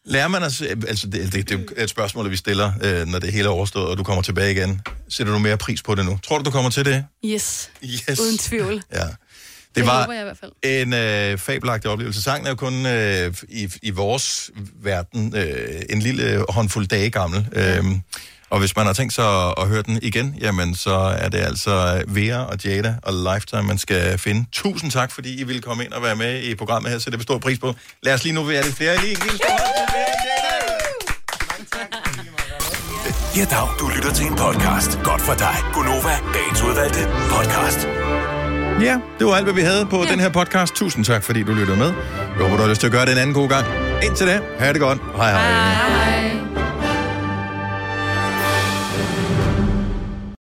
Lærer 0.05 0.29
man 0.29 0.43
at, 0.43 0.63
altså 0.89 1.07
det, 1.07 1.33
det, 1.33 1.49
det 1.49 1.71
er 1.77 1.85
et 1.85 1.91
spørgsmål, 1.91 2.31
vi 2.31 2.37
stiller, 2.37 2.73
øh, 2.85 3.07
når 3.07 3.19
det 3.19 3.33
hele 3.33 3.45
er 3.45 3.53
overstået, 3.53 3.87
og 3.89 3.99
du 3.99 4.03
kommer 4.03 4.23
tilbage 4.23 4.53
igen. 4.53 4.81
Sætter 5.09 5.33
du 5.33 5.39
mere 5.39 5.57
pris 5.57 5.83
på 5.83 5.95
det 5.95 6.05
nu? 6.05 6.19
Tror 6.23 6.39
du, 6.39 6.45
du 6.45 6.51
kommer 6.51 6.71
til 6.71 6.85
det? 6.85 7.05
Yes, 7.25 7.71
Yes. 7.85 8.21
uden 8.21 8.39
tvivl. 8.39 8.83
Ja. 8.93 8.99
Det, 9.05 9.85
Det 9.85 9.87
var 9.87 10.13
jeg 10.13 10.21
i 10.21 10.25
hvert 10.25 10.39
fald. 10.39 10.53
en 10.63 10.93
øh, 10.95 11.39
fabelagtig 11.39 11.91
oplevelse. 11.91 12.23
Sangen 12.23 12.47
er 12.47 12.51
jo 12.51 12.57
kun 12.57 12.87
øh, 12.87 13.35
i, 13.49 13.69
i 13.83 13.91
vores 13.91 14.51
verden 14.83 15.37
øh, 15.37 15.83
en 15.91 16.01
lille 16.03 16.45
håndfuld 16.49 16.87
dage 16.87 17.11
gammel. 17.11 17.47
Øhm, 17.53 18.01
og 18.51 18.59
hvis 18.59 18.77
man 18.77 18.87
har 18.87 18.93
tænkt 18.93 19.13
sig 19.13 19.47
at, 19.47 19.55
at 19.59 19.69
høre 19.69 19.83
den 19.83 19.99
igen, 20.03 20.35
jamen 20.41 20.75
så 20.75 20.95
er 20.95 21.29
det 21.29 21.39
altså 21.39 22.03
Vera 22.07 22.45
og 22.45 22.65
Jada 22.65 22.95
og 23.03 23.13
Lifetime, 23.13 23.63
man 23.63 23.79
skal 23.79 24.19
finde. 24.19 24.47
Tusind 24.53 24.91
tak, 24.91 25.13
fordi 25.13 25.41
I 25.41 25.45
ville 25.45 25.63
komme 25.63 25.85
ind 25.85 25.93
og 25.93 26.03
være 26.03 26.17
med 26.17 26.43
i 26.43 26.55
programmet 26.55 26.93
her, 26.93 26.99
så 26.99 27.11
det 27.11 27.19
består 27.19 27.39
pris 27.39 27.59
på. 27.59 27.75
Lad 28.03 28.15
os 28.15 28.25
lige 28.25 28.35
nu 28.35 28.43
være 28.43 28.63
lidt 28.63 28.77
flere. 28.77 28.97
Lige 29.01 29.11
en 29.11 29.19
lille. 29.23 29.39
Ja, 33.37 33.45
dag. 33.45 33.69
Du 33.81 33.89
lytter 33.97 34.13
til 34.13 34.27
en 34.27 34.37
podcast. 34.37 34.99
Godt 35.05 35.23
for 35.23 35.35
dig. 35.35 35.57
Gunova, 35.75 36.15
dagens 36.35 36.63
udvalgte 36.63 37.01
podcast. 37.31 37.89
Ja, 38.81 39.01
det 39.19 39.27
var 39.27 39.35
alt, 39.35 39.45
hvad 39.45 39.55
vi 39.55 39.61
havde 39.61 39.87
på 39.87 40.05
ja. 40.05 40.11
den 40.11 40.21
her 40.21 40.29
podcast. 40.29 40.75
Tusind 40.75 41.05
tak, 41.05 41.25
fordi 41.25 41.43
du 41.43 41.53
lyttede 41.53 41.79
med. 41.79 41.93
Jeg 42.39 42.43
håber, 42.43 42.57
du 42.57 42.63
har 42.63 42.69
lyst 42.69 42.81
til 42.81 42.87
at 42.87 42.93
gøre 42.93 43.07
det 43.07 43.13
en 43.13 43.19
anden 43.19 43.35
god 43.35 43.49
gang. 43.49 43.67
Indtil 44.03 44.27
da, 44.27 44.41
ha' 44.59 44.73
det 44.73 44.81
godt. 44.81 44.99
Hej 45.17 45.31
hej. 45.31 45.41
hej. 45.41 46.38